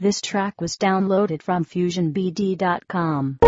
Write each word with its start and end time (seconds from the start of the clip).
This 0.00 0.20
track 0.20 0.60
was 0.60 0.76
downloaded 0.76 1.42
from 1.42 1.64
FusionBD.com. 1.64 3.38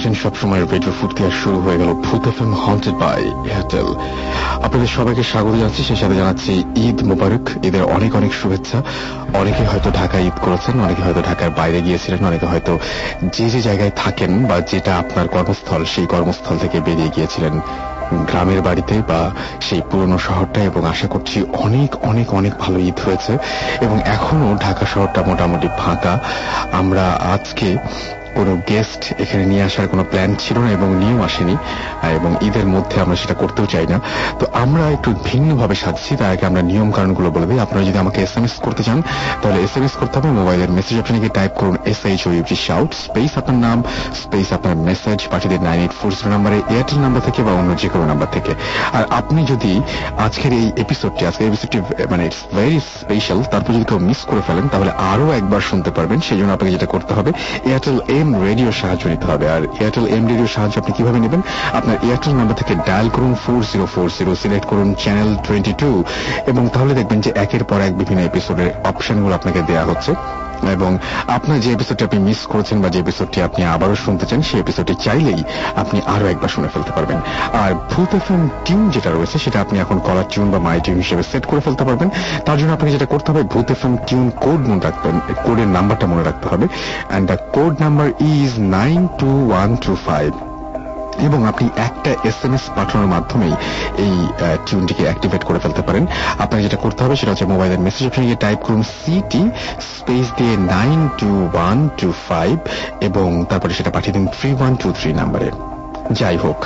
শুনছেন 0.00 0.22
সবসময় 0.24 0.62
radio 0.72 0.92
আর 1.28 1.34
শুরু 1.42 1.58
হয়ে 1.64 1.78
গেল 1.80 1.90
ভূত 2.04 2.24
F 2.28 2.38
M 2.42 2.52
haunted 2.64 2.96
by 3.02 3.20
Airtel 3.50 3.88
আপনাদের 4.66 4.90
সবাইকে 4.96 5.24
স্বাগত 5.32 5.54
জানাচ্ছি, 5.60 5.82
সেই 5.88 5.98
সাথে 6.02 6.16
জানাচ্ছি 6.20 6.52
ঈদ 6.86 6.98
মোবারক। 7.10 7.44
ঈদের 7.66 7.84
অনেক 7.96 8.12
অনেক 8.16 8.32
শুভেচ্ছা। 8.40 8.78
অনেকে 9.40 9.62
হয়তো 9.70 9.88
ঢাকায় 9.90 10.24
ঈদ 10.28 10.36
করেছেন, 10.44 10.74
অনেকে 10.86 11.02
হয়তো 11.02 11.22
ঢাকার 11.28 11.50
বাইরে 11.50 11.78
গিয়েছিলেন, 11.86 12.20
অনেকে 12.26 12.46
হয়তো 12.46 12.72
যে 13.36 13.46
যে 13.50 13.60
জায়গায় 13.60 13.92
থাকেন 13.96 14.30
বা 14.46 14.56
যেটা 14.70 14.92
আপনার 15.02 15.26
কর্মস্থল, 15.28 15.82
সেই 15.94 16.06
কর্মস্থল 16.06 16.56
থেকে 16.58 16.78
বেরিয়ে 16.80 17.10
গিয়েছিলেন 17.16 17.54
গ্রামের 18.30 18.60
বাড়িতে 18.62 18.94
বা 19.08 19.20
সেই 19.60 19.82
পুরনো 19.90 20.18
শহরটা 20.18 20.60
এবং 20.60 20.82
আশা 20.92 21.08
করছি 21.08 21.36
অনেক 21.66 21.90
অনেক 22.10 22.28
অনেক 22.34 22.52
ভালো 22.60 22.78
ঈদ 22.90 22.98
হয়েছে। 23.06 23.32
এবং 23.80 23.96
এখনও 24.16 24.48
ঢাকা 24.60 24.84
শহরটা 24.86 25.20
মোটামুটি 25.22 25.68
ফাঁকা। 25.78 26.14
আমরা 26.72 27.04
আজকে 27.34 27.68
কোনো 28.38 28.52
গেস্ট 28.70 29.02
এখানে 29.22 29.44
নিয়ে 29.50 29.62
আসার 29.68 29.86
কোনো 29.92 30.04
প্ল্যান 30.10 30.30
ছিল 30.44 30.56
না 30.64 30.68
এবং 30.76 30.88
নিয়েও 31.02 31.20
আসেনি 31.28 31.56
এবং 32.18 32.30
ঈদের 32.48 32.66
মধ্যে 32.74 32.96
আমরা 33.04 33.16
সেটা 33.22 33.34
করতেও 33.42 33.66
চাই 33.74 33.86
না। 33.92 33.98
তো 34.40 34.44
আমরা 34.62 34.84
একটু 34.96 35.10
ভিন্নভাবে 35.28 35.76
সাজছি, 35.82 36.12
তার 36.20 36.30
আগে 36.34 36.44
আমরা 36.50 36.62
নিয়ম 36.70 36.88
কারণগুলো 36.96 37.28
বলে 37.36 37.46
দিই। 37.50 37.60
আপনারা 37.66 37.82
যদি 37.88 37.98
আমাকে 38.04 38.18
এস 38.26 38.34
এম 38.38 38.44
এস 38.48 38.54
করতে 38.66 38.82
চান, 38.86 38.98
তাহলে 39.40 39.58
এস 39.66 39.74
এম 39.78 39.84
এস 39.88 39.94
করতে 40.00 40.14
হবে। 40.18 40.30
মোবাইলের 40.40 40.70
মেসেজ 40.76 40.96
অপশনে 41.00 41.18
গিয়ে 41.22 41.34
টাইপ 41.38 41.52
করুন 41.60 41.76
S 41.92 42.00
H 42.10 42.20
O 42.28 42.30
U T 42.38 42.56
shout 42.66 42.90
space 43.04 43.32
আপনার 43.40 43.58
নাম 43.66 43.78
স্পেস 44.22 44.48
আপনার 44.56 44.74
মেসেজ 44.88 45.18
পাঠিয়ে 45.32 45.50
দিন 45.52 45.62
নাইন 45.68 45.80
এইট 45.84 45.94
ফোর 46.00 46.10
জিরো 46.16 46.30
নাম্বারে 46.34 46.58
এয়ারটেল 46.74 46.98
নাম্বার 47.04 47.22
থেকে 47.28 47.40
বা 47.46 47.52
অন্য 47.60 47.70
যে 47.82 47.88
কোনো 47.92 48.04
নাম্বার 48.10 48.28
থেকে। 48.36 48.52
আর 48.96 49.04
আপনি 49.20 49.40
যদি 49.52 49.72
আজকের 50.26 50.52
এই 50.60 50.66
এপিসোডটি 50.84 51.22
আজকের 51.30 51.46
এপিসোডটি 51.50 51.78
মানে 52.12 52.22
ইটস 52.28 52.40
ভেরি 52.58 52.78
স্পেশাল 53.00 53.38
তারপর 53.52 53.70
যদি 53.76 53.86
কেউ 53.90 54.00
মিস 54.08 54.20
করে 54.30 54.42
ফেলেন, 54.48 54.64
তাহলে 54.72 54.90
আরও 55.12 55.26
একবার 55.38 55.62
শুনতে 55.70 55.90
পারবেন। 55.96 56.18
সেই 56.26 56.38
জন্য 56.40 56.50
আপনাকে 56.56 56.72
যেটা 56.76 56.88
করতে 56.94 57.12
হবে 57.18 57.30
এয়ারটেল 57.68 57.96
এম 58.20 58.28
রেডিও 58.48 58.70
সাহায্য 58.80 59.04
নিতে 59.12 59.26
হবে। 59.32 59.46
আর 59.54 59.62
এয়ারটেল 59.80 60.06
এম 60.16 60.24
রেডিও 60.30 60.48
সাহায্য 60.54 60.74
আপনি 60.82 60.92
কীভাবে 60.98 61.18
নেবেন? 61.24 61.40
আপনার 61.78 61.96
এয়ারটেল 62.06 62.32
নাম্বার 62.38 62.58
থেকে 62.60 62.74
ডায়াল 62.88 63.08
করুন 63.16 63.32
four 63.44 63.60
zero 63.70 63.86
four 63.94 64.08
zero 64.18 64.32
select 64.42 64.66
করুন 64.70 64.88
চ্যানেল 65.02 65.30
টোয়েন্টি 65.46 65.72
টু 65.80 65.90
এবং 66.50 66.62
তাহলে 66.74 66.92
দেখবেন 66.98 67.18
যে 67.24 67.30
একের 67.44 67.64
পর 67.64 67.78
এক 67.88 67.92
বিভিন্ন 68.00 68.20
এপিসোডের 68.22 68.68
অপশনগুলো 68.90 69.34
আপনাকে 69.34 69.60
দেওয়া 69.66 69.84
হচ্ছে। 69.84 70.12
এবং 70.68 70.98
আপনার 71.26 71.60
যে 71.60 71.72
এপিসোডটি 71.72 72.04
আপনি 72.04 72.18
মিস 72.18 72.46
করেছেন 72.46 72.82
বা 72.82 72.88
যে 72.88 72.98
এপিসোডটি 72.98 73.42
আপনি 73.42 73.64
আবারও 73.64 73.94
শুনতে 73.94 74.26
চান, 74.26 74.42
সেই 74.42 74.60
এপিসোডটি 74.60 74.94
চাইলেই 74.94 75.42
আপনি 75.76 76.00
আরও 76.06 76.26
একবার 76.26 76.48
শুনে 76.48 76.68
ফেলতে 76.68 76.92
পারবেন। 76.92 77.18
আর 77.52 77.74
ভূত 77.90 78.14
এফএম 78.14 78.48
টিউন 78.64 78.90
যেটা 78.90 79.10
রয়েছে, 79.10 79.38
সেটা 79.38 79.60
আপনি 79.60 79.78
এখন 79.78 79.98
কলার 79.98 80.24
টিউন 80.30 80.50
বা 80.50 80.58
মাই 80.58 80.80
টিউন 80.80 80.98
হিসেবে 80.98 81.22
সেট 81.22 81.46
করে 81.46 81.60
ফেলতে 81.60 81.84
পারবেন। 81.84 82.08
তার 82.46 82.58
জন্য 82.58 82.72
আপনাকে 82.72 82.92
যেটা 82.92 83.06
করতে 83.06 83.32
হবে 83.32 83.42
ভূত 83.42 83.70
এফএম 83.70 83.96
টিউন 84.06 84.30
কোড 84.44 84.60
মনে 84.68 84.80
রাখবেন 84.80 85.20
কোডের 85.44 85.66
নাম্বারটা 85.66 86.06
মনে 86.06 86.22
রাখতে 86.22 86.48
হবে। 86.48 86.66
And 87.08 87.28
the 87.30 87.36
code 87.36 87.74
number 87.80 88.08
is 88.20 88.58
nine 88.58 89.08
two 89.18 89.30
one 89.50 89.76
two 89.76 89.96
five 90.06 90.49
এবং 91.18 91.40
আপনি 91.50 91.66
একটা 91.88 92.10
এস 92.30 92.38
এম 92.44 92.52
এস 92.54 92.64
পাঠানোর 92.76 93.08
মাধ্যমেই 93.14 93.54
এই 94.04 94.14
টিউনটিকে 94.66 95.04
অ্যাক্টিভেট 95.04 95.42
করে 95.44 95.58
ফেলতে 95.58 95.82
পারেন। 95.82 96.04
আপনাকে 96.42 96.62
যেটা 96.62 96.78
করতে 96.84 97.00
হবে 97.04 97.14
সেটা 97.16 97.30
হচ্ছে 97.32 97.46
মোবাইলের 97.52 97.80
মেসেজ 97.86 98.04
অপশনে 98.06 98.26
গিয়ে 98.26 98.42
টাইপ 98.46 98.58
করুন 98.66 98.82
সিটি 98.82 99.42
স্পেস 99.94 100.26
দিয়ে 100.38 100.54
nine 100.56 101.08
two 101.18 101.30
one 101.54 101.78
two 102.00 102.08
five 102.28 102.54
এবং 103.08 103.28
তারপরে 103.50 103.72
সেটা 103.74 103.90
পাঠিয়ে 103.90 104.14
দিন 104.16 104.24
থ্রি 104.36 104.50
ওয়ান 104.52 104.72
টু 104.76 104.88
থ্রি 104.98 105.10
নাম্বারে 105.12 105.48
যাই 106.20 106.36
হোক, 106.36 106.60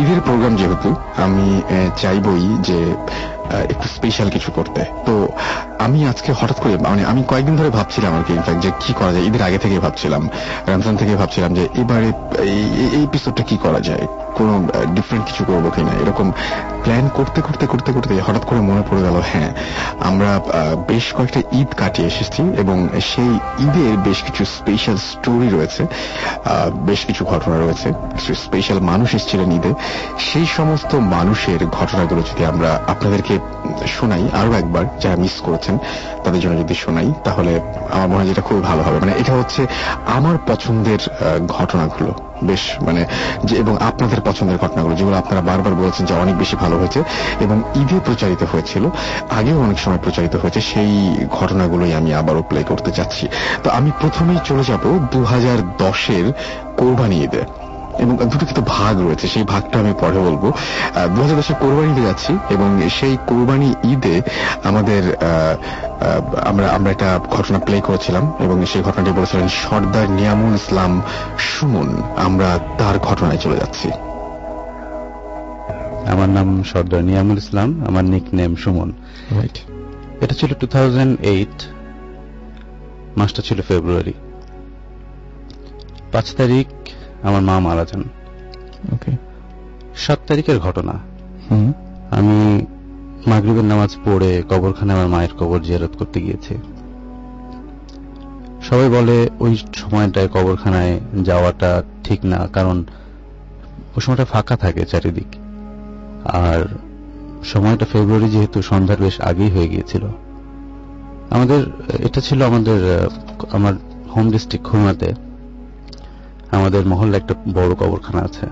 ঈদের 0.00 0.20
প্রোগ্রাম 0.20 0.56
যেহেতু, 0.56 0.94
আমি 1.16 1.62
চাইবই 1.96 2.46
যে 2.68 2.78
একটু 3.72 3.86
স্পেশাল 3.96 4.28
কিছু 4.30 4.50
করতে। 4.52 4.84
তো 5.06 5.14
আমি 5.86 5.98
আজকে 6.12 6.30
হঠাৎ 6.40 6.58
করে 6.60 6.74
মানে 6.88 7.02
আমি 7.04 7.22
কয়েকদিন 7.28 7.54
ধরে 7.56 7.70
ভাবছিলাম 7.70 8.12
আর 8.16 8.22
কি 8.26 8.32
ইনফ্যাক্ট 8.32 8.60
যে 8.62 8.70
কি 8.82 8.92
করা 8.92 9.10
যায়, 9.12 9.24
ঈদের 9.28 9.42
আগে 9.42 9.58
থেকে 9.58 9.76
ভাবছিলাম, 9.78 10.22
রমজান 10.68 10.94
থেকে 10.96 11.14
ভাবছিলাম 11.16 11.50
যে 11.54 11.64
এবারে 11.82 12.08
এই 12.52 12.62
এই 12.96 13.02
এপিসোডটা 13.08 13.42
কি 13.42 13.56
করা 13.56 13.80
যায়? 13.80 14.06
কোনো 14.38 14.54
ডিফারেন্ট 14.94 15.24
কিছু 15.28 15.42
করব 15.44 15.64
কিনা? 15.74 15.92
এরকম 16.02 16.26
প্ল্যান 16.84 17.04
করতে 17.14 17.40
করতে 17.40 17.64
করতে 17.66 17.90
করতে 17.92 18.12
হঠাৎ 18.26 18.44
করে 18.44 18.60
মনে 18.60 18.82
পড়ে 18.90 19.02
গেল 19.02 19.16
হ্যাঁ 19.32 19.50
আমরা 20.08 20.30
বেশ 20.88 21.06
কয়েকটা 21.16 21.40
ঈদ 21.52 21.70
কাটিয়ে 21.76 22.08
এসেছি 22.08 22.42
এবং 22.58 22.76
সেই 23.10 23.32
ঈদের 23.64 23.94
বেশ 23.98 24.18
কিছু 24.22 24.42
স্পেশাল 24.58 24.96
স্টোরি 25.10 25.48
রয়েছে 25.48 25.82
বেশ 26.90 27.00
কিছু 27.04 27.22
ঘটনা 27.24 27.56
রয়েছে, 27.58 27.88
কিছু 28.16 28.32
স্পেশাল 28.34 28.78
মানুষ 28.80 29.08
এসেছিলেন 29.14 29.48
ঈদে। 29.52 29.72
সেই 30.18 30.46
সমস্ত 30.56 30.94
মানুষের 30.94 31.60
ঘটনাগুলো 31.66 32.20
যদি 32.20 32.42
আমরা 32.44 32.70
আপনাদেরকে 32.86 33.34
শোনাই 33.86 34.24
আরও 34.40 34.52
একবার 34.52 34.84
যারা 35.00 35.16
মিস 35.16 35.34
করেছেন, 35.42 35.74
তাদের 36.24 36.40
জন্য 36.40 36.54
যদি 36.62 36.74
শোনাই, 36.74 37.08
তাহলে 37.24 37.52
আমার 37.92 38.08
মনে 38.08 38.20
হয় 38.20 38.26
যেটা 38.26 38.42
খুব 38.42 38.58
ভালো 38.62 38.82
হবে। 38.82 38.98
মানে 39.00 39.12
এটা 39.18 39.32
হচ্ছে 39.32 39.62
আমার 40.06 40.36
পছন্দের 40.46 41.00
ঘটনাগুলো। 41.48 42.12
বেশ 42.50 42.62
মানে 42.86 43.02
যে, 43.44 43.54
এবং 43.56 43.74
আপনাদের 43.80 44.20
পছন্দের 44.28 44.58
ঘটনাগুলো, 44.58 44.94
যেগুলো 44.94 45.16
আপনারা 45.16 45.40
বারবার 45.50 45.74
বলেছেন 45.74 46.06
যে 46.06 46.14
অনেক 46.14 46.34
বেশি 46.42 46.56
ভালো 46.56 46.76
হয়েছে, 46.78 47.00
এবং 47.40 47.56
ঈদে 47.82 47.98
প্রচারিত 48.08 48.42
হয়েছিল, 48.52 48.84
আগেও 49.38 49.58
অনেক 49.66 49.78
সময় 49.78 50.00
প্রচারিত 50.04 50.34
হয়েছে, 50.36 50.60
সেই 50.70 50.92
ঘটনাগুলোই 51.38 51.92
আমি 51.94 52.10
আবারও 52.14 52.42
প্লে 52.50 52.60
করতে 52.70 52.90
চাচ্ছি 52.92 53.24
তো 53.64 53.68
আমি 53.70 53.90
প্রথমেই 54.00 54.40
চলে 54.44 54.64
যাব 54.64 54.84
দু 55.12 55.20
হাজার 55.24 55.58
দশের 55.78 56.26
কোরবানি 56.78 57.16
ঈদে। 57.26 57.42
এবং 57.98 58.14
দুটো 58.16 58.44
কিন্তু 58.46 58.62
ভাগ 58.66 58.94
রয়েছে 59.06 59.26
সেই 59.28 59.42
ভাগটা 59.42 59.78
আমি 59.78 59.92
পরে 60.00 60.18
বলব। 60.18 60.42
দু 61.14 61.22
হাজার 61.22 61.36
দশে 61.36 61.54
কোরবানিতে 61.60 62.02
যাচ্ছি 62.02 62.32
এবং 62.50 62.68
সেই 63.00 63.14
কোরবানি 63.26 63.68
ঈদে 63.84 64.16
আমাদের 64.64 65.02
আমরা 66.44 66.66
আমরা 66.70 66.90
একটা 66.90 67.20
ঘটনা 67.30 67.58
প্লে 67.58 67.80
করেছিলাম 67.80 68.24
এবং 68.40 68.56
সেই 68.66 68.82
ঘটনাটি 68.82 69.10
বলেছিলেন 69.10 69.48
সর্দার 69.48 70.10
নিয়ামুল 70.10 70.54
ইসলাম 70.54 71.02
সুমন। 71.38 71.88
আমরা 72.16 72.58
তার 72.78 72.98
ঘটনায় 72.98 73.38
চলে 73.38 73.56
যাচ্ছি। 73.56 73.88
আমার 76.12 76.28
নাম 76.28 76.62
সর্দার 76.62 77.02
নিয়ামুল 77.04 77.38
ইসলাম 77.38 77.84
আমার 77.88 78.04
নিক 78.04 78.26
নেম 78.32 78.56
সুমন। 78.56 78.92
রাইট 79.30 79.56
এটা 80.20 80.34
ছিল 80.34 80.50
টু 80.60 80.66
মাসটা 83.16 83.42
ছিল 83.42 83.58
ফেব্রুয়ারি 83.68 84.12
পাঁচ 86.12 86.26
তারিখ 86.36 86.66
আমার 87.24 87.42
মা 87.42 87.60
মারা 87.60 87.84
যান। 87.84 88.04
ওকে। 88.92 89.12
সাত 89.96 90.18
তারিখের 90.26 90.58
ঘটনা। 90.58 90.92
আমি 92.10 92.66
মাগরিবের 93.26 93.64
নামাজ 93.64 93.96
পড়ে 94.04 94.42
কবরখানে 94.50 94.92
আমার 94.92 95.08
মায়ের 95.08 95.30
কবর 95.40 95.60
জিয়ারত 95.60 95.90
করতে 95.98 96.20
গিয়েছি। 96.20 96.54
সবাই 98.62 98.88
বলে 98.88 99.30
ওই 99.40 99.56
সময়টায় 99.74 100.28
কবরখানায় 100.28 101.00
যাওয়াটা 101.22 101.82
ঠিক 102.04 102.24
না 102.24 102.48
কারণ 102.52 102.84
ওই 103.96 104.00
সময়টা 104.00 104.24
ফাঁকা 104.24 104.56
থাকে 104.56 104.86
চারিদিক। 104.86 105.26
আর 106.24 106.68
সময়টা 107.44 107.86
ফেব্রুয়ারি 107.92 108.30
যেহেতু 108.30 108.62
সন্ধ্যার 108.62 108.98
বেশ 109.00 109.20
আগেই 109.20 109.50
হয়ে 109.50 109.68
গিয়েছিল। 109.68 110.06
আমাদের 111.30 111.66
এটা 111.98 112.20
ছিল 112.20 112.42
আমাদের 112.42 113.08
আমার 113.52 113.74
হোম 114.16 114.30
ডিস্ট্রিক্ট 114.30 114.66
খুলনাতে। 114.66 115.14
আমাদের 116.54 116.86
মহল্লা 116.86 117.16
একটা 117.16 117.34
বড় 117.52 117.74
কবরখানা 117.74 118.24
আছে। 118.24 118.46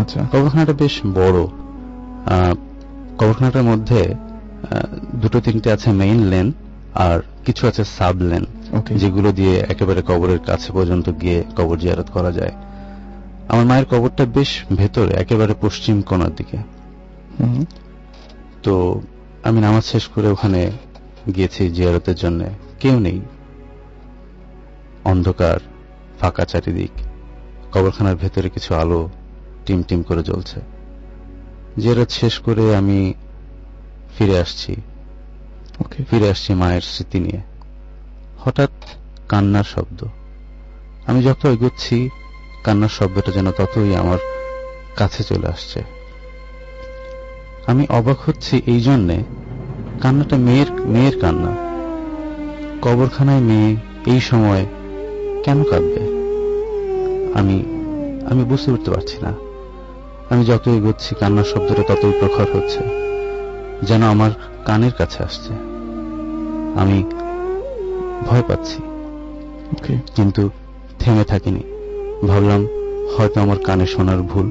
আচ্ছা। 0.00 0.28
কবরখানাটা 0.32 0.72
বেশ 0.72 1.00
বড়। 1.14 1.46
কবরখানাটার 3.18 3.62
মধ্যে 3.62 4.14
দুটো 5.14 5.40
তিনটে 5.40 5.72
আছে 5.72 5.92
মেইন 5.92 6.24
লেন 6.24 6.52
আর 6.94 7.20
কিছু 7.44 7.68
আছে 7.68 7.84
সাব 7.84 8.16
লেন 8.18 8.44
যেগুলো 8.96 9.32
দিয়ে 9.32 9.58
একেবারে 9.58 10.02
কবরের 10.06 10.38
কাছে 10.38 10.72
পর্যন্ত 10.72 11.10
গিয়ে 11.20 11.44
কবর 11.56 11.78
জিয়ারত 11.78 12.10
করা 12.10 12.32
যায়। 12.32 12.52
আমার 13.48 13.66
মায়ের 13.66 13.84
কবরটা 13.84 14.24
বেশ 14.24 14.64
ভেতরে 14.76 15.12
একেবারে 15.12 15.54
পশ্চিম 15.60 16.02
কোনার 16.02 16.34
দিকে। 16.34 16.56
হুম। 17.40 17.64
তো 18.62 19.00
আমি 19.44 19.60
নামাজ 19.60 19.84
শেষ 19.84 20.06
করে 20.06 20.28
ওখানে 20.28 20.70
গিয়েছি 21.36 21.70
জিয়ারতের 21.70 22.14
জন্য। 22.14 22.44
কেউ 22.80 23.00
নেই। 23.00 23.20
অন্ধকার 25.04 25.60
ফাঁকা 26.20 26.44
চারিদিক। 26.44 27.11
কবরখানার 27.72 28.16
ভেতরে 28.16 28.48
কিছু 28.48 28.74
আলো 28.74 29.08
টিম 29.66 29.82
টিম 29.82 30.02
করে 30.02 30.22
জ্বলছে। 30.22 30.60
জিয়ারত 31.78 32.10
শেষ 32.10 32.38
করে 32.38 32.76
আমি 32.76 33.14
ফিরে 34.18 34.38
আসছি। 34.38 34.76
ওকে। 35.80 36.04
ফিরে 36.04 36.30
আসছি 36.30 36.54
মায়ের 36.54 36.80
স্মৃতি 36.80 37.20
নিয়ে। 37.20 37.40
হঠাৎ 38.38 38.70
কান্নার 39.28 39.64
শব্দ। 39.64 40.04
আমি 41.06 41.22
যত 41.22 41.46
এগোচ্ছি 41.46 42.10
কান্নার 42.64 42.88
শব্দটা 42.88 43.32
যেন 43.32 43.50
ততই 43.50 43.94
আমার 43.94 44.18
কাছে 44.96 45.22
চলে 45.22 45.46
আসছে। 45.48 45.82
আমি 47.66 47.86
অবাক 47.90 48.16
হচ্ছি 48.26 48.62
এই 48.66 48.80
জন্যে 48.80 49.24
কান্নাটা 50.00 50.36
মেয়ের 50.36 50.72
মেয়ের 50.72 51.18
কান্না। 51.18 51.56
কবরখানায় 52.82 53.40
মেয়ে 53.40 53.76
এই 54.06 54.20
সময় 54.20 54.66
কেন 55.44 55.64
কাঁদবে? 55.64 56.11
আমি 57.34 57.56
আমি 58.30 58.44
বুঝতে 58.44 58.70
উঠতে 58.70 58.90
পারছি 58.90 59.16
না। 59.22 59.32
আমি 60.30 60.44
যত 60.44 60.68
এগোচ্ছি 60.68 61.14
কান্নার 61.14 61.44
শব্দটা 61.44 61.82
ততই 61.82 62.12
প্রখর 62.20 62.56
হচ্ছে 62.56 62.80
যেন 63.82 64.02
আমার 64.02 64.30
কানের 64.66 64.92
কাছে 64.92 65.22
আসছে। 65.22 65.52
আমি 66.80 66.98
ভয় 68.26 68.42
পাচ্ছি। 68.48 68.78
কিন্তু 70.16 70.50
থেমে 70.98 71.24
থাকিনি। 71.24 71.62
ভাবলাম 72.26 72.66
হয়তো 73.16 73.40
আমার 73.40 73.58
কানে 73.58 73.86
শোনার 73.86 74.22
ভুল। 74.22 74.46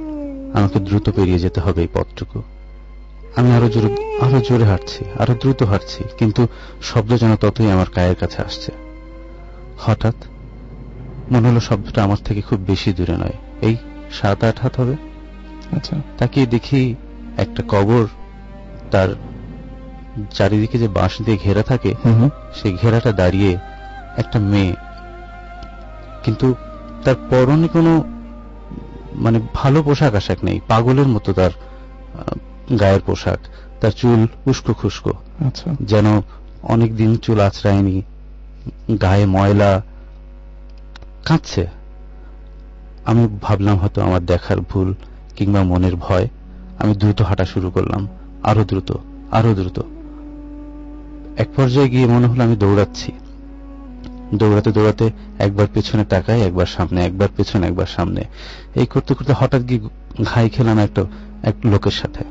আমাকে 0.53 0.79
দ্রুত 0.79 1.09
পেরিয়ে 1.09 1.39
যেতে 1.39 1.59
হবে 1.61 1.81
এই 1.81 1.87
পথটুকু। 1.93 2.41
আমি 3.35 3.51
আরও 3.51 3.69
জোরে 3.69 3.89
আরও 4.21 4.39
জোরে 4.39 4.65
হাঁটছি 4.65 5.05
আরও 5.19 5.33
দ্রুত 5.33 5.63
হাঁটছি 5.63 6.03
কিন্তু 6.17 6.47
শব্দ 6.81 7.11
যেন 7.13 7.35
ততই 7.35 7.69
আমার 7.71 7.89
কায়ের 7.93 8.15
কাছে 8.15 8.41
আসছে। 8.41 8.71
হঠাৎ 9.79 10.15
মনে 11.31 11.49
হলো 11.49 11.59
শব্দটা 11.59 12.03
আমার 12.03 12.17
থেকে 12.25 12.41
খুব 12.41 12.59
বেশি 12.59 12.93
দূরে 12.93 13.17
নয়। 13.17 13.33
এই 13.61 13.77
সাত 14.11 14.43
আট 14.43 14.59
হাত 14.59 14.79
হবে? 14.79 14.95
আচ্ছা। 15.75 15.95
তাকিয়ে 16.17 16.45
দেখি 16.45 16.95
একটা 17.37 17.63
কবর 17.67 18.07
তার 18.91 19.15
চারিদিকে 20.31 20.77
যে 20.77 20.87
বাঁশ 20.87 21.21
দিয়ে 21.21 21.37
ঘেরা 21.43 21.63
থাকে 21.63 21.95
সেই 22.55 22.77
ঘেরাটা 22.81 23.11
দাঁড়িয়ে 23.11 23.57
একটা 24.17 24.39
মেয়ে। 24.39 24.75
কিন্তু 26.23 26.55
তার 27.03 27.15
পরনে 27.29 27.67
কোনো 27.67 28.03
মানে 29.15 29.39
ভালো 29.53 29.83
পোশাক 29.83 30.15
আশাক 30.15 30.43
নেই 30.43 30.59
পাগলের 30.67 31.07
মতো 31.07 31.33
তার 31.33 31.49
গায়ের 32.79 33.01
পোশাক। 33.05 33.39
তার 33.81 33.91
চুল 33.91 34.27
উস্কো 34.49 34.73
খুস্কো। 34.73 35.13
আচ্ছা। 35.47 35.75
যেন 35.81 36.21
অনেক 36.63 36.95
দিন 36.95 37.17
চুল 37.17 37.39
আছড়ায়নি 37.39 38.01
গায়ে 39.01 39.25
ময়লা 39.25 39.81
কাঁদছে। 41.25 41.67
আমি 43.05 43.27
ভাবলাম 43.41 43.77
হয়তো 43.77 44.01
আমার 44.01 44.25
দেখার 44.25 44.61
ভুল 44.61 44.93
কিংবা 45.35 45.63
মনের 45.63 45.95
ভয়। 45.95 46.27
আমি 46.79 46.95
দ্রুত 46.95 47.21
হাঁটা 47.21 47.45
শুরু 47.45 47.69
করলাম। 47.69 48.07
আরও 48.43 48.63
দ্রুত 48.63 48.91
আরও 49.31 49.53
দ্রুত। 49.53 49.81
এক 51.37 51.47
পর্যায়ে 51.55 51.89
গিয়ে 51.89 52.05
মনে 52.05 52.27
হলো 52.27 52.43
আমি 52.43 52.55
দৌড়াচ্ছি। 52.55 53.11
দৌড়াতে 54.33 54.71
দৌড়াতে 54.71 55.11
একবার 55.39 55.67
পেছনে 55.73 56.05
তাকাই 56.05 56.41
একবার 56.41 56.65
সামনে 56.65 57.05
একবার 57.05 57.27
পেছনে 57.37 57.67
একবার 57.67 57.85
সামনে। 57.85 58.23
এই 58.75 58.85
করতে 58.85 59.13
করতে 59.13 59.33
হঠাৎ 59.37 59.69
গিয়ে 59.69 59.79
ঘাই 60.23 60.49
খেলাম 60.49 60.79
একটা 60.79 61.05
এক 61.43 61.55
লোকের 61.63 61.91
সাথে। 61.91 62.23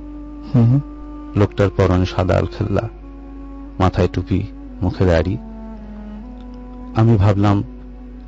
হুম 0.55 0.71
হুম। 0.71 0.81
লোকটার 1.37 1.69
পরনে 1.77 2.07
সাদা 2.07 2.39
আলখেল্লা 2.39 2.89
মাথায় 3.79 4.09
টুপি 4.13 4.43
মুখে 4.83 5.07
দাড়ি। 5.07 5.37
আমি 6.97 7.17
ভাবলাম 7.17 7.65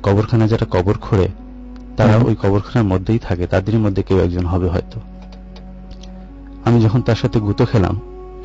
কবরখানা 0.03 0.47
যারা 0.47 0.65
কবর 0.71 0.97
খোঁড়ে 0.97 1.27
তারা 1.97 2.17
ওই 2.17 2.35
কবরখানার 2.35 2.83
মধ্যেই 2.83 3.19
থাকে 3.19 3.47
তাদেরই 3.47 3.77
মধ্যে 3.77 4.03
কেউ 4.03 4.19
একজন 4.19 4.45
হবে 4.45 4.69
হয়তো। 4.69 4.99
আমি 6.65 6.81
যখন 6.81 7.01
তার 7.01 7.15
সাথে 7.15 7.39
গুঁতো 7.39 7.65
খেলাম 7.65 7.99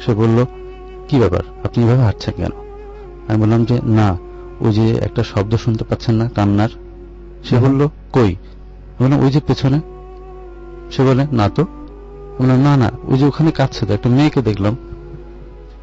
সে 0.07 0.15
বলল 0.15 0.45
কি 1.09 1.19
ব্যাপার? 1.19 1.41
আপনি 1.65 1.85
এভাবে 1.85 2.03
হাঁটছেন 2.03 2.35
কেন? 2.37 2.51
আমি 3.29 3.43
বললাম 3.43 3.65
যে 3.65 3.81
না 3.85 4.19
ওই 4.61 4.73
যে 4.73 4.97
একটা 4.97 5.25
শব্দ 5.25 5.57
শুনতে 5.57 5.85
পাচ্ছেন 5.85 6.15
না 6.15 6.29
কান্নার। 6.29 6.69
সে 7.45 7.59
বলল 7.59 7.89
কই? 8.13 8.37
বললাম 9.01 9.25
ওই 9.25 9.31
যে 9.31 9.41
পেছনে। 9.47 9.81
সে 10.91 11.05
বলে 11.05 11.27
না 11.33 11.49
তো? 11.49 11.67
বললাম 12.39 12.61
না 12.61 12.77
না 12.77 12.91
ওই 13.05 13.19
যে 13.19 13.27
ওখানে 13.27 13.51
কাঁদছে 13.51 13.87
তো 13.87 13.95
একটা 13.95 14.09
মেয়েকে 14.09 14.43
দেখলাম। 14.43 14.77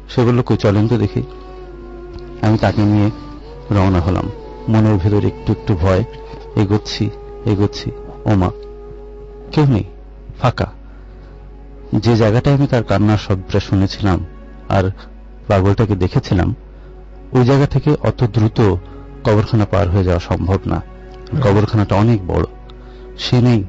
সে 0.08 0.24
বলল 0.24 0.42
কই 0.42 0.56
চলেন 0.56 0.88
তো 0.88 0.98
দেখি। 0.98 1.22
আমি 2.42 2.58
তাকে 2.58 2.82
নিয়ে 2.82 3.10
রওনা 3.70 4.00
হলাম। 4.00 4.30
মনের 4.68 4.96
ভেতর 4.96 5.26
একটু 5.26 5.52
একটু 5.52 5.74
ভয়। 5.74 6.04
এগোচ্ছি 6.56 7.10
এগোচ্ছি। 7.44 7.90
ওমা 8.24 8.50
কেউ 9.52 9.66
নেই, 9.66 9.84
ফাঁকা। 10.40 10.72
যে 11.92 12.16
জায়গাটায় 12.16 12.56
আমি 12.56 12.66
তার 12.66 12.84
কান্নার 12.84 13.18
শব্দটা 13.18 13.60
শুনেছিলাম 13.60 14.26
আর 14.68 14.90
পাগলটাকে 15.46 15.96
দেখেছিলাম, 15.96 16.54
ওই 17.32 17.44
জায়গা 17.44 17.66
থেকে 17.66 17.96
অত 18.00 18.24
দ্রুত 18.24 18.74
কবরখানা 19.24 19.66
পার 19.70 19.90
হয়ে 19.90 20.04
যাওয়া 20.04 20.20
সম্ভব 20.20 20.58
না। 20.66 20.82
কবরখানাটা 21.42 21.94
অনেক 21.94 22.26
বড়। 22.26 22.44
সে 23.18 23.40
নেই। 23.40 23.64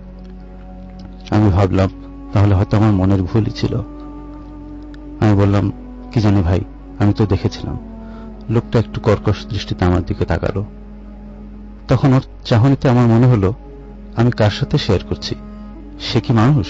আমি 1.30 1.50
ভাবলাম, 1.50 1.90
তাহলে 2.34 2.56
হয়তো 2.56 2.78
আমার 2.78 2.92
মনের 2.92 3.24
ভুলই 3.24 3.52
ছিল। 3.52 3.76
আমি 5.20 5.34
বললাম, 5.34 5.72
কি 6.14 6.22
জানি 6.22 6.42
ভাই, 6.42 6.60
আমি 7.00 7.14
তো 7.14 7.26
দেখেছিলাম। 7.26 7.78
লোকটা 8.50 8.80
একটু 8.80 9.02
কর্কশ 9.02 9.46
দৃষ্টিতে 9.46 9.86
আমার 9.86 10.04
দিকে 10.04 10.26
তাকালো। 10.26 10.66
তখন 11.88 12.14
ওর 12.14 12.22
চাহনিতে 12.46 12.90
আমার 12.90 13.08
মনে 13.08 13.28
হলো 13.28 13.54
আমি 14.16 14.32
কার 14.32 14.52
সাথে 14.52 14.78
শেয়ার 14.78 15.00
করছি? 15.10 15.36
সে 16.00 16.22
কি 16.22 16.34
মানুষ? 16.34 16.68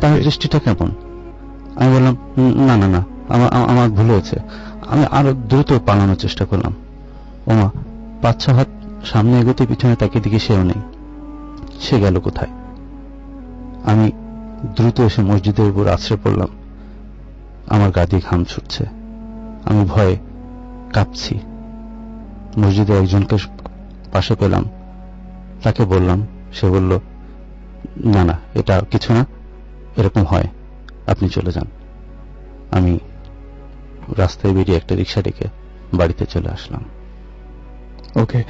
তার 0.00 0.22
দৃষ্টিটা 0.22 0.58
কেমন? 0.58 0.90
আমি 1.76 1.94
বললাম 1.94 2.16
না 2.66 2.76
না 2.76 2.88
না 2.88 3.04
আমার 3.28 3.52
আমার 3.52 3.88
ভুল 3.88 4.10
হয়েছে। 4.10 4.38
আমি 4.88 5.04
আরও 5.10 5.32
দ্রুত 5.32 5.78
পালানোর 5.86 6.14
চেষ্টা 6.14 6.44
করলাম। 6.44 6.74
ওমা 7.46 7.70
পাঁচ 8.22 8.44
ছ 8.44 8.48
হাত 8.48 8.66
সামনে 9.04 9.40
এগোতে 9.40 9.66
পিছনে 9.66 9.96
তাকে 9.96 10.20
দিকে 10.20 10.38
সেও 10.38 10.62
নেই। 10.62 10.80
সে 11.80 12.00
গেল 12.00 12.20
কোথায়? 12.20 12.50
আমি 13.84 14.12
দ্রুত 14.76 15.00
এসে 15.00 15.22
মসজিদের 15.22 15.70
উপর 15.70 15.88
আশ্রয় 15.88 16.18
পড়লাম। 16.24 16.48
আমার 17.68 17.90
গা 17.90 18.06
দিয়ে 18.06 18.22
ঘাম 18.30 18.44
ছুটছে। 18.44 18.84
আমি 19.64 19.84
ভয়ে 19.84 20.16
কাঁপছি। 20.92 21.38
মসজিদে 22.58 22.98
একজনকে 22.98 23.36
পাশে 24.12 24.34
পেলাম। 24.34 24.64
তাকে 25.62 25.84
বললাম 25.84 26.26
সে 26.52 26.66
বলল 26.68 26.98
না 28.04 28.24
না 28.24 28.38
এটা 28.54 28.80
কিছু 28.90 29.12
না 29.12 29.26
এরকম 29.96 30.24
হয় 30.24 30.48
আপনি 31.06 31.28
চলে 31.28 31.52
যান। 31.52 31.66
আমি 32.70 32.98
রাস্তায় 34.16 34.54
বেরিয়ে 34.54 34.76
একটা 34.76 34.94
রিক্সা 34.94 35.22
ডেকে 35.22 35.46
বাড়িতে 35.94 36.26
চলে 36.26 36.48
আসলাম। 36.50 36.84
ওকে 38.22 38.44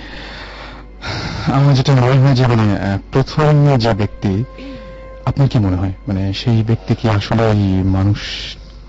আমার 1.52 1.74
যেটা 1.74 1.92
মনে 1.92 2.18
হয় 2.18 2.34
যে 2.34 2.46
মানে 2.46 2.98
প্রথম 3.12 3.76
যে 3.76 3.94
ব্যক্তি 3.94 4.44
আপনার 5.24 5.48
কি 5.48 5.58
মনে 5.58 5.76
হয়? 5.76 5.92
মানে 6.08 6.32
সেই 6.32 6.62
ব্যক্তি 6.62 6.94
কি 6.94 7.08
আসলে 7.08 7.54
মানুষ 7.84 8.20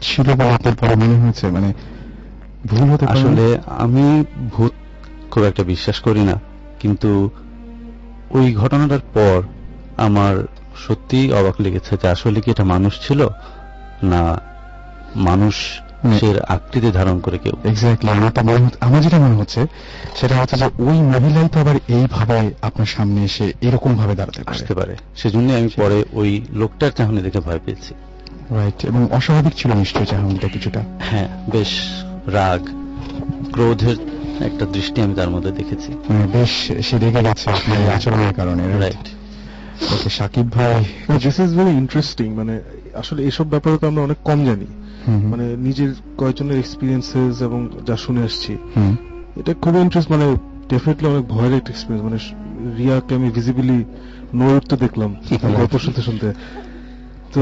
ছিল 0.01 0.27
বলে 0.33 0.51
আপনার 0.53 0.75
পরে 0.75 0.95
মনে 0.95 1.19
হয়েছে? 1.19 1.47
মানে 1.47 1.73
ভুল 2.67 2.89
হতে 2.89 3.05
আসলে 3.05 3.59
আমি 3.67 4.23
ভূত 4.51 4.71
খুব 5.31 5.43
একটা 5.43 5.63
বিশ্বাস 5.63 5.99
করি 5.99 6.19
না। 6.19 6.48
কিন্তু 6.79 7.29
ওই 8.31 8.55
ঘটনাটার 8.55 8.99
পর 9.13 9.41
আমার 9.97 10.47
সত্যি 10.87 11.33
অবাক 11.33 11.61
লেগেছে 11.61 11.97
যে 12.01 12.07
আসলে 12.07 12.41
কি 12.41 12.51
এটা 12.51 12.63
মানুষ 12.63 13.07
ছিল? 13.07 13.27
না 14.03 14.41
মানুষের 15.15 16.41
আকৃতি 16.41 16.91
ধারণ 16.91 17.19
করে 17.19 17.37
কেউ। 17.37 17.53
এক্স্যাক্টলি 17.63 18.11
আমার 18.11 18.31
তো 18.31 18.41
মনে 18.43 18.69
আমার 18.79 19.01
যেটা 19.01 19.19
মনে 19.19 19.35
হচ্ছে 19.35 19.67
সেটা 20.15 20.35
হচ্ছে 20.35 20.55
যে 20.57 20.65
ওই 20.65 21.01
মহিলাই 21.01 21.49
তো 21.53 21.59
আবার 21.59 21.75
এইভাবে 21.87 22.51
আপনার 22.61 22.85
সামনে 22.85 23.23
এসে 23.23 23.53
এরকম 23.61 23.95
ভাবে 23.95 24.15
দাঁড়াতে 24.15 24.41
আসতে 24.45 24.73
পারে। 24.73 24.95
সেজন্য 25.15 25.53
আমি 25.53 25.69
পরে 25.75 26.05
ওই 26.13 26.41
লোকটার 26.51 26.91
চাহনি 26.91 27.21
দেখে 27.21 27.39
ভয় 27.39 27.59
পেয়েছি। 27.65 27.93
রাইট 28.55 28.85
এবং 28.85 29.07
অস্বাভাবিক 29.11 29.53
ছিল 29.55 29.73
নিশ্চয়ই 29.73 30.05
চাহনিটা 30.05 30.47
কিছুটা। 30.47 30.83
হ্যাঁ 30.99 31.27
বেশ 31.51 31.71
রাগ 32.27 32.61
ক্রোধের 33.53 33.95
একটা 34.47 34.65
দৃষ্টি 34.75 34.97
আমি 35.05 35.13
তার 35.19 35.29
মধ্যে 35.35 35.51
দেখেছি। 35.59 35.89
মানে 36.09 36.25
বেশ 36.35 36.51
সে 36.87 36.95
রেগে 37.03 37.21
গেছে 37.27 37.45
আপনার 37.55 37.79
আচরণের 37.97 38.33
কারণে 38.39 38.63
রাইট 38.83 39.05
ওকে 39.93 40.09
সাকিব 40.17 40.47
ভাই। 40.57 40.81
দিস 41.23 41.37
ইজ 41.45 41.51
ভেরি 41.59 41.71
ইন্টারেস্টিং 41.81 42.27
মানে 42.39 42.53
আসলে 43.01 43.19
এসব 43.29 43.45
ব্যাপারে 43.53 43.75
তো 43.81 43.85
আমরা 43.87 44.01
অনেক 44.07 44.19
কম 44.29 44.39
জানি। 44.49 44.67
মানে 45.31 45.45
নিজের 45.67 45.91
কয়েকজনের 46.19 46.57
এক্সপিরিয়েন্সেস 46.63 47.33
এবং 47.47 47.59
যা 47.87 47.95
শুনে 48.05 48.21
আসছি। 48.27 48.53
এটা 49.39 49.51
খুবই 49.63 49.79
ইন্টারেস্ট 49.85 50.09
মানে 50.13 50.25
ডেফিনেটলি 50.71 51.07
অনেক 51.13 51.23
ভয়ের 51.33 51.53
একটা 51.59 51.71
এক্সপিরিয়েন্স 51.73 52.05
মানে 52.07 52.19
রিয়াকে 52.79 53.11
আমি 53.15 53.27
ভিজিবিলি 53.37 53.79
নড়ে 54.39 54.55
উঠতে 54.59 54.75
দেখলাম 54.85 55.11
গল্প 55.59 55.73
শুনতে 55.85 56.01
শুনতে। 56.07 56.27
তো 57.33 57.41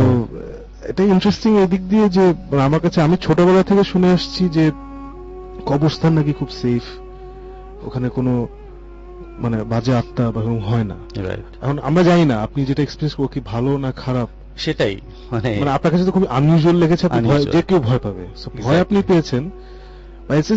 এটা 0.89 1.01
ইন্টারেস্টিং 1.13 1.51
এই 1.62 1.68
দিক 1.74 1.84
দিয়ে 1.92 2.06
যে 2.18 2.25
মানে 2.50 2.63
আমার 2.68 2.82
কাছে 2.86 3.00
আমি 3.01 3.16
ছোটবেলা 3.25 3.62
থেকে 3.70 3.84
শুনে 3.84 4.10
আসছি 4.16 4.44
যে 4.58 4.63
কবরস্থান 5.67 6.13
নাকি 6.13 6.33
খুব 6.33 6.50
সেফ 6.51 6.83
ওখানে 7.86 8.09
কোনো 8.09 8.47
মানে 9.39 9.63
বাজে 9.63 9.95
আত্মা 9.95 10.31
বা 10.31 10.41
হয় 10.41 10.83
না। 10.83 10.95
এখন 11.62 11.79
আমরা 11.79 12.03
জানি 12.03 12.25
না 12.25 12.41
আপনি 12.41 12.65
যেটা 12.65 12.83
এক্সপিরিয়েন্স 12.83 13.15
করো 13.15 13.27
কি 13.27 13.39
ভালো 13.45 13.77
না 13.77 13.91
খারাপ? 13.91 14.29
সেটাই 14.57 14.95
মানে 15.31 15.59
মানে 15.59 15.71
আপনার 15.71 15.91
কাছে 15.91 16.05
তো 16.05 16.12
খুবই 16.12 16.27
আনইউজুয়াল 16.27 16.77
লেগেছে 16.77 17.07
ভয়- 17.07 17.51
যে 17.51 17.62
কেউ 17.62 17.79
ভয় 17.79 18.00
পাবে। 18.00 18.27
ভয় 18.63 18.81
আপনি 18.81 19.03
পেয়েছেন। 19.07 19.50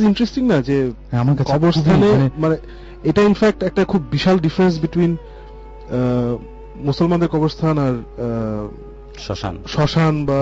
ইন্টারেস্টিং 0.03 0.47
না 0.47 0.63
যে 0.63 0.91
হ্যাঁ, 1.11 1.21
আমার 1.21 1.37
কাছে 1.37 1.53
কবরস্থানে 1.53 2.07
মানে- 2.13 2.31
মানে 2.39 2.57
এটা 3.05 3.23
ইনফ্যাক্ট 3.23 3.63
একটা 3.63 3.85
খুব 3.85 4.03
বিশাল 4.11 4.39
ডিফারেন্স 4.39 4.81
বিটুইন 4.81 5.17
মুসলমানদের 6.77 7.29
কবরস্থান 7.29 7.79
আর 7.79 7.93
আহ, 7.93 8.69
শ্মশান। 9.19 9.59
শ্মশান 9.67 10.27
বা 10.27 10.39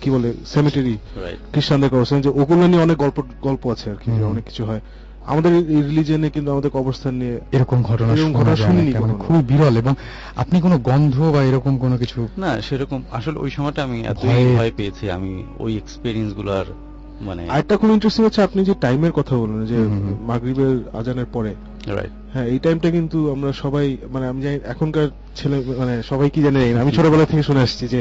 কি 0.00 0.10
বলে 0.10 0.34
সেমিটারি 0.46 0.98
রাইট 1.22 1.38
খ্রিস্টানদের 1.52 1.90
কবরস্থান 1.90 2.20
যে 2.20 2.28
ওগুলো 2.28 2.66
নিয়ে 2.66 2.82
অনেক 2.82 2.96
গল্প 2.96 3.22
গল্প 3.42 3.70
আছে 3.70 3.90
আর 3.90 3.96
কি 3.96 4.10
অনেক 4.10 4.44
কিছু 4.44 4.64
হয়। 4.64 4.80
আমাদের 5.26 5.52
এই 5.52 5.82
রিলিজনে 5.82 6.30
কিন্তু 6.30 6.52
আমাদের 6.52 6.70
কবরস্থান 6.70 7.14
নিয়ে 7.14 7.40
এরকম 7.52 7.82
ঘটনা 7.82 8.12
এরকম 8.12 8.32
ঘটনা 8.32 8.56
শুনিনি 8.56 8.94
মানে 9.00 9.14
খুবই 9.14 9.42
বিরল 9.42 9.76
এবং 9.76 9.94
আপনি 10.36 10.60
কোনো 10.60 10.78
গন্ধ 10.78 11.20
বা 11.20 11.44
এরকম 11.44 11.78
কোনো 11.78 11.98
কিছু? 11.98 12.28
না 12.38 12.60
সেরকম 12.60 13.02
আসলে 13.12 13.38
ওই 13.38 13.50
সময়টা 13.50 13.82
আমি 13.82 14.00
এতই 14.00 14.28
ভয়ে- 14.28 14.70
পেয়েছি 14.76 15.10
আমি 15.10 15.44
ওই 15.58 15.76
এক্সপিরিয়েন্সগুলো 15.76 16.52
আর 16.52 16.64
মানে 17.20 17.48
আরেকটা 17.48 17.76
খুব 17.76 17.90
ইন্টারেস্টিং 17.90 18.24
হচ্ছে 18.24 18.42
আপনি 18.42 18.64
যে 18.64 18.74
টাইমের 18.80 19.12
কথা 19.12 19.36
বললেন 19.36 19.66
যে। 19.66 19.76
মাগরিবের 20.26 20.98
আজানের 20.98 21.26
পরে। 21.32 21.54
হ্যাঁ 22.32 22.46
এই 22.46 22.58
টাইমটা 22.58 22.88
কিন্তু 22.90 23.18
আমরা 23.30 23.50
সবাই 23.62 23.86
মানে 24.10 24.26
আমি 24.26 24.40
জানি 24.42 24.56
এখনকার 24.66 25.06
ছেলে 25.36 25.56
মানে 25.80 25.94
সবাই 26.02 26.28
কি 26.30 26.40
জানে 26.42 26.60
আমি 26.82 26.90
ছোটবেলা 26.92 27.24
থেকে 27.24 27.42
শুনে 27.42 27.60
আসছি 27.60 27.84
যে 27.88 28.00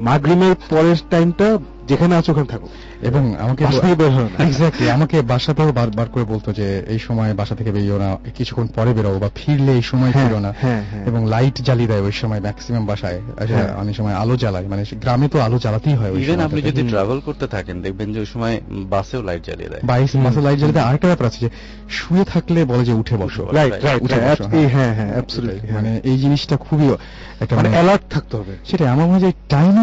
মাগরিমের 0.00 0.54
পরের 0.70 0.96
টাইমটা 1.10 1.58
যেখানে 1.86 2.16
আছো 2.16 2.32
ওখানে 2.32 2.46
থাকো। 2.46 2.68
এবং 3.02 3.36
আমাকে 3.38 3.64
বাসা 3.64 3.94
বের 3.94 4.10
না। 4.10 4.44
এক্স্যাক্টলি 4.44 4.90
আমাকে 4.90 5.22
বাসাতেও 5.22 5.72
বারবার 5.72 6.06
করে 6.08 6.24
বলতো 6.24 6.52
যে 6.52 6.82
এই 6.88 6.98
সময় 6.98 7.34
বাসা 7.34 7.54
থেকে 7.54 7.72
বেরিও 7.72 7.98
না 7.98 8.16
কিছুক্ষণ 8.36 8.66
পরে 8.66 8.92
বেরোবো 8.92 9.18
বা 9.18 9.30
ফিরলে 9.34 9.72
এই 9.72 9.82
সময় 9.82 10.10
হ্যাঁ, 10.10 10.28
ফিরো 10.28 10.40
না। 10.40 10.54
হ্যাঁ, 10.58 10.82
হ্যাঁ। 10.90 11.04
এবং 11.06 11.28
লাইট 11.28 11.62
জ্বালিয়ে 11.62 11.88
দেয় 11.88 12.00
ওই 12.00 12.12
সময় 12.12 12.40
ম্যাক্সিমাম 12.40 12.86
বাসায়। 12.86 13.20
হ্যাঁ। 13.48 13.74
অনেক 13.76 13.96
সময় 13.96 14.14
আলো 14.14 14.36
জ্বালায় 14.36 14.66
মানে 14.68 14.84
গ্রামে 15.00 15.28
তো 15.28 15.40
আলো 15.40 15.58
জ্বালাতেই 15.58 15.94
হয় 15.94 16.10
ইভেন 16.10 16.40
আপনি 16.40 16.62
যদি 16.62 16.82
ট্রাভেল 16.88 17.20
করতে 17.20 17.46
থাকেন 17.46 17.82
দেখবেন 17.82 18.12
যে 18.12 18.20
ওই 18.20 18.26
সময় 18.26 18.60
বাসেও 18.88 19.22
লাইট 19.22 19.44
জ্বালিয়ে 19.44 19.68
দেয়। 19.68 19.80
বাইশ 19.84 20.16
মাসে 20.16 20.40
লাইট 20.40 20.58
জ্বালিয়ে 20.58 20.72
দেয়। 20.72 20.84
আরেকটা 20.84 21.06
ব্যাপার 21.06 21.26
আছে 21.26 21.40
যে 21.40 21.50
শুয়ে 21.88 22.24
থাকলে 22.24 22.64
বলে 22.64 22.84
যে 22.84 22.92
উঠে 22.92 23.16
বসো। 23.16 23.48
রাইট 23.52 23.84
রাইট 23.84 24.02
উঠে 24.02 24.20
বসো, 24.20 24.44
হ্যাঁ। 24.44 24.68
হ্যাঁ 24.68 24.94
হ্যাঁ 24.94 25.12
অ্যাবসলিউটলি 25.12 25.72
মানে 25.72 26.00
এই 26.04 26.18
জিনিসটা 26.18 26.56
খুবই 26.56 26.94
একটা 27.40 27.56
মানে 27.56 27.68
মানে 27.68 27.76
অ্যালার্ট 27.76 28.02
থাকতে 28.10 28.36
হবে। 28.36 28.56
সেটা 28.64 28.92
আমার 28.92 29.06
মনে 29.06 29.12
হয় 29.12 29.20
যে 29.20 29.32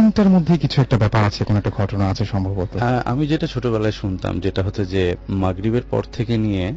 টাইমিংটার 0.03 0.29
মধ্যে 0.29 0.57
কিছু 0.57 0.81
একটা 0.81 0.98
ব্যাপার 0.98 1.24
আছে 1.24 1.43
কোন 1.43 1.55
একটা 1.55 1.69
ঘটনা 1.69 2.10
আছে 2.10 2.25
সম্ভবত। 2.25 2.72
আমি 3.05 3.27
যেটা 3.27 3.48
ছোটবেলায় 3.48 3.91
শুনতাম 3.91 4.39
যেটা 4.39 4.63
হচ্ছে 4.63 4.86
যে 4.86 5.15
মাগরিবের 5.29 5.81
পর 5.89 6.03
থেকে 6.12 6.38
নিয়ে 6.38 6.74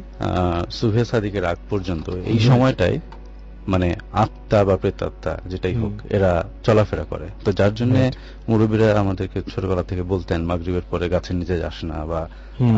সুহে 0.71 1.05
সাদিকের 1.05 1.45
আগ 1.45 1.57
পর্যন্ত 1.69 2.09
এই 2.09 2.37
হুম। 2.37 2.47
সময়টায় 2.47 2.99
মানে 3.67 3.95
আত্মা 4.13 4.63
বা 4.63 4.77
প্রেতাত্মা 4.77 5.37
যেটাই 5.49 5.75
হোক 5.75 5.91
এরা 6.09 6.31
চলাফেরা 6.63 7.03
করে। 7.03 7.27
তো 7.45 7.51
যার 7.51 7.73
জন্য. 7.75 7.95
মুরব্বীরা 8.49 8.99
আমাদেরকে 8.99 9.41
ছোটবেলা 9.55 9.83
থেকে 9.83 10.03
বলতেন 10.03 10.41
মাগরিবের 10.41 10.85
পরে 10.91 11.09
গাছের 11.09 11.35
নিচে 11.35 11.57
যাস 11.57 11.83
না 11.83 12.05
বা 12.05 12.21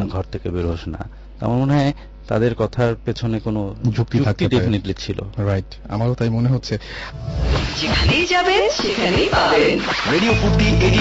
ঘর 0.10 0.24
থেকে 0.32 0.50
বের 0.50 0.66
হোস 0.68 0.88
না। 0.88 1.02
আমার 1.42 1.58
মনে 1.58 1.74
হয় 1.74 1.94
তাদের 2.30 2.56
কথার 2.56 2.96
পেছনে 3.06 3.40
কোনো 3.40 3.76
যুক্তি 3.96 4.20
থাকতে। 4.20 4.48
ডেফিনেটলি 4.48 4.94
ছিল। 4.98 5.22
রাইট 5.38 5.92
আমারও 5.92 6.14
তাই 6.14 6.30
মনে 6.30 6.50
হচ্ছে। 6.50 6.78
যেখানেই 7.82 8.26
যাবেন 8.26 8.70
সেখানেই 8.70 9.30
পাবেন। 9.32 9.80
রেডিও 10.12 10.34
এইটি 10.86 11.00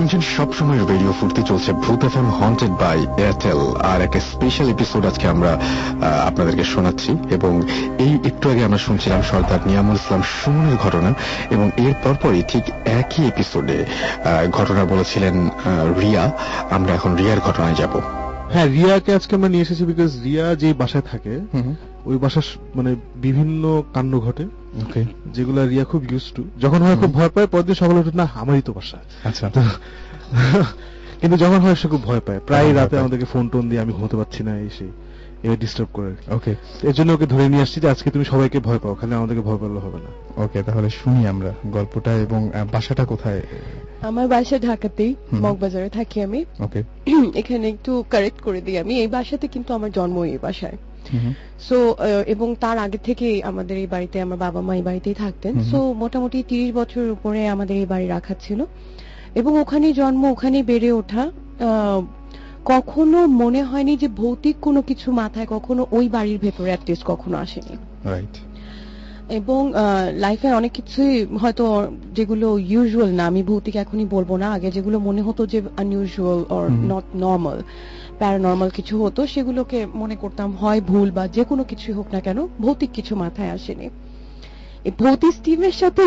শুনছেন 0.00 0.24
সবসময় 0.36 0.80
রেডিও 0.92 1.12
ফুর্তি 1.18 1.42
চলছে 1.50 1.70
ভূত 1.84 2.00
F 2.04 2.14
M 2.16 2.28
haunted 2.40 2.72
by 2.82 2.98
Airtel 3.22 3.60
আর 3.92 3.98
একটা 4.06 4.20
স্পেশাল 4.32 4.68
এপিসোড 4.68 5.02
আজকে 5.06 5.26
আমরা 5.28 5.52
আপনাদেরকে 6.28 6.64
শোনাচ্ছি 6.64 7.12
এবং 7.30 7.52
এই 8.04 8.12
একটু 8.30 8.44
আগে 8.50 8.62
আমরা 8.64 8.80
শুনছিলাম 8.86 9.20
সর্দার 9.30 9.60
নিয়ামুল 9.66 9.98
ইসলাম 10.02 10.22
সুমনের 10.36 10.76
ঘটনা 10.84 11.10
এবং 11.50 11.66
এর 11.86 11.94
পরপরই 12.04 12.42
ঠিক 12.48 12.64
একই 13.00 13.22
এপিসোডে 13.26 13.78
ঘটনা 14.50 14.82
বলেছিলেন 14.84 15.34
রিয়া। 16.00 16.24
আমরা 16.76 16.92
এখন 16.94 17.10
রিয়ার 17.20 17.40
ঘটনায় 17.48 17.76
যাব। 17.80 17.94
হ্যাঁ 18.52 18.68
রিয়াকে 18.76 19.10
আজকে 19.14 19.32
আমরা 19.36 19.48
নিয়ে 19.48 19.64
এসেছি 19.66 19.82
বিকজ 19.84 20.10
রিয়া 20.26 20.46
যে 20.62 20.68
বাসায় 20.74 21.04
থাকে 21.10 21.32
ওই 22.08 22.16
বাসার 22.24 22.46
মানে 22.74 22.90
বিভিন্ন 23.24 23.62
কাণ্ড 23.94 24.12
ঘটে। 24.26 24.44
ওকে 24.74 25.06
যেগুলো 25.32 25.66
রিয়া 25.66 25.84
খুব 25.84 26.12
ইউজ 26.12 26.32
টু 26.34 26.44
যখন 26.58 26.82
হয় 26.82 26.96
খুব 26.96 27.12
ভয় 27.14 27.28
পায় 27.28 27.46
পরদিন 27.46 27.74
সকালে 27.74 27.98
উঠে 28.00 28.10
না 28.16 28.28
আমারই 28.34 28.62
তো 28.62 28.72
বাসা। 28.72 28.98
আচ্ছা। 29.24 29.50
কিন্তু 31.20 31.36
যখন 31.36 31.60
হয় 31.60 31.74
সে 31.74 31.88
খুব 31.88 32.02
ভয় 32.04 32.20
পায়। 32.20 32.38
প্রায় 32.38 32.74
রাতে 32.74 32.98
আমাদেরকে 32.98 33.24
ফোন 33.24 33.48
টোন 33.48 33.68
দিয়ে 33.68 33.80
আমি 33.80 33.92
ঘুমোতে 33.92 34.16
পারছি 34.16 34.42
না 34.42 34.58
এই 34.58 34.68
সেই 34.78 34.90
এবার 35.42 35.58
ডিস্টার্ব 35.58 35.88
করে 35.92 36.14
ওকে 36.30 36.56
এর 36.82 36.92
জন্য 36.92 37.12
ওকে 37.12 37.26
ধরে 37.26 37.48
নিয়ে 37.48 37.62
আসছি 37.62 37.80
যে 37.80 37.88
আজকে 37.88 38.10
তুমি 38.10 38.24
সবাইকে 38.24 38.60
ভয় 38.60 38.78
পাও 38.78 38.94
খালি 38.94 39.14
আমাদেরকে 39.14 39.42
ভয় 39.42 39.56
পেলে 39.56 39.80
হবে 39.80 39.98
না। 39.98 40.10
ওকে 40.36 40.62
তাহলে 40.62 40.90
শুনি 40.90 41.26
আমরা 41.26 41.54
গল্পটা 41.66 42.12
এবং 42.16 42.50
বাসাটা 42.72 43.04
কোথায়? 43.04 43.42
আমার 44.00 44.28
বাসা 44.28 44.58
ঢাকাতেই। 44.58 45.14
মগবাজারে 45.40 45.88
থাকি 45.88 46.22
আমি। 46.22 46.44
ওকে 46.60 46.84
এখানে 47.34 47.68
একটু 47.68 48.04
কারেক্ট 48.10 48.40
করে 48.40 48.60
দিই 48.60 48.78
আমি। 48.78 49.00
এই 49.00 49.08
বাসাতে 49.08 49.48
কিন্তু 49.48 49.74
আমার 49.74 49.90
জন্ম 49.90 50.22
এই 50.22 50.38
বাসায়। 50.38 50.76
সো 51.68 51.76
এবং 52.34 52.48
তার 52.60 52.76
আগে 52.84 52.98
থেকে 53.08 53.26
আমাদের 53.50 53.76
এই 53.82 53.88
বাড়িতে 53.94 54.16
আমার 54.26 54.38
বাবা 54.44 54.60
মা 54.66 54.72
এই 54.80 54.84
বাড়িতেই 54.88 55.16
থাকতেন। 55.22 55.54
সো 55.70 55.78
মোটামুটি 56.02 56.38
তিরিশ 56.50 56.70
বছর 56.74 57.02
উপরে 57.16 57.40
আমাদের 57.54 57.76
এই 57.82 57.88
বাড়ি 57.92 58.06
রাখা 58.06 58.34
ছিল। 58.44 58.60
এবং 59.40 59.52
ওখানেই 59.62 59.92
জন্ম 59.92 60.22
ওখানেই 60.34 60.64
বেড়ে 60.70 60.90
ওঠা। 61.00 61.22
কখনো 62.72 63.18
মনে 63.42 63.60
হয়নি 63.62 63.92
যে 63.96 64.08
ভৌতিক 64.20 64.56
কোনো 64.66 64.80
কিছু 64.82 65.08
মাথায় 65.12 65.48
কখনো 65.54 65.82
ওই 65.92 66.06
বাড়ির 66.08 66.38
ভেতরে 66.44 66.70
অ্যাটলিস্ট 66.72 67.04
কখনো 67.06 67.36
আসেনি। 67.44 67.74
রাইট 68.12 68.34
এবং 69.38 69.60
লাইফে 70.24 70.48
অনেক 70.60 70.72
কিছুই 70.78 71.12
হয়তো 71.42 71.64
যেগুলো 72.16 72.48
ইউজুয়াল 72.72 73.10
না 73.18 73.24
আমি 73.26 73.42
ভৌতিক 73.42 73.74
এখনই 73.76 74.06
বলব 74.14 74.30
না 74.36 74.48
আগে 74.56 74.68
যেগুলো 74.76 74.96
মনে 75.08 75.22
হতো 75.22 75.42
যে 75.52 75.58
unusual 75.82 76.40
or 76.56 76.64
not 76.92 77.06
normal 77.24 77.58
paranormal 78.20 78.70
কিছু 78.78 78.94
হতো 79.04 79.20
সেগুলোকে 79.34 79.78
মনে 80.00 80.16
করতাম 80.22 80.48
হয় 80.60 80.80
ভুল 80.90 81.08
বা 81.16 81.24
যে 81.36 81.42
কোনো 81.50 81.62
কিছুই 81.70 81.94
হোক 81.98 82.06
না 82.12 82.20
কেন 82.26 82.38
ভৌতিক 82.62 82.90
কিছু 82.96 83.12
মাথায় 83.22 83.50
আসেনি। 83.56 83.88
ভৌতিক 84.98 85.32
স্টিমের 85.34 85.74
সাথে 85.80 86.04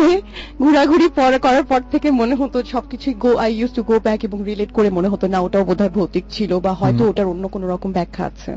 ঘোরাঘুরি 0.62 1.06
পরে 1.18 1.38
করার 1.38 1.64
পর 1.70 1.80
থেকে 1.92 2.08
মনে 2.20 2.34
হতো 2.34 2.56
সবকিছুই 2.72 3.14
go 3.24 3.30
I 3.44 3.50
use 3.58 3.70
to 3.74 3.82
go 3.82 3.94
back 4.06 4.20
এবং 4.24 4.38
রিলেট 4.44 4.70
করে 4.72 4.88
মনে 4.90 5.08
হতো 5.08 5.24
না 5.34 5.38
ওটাও 5.40 5.64
বোধহয় 5.64 5.92
ভৌতিক 5.96 6.24
ছিল 6.30 6.50
বা 6.64 6.72
হয়তো 6.80 7.02
ওটার 7.10 7.26
অন্য 7.32 7.44
কোনো 7.54 7.66
রকম 7.68 7.90
ব্যাখ্যা 7.92 8.24
আছে। 8.30 8.50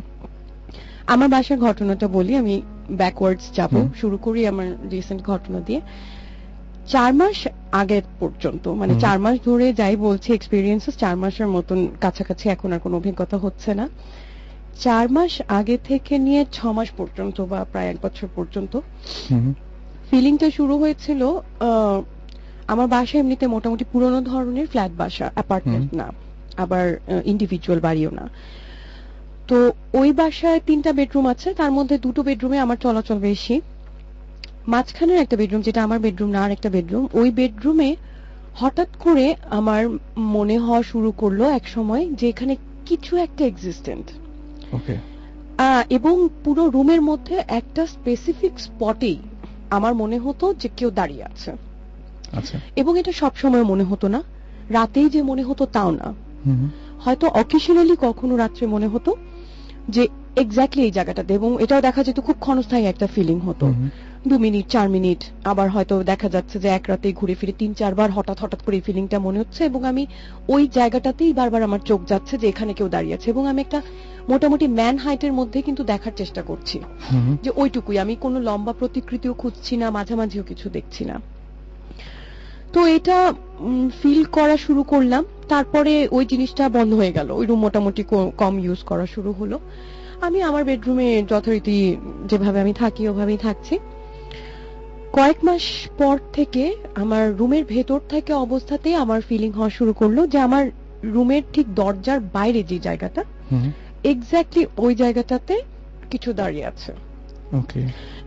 আমার 1.13 1.29
বাসার 1.29 1.59
ঘটনাটা 1.59 2.07
বলি 2.07 2.33
আমি 2.41 2.55
ব্যাকওয়ার্ডস 3.01 3.45
যাব 3.55 3.73
শুরু 4.01 4.17
করি 4.17 4.41
আমার 4.51 4.67
রিসেন্ট 4.91 5.21
ঘটনা 5.23 5.59
দিয়ে। 5.59 5.81
চার 6.87 7.13
মাস 7.13 7.37
আগে 7.71 8.01
পর্যন্ত 8.19 8.67
মানে 8.67 8.93
চার 8.99 9.19
মাস 9.19 9.35
ধরে 9.45 9.73
যাই 9.73 9.95
বলছি 9.95 10.33
এক্সপিরিয়েন্সেস 10.33 10.97
চার 10.97 11.15
মাসের 11.17 11.47
মতন 11.47 11.87
কাছাকাছি 12.01 12.49
এখন 12.49 12.73
আর 12.73 12.79
কোনো 12.79 12.97
অভিজ্ঞতা 12.97 13.37
হচ্ছে 13.37 13.73
না। 13.73 13.89
চার 14.79 15.09
মাস 15.11 15.41
আগে 15.47 15.77
থেকে 15.83 16.17
নিয়ে 16.17 16.45
ছ 16.51 16.65
মাস 16.65 16.91
পর্যন্ত 16.97 17.41
বা 17.41 17.65
প্রায় 17.71 17.87
এক 17.87 17.97
বছর 18.01 18.27
পর্যন্ত 18.35 18.73
ফিলিংটা 20.09 20.49
শুরু 20.49 20.77
হয়েছিল 20.77 21.21
আহ, 21.59 22.01
আমার 22.67 22.87
বাসা 22.87 23.17
এমনিতে 23.19 23.47
মোটামুটি 23.47 23.85
পুরনো 23.91 24.21
ধরনের 24.21 24.67
ফ্ল্যাট 24.67 24.91
বাসা 24.91 25.31
অ্যাপার্টমেন্ট 25.33 25.89
না 25.95 26.07
আবার 26.57 26.85
ইন্ডিভিজুয়াল 27.25 27.79
বাড়িও 27.79 28.11
না। 28.11 28.25
তো 29.47 29.57
ওই 29.93 30.13
বাসায় 30.13 30.59
তিনটা 30.59 30.93
বেডরুম 30.93 31.25
আছে 31.27 31.53
তার 31.53 31.71
মধ্যে 31.71 31.97
দুটো 31.97 32.23
বেডরুমে 32.23 32.59
আমার 32.59 32.77
চলাচল 32.77 33.17
বেশি। 33.19 33.61
মাঝখানের 34.67 35.19
একটা 35.19 35.37
বেডরুম 35.37 35.61
যেটা 35.61 35.83
আমার 35.83 35.99
বেডরুম 35.99 36.29
না 36.29 36.43
আর 36.43 36.51
একটা 36.51 36.69
বেডরুম। 36.69 37.07
ওই 37.13 37.31
বেডরুমে 37.31 37.95
হঠাৎ 38.55 38.87
করে 38.99 39.35
আমার 39.49 39.85
মনে 40.17 40.57
হওয়া 40.57 40.83
শুরু 40.83 41.11
করল 41.11 41.41
এক 41.41 41.67
সময় 41.67 42.07
যে 42.11 42.29
এখানে 42.29 42.55
কিছু 42.85 43.17
একটা 43.17 43.45
এক্সিস্টেন্ট 43.45 44.03
এবং 45.89 46.29
পুরো 46.43 46.69
রুমের 46.69 47.01
মধ্যে 47.01 47.43
একটা 47.47 47.87
স্পেসিফিক 47.87 48.59
স্পটেই 48.59 49.17
আমার 49.69 49.95
মনে 49.95 50.19
হতো 50.19 50.53
যে 50.53 50.69
কেউ 50.77 50.91
দাঁড়িয়ে 50.91 51.23
আছে। 51.23 51.51
আচ্ছা। 52.31 52.59
এবং 52.75 52.99
এটা 52.99 53.11
সব 53.11 53.35
সময় 53.35 53.63
মনে 53.63 53.83
হতো 53.83 54.07
না। 54.07 54.23
রাতেই 54.69 55.09
যে 55.09 55.21
মনে 55.21 55.43
হতো 55.43 55.65
তাও 55.65 55.91
না। 55.91 56.13
হয়তো 56.99 57.27
অকেশনালি 57.27 57.95
কখনো 58.01 58.37
রাত্রে 58.37 58.67
মনে 58.67 58.87
হতো 58.87 59.15
যে 59.89 60.07
এক্স্যাক্টলি 60.37 60.81
এই 60.83 60.91
জায়গাটাতে। 60.91 61.31
এবং 61.33 61.49
এটাও 61.63 61.81
দেখা 61.81 62.01
যেত 62.03 62.19
খুব 62.19 62.35
ক্ষণস্থায়ী 62.39 62.85
একটা 62.85 63.07
ফিলিং 63.07 63.39
হতো। 63.39 63.65
দু 64.27 64.35
মিনিট 64.37 64.65
চার 64.67 64.89
মিনিট 64.89 65.21
আবার 65.43 65.69
হয়তো 65.69 65.95
দেখা 66.03 66.29
যাচ্ছে 66.29 66.59
যে 66.59 66.67
এক 66.67 66.83
রাতে 66.87 67.07
ঘুরে 67.13 67.35
ফিরে 67.35 67.53
তিন 67.57 67.73
চারবার 67.73 68.11
হঠাৎ 68.11 68.37
হঠাৎ 68.39 68.61
করে 68.63 68.75
এই 68.75 68.81
ফিলিংটা 68.81 69.19
মনে 69.19 69.39
হচ্ছে 69.39 69.61
এবং 69.65 69.85
আমি 69.85 70.03
ওই 70.47 70.63
জায়গাটাতেই 70.73 71.33
বারবার 71.33 71.61
আমার 71.63 71.79
চোখ 71.79 71.99
যাচ্ছে 72.07 72.37
যে 72.37 72.45
এখানে 72.47 72.73
কেউ 72.73 72.89
দাঁড়িয়ে 72.89 73.15
আছে 73.15 73.29
এবং 73.29 73.47
আমি 73.47 73.61
একটা 73.61 73.81
মোটামুটি 74.29 74.67
ম্যান 74.67 74.97
হাইটের 74.97 75.33
মধ্যে 75.33 75.61
কিন্তু 75.61 75.83
দেখার 75.83 76.11
চেষ্টা 76.15 76.41
করছি। 76.41 76.77
যে 77.43 77.51
ওইটুকুই। 77.55 77.97
আমি 77.99 78.15
কোনো 78.15 78.37
লম্বা 78.39 78.73
প্রতিকৃতিও 78.73 79.33
খুঁজছি 79.33 79.77
না 79.77 79.87
মাঝামাঝিও 79.89 80.43
কিছু 80.43 80.69
দেখছি 80.69 81.05
না। 81.05 81.15
তো 82.73 82.79
এটা 82.85 83.33
ফিল 84.01 84.21
করা 84.23 84.57
শুরু 84.57 84.83
করলাম। 84.83 85.25
তারপরে 85.49 86.07
ওই 86.11 86.25
জিনিসটা 86.25 86.69
বন্ধ 86.69 86.93
হয়ে 86.93 87.11
গেল। 87.11 87.31
ওই 87.31 87.45
রুম 87.45 87.59
মোটামুটি 87.59 88.03
কম 88.37 88.59
ইউজ 88.59 88.79
করা 88.83 89.05
শুরু 89.05 89.31
হলো। 89.31 89.59
আমি 90.21 90.41
আমার 90.41 90.63
বেডরুমে 90.63 91.23
যথারীতি 91.29 91.95
যেভাবে 92.25 92.61
আমি 92.61 92.73
থাকি 92.73 93.07
ওভাবেই 93.07 93.37
থাকছি। 93.37 93.79
কয়েক 95.13 95.45
মাস 95.45 95.61
পর 95.97 96.17
থেকে 96.33 96.75
আমার 96.95 97.37
রুমের 97.37 97.65
ভেতর 97.65 97.99
থেকে 98.09 98.33
অবস্থাতেই 98.33 98.95
আমার 98.95 99.21
ফিলিং 99.21 99.51
হওয়া 99.51 99.69
শুরু 99.69 99.93
করল 99.93 100.27
যে 100.27 100.39
আমার 100.39 100.71
রুমের 101.03 101.41
ঠিক 101.53 101.75
দরজার 101.75 102.19
বাইরে 102.19 102.63
যে 102.63 102.79
জায়গাটা 102.79 103.23
এক্স্যাক্টলি 104.03 104.65
ওই 104.77 104.95
জায়গাটাতে 104.95 105.61
কিছু 106.11 106.33
দাঁড়িয়ে 106.33 106.65
আছে। 106.65 106.93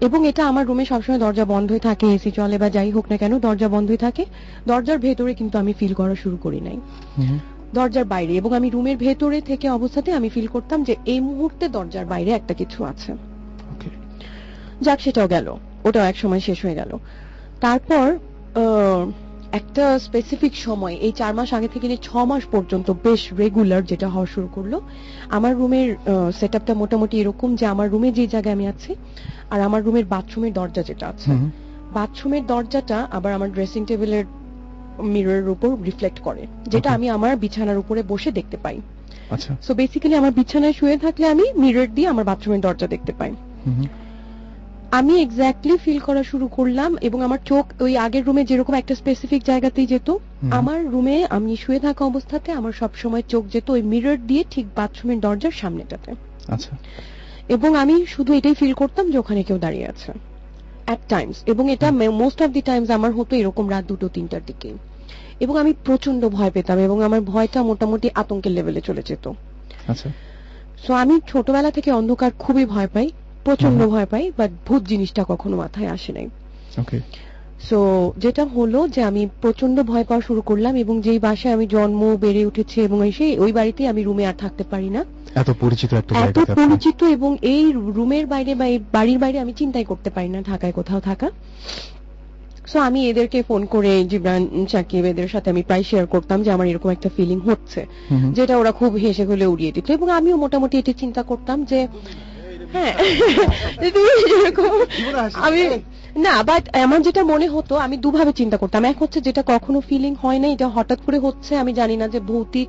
এবং 0.00 0.28
এটা 0.28 0.46
আমার 0.46 0.66
রুমে 0.66 0.84
সবসময় 0.84 1.18
দরজা 1.18 1.44
বন্ধই 1.44 1.78
থাকে 1.78 2.06
এসি 2.06 2.30
চলে 2.30 2.58
বা 2.58 2.70
যাই 2.70 2.90
হোক 2.90 3.04
না 3.10 3.16
কেন 3.16 3.38
দরজা 3.38 3.68
বন্ধই 3.68 3.96
থাকে। 3.96 4.24
দরজার 4.66 4.98
ভেতরে 4.98 5.34
কিন্তু 5.34 5.58
আমি 5.58 5.72
ফিল 5.72 5.94
করা 5.94 6.14
শুরু 6.14 6.36
করি 6.36 6.60
নাই। 6.60 6.80
দরজার 7.74 8.04
বাইরে 8.04 8.34
এবং 8.34 8.52
আমি 8.54 8.70
রুমের 8.70 8.96
ভেতরে 8.96 9.40
থেকে 9.40 9.68
অবস্থাতে 9.68 10.12
আমি 10.12 10.28
ফিল 10.28 10.46
করতাম 10.46 10.84
যে 10.84 10.96
এই 11.06 11.20
মুহূর্তে 11.20 11.68
দরজার 11.68 12.06
বাইরে 12.06 12.30
একটা 12.30 12.54
কিছু 12.54 12.84
আছে। 12.84 13.12
যাক 14.80 15.00
সেটাও 15.00 15.28
গেল। 15.28 15.56
ওটাও 15.84 16.04
এক 16.04 16.16
সময় 16.16 16.40
শেষ 16.40 16.64
হয়ে 16.64 16.74
গেল। 16.74 16.98
তারপর 17.60 18.16
একটা 19.52 19.98
স্পেসিফিক 19.98 20.56
সময় 20.56 20.94
এই 21.00 21.12
চার 21.12 21.34
মাস 21.34 21.52
আগে 21.52 21.68
থেকে 21.68 21.96
ছ 22.02 22.16
মাস 22.16 22.42
পর্যন্ত 22.52 22.90
বেশ 22.90 23.32
রেগুলার 23.32 23.84
যেটা 23.84 24.08
হওয়া 24.08 24.26
শুরু 24.26 24.48
করল। 24.52 24.80
আমার 25.28 25.56
রুমের 25.56 25.96
সেট 26.40 26.56
আপটা 26.56 26.74
মোটামুটি 26.74 27.20
এরকম 27.20 27.56
যে 27.56 27.66
আমার 27.66 27.90
রুমে 27.90 28.12
যে 28.12 28.26
জায়গায় 28.26 28.54
আমি 28.54 28.66
আছি 28.66 28.94
আর 29.50 29.60
আমার 29.60 29.84
রুমের 29.84 30.04
বাথরুমের 30.04 30.52
দরজা 30.52 30.82
যেটা 30.82 31.08
আছে। 31.08 31.30
বাথরুমের 31.92 32.46
দরজাটা 32.46 33.08
আবার 33.10 33.32
আমার 33.32 33.52
ড্রেসিং 33.52 33.84
টেবিলের 33.84 34.24
মিররের 35.02 35.48
উপর 35.48 35.82
রিফ্লেক্ট 35.82 36.18
করে 36.20 36.46
যেটা 36.68 36.90
আমি 36.90 37.08
আমার 37.08 37.36
বিছানার 37.36 37.78
উপরে 37.78 38.02
বসে 38.08 38.32
দেখতে 38.32 38.56
পাই। 38.56 38.80
আচ্ছা। 39.30 39.56
সো 39.62 39.74
বেসিক্যালি 39.74 40.14
আমার 40.14 40.32
বিছানায় 40.32 40.72
শুয়ে 40.72 40.96
থাকলে 40.96 41.26
আমি 41.26 41.52
মিরর 41.56 41.86
দিয়ে 41.94 42.08
আমার 42.08 42.24
বাথরুমের 42.24 42.60
দরজা 42.60 42.86
দেখতে 42.86 43.12
পাই। 43.18 43.34
আমি 44.90 45.22
এক্স্যাক্টলি 45.22 45.78
ফিল 45.78 45.98
করা 45.98 46.22
শুরু 46.22 46.48
করলাম 46.48 46.96
এবং 47.00 47.22
আমার 47.22 47.38
চোখ 47.44 47.82
ওই 47.82 47.96
আগের 47.96 48.24
রুমে 48.24 48.44
যেরকম 48.44 48.74
একটা 48.74 48.94
স্পেসিফিক 48.94 49.42
জায়গাতেই 49.42 49.86
যেত 49.86 50.16
আমার 50.50 50.90
রুমে 50.90 51.26
আমি 51.30 51.56
শুয়ে 51.56 51.80
থাকা 51.80 52.04
অবস্থাতে 52.04 52.52
আমার 52.52 52.72
সব 52.72 52.88
সময় 52.94 53.22
চোখ 53.28 53.44
যেত 53.52 53.70
ওই 53.70 53.82
মিরর 53.82 54.16
দিয়ে 54.26 54.44
ঠিক 54.50 54.66
বাথরুমের 54.76 55.20
দরজার 55.20 55.50
সামনেটাতে। 55.50 56.12
আচ্ছা। 56.48 56.76
এবং 57.48 57.76
আমি 57.76 58.06
শুধু 58.06 58.32
এটাই 58.32 58.54
ফিল 58.54 58.72
করতাম 58.72 59.10
যে 59.10 59.18
ওখানে 59.18 59.42
কেউ 59.42 59.58
দাঁড়িয়ে 59.58 59.86
আছে। 59.86 60.12
অ্যাট 60.86 60.98
টাইমস 61.08 61.36
এবং 61.46 61.72
এটা 61.72 61.90
মোস্ট 61.92 62.42
অফ 62.42 62.50
দি 62.50 62.62
টাইমস 62.62 62.90
আমার 62.90 63.12
হতো 63.12 63.36
এরকম 63.36 63.70
রাত 63.70 63.84
দুটো 63.84 64.08
তিনটার 64.08 64.40
দিকে। 64.46 64.72
এবং 65.40 65.54
আমি 65.58 65.72
প্রচণ্ড 65.84 66.28
ভয় 66.28 66.50
পেতাম 66.50 66.78
এবং 66.78 67.02
আমার 67.02 67.20
ভয়টা 67.20 67.62
মোটামুটি 67.62 68.10
আতঙ্কের 68.14 68.52
লেভেলে 68.52 68.80
চলে 68.80 69.02
যেত। 69.02 69.24
আচ্ছা। 69.88 70.08
সো 70.86 70.94
আমি 70.94 71.20
ছোটবেলা 71.26 71.70
থেকে 71.70 71.90
অন্ধকার 71.90 72.30
খুবই 72.38 72.64
ভয় 72.64 72.88
পাই 72.94 73.10
প্রচণ্ড 73.44 73.86
ভয় 73.86 74.06
পাই 74.06 74.32
বাট 74.38 74.50
ভূত 74.66 74.82
জিনিসটা 74.82 75.24
কখনো 75.28 75.56
মাথায় 75.56 75.88
আসে 75.88 76.12
নাই। 76.12 76.26
ওকে 76.78 77.00
সো 77.70 77.78
যেটা 78.18 78.44
হলো 78.44 78.88
যে 78.88 79.02
আমি 79.02 79.28
প্রচণ্ড 79.42 79.82
ভয় 79.82 80.04
পাওয়া 80.04 80.22
শুরু 80.22 80.40
করলাম 80.40 80.76
এবং 80.76 81.00
যেই 81.00 81.18
বাসায় 81.18 81.54
আমি 81.54 81.66
জন্ম 81.66 82.16
বেড়ে 82.16 82.46
উঠেছি 82.46 82.80
এবং 82.80 83.08
এসে 83.08 83.26
ওই 83.38 83.52
বাড়িতে 83.52 83.88
আমি 83.88 84.02
রুমে 84.02 84.26
আর 84.26 84.34
থাকতে 84.38 84.64
পারি 84.64 84.88
না। 84.90 85.04
এত 85.34 85.50
পরিচিত 85.60 85.92
একটা 85.92 86.12
এত 86.20 86.38
পরিচিত 86.50 87.02
এবং 87.04 87.36
এই 87.42 87.72
রুমের 87.72 88.26
বাইরে 88.26 88.54
বা 88.54 88.66
এই 88.66 88.78
বাড়ির 88.92 89.18
বাইরে 89.18 89.38
আমি 89.38 89.52
চিন্তাই 89.52 89.84
করতে 89.84 90.10
পারি 90.10 90.28
না 90.28 90.42
ঢাকায় 90.42 90.72
কোথাও 90.72 91.00
থাকা। 91.00 91.30
সো 92.72 92.78
আমি 92.78 93.08
এদেরকে 93.08 93.42
ফোন 93.42 93.66
করে 93.66 94.04
জিবরান 94.04 94.66
সাকিব 94.66 95.04
এদের 95.04 95.28
সাথে 95.28 95.50
আমি 95.50 95.62
প্রায় 95.62 95.82
শেয়ার 95.82 96.06
করতাম 96.06 96.42
যে 96.42 96.50
আমার 96.50 96.66
এরকম 96.66 96.90
একটা 96.90 97.08
ফিলিং 97.16 97.40
হচ্ছে। 97.40 97.86
যেটা 98.32 98.58
ওরা 98.58 98.72
খুব 98.72 98.94
হেসে 98.94 99.24
হলে 99.24 99.46
উড়িয়ে 99.46 99.72
দিত 99.72 99.90
এবং 99.90 100.10
আমিও 100.10 100.36
মোটামুটি 100.36 100.78
এটি 100.78 100.92
চিন্তা 100.92 101.22
করতাম 101.22 101.64
যে 101.64 101.88
হ্যাঁ 102.72 102.92
আমি 105.34 105.62
না 106.16 106.42
বাট 106.42 106.76
আমার 106.76 107.02
যেটা 107.02 107.24
মনে 107.24 107.48
হতো 107.48 107.76
আমি 107.76 107.96
দুভাবে 107.96 108.32
চিন্তা 108.32 108.56
করতাম 108.56 108.84
এক 108.84 109.02
হচ্ছে 109.02 109.20
যেটা 109.20 109.42
কখনো 109.46 109.80
ফিলিং 109.80 110.14
হয় 110.22 110.38
না 110.38 110.48
এটা 110.48 110.68
হঠাৎ 110.68 110.98
করে 111.06 111.18
হচ্ছে 111.18 111.56
আমি 111.56 111.72
জানি 111.72 111.96
না 111.96 112.08
যে 112.08 112.20
ভৌতিক 112.20 112.68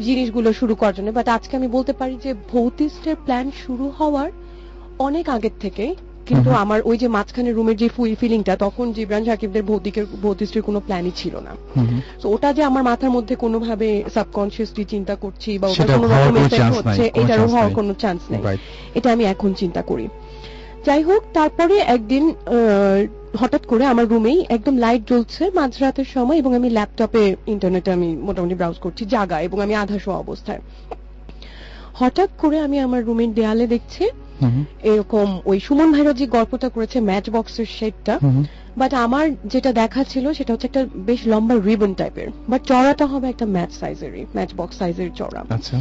জিনিসগুলো 0.00 0.52
শুরু 0.52 0.74
করার 0.74 0.94
জন্য 0.94 1.10
বাট 1.10 1.28
আজকে 1.28 1.56
আমি 1.56 1.68
বলতে 1.68 1.92
পারি 1.92 2.18
যে 2.22 2.34
ভৌতিস্টের 2.52 3.16
প্ল্যান 3.24 3.50
শুরু 3.66 3.92
হওয়ার 3.98 4.30
অনেক 4.98 5.28
আগের 5.28 5.54
থেকে 5.60 5.94
কিন্তু 6.28 6.50
আমার 6.62 6.80
ওই 6.90 6.96
যে 7.02 7.08
মাঝখানে 7.16 7.50
রুমের 7.52 7.76
যে 7.82 7.88
ফুল 7.96 8.10
ফিলিংটা 8.20 8.54
তখন 8.64 8.86
জিবরান 8.96 9.22
সাকিবদের 9.28 9.64
ভৌতিকের 9.70 10.06
ভৌতিস্টের 10.22 10.62
কোনো 10.68 10.78
প্ল্যানই 10.86 11.14
ছিল 11.20 11.34
না। 11.46 11.52
তো 12.22 12.26
ওটা 12.34 12.48
যে 12.56 12.62
আমার 12.70 12.82
মাথার 12.90 13.14
মধ্যে 13.16 13.34
কোনোভাবে 13.44 13.88
সাবকনসিয়াসলি 14.14 14.84
চিন্তা 14.84 15.14
করছি 15.14 15.50
বা 15.58 15.66
ওটা 15.72 15.84
কোনো 15.94 16.06
রকম 16.12 16.34
নাই, 16.34 16.72
হচ্ছে 16.76 17.02
এটারও 17.20 17.46
হওয়ার 17.52 17.70
কোনো 17.78 17.92
চান্স 18.02 18.22
নেই। 18.32 18.42
এটা 18.98 19.08
আমি 19.14 19.24
এখন 19.24 19.50
চিন্তা 19.62 19.82
করি। 19.82 20.06
যাই 20.86 21.02
হোক 21.02 21.22
তারপরে 21.38 21.76
একদিন 21.96 22.24
হঠাৎ 23.40 23.62
করে 23.66 23.84
আমার 23.92 24.06
রুমেই 24.12 24.38
একদম 24.56 24.74
লাইট 24.84 25.02
জ্বলছে 25.10 25.42
মাঝরাতের 25.58 26.08
সময় 26.14 26.38
এবং 26.42 26.50
আমি 26.58 26.68
ল্যাপটপে 26.70 27.24
ইন্টারনেটে 27.54 27.90
আমি 27.96 28.08
মোটামুটি 28.26 28.54
ব্রাউজ 28.54 28.78
করছি 28.84 29.02
জাগা 29.14 29.38
এবং 29.40 29.58
আমি 29.64 29.74
আধা 29.82 29.98
শোয়া 29.98 30.18
অবস্থায়। 30.18 30.60
হঠাৎ 32.00 32.30
করে 32.38 32.56
আমি 32.66 32.76
আমার 32.86 33.00
রুমের 33.04 33.30
দেয়ালে 33.34 33.66
দেখছি। 33.66 34.04
এরকম 34.82 35.26
ওই 35.44 35.58
সুমন 35.60 35.88
ভাইরা 35.92 36.12
যে 36.12 36.26
গল্পটা 36.26 36.68
করেছে 36.68 36.98
ম্যাচ 37.00 37.26
বক্সের 37.30 37.68
শেডটা। 37.78 38.14
বাট 38.76 38.92
আমার 38.94 39.24
যেটা 39.44 39.70
দেখা 39.72 40.02
ছিল 40.04 40.24
সেটা 40.32 40.50
হচ্ছে 40.52 40.66
একটা 40.66 40.82
বেশ 41.06 41.20
লম্বা 41.26 41.54
রিবন 41.60 41.92
টাইপের 41.94 42.28
বাট 42.48 42.60
চড়াটা 42.64 43.04
হবে 43.06 43.26
একটা 43.28 43.46
ম্যাচ 43.46 43.70
সাইজেরই 43.72 44.22
ম্যাচ 44.34 44.50
বক্স 44.56 44.74
সাইজের 44.78 45.10
চড়া 45.14 45.40
আচ্ছা। 45.50 45.76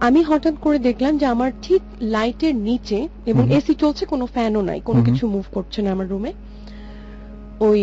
আমি 0.00 0.20
হঠাৎ 0.22 0.54
করে 0.60 0.78
দেখলাম 0.78 1.12
যে 1.18 1.26
আমার 1.26 1.50
ঠিক 1.62 1.82
লাইটের 2.16 2.54
নিচে 2.68 2.98
এবং 3.26 3.44
এসি 3.50 3.72
চলছে 3.74 4.04
কোনো 4.06 4.24
ফ্যানও 4.26 4.62
নাই 4.62 4.78
কোনো 4.80 5.00
কিছু 5.02 5.24
মুভ 5.26 5.46
করছে 5.52 5.78
না 5.82 5.90
আমার 5.92 6.08
রুমে 6.08 6.32
ওই 7.60 7.80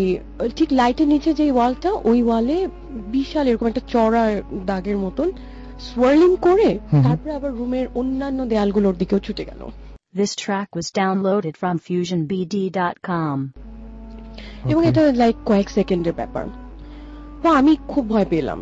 ঠিক 0.55 0.69
লাইটের 0.71 1.07
নিচে 1.07 1.29
যে 1.33 1.45
ওয়ালটা 1.51 1.91
ওই 2.03 2.19
ওয়ালে 2.23 2.57
বিশাল 3.11 3.45
এরকম 3.47 3.67
একটা 3.67 3.83
চড়া 3.87 4.23
দাগের 4.65 4.97
মতন 4.97 5.27
সোয়ার্লিং 5.87 6.31
করে। 6.37 6.69
তারপরে 7.03 7.31
আবার 7.33 7.51
রুমের 7.51 7.87
অন্যান্য 7.95 8.39
দেয়ালগুলোর 8.45 8.95
দিকেও 8.97 9.19
ছুটে 9.19 9.45
গেল 9.45 9.61
This 10.15 10.31
track 10.35 10.69
was 10.75 10.87
downloaded 11.01 11.55
from 11.61 11.75
FusionBD.com. 11.79 13.37
এবং. 14.71 14.81
এটা 14.85 15.01
লাইক 15.13 15.35
কয়েক 15.45 15.67
সেকেন্ডের 15.69 16.13
ব্যাপার 16.13 16.45
তো 17.43 17.47
আমি 17.49 17.71
খুব 17.87 18.03
ভয় 18.09 18.25
পেলাম 18.25 18.59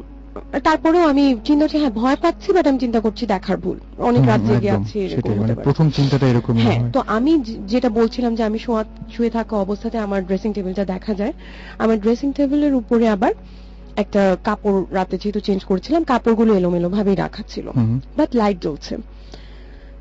তারপরেও 0.64 1.06
আমি 1.08 1.24
চিন্তা 1.44 1.66
করছি 1.66 1.78
হ্যাঁ 1.78 1.94
ভয় 1.94 2.18
পাচ্ছি 2.22 2.50
বাট 2.54 2.66
আমি 2.68 2.80
চিন্তা 2.80 3.00
করছি 3.00 3.24
দেখার 3.26 3.58
ভুল 3.58 3.78
অনেক 4.00 4.24
রাত 4.28 4.42
জেগে 4.42 4.70
আছি 4.70 4.96
এরকম 5.00 5.32
মানে 5.32 5.54
পারে। 5.56 5.64
প্রথম 5.64 5.88
চিন্তাটা 5.90 6.26
এরকমই 6.28 6.62
হ্যাঁ 6.66 6.80
তো 6.92 7.00
আমি 7.08 7.32
যেটা 7.68 7.90
বলছিলাম 7.90 8.32
যে 8.36 8.44
আমি 8.44 8.60
শোয়া 8.60 8.82
শুয়ে 9.12 9.30
থাকা 9.30 9.54
অবস্থাতে 9.58 9.98
আমার 9.98 10.22
ড্রেসিং 10.26 10.50
টেবিলটা 10.54 10.86
দেখা 10.86 11.14
যায় 11.14 11.34
আমার 11.78 11.98
ড্রেসিং 12.00 12.30
টেবিলের 12.32 12.74
উপরে 12.74 13.06
আবার 13.10 13.34
একটা 13.98 14.38
কাপড় 14.44 14.80
রাতে 14.92 15.16
যেহেতু 15.18 15.40
চেঞ্জ 15.40 15.62
করেছিলাম 15.66 16.04
কাপড়গুলো 16.04 16.52
এলোমেলো 16.54 16.90
ভাবেই 16.90 17.16
রাখা 17.16 17.44
ছিল। 17.48 17.68
বাট 18.18 18.30
লাইট 18.36 18.58
জ্বলছে। 18.62 18.94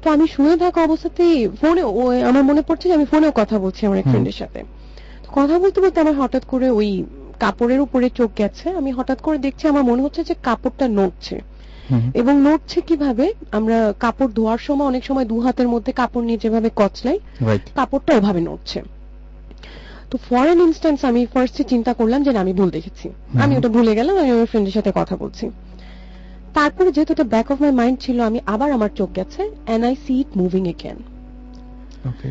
তো 0.03 0.07
আমি 0.11 0.27
শুয়ে 0.29 0.57
থাকা 0.57 0.83
অবস্থাতেই 0.83 1.49
ফোনে 1.61 1.83
আমার 2.29 2.45
মনে 2.45 2.63
পড়ছে 2.63 2.89
যে 2.89 2.95
আমি 2.95 3.05
ফোনেও 3.05 3.33
কথা 3.35 3.59
বলছি 3.59 3.81
আমার 3.87 3.99
এক। 3.99 4.05
ফ্রেন্ডের 4.05 4.33
সাথে। 4.33 4.61
কথা 5.33 5.59
বলতে 5.59 5.81
বলতে 5.81 6.01
আমার 6.01 6.17
হঠাৎ 6.21 6.45
করে 6.45 6.71
ওই 6.71 6.89
কাপড়ের 7.41 7.81
উপরে 7.81 8.11
চোখ 8.11 8.31
গেছে। 8.39 8.67
আমি 8.71 8.91
হঠাৎ 8.91 9.19
করে 9.21 9.39
দেখছি 9.39 9.69
আমার 9.69 9.85
মনে 9.85 10.03
হচ্ছে 10.03 10.25
যে 10.25 10.35
কাপড়টা 10.43 10.89
নড়ছে। 10.89 11.37
এবং 12.15 12.35
নড়ছে 12.43 12.81
কীভাবে? 12.81 13.27
আমরা 13.53 13.79
কাপড় 14.01 14.29
ধোয়ার 14.29 14.59
সময় 14.59 14.87
অনেক 14.87 15.03
সময় 15.05 15.25
দু 15.25 15.37
হাতের 15.41 15.69
মধ্যে 15.69 15.93
কাপড় 15.93 16.25
নিয়ে 16.25 16.39
যেভাবে 16.39 16.71
কচলাই 16.77 17.19
কাপড়টা 17.75 18.13
ওভাবে 18.17 18.41
নড়ছে। 18.41 18.79
তো 20.11 20.19
ফরেন 20.29 20.59
ইনস্ট্যান্স 20.61 21.05
আমি 21.05 21.27
ফার্স্টে 21.27 21.65
চিন্তা 21.65 21.93
করলাম 21.95 22.23
যে 22.23 22.31
আমি 22.37 22.53
ভুল 22.53 22.71
দেখেছি। 22.71 23.07
আমি 23.39 23.57
ওটা 23.57 23.69
ভুলে 23.69 23.95
গেলাম 23.95 24.15
আমি 24.19 24.31
আমার 24.31 24.47
ফ্রেন্ডের 24.47 24.73
সাথে 24.73 24.91
কথা 24.95 25.17
বলছি। 25.17 25.51
তারপরে 26.55 26.93
যেহেতু 26.93 27.13
এটা 27.13 27.25
ব্যাক 27.25 27.51
অফ 27.51 27.61
মাই 27.61 27.73
মাইন্ড 27.73 28.01
ছিল 28.01 28.21
আমি 28.21 28.41
আবার 28.47 28.73
আমার 28.73 28.91
চোখ 28.95 29.11
গেছে 29.17 29.43
and 29.67 29.85
I 29.85 29.95
see 30.07 30.15
it 30.21 30.31
moving 30.37 30.63
again 30.69 30.97
okay 32.05 32.29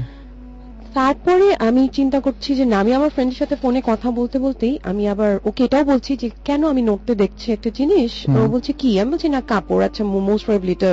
তারপরে 0.94 1.56
আমি 1.60 1.90
চিন্তা 1.94 2.20
করছি 2.20 2.56
যে 2.56 2.66
না 2.66 2.78
আমি 2.80 2.94
আমার 2.94 3.10
ফ্রেন্ডের 3.10 3.38
সাথে 3.38 3.56
ফোনে 3.56 3.82
কথা 3.86 4.12
বলতে 4.12 4.40
বলতেই 4.40 4.80
আমি 4.84 5.08
আবার 5.08 5.40
ওকে 5.46 5.64
এটাও 5.64 5.84
বলছি 5.84 6.12
যে 6.16 6.30
কেন 6.44 6.62
আমি 6.68 6.82
নড়তে 6.82 7.14
দেখছি 7.16 7.52
একটা 7.52 7.70
জিনিস? 7.70 8.26
ও 8.30 8.48
বলছে 8.48 8.74
কি? 8.74 9.00
আমি 9.00 9.10
বলছি 9.12 9.30
না 9.30 9.42
কাপড় 9.42 9.86
আচ্ছা 9.86 10.04
মোস্ট 10.04 10.46
প্রবলি 10.46 10.72
এটা 10.72 10.92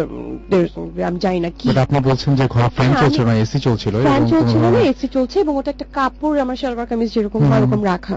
আমি 1.09 1.19
জানি 1.25 1.39
না 1.47 1.51
কি। 1.59 1.67
আপনি 1.87 1.99
বলছেন 2.09 2.31
যে 2.39 2.45
ঘরে 2.55 2.69
ফ্যান 2.77 2.91
চলছিল 3.01 3.25
না 3.31 3.35
এসি 3.45 3.59
চলছিল 3.67 3.95
ফ্যান 4.09 4.23
চলছিল 4.35 4.63
না 4.75 4.81
এসি 4.93 5.07
চলছে 5.17 5.37
এবং 5.45 5.53
ওটা 5.61 5.71
একটা 5.75 5.87
কাপড় 5.99 6.37
আমার 6.45 6.57
সালোয়ার 6.61 6.89
কামিজ 6.91 7.09
যেরকম 7.15 7.41
ওরকম 7.53 7.81
রাখা। 7.93 8.17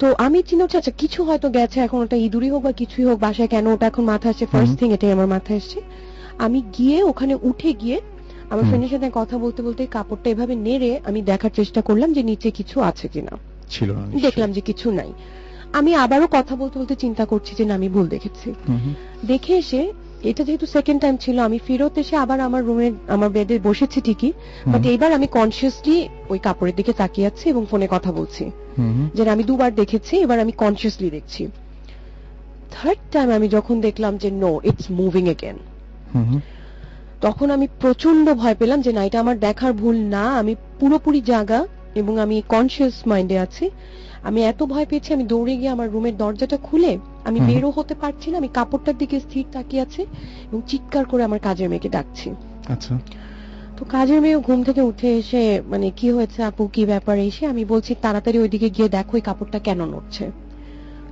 তো 0.00 0.06
আমি 0.26 0.38
চিন্তা 0.48 0.64
আচ্ছা 0.78 0.92
কিছু 1.02 1.20
হয়তো 1.28 1.48
গেছে 1.56 1.78
এখন 1.86 1.98
ওটা 2.04 2.16
ইঁদুরই 2.24 2.50
হোক 2.52 2.62
বা 2.66 2.72
কিছুই 2.80 3.04
হোক 3.08 3.18
বাসায় 3.18 3.48
কেন 3.48 3.66
ওটা 3.66 3.86
এখন 3.90 4.04
মাথায় 4.12 4.32
আসছে? 4.34 4.46
ফার্স্ট 4.52 4.74
থিং 4.78 4.88
এটাই 4.96 5.12
আমার 5.16 5.26
মাথায় 5.26 5.58
আসছে। 5.58 5.78
আমি 6.38 6.58
গিয়ে 6.78 6.98
ওখানে 7.02 7.34
উঠে 7.42 7.70
গিয়ে 7.72 7.96
আমার। 8.50 8.64
ফ্রেন্ডের 8.64 8.90
সাথে 8.90 9.08
কথা 9.14 9.36
বলতে 9.38 9.60
বলতে 9.62 9.82
কাপড়টা 9.86 10.28
এভাবে 10.30 10.54
নেড়ে 10.66 10.90
আমি 11.08 11.20
দেখার 11.22 11.52
চেষ্টা 11.58 11.80
করলাম 11.82 12.08
যে 12.12 12.22
নিচে 12.22 12.48
কিছু 12.50 12.76
আছে 12.80 13.06
কিনা। 13.08 13.34
ছিল 13.70 13.88
না 13.92 14.02
দেখলাম 14.26 14.50
যে 14.52 14.60
কিছু 14.60 14.86
নাই। 14.90 15.12
আমি 15.78 15.90
আবারও 15.94 16.28
কথা 16.32 16.54
বলতে 16.56 16.76
বলতে 16.80 16.94
চিন্তা 16.96 17.24
করছি 17.24 17.52
যে 17.58 17.64
না 17.64 17.74
আমি 17.74 17.88
ভুল 17.88 18.06
দেখেছি। 18.08 18.48
দেখে 19.26 19.54
এসে 19.62 19.80
এটা 20.30 20.42
যেহেতু 20.44 20.66
সেকেন্ড 20.66 20.98
টাইম 21.00 21.16
ছিল 21.16 21.36
আমি 21.38 21.58
ফেরত 21.66 21.94
এসে 22.02 22.16
আবার 22.16 22.40
আমার 22.40 22.64
রুমে 22.64 22.88
আমার 23.08 23.30
বেডে 23.30 23.58
বসেছি 23.58 24.00
ঠিকই 24.00 24.32
বাট 24.66 24.82
এইবার 24.86 25.12
আমি 25.12 25.26
কনসিয়াসলি 25.38 25.96
ওই 26.28 26.38
কাপড়ের 26.38 26.74
দিকে 26.76 26.92
তাকিয়ে 26.92 27.26
আছি 27.26 27.44
এবং 27.48 27.62
ফোনে 27.70 27.86
কথা 27.90 28.12
বলছি। 28.12 28.44
যে 29.16 29.22
আমি 29.30 29.42
দুবার 29.42 29.74
দেখেছি 29.74 30.14
এবার 30.16 30.38
আমি 30.40 30.52
কনসিয়াসলি 30.52 31.08
দেখছি। 31.10 31.42
থার্ড 32.74 33.00
টাইম 33.12 33.28
আমি 33.30 33.48
যখন 33.48 33.76
দেখলাম 33.80 34.12
যে 34.16 34.28
নো 34.42 34.52
ইটস 34.64 34.86
মুভিং 34.90 35.24
এগেন। 35.28 35.56
তখন 37.20 37.50
আমি 37.50 37.66
প্রচণ্ড 37.80 38.26
ভয় 38.34 38.54
পেলাম 38.54 38.78
যে 38.80 38.92
না 38.92 39.02
এটা 39.04 39.18
আমার 39.20 39.36
দেখার 39.38 39.72
ভুল 39.72 39.96
না 40.14 40.24
আমি 40.40 40.54
পুরোপুরি 40.80 41.20
জাগা 41.20 41.60
এবং 41.94 42.18
আমি 42.24 42.36
কনসিয়াস 42.48 42.96
মাইন্ডে 43.06 43.36
আছি। 43.38 43.64
আমি 44.28 44.40
এত 44.42 44.60
ভয় 44.72 44.86
পেয়েছি 44.86 45.10
আমি 45.16 45.24
দৌড়ে 45.32 45.56
গিয়ে 45.56 45.72
আমার 45.76 45.88
রুমের 45.90 46.16
দরজাটা 46.16 46.56
খুলে 46.56 46.92
আমি 47.24 47.40
বেরো 47.40 47.70
হতে 47.70 47.94
পারছি 47.94 48.30
না 48.30 48.38
আমি 48.38 48.48
কাপড়টার 48.48 48.98
দিকে 48.98 49.20
স্থির 49.20 49.44
তাকিয়ে 49.52 49.82
আছি 49.82 50.02
এবং 50.50 50.62
চিৎকার 50.66 51.04
করে 51.04 51.24
আমার 51.24 51.38
কাজের 51.38 51.68
মেয়েকে 51.68 51.88
ডাকছি। 51.88 52.30
আচ্ছা। 52.68 52.98
তো 53.76 53.84
কাজের 53.84 54.20
মেয়ে 54.20 54.36
ঘুম 54.36 54.62
থেকে 54.62 54.80
উঠে 54.80 55.16
এসে 55.18 55.62
মানে 55.66 55.90
কি 55.96 56.10
হয়েছে 56.10 56.42
আপু 56.42 56.66
কি 56.66 56.86
ব্যাপার 56.86 57.18
এসে 57.18 57.46
আমি 57.46 57.64
বলছি 57.64 57.94
তাড়াতাড়ি 58.02 58.38
ওইদিকে 58.38 58.70
গিয়ে 58.70 58.88
দেখো 58.88 59.16
এই 59.16 59.20
কাপড়টা 59.20 59.58
কেন 59.58 59.84
নড়ছে? 59.84 60.30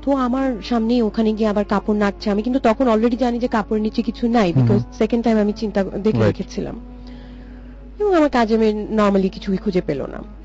তো 0.03 0.13
আমার 0.13 0.53
সামনে 0.63 1.03
ওখানে 1.03 1.33
গিয়ে 1.33 1.49
আবার 1.49 1.65
কাপড় 1.65 1.99
নাড়ছে। 1.99 2.31
আমি 2.31 2.43
কিন্তু 2.43 2.61
তখন 2.61 2.89
অলরেডি 2.89 3.17
জানি 3.17 3.39
যে 3.39 3.49
কাপড়ের 3.49 3.83
নিচে 3.83 4.03
কিছু 4.03 4.29
নাই 4.29 4.53
বিকজ 4.53 4.81
সেকেন্ড 4.93 5.25
টাইম 5.25 5.39
আমি 5.39 5.53
চিন্তা 5.53 5.85
দেখে 5.85 6.25
রেখেছিলাম। 6.25 6.81
এবং 8.01 8.15
আমার 8.15 8.31
কাজে 8.31 8.59
মেয়ে 8.59 8.73
নর্মালি 8.91 9.29
কিছুই 9.29 9.57
খুঁজে 9.57 9.81
পেল 9.81 10.03
না। 10.03 10.42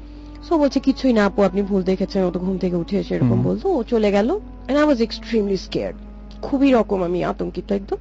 সো 0.47 0.57
বলছে 0.57 0.79
কিছুই 0.79 1.13
না 1.13 1.25
আপু 1.25 1.43
আপনি 1.43 1.61
ভুল 1.61 1.83
দেখেছেন 1.83 2.23
ও 2.23 2.31
তো 2.31 2.39
ঘুম 2.39 2.57
থেকে 2.57 2.75
উঠে 2.75 2.99
এসে 2.99 3.15
এরকম 3.15 3.43
বলতো 3.43 3.65
ও 3.69 3.83
চলে 3.83 4.11
গেল 4.11 4.29
and 4.67 4.77
I 4.77 4.83
was 4.83 5.01
extremely 5.01 5.57
scared 5.57 5.97
খুবই 6.41 6.71
রকম 6.71 7.03
আমি 7.03 7.23
আতঙ্কিত 7.23 7.71
একদম। 7.71 7.97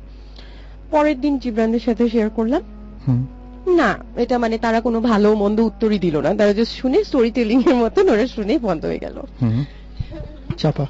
পরের 0.91 1.21
দিন 1.21 1.39
জিব্রানদের 1.39 1.81
সাথে 1.81 2.09
শেয়ার 2.09 2.31
করলাম। 2.31 2.63
না 3.77 3.91
এটা 4.17 4.39
মানে 4.39 4.59
তারা 4.59 4.81
কোনো 4.81 5.01
ভালো 5.01 5.35
মন্দ 5.35 5.61
উত্তরই 5.61 5.99
দিল 5.99 6.17
না 6.21 6.35
তারা 6.35 6.53
জাস্ট 6.53 6.73
শুনে 6.77 7.05
স্টোরি 7.05 7.31
টেলিং 7.31 7.59
এর 7.67 7.75
মতন 7.75 8.09
ওরা 8.09 8.27
শুনেই 8.27 8.59
বন্ধ 8.59 8.85
হয়ে 8.85 8.99
গেল। 8.99 9.17
চাপা। 10.57 10.87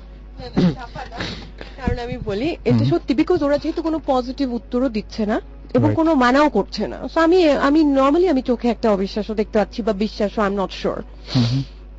কারণ 1.77 1.99
আমি 1.99 2.17
বলি 2.25 2.57
এটা 2.65 2.85
সত্যি 2.85 3.15
বিকজ 3.15 3.43
ওরা 3.43 3.59
যেহেতু 3.59 3.83
কোনো 3.83 4.01
পজিটিভ 4.07 4.53
উত্তরও 4.53 4.89
দিচ্ছে 4.89 5.27
না 5.27 5.37
এবং 5.77 5.89
কোনো 6.01 6.11
মানাও 6.25 6.49
করছে 6.49 6.83
না। 6.93 6.99
So 7.13 7.19
আমি 7.27 7.39
আমি 7.69 7.81
নর্মালি 7.99 8.27
আমি 8.35 8.43
চোখে 8.51 8.67
একটা 8.75 8.89
অবিশ্বাসও 8.97 9.35
দেখতে 9.41 9.57
পাচ্ছি 9.61 9.81
বা 9.87 9.93
বিশ্বাসও 10.05 10.41
আই 10.45 10.49
এম 10.51 10.55
নট 10.63 10.73
শিওর। 10.81 10.99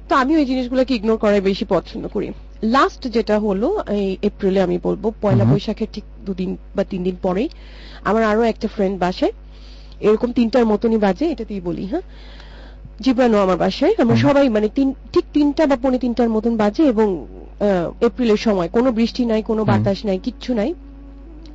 তো 0.10 0.14
আমি 0.22 0.34
ওই 0.40 0.46
জিনিসগুলোকে 0.46 0.94
ইগনোর 0.98 1.20
করাই 1.24 1.42
বেশি 1.50 1.66
পছন্দ 1.76 2.04
করি। 2.16 2.28
লাস্ট 2.76 3.02
যেটা 3.16 3.36
হলো 3.40 3.68
এই 3.98 4.10
এপ্রিলে 4.30 4.60
আমি 4.62 4.78
বলব 4.88 5.04
পয়লা 5.22 5.46
বৈশাখের 5.52 5.90
ঠিক 5.94 6.06
দুদিন 6.26 6.50
বা 6.76 6.84
তিন 6.92 7.02
দিন 7.04 7.16
পরেই 7.26 7.48
আমার 8.10 8.24
আরও 8.32 8.42
একটা 8.44 8.68
ফ্রেন্ড 8.76 8.96
বাসায় 9.00 9.34
এরকম 10.08 10.30
তিনটার 10.38 10.66
মতনই 10.66 11.00
বাজে 11.06 11.26
এটাতেই 11.34 11.62
বলি 11.62 11.86
হ্যাঁ? 11.92 12.06
জিব্রানো 13.02 13.38
আমার 13.46 13.58
বাসায় 13.58 13.94
আমরা 14.04 14.18
সবাই 14.26 14.46
মানে 14.56 14.68
তিন 14.78 14.88
ঠিক 15.14 15.26
তিনটা 15.34 15.64
বা 15.72 15.76
পৌনে 15.76 16.00
তিনটার 16.06 16.30
মতন 16.36 16.54
বাজে 16.58 16.84
এবং 16.84 17.08
এপ্রিলের 18.08 18.38
সময় 18.38 18.70
কোনো 18.70 18.90
বৃষ্টি 18.92 19.24
নাই 19.26 19.42
কোনো 19.50 19.62
বাতাস 19.72 20.00
নাই 20.06 20.20
কিচ্ছু 20.26 20.52
নাই। 20.54 20.70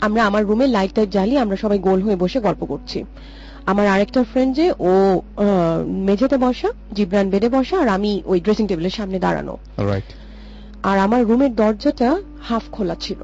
আমরা 0.06 0.20
আমার 0.28 0.42
রুমে 0.46 0.66
লাইট 0.66 0.92
টাইট 0.94 1.10
জ্বালিয়ে 1.10 1.40
আমরা 1.44 1.56
সবাই 1.56 1.78
গোল 1.78 1.98
হয়ে 2.02 2.16
বসে 2.16 2.38
গল্প 2.40 2.62
করছি। 2.64 2.98
আমার 3.70 3.86
আরেকটা 3.94 4.20
ফ্রেন্ড 4.30 4.56
যে 4.56 4.66
ও 4.90 4.92
মেঝেতে 6.08 6.36
বসা 6.36 6.68
জিব্রান 6.96 7.26
বেডে 7.30 7.48
বসা 7.48 7.76
আর 7.82 7.88
আমি 7.96 8.10
ওই 8.24 8.38
ড্রেসিং 8.40 8.64
টেবিলের 8.66 8.94
সামনে 8.98 9.18
দাঁড়ানো। 9.18 9.54
আর 10.90 10.96
আমার 10.98 11.20
রুমের 11.26 11.52
দরজাটা 11.54 12.08
হাফ 12.48 12.64
খোলা 12.72 12.96
ছিল। 13.00 13.20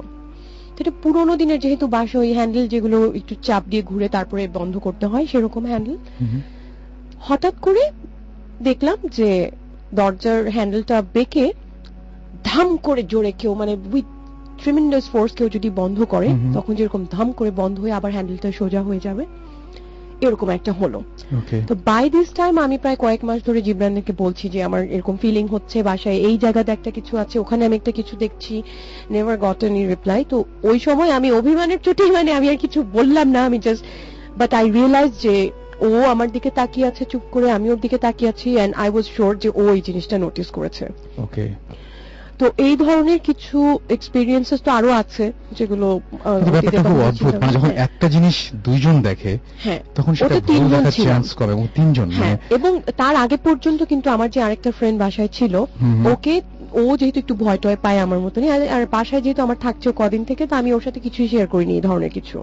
এটা 0.80 0.92
পুরোনো 1.02 1.32
দিনের 1.36 1.58
যেহেতু 1.60 1.86
বাসা 1.86 2.16
ওই 2.18 2.30
হ্যান্ডেল 2.32 2.64
যেগুলো 2.68 2.98
একটু 3.14 3.34
চাপ 3.42 3.62
দিয়ে 3.70 3.82
ঘুরে 3.82 4.08
তারপরে 4.08 4.42
বন্ধ 4.48 4.74
করতে 4.78 5.04
হয় 5.06 5.24
সেরকম 5.26 5.62
হ্যান্ডেল 5.66 5.96
হুম। 6.20 6.40
হঠাৎ 7.20 7.54
করে 7.60 7.82
দেখলাম 8.62 8.98
যে 9.16 9.30
দরজার 9.94 10.40
হ্যান্ডেলটা 10.50 10.96
বেঁকে 11.14 11.44
ধাম 12.44 12.68
করে 12.76 13.02
জোরে 13.02 13.32
কেউ 13.38 13.52
মানে 13.54 13.72
উইথ 13.92 14.08
ট্রিমেন্ডাস 14.62 15.04
ফোর্স 15.12 15.32
কেউ 15.38 15.48
যদি 15.56 15.68
বন্ধ 15.80 15.98
করে। 16.14 16.28
তখন 16.56 16.72
যেরকম 16.78 17.02
ধাম 17.14 17.28
করে 17.38 17.50
বন্ধ 17.60 17.76
হয়ে 17.82 17.94
আবার 17.98 18.10
হ্যান্ডেলটা 18.16 18.48
সোজা 18.58 18.80
হয়ে 18.88 19.00
যাবে 19.06 19.24
এরকম 20.26 20.48
একটা 20.58 20.72
হলো। 20.80 20.98
তো 21.68 21.72
বাই 21.90 22.04
দিস 22.14 22.28
টাইম 22.38 22.54
আমি 22.66 22.76
প্রায় 22.82 22.98
কয়েক 23.04 23.20
মাস 23.28 23.38
ধরে 23.48 23.60
জিবরানকে 23.66 24.12
বলছি 24.24 24.44
যে 24.54 24.60
আমার 24.68 24.82
এরকম 24.96 25.14
ফিলিং 25.22 25.44
হচ্ছে 25.54 25.76
বাসায় 25.88 26.18
এই 26.28 26.36
জায়গাতে 26.44 26.70
একটা 26.76 26.90
কিছু 26.96 27.12
আছে 27.22 27.36
ওখানে 27.38 27.62
আমি 27.64 27.76
একটা 27.76 27.92
কিছু 27.98 28.14
দেখছি 28.24 28.54
নেভার 29.10 29.36
গট 29.44 29.60
এনি 29.66 29.82
রিপ্লাই 29.86 30.20
তো 30.32 30.36
ওই 30.70 30.78
সময় 30.86 31.10
আমি 31.18 31.28
অভিমানের 31.40 31.80
চোটে 31.86 32.04
মানে 32.16 32.30
আমি 32.38 32.46
আর 32.52 32.58
কিছু 32.64 32.78
বললাম 32.96 33.26
না 33.34 33.40
আমি 33.48 33.58
জাস্ট 33.66 33.82
বাট 34.40 34.50
আই 34.60 34.66
রিয়েলাইজ 34.76 35.12
যে 35.26 35.34
ও 35.86 35.88
আমার 36.14 36.28
দিকে 36.36 36.50
তাকিয়ে 36.50 36.86
আছে 36.90 37.02
চুপ 37.12 37.24
করে 37.34 37.46
আমি 37.56 37.66
ওর 37.72 37.80
দিকে 37.84 37.98
তাকিয়ে 38.06 38.30
আছি 38.32 38.48
এন্ড 38.62 38.72
আই 38.82 38.88
ওয়াজ 38.92 39.06
শিওর 39.14 39.32
যে 39.42 39.48
ও 39.60 39.62
এই 39.74 39.80
জিনিসটা 39.88 40.16
নোটিস 40.24 40.48
করেছে। 40.56 40.84
ওকে 41.24 41.44
তো 42.38 42.50
এই 42.58 42.76
ধরনের 42.76 43.18
কিছু 43.18 43.58
এক্সপিরিয়েন্সেস 43.88 44.60
তো 44.62 44.70
আরও 44.70 44.92
আছে 44.92 45.24
যেগুলো 45.52 45.86
ব্যাপারটা 46.44 46.82
খুব 46.82 46.98
অদ্ভুত। 47.00 47.34
মানে 47.40 47.52
যখন 47.52 47.70
একটা 47.76 48.08
জিনিস 48.08 48.36
দুইজন 48.64 49.02
দেখে 49.02 49.38
হ্যাঁ। 49.64 49.80
তখন 49.94 50.14
সেটা 50.14 50.34
ভুল 50.34 50.46
তিনজন 50.46 50.80
দেখার 50.84 51.04
চান্স 51.04 51.26
এবং 51.48 51.66
তিনজন 51.74 52.10
হ্যাঁ 52.10 52.36
মানে 52.36 52.54
এবং 52.54 52.80
তার 52.96 53.16
আগে 53.16 53.36
পর্যন্ত 53.36 53.84
কিন্তু 53.84 54.10
আমার 54.10 54.30
যে 54.30 54.42
আরেকটা 54.42 54.70
ফ্রেন্ড 54.72 54.98
বাসায় 55.00 55.28
ছিল। 55.28 55.54
ওকে 56.12 56.34
ও 56.72 56.96
যেহেতু 56.96 57.18
একটু 57.20 57.34
ভয় 57.34 57.58
টয় 57.58 57.76
পায় 57.76 57.98
আমার 57.98 58.18
মতনই 58.18 58.50
আর- 58.50 58.86
বাসায় 58.90 59.22
যেহেতু 59.22 59.42
আমার 59.42 59.58
থাকছে 59.60 59.92
কদিন 59.96 60.24
থেকে 60.24 60.46
তো 60.46 60.56
আমি 60.56 60.72
ওর 60.72 60.80
সাথে 60.80 61.00
কিছুই 61.00 61.28
শেয়ার 61.28 61.46
করিনি 61.46 61.72
এই 61.74 61.80
ধরনের 61.80 62.10
কিছু। 62.10 62.36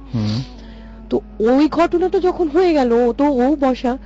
তো 1.10 1.16
ওই 1.40 1.68
ঘটনাটা 1.70 2.20
যখন 2.20 2.48
হয়ে 2.48 2.74
গেল 2.74 2.92
ও 3.08 3.14
তো 3.14 3.26
ও 3.44 3.56
বসা 3.56 3.98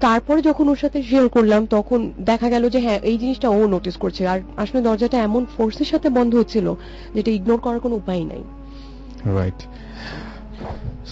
তারপরে 0.00 0.40
যখন 0.42 0.68
ওর 0.68 0.76
সাথে 0.76 0.98
শেয়ার 1.02 1.26
করলাম 1.28 1.62
তখন 1.66 2.12
দেখা 2.30 2.48
গেল 2.54 2.64
যে 2.74 2.78
হ্যাঁ 2.80 3.00
এই 3.10 3.16
জিনিসটা 3.18 3.48
ও 3.48 3.60
নোটিস 3.66 3.96
করছে। 3.96 4.22
আর 4.32 4.38
আসলে 4.56 4.80
দরজাটা 4.82 5.18
এমন 5.18 5.42
ফোর্সের 5.56 5.88
সাথে 5.92 6.08
বন্ধ 6.10 6.32
হচ্ছিল 6.34 6.66
যেটা 7.14 7.30
ইগনোর 7.30 7.60
করার 7.64 7.80
কোনো 7.80 7.94
উপায় 7.94 8.22
নাই। 8.24 8.42
রাইট 9.38 9.60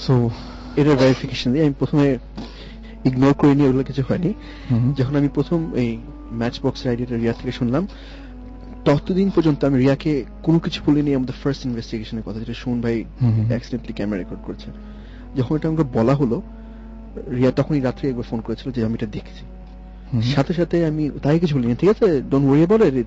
সো 0.04 0.14
এটা 0.76 0.92
ভেরিফিকেশন 1.02 1.48
দিয়ে 1.52 1.64
আমি 1.64 1.74
প্রথমে 1.78 2.06
ইগনোর 3.08 3.34
করিনি 3.40 3.62
ওগুলো 3.68 3.84
কিছু 3.84 4.02
হয়নি। 4.08 4.30
যখন 4.98 5.14
আমি 5.20 5.28
প্রথম 5.34 5.60
এই 5.82 5.90
ম্যাচ 6.40 6.54
বক্স 6.62 6.80
আইডিয়াটা 6.86 7.16
রিয়া 7.16 7.32
থেকে 7.32 7.52
শুনলাম 7.52 7.84
ততদিন 8.84 9.28
পর্যন্ত 9.34 9.60
আমি 9.64 9.78
রিয়াকে 9.78 10.12
কোনো 10.42 10.58
কিছু 10.58 10.78
বলিনি 10.86 11.10
আমাদের 11.14 11.36
ফার্স্ট 11.42 11.62
ইনভেস্টিগেশনের 11.66 12.24
কথা 12.26 12.38
যেটা 12.38 12.54
সুমন 12.54 12.78
ভাই। 12.80 12.96
অ্যাক্সিডেন্টলি 13.50 13.92
ক্যামেরা 13.92 14.18
রেকর্ড 14.18 14.42
করছে। 14.46 14.68
যখন 15.38 15.52
এটা 15.56 15.66
আমাকে 15.68 15.86
বলা 15.98 16.14
হলো 16.14 16.36
রিয়া 17.36 17.50
তখনই 17.50 17.80
রাত্রে 17.80 18.08
একবার 18.08 18.26
ফোন 18.30 18.40
করেছিল 18.40 18.72
যে 18.72 18.84
আমি 18.84 18.94
এটা 18.94 19.06
দেখেছি। 19.06 19.44
সাথে 20.34 20.52
সাথে 20.54 20.86
আমি 20.86 21.10
তাই 21.22 21.38
কিছু 21.38 21.54
বলিনি। 21.56 21.74
ঠিক 21.74 21.90
আছে 21.90 22.06
ডোন্ট 22.30 22.46
ওয়ারি 22.46 22.62
অ্যাবাউট 22.64 22.94
ইট 22.94 23.06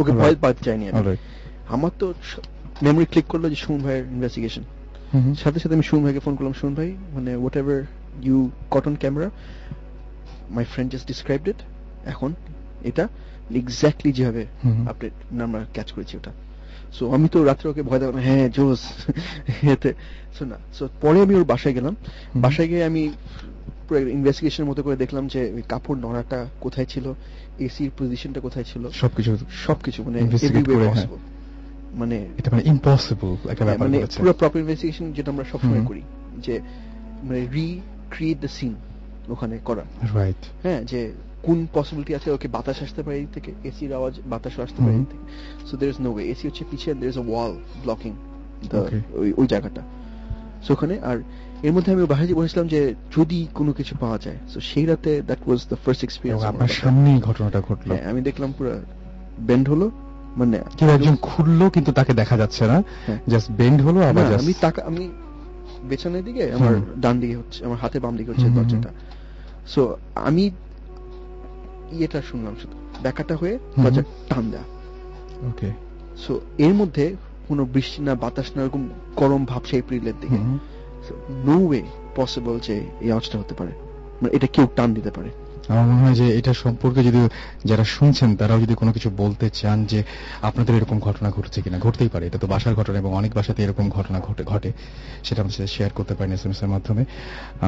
ওকে 0.00 0.12
ভয়. 0.12 0.34
পাতে 0.40 0.64
চাইনি 0.64 0.84
আমি। 0.88 1.16
আমার 1.68 1.90
তো 1.98 2.14
মেমোরি 2.82 3.06
ক্লিক 3.06 3.26
করল 3.26 3.44
যে 3.48 3.54
সুমন 3.54 3.80
ভাইয়ের 3.80 4.04
ইনভেস্টিগেশন 4.04 4.62
সাথে 5.34 5.58
সাথে 5.60 5.74
আমি 5.74 5.82
সুমন 5.82 6.02
ভাইকে 6.04 6.20
ফোন 6.20 6.34
করলাম 6.36 6.52
সুমন 6.52 6.74
ভাই 6.74 6.96
মানে 7.12 7.30
whatever 7.56 7.82
you 8.22 8.50
caught on 8.70 8.96
camera 9.00 9.30
my 10.50 10.64
friend 10.64 10.92
just 10.92 11.06
described 11.06 11.48
it 11.48 11.60
এখন 12.06 12.34
এটা 12.84 13.08
এক্স্যাক্টলি 13.54 14.12
যেভাবে। 14.12 14.46
আপডেট 14.88 15.42
আমরা 15.42 15.60
ক্যাচ 15.72 15.92
করেছি 15.92 16.16
ওটা। 16.16 16.32
সো 16.92 17.12
আমি 17.12 17.28
তো 17.28 17.44
রাত্রে 17.44 17.70
ওকে 17.70 17.82
ভয় 17.82 17.98
দেখালাম 17.98 18.22
হ্যাঁ 18.22 18.48
জোস। 18.48 18.82
এতে 19.62 19.92
সো 20.38 20.44
না 20.44 20.56
সো 20.72 20.88
পরে 21.00 21.20
আমি 21.20 21.34
ওর 21.34 21.44
বাসায় 21.44 21.74
গেলাম। 21.74 21.96
বাসায় 22.36 22.68
গিয়ে 22.68 22.84
আমি 22.84 23.12
পুরো 23.88 23.98
ইনভেস্টিগেশনের 23.98 24.68
মতো 24.70 24.82
করে 24.82 24.96
দেখলাম 24.96 25.28
যে 25.28 25.62
কাপড় 25.68 25.98
নড়াটা 25.98 26.46
কোথায় 26.60 26.86
ছিল 26.86 27.14
এসির 27.58 27.90
পজিশনটা 27.98 28.40
কোথায় 28.40 28.64
ছিল। 28.64 28.90
সবকিছু 28.90 29.36
সবকিছু 29.66 30.02
মানে 30.04 30.18
হ্যাঁ। 30.20 31.06
মানে 31.94 32.26
এটা 32.38 32.50
মানে 32.50 32.62
ইম্পসিবল 32.62 33.28
একটা 33.34 33.64
হ্যাঁ, 33.64 33.66
ব্যাপার 33.66 33.88
মানে 33.88 34.06
পুরো 34.20 34.32
প্রপার 34.32 34.60
ইনভেস্টিগেশন 34.60 35.12
যেটা 35.12 35.30
আমরা 35.30 35.44
সবসময়। 35.44 35.84
করি 35.86 36.02
যে 36.38 36.60
মানে 37.22 37.40
রিক্রিয়েট 37.46 38.38
দ্য 38.40 38.48
সিন 38.48 38.74
ওখানে 39.28 39.58
করা। 39.64 39.84
রাইট 40.14 40.42
হ্যাঁ 40.62 40.84
যে 40.84 41.12
কোন 41.42 41.66
পসিবিলিটি 41.72 42.14
আছে 42.14 42.30
ওকে 42.30 42.48
বাতাস 42.48 42.82
আসতে 42.82 43.02
পারে 43.02 43.16
এদিক 43.18 43.30
থেকে? 43.30 43.50
এসির 43.64 43.92
আওয়াজ 43.94 44.14
বাতাস 44.32 44.60
আসতে 44.60 44.82
পারে। 44.82 44.94
এদিক 44.94 45.08
থেকে। 45.08 45.26
So 45.68 45.76
there 45.76 45.88
is 45.88 46.00
no 46.00 46.10
way 46.12 46.24
AC 46.32 46.48
হচ্ছে 46.48 46.64
পিছিয়ে 46.70 46.94
there 46.94 47.08
is 47.08 47.18
a 47.18 47.24
wall 47.30 47.52
blocking 47.84 48.12
ওই 49.12 49.32
ওই 49.36 49.46
জায়গাটা। 49.46 49.82
সো 50.64 50.72
ওখানে 50.72 51.00
আর 51.00 51.18
এর 51.62 51.72
মধ্যে 51.72 51.92
আমি 51.92 52.06
বাইরে 52.06 52.34
বলেছিলাম 52.34 52.66
যে 52.68 52.94
যদি 53.16 53.46
কোনো 53.54 53.72
কিছু 53.72 53.96
পাওয়া 53.96 54.18
যায় 54.18 54.38
সো 54.52 54.60
সেই 54.60 54.86
রাতে 54.86 55.22
that 55.22 55.38
was 55.46 55.60
the 55.68 55.76
first 55.76 56.04
experience 56.04 56.44
আপনার 56.44 56.68
সামনেই 56.68 57.20
ঘটনাটা 57.20 57.60
ঘটলো। 57.60 57.94
হ্যাঁ 57.94 58.04
আমি 58.10 58.20
দেখলাম 58.20 58.52
পুরো 58.58 58.72
বেন্ড 59.46 59.68
হলো 59.68 59.90
মানে 60.36 60.56
কেউ 60.78 60.88
একজন 60.88 61.16
খুললো 61.16 61.70
কিন্তু 61.70 61.92
তাকে 61.92 62.12
দেখা 62.14 62.36
যাচ্ছে 62.36 62.66
না। 62.66 62.82
হ্যাঁ। 63.06 63.18
জাস্ট 63.28 63.52
বেন্ড 63.52 63.80
হলো 63.80 63.98
আবার 64.00 64.24
আমি 64.34 64.52
টাকা 64.60 64.82
আমি 64.86 65.10
পেছনের 65.88 66.24
দিকে 66.24 66.52
আমার 66.52 66.74
ডান 67.00 67.20
দিকে 67.20 67.36
হচ্ছে 67.36 67.64
আমার 67.64 67.76
হাতে 67.76 68.00
বাম 68.00 68.16
দিকে 68.16 68.30
হচ্ছে 68.30 68.48
দরজাটা। 68.50 68.90
সো 69.66 69.96
আমি 70.14 70.50
ইয়েটা 71.92 72.22
শুনলাম 72.22 72.54
শুধু। 72.62 72.74
ব্যাকাটা 73.02 73.36
হয়ে 73.36 73.58
বাজার 73.78 74.02
টান 74.28 74.50
দেয়া 74.50 74.62
ওকে। 75.48 75.72
সো 76.16 76.40
এর 76.58 76.74
মধ্যে 76.74 77.16
কোনো 77.48 77.64
বৃষ্টি 77.64 78.02
না 78.02 78.14
বাতাস 78.14 78.56
না 78.56 78.62
এরকম 78.62 78.88
গরম 79.16 79.44
ভাব 79.44 79.62
সেই 79.64 79.78
এপ্রিলের 79.78 80.12
দিকে। 80.20 80.36
নো 81.32 81.66
ওয়ে 81.66 81.82
পসিবল 82.16 82.58
যে 82.58 82.84
এই 83.00 83.10
আওয়াজটা 83.10 83.38
হতে 83.38 83.54
পারে। 83.54 83.70
মানে 84.22 84.36
এটা 84.36 84.46
কেউ 84.46 84.68
টান 84.76 84.94
দিতে 84.94 85.10
পারে। 85.10 85.30
আমার 85.72 85.86
মনে 85.90 86.02
হয় 86.04 86.16
যে 86.20 86.26
এটা 86.38 86.52
সম্পর্কে 86.64 87.00
যদি 87.08 87.20
যারা 87.70 87.84
শুনছেন, 87.96 88.30
তারাও 88.40 88.58
যদি 88.64 88.74
কোনো 88.80 88.90
কিছু 88.96 89.08
বলতে 89.22 89.46
চান 89.60 89.78
যে 89.92 90.00
আপনাদের 90.48 90.72
এরকম 90.78 90.98
ঘটনা 91.06 91.28
ঘটছে 91.36 91.58
কিনা, 91.64 91.78
ঘটতেই 91.86 92.10
পারে। 92.14 92.24
এটা 92.28 92.38
তো 92.42 92.46
বাসার 92.52 92.74
ঘটনা 92.80 92.96
এবং 93.02 93.10
অনেক 93.20 93.32
বাসাতে 93.38 93.60
এরকম 93.66 93.86
ঘটনা 93.96 94.18
ঘটে 94.26 94.42
ঘটে। 94.52 94.70
সেটা 95.26 95.38
আমাদের 95.42 95.56
সাথে 95.58 95.70
শেয়ার 95.76 95.92
করতে 95.98 96.12
পারেন 96.16 96.32
এস 96.36 96.44
এম 96.46 96.52
এর 96.64 96.70
মাধ্যমে। 96.74 97.02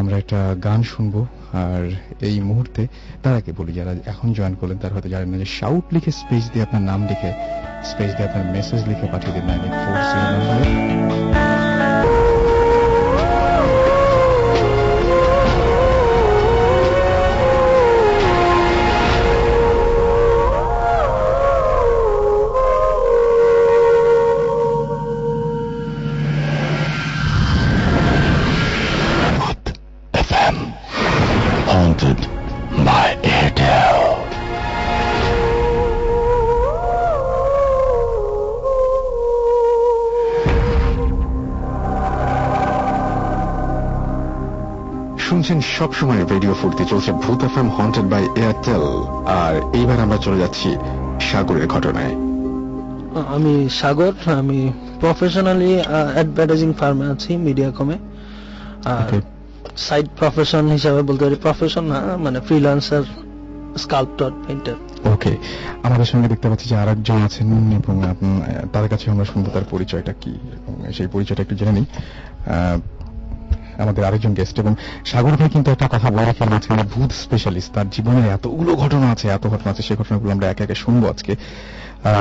আমরা 0.00 0.14
একটা 0.22 0.38
গান 0.66 0.80
শুনব, 0.92 1.14
আর 1.64 1.82
এই 2.28 2.36
মুহূর্তে 2.48 2.82
তার 3.22 3.34
আগে 3.40 3.52
বলি, 3.58 3.72
যারা 3.78 3.92
এখন 4.12 4.28
জয়েন 4.38 4.54
করলেন, 4.60 4.76
তারা 4.82 4.92
হয়তো 4.96 5.08
জানেন 5.14 5.28
না 5.32 5.36
যে 5.42 5.48
শাউট 5.58 5.84
লিখে 5.94 6.12
স্পেস 6.20 6.44
দিয়ে 6.52 6.64
আপনার 6.66 6.82
নাম 6.90 7.00
লিখে 7.10 7.30
স্পেস 7.90 8.10
দিয়ে 8.16 8.26
আপনার 8.28 8.44
মেসেজ 8.56 8.80
লিখে 8.90 9.06
পাঠিয়ে 9.12 9.32
দিন 9.36 9.44
নাইন 9.48 9.60
এইট 9.66 9.76
ফোর 9.82 9.96
জিরো 10.10 10.26
নম্বরে 10.34 11.49
সবসময় 45.80 46.22
রেডিও 46.32 46.54
ফুর্তি 46.60 46.84
চলছে 46.92 47.10
ভূত 47.22 47.40
F 47.48 47.54
M 47.62 47.68
haunted 47.76 48.06
by 48.12 48.24
Airtel 48.42 48.84
আর 49.40 49.54
এইবার 49.78 49.98
আমরা 50.04 50.18
চলে 50.26 50.38
যাচ্ছি 50.42 50.68
সাগরের 51.28 51.66
ঘটনায়। 51.74 52.14
আমি 53.34 53.54
সাগর 53.80 54.14
আমি 54.42 54.58
প্রফেশনালি 55.02 55.70
অ্যাডভার্টাইজিং 56.14 56.70
ফার্মে 56.80 57.06
আছি 57.14 57.30
মিডিয়াকমে 57.46 57.96
আর 58.94 59.08
সাইড 59.86 60.06
প্রফেশন 60.20 60.64
হিসাবে 60.76 61.00
বলতে 61.08 61.22
পারি 61.26 61.36
প্রফেশন 61.46 61.84
না 61.92 62.00
মানে 62.24 62.38
ফ্রিল্যান্সার 62.46 63.04
স্কাল্পটর 63.82 64.32
পেইন্টার 64.44 64.78
ওকে 65.14 65.32
আমাদের 65.86 66.08
সঙ্গে 66.12 66.28
দেখতে 66.32 66.46
পাচ্ছি 66.50 66.66
যে 66.70 66.76
আরেকজন 66.82 67.18
আছেন 67.28 67.48
এবং 67.80 67.94
তার 68.74 68.86
কাছে 68.92 69.06
আমরা 69.12 69.26
শুনব 69.30 69.46
তার 69.54 69.66
পরিচয়টা 69.72 70.12
কি 70.22 70.32
এবং 70.58 70.72
সেই 70.96 71.08
পরিচয়টা 71.14 71.42
একটু 71.44 71.56
জেনে 71.60 71.72
নিই। 71.78 71.86
আমাদের 73.78 74.04
আরেকজন 74.04 74.34
গেস্ট 74.34 74.58
এবং 74.58 74.74
সাগর 75.04 75.30
ভাই 75.30 75.48
কিন্তু 75.48 75.70
একটা 75.70 75.88
কথা 75.88 76.10
বলে 76.10 76.24
রাখেন 76.24 76.48
মাঝখানে 76.48 76.82
ভূত 76.82 77.12
স্পেশালিস্ট 77.12 77.72
তার 77.72 77.90
জীবনে 77.90 78.28
এতগুলো 78.28 78.74
ঘটনা 78.74 79.10
আছে 79.10 79.28
এত 79.28 79.46
ঘটনা 79.46 79.70
আছে 79.70 79.82
সেই 79.82 79.96
ঘটনাগুলো 79.96 80.32
আমরা 80.32 80.50
একে 80.50 80.64
একে 80.64 80.74
শুনব 80.74 81.08
আজকে। 81.08 81.36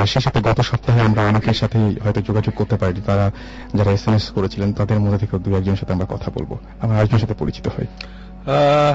সেই 0.06 0.22
সাথে 0.22 0.40
গত 0.40 0.60
সপ্তাহে 0.60 1.00
আমরা 1.00 1.22
অনেকের 1.22 1.54
সাথে 1.54 1.78
হয়তো 1.78 2.20
যোগাযোগ 2.20 2.54
করতে 2.54 2.76
পারি 2.76 3.00
তারা 3.06 3.30
যারা 3.74 3.90
এস 3.90 4.08
এম 4.08 4.14
এস 4.14 4.30
করেছিলেন 4.30 4.72
তাদের 4.72 5.00
মধ্যে 5.00 5.18
থেকে 5.18 5.38
দু 5.38 5.56
একজনের 5.56 5.76
সাথে 5.76 5.92
আমরা 5.92 6.06
কথা 6.10 6.30
বলব। 6.34 6.58
আমরা 6.80 6.96
আরেকজনের 6.96 7.20
সাথে 7.20 7.34
পরিচিত 7.38 7.68
হই। 7.68 7.86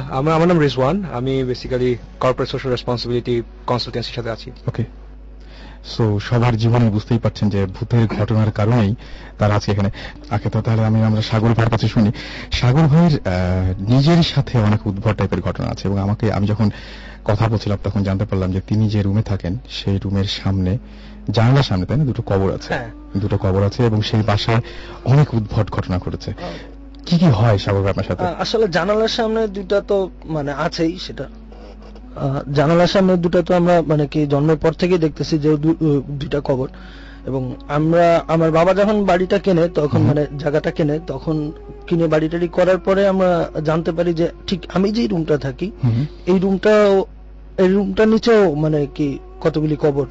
আমার 0.09 0.33
আমার 0.33 0.47
নাম 0.47 0.59
রিজওয়ান। 0.59 1.03
আমি 1.13 1.43
বেসিক্যালি 1.43 1.97
কর্পোরেট 2.19 2.49
সোশ্যাল 2.49 2.71
রেসপন্সিবিলিটি 2.71 3.41
কনসালটেন্সির 3.67 4.13
সাথে 4.13 4.29
আছি। 4.29 4.51
ওকে 4.67 4.83
সো 5.85 6.19
সবার 6.19 6.57
জীবনে 6.57 6.89
বুঝতেই 6.89 7.19
পারছেন 7.19 7.49
যে 7.49 7.65
ভূতের 7.65 8.07
ঘটনার 8.07 8.51
কারণেই 8.51 8.95
তারা 9.37 9.55
আজকে 9.55 9.71
এখানে 9.71 9.89
আগে 10.29 10.49
তো 10.49 10.61
তাহলে 10.61 10.85
আমি 10.85 11.03
আমরা 11.03 11.21
সাগর 11.21 11.47
ভাইয়ের 11.47 11.69
কাছে 11.69 11.87
শুনি। 11.87 12.11
সাগর 12.51 12.87
ভাইয়ের 12.87 13.19
নিজের 13.79 14.23
সাথে 14.23 14.59
অনেক 14.59 14.87
উদ্ভট 14.87 15.17
টাইপের 15.17 15.41
ঘটনা 15.41 15.67
আছে 15.67 15.87
এবং 15.87 15.99
আমাকে 15.99 16.33
আমি 16.33 16.47
যখন 16.47 16.71
কথা 17.25 17.47
বলছিলাম 17.47 17.77
তখন 17.83 18.03
জানতে 18.03 18.25
পারলাম 18.25 18.51
যে 18.51 18.61
তিনি 18.67 18.89
যে 18.89 19.01
রুমে 19.01 19.23
থাকেন 19.23 19.57
সেই 19.69 19.99
রুমের 20.03 20.25
সামনে 20.25 20.77
জানালার 21.31 21.63
সামনে 21.63 21.85
তাই 21.85 21.97
না? 21.97 22.05
দুটো 22.05 22.21
কবর 22.21 22.53
আছে। 22.53 22.73
হ্যাঁ। 22.73 22.89
দুটো 23.17 23.37
কবর 23.37 23.63
আছে 23.63 23.85
এবং 23.85 24.01
সেই 24.01 24.21
বাসায় 24.21 24.61
অনেক 25.05 25.33
উদ্ভট 25.33 25.71
ঘটনা 25.71 25.97
ঘটেছে। 25.97 26.33
কি 27.05 27.17
কি 27.17 27.25
হয় 27.25 27.57
সাগর 27.57 27.81
ভাই 27.81 27.89
আপনার 27.89 28.05
সাথে? 28.05 28.23
আসলে 28.39 28.67
জানালার 28.67 29.07
সামনে 29.07 29.47
দুটা 29.47 29.81
তো 29.81 30.09
মানে 30.25 30.53
আছেই 30.53 30.99
সেটা 30.99 31.25
জানালার 32.53 32.87
সামনে 32.87 33.13
দুটা 33.17 33.39
তো 33.41 33.51
আমরা 33.55 33.75
মানে 33.81 34.05
কি 34.07 34.19
জন্মের 34.27 34.57
পর 34.57 34.71
থেকেই 34.71 34.97
দেখতেছি 34.97 35.35
যে 35.39 35.49
দুইটা 36.19 36.39
কবর। 36.41 36.69
এবং 37.25 37.43
আমরা 37.67 38.05
আমার 38.27 38.51
বাবা 38.51 38.71
যখন 38.73 38.97
বাড়িটা 39.05 39.37
কেনে 39.39 39.67
তখন 39.69 40.01
মানে 40.01 40.23
জায়গাটা 40.39 40.71
কেনে 40.71 40.99
তখন 41.07 41.35
কিনে 41.87 42.07
বাড়ি 42.07 42.27
টাড়ি 42.29 42.47
করার 42.47 42.77
পরে 42.77 43.01
আমরা 43.07 43.29
জানতে 43.63 43.91
পারি 43.91 44.13
যে 44.13 44.25
ঠিক 44.47 44.59
আমি 44.73 44.87
যেই 44.91 45.07
রুমটা 45.07 45.35
থাকি 45.37 45.67
এই 46.25 46.37
রুমটা 46.39 46.73
এই 47.57 47.67
রুমটার 47.67 48.07
নিচেও 48.07 48.55
মানে 48.55 48.79
কি 48.95 49.07
কতগুলি 49.41 49.75
কবর 49.75 50.07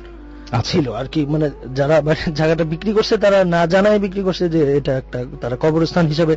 আচ্ছা। 0.53 0.73
ছিল 0.73 0.87
আর 0.93 1.07
কি। 1.09 1.27
মানে 1.27 1.47
যারা 1.75 1.97
মানে 2.01 2.23
জায়গাটা 2.35 2.65
বিক্রি 2.65 2.91
করছে 2.93 3.15
তারা 3.17 3.39
না 3.45 3.61
জানায় 3.67 3.99
বিক্রি 3.99 4.23
করছে 4.23 4.45
যে 4.49 4.61
এটা 4.77 4.93
একটা 4.97 5.19
তারা 5.41 5.57
কবরস্থান 5.57 6.07
হিসেবে 6.07 6.37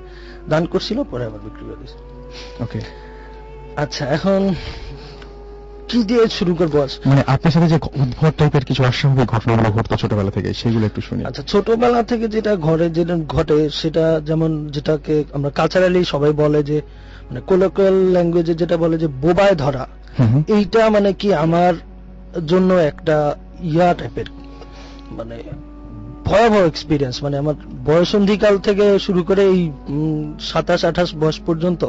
দান 0.50 0.64
করছিল 0.66 0.98
পরে 1.04 1.24
আবার 1.26 1.40
বিক্রি 1.40 1.64
করে 1.66 1.78
দিয়েছে। 1.82 1.98
ওকে 2.64 2.80
আচ্ছা 3.76 4.04
এখন 4.06 4.42
কি 5.89 6.00
দিয়ে 6.04 6.23
শুরু 6.30 6.54
করব 6.56 6.76
মানে 7.06 7.21
আপনার 7.28 7.52
সাথে 7.52 7.67
যে 7.67 7.78
উদ্ভট 8.02 8.34
টাইপের 8.38 8.65
কিছু 8.65 8.82
অস্বাভাবিক 8.84 9.26
ঘটনাগুলো 9.26 9.69
ঘটতো 9.71 9.95
ছোটবেলা 9.95 10.32
থেকে 10.32 10.50
সেগুলো 10.54 10.86
একটু 10.86 11.02
শুনি। 11.02 11.21
আচ্ছা 11.26 11.43
ছোটবেলা 11.47 12.02
থেকে 12.04 12.26
যেটা 12.28 12.54
ঘরে 12.67 12.88
যেটা 12.89 13.15
ঘটে 13.28 13.58
সেটা 13.69 14.06
যেমন 14.26 14.52
যেটাকে 14.67 15.15
আমরা 15.34 15.50
কালচারালি 15.50 16.02
সবাই 16.06 16.32
বলে 16.34 16.60
যে 16.63 16.78
মানে 17.28 17.41
কোলোকাল 17.41 17.95
ল্যাঙ্গুয়েজে 18.15 18.54
যেটা 18.56 18.76
বলে 18.78 18.95
যে 18.97 19.08
বোবায় 19.23 19.56
ধরা। 19.56 19.84
এইটা 20.47 20.82
মানে 20.89 21.10
কি 21.13 21.30
আমার 21.34 21.73
জন্য 22.47 22.69
একটা 22.73 23.15
ইয়া 23.73 23.89
টাইপের 23.93 24.28
মানে 25.12 25.38
ভয়াবহ 26.28 26.62
এক্সপিরিয়েন্স 26.72 27.16
মানে 27.26 27.36
আমার 27.42 27.56
বয়সন্ধিকাল 27.90 28.56
থেকে 28.68 28.86
শুরু 29.06 29.22
করে 29.30 29.44
এই 29.54 29.62
সাতাশ 30.50 30.82
আঠাশ 30.90 31.10
বয়স 31.22 31.38
পর্যন্ত। 31.48 31.82